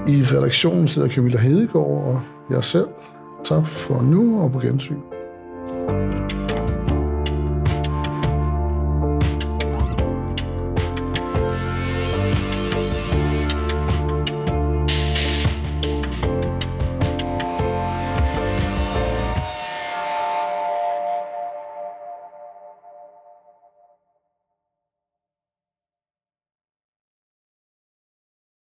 i 0.08 0.24
redaktionen 0.24 0.88
sidder 0.88 1.08
Camilla 1.08 1.38
Hedegaard 1.38 1.86
og 1.86 2.22
jeg 2.50 2.64
selv. 2.64 2.88
Tak 3.44 3.66
for 3.66 4.02
nu, 4.02 4.42
og 4.42 4.52
på 4.52 4.58
gensyn. 4.58 4.96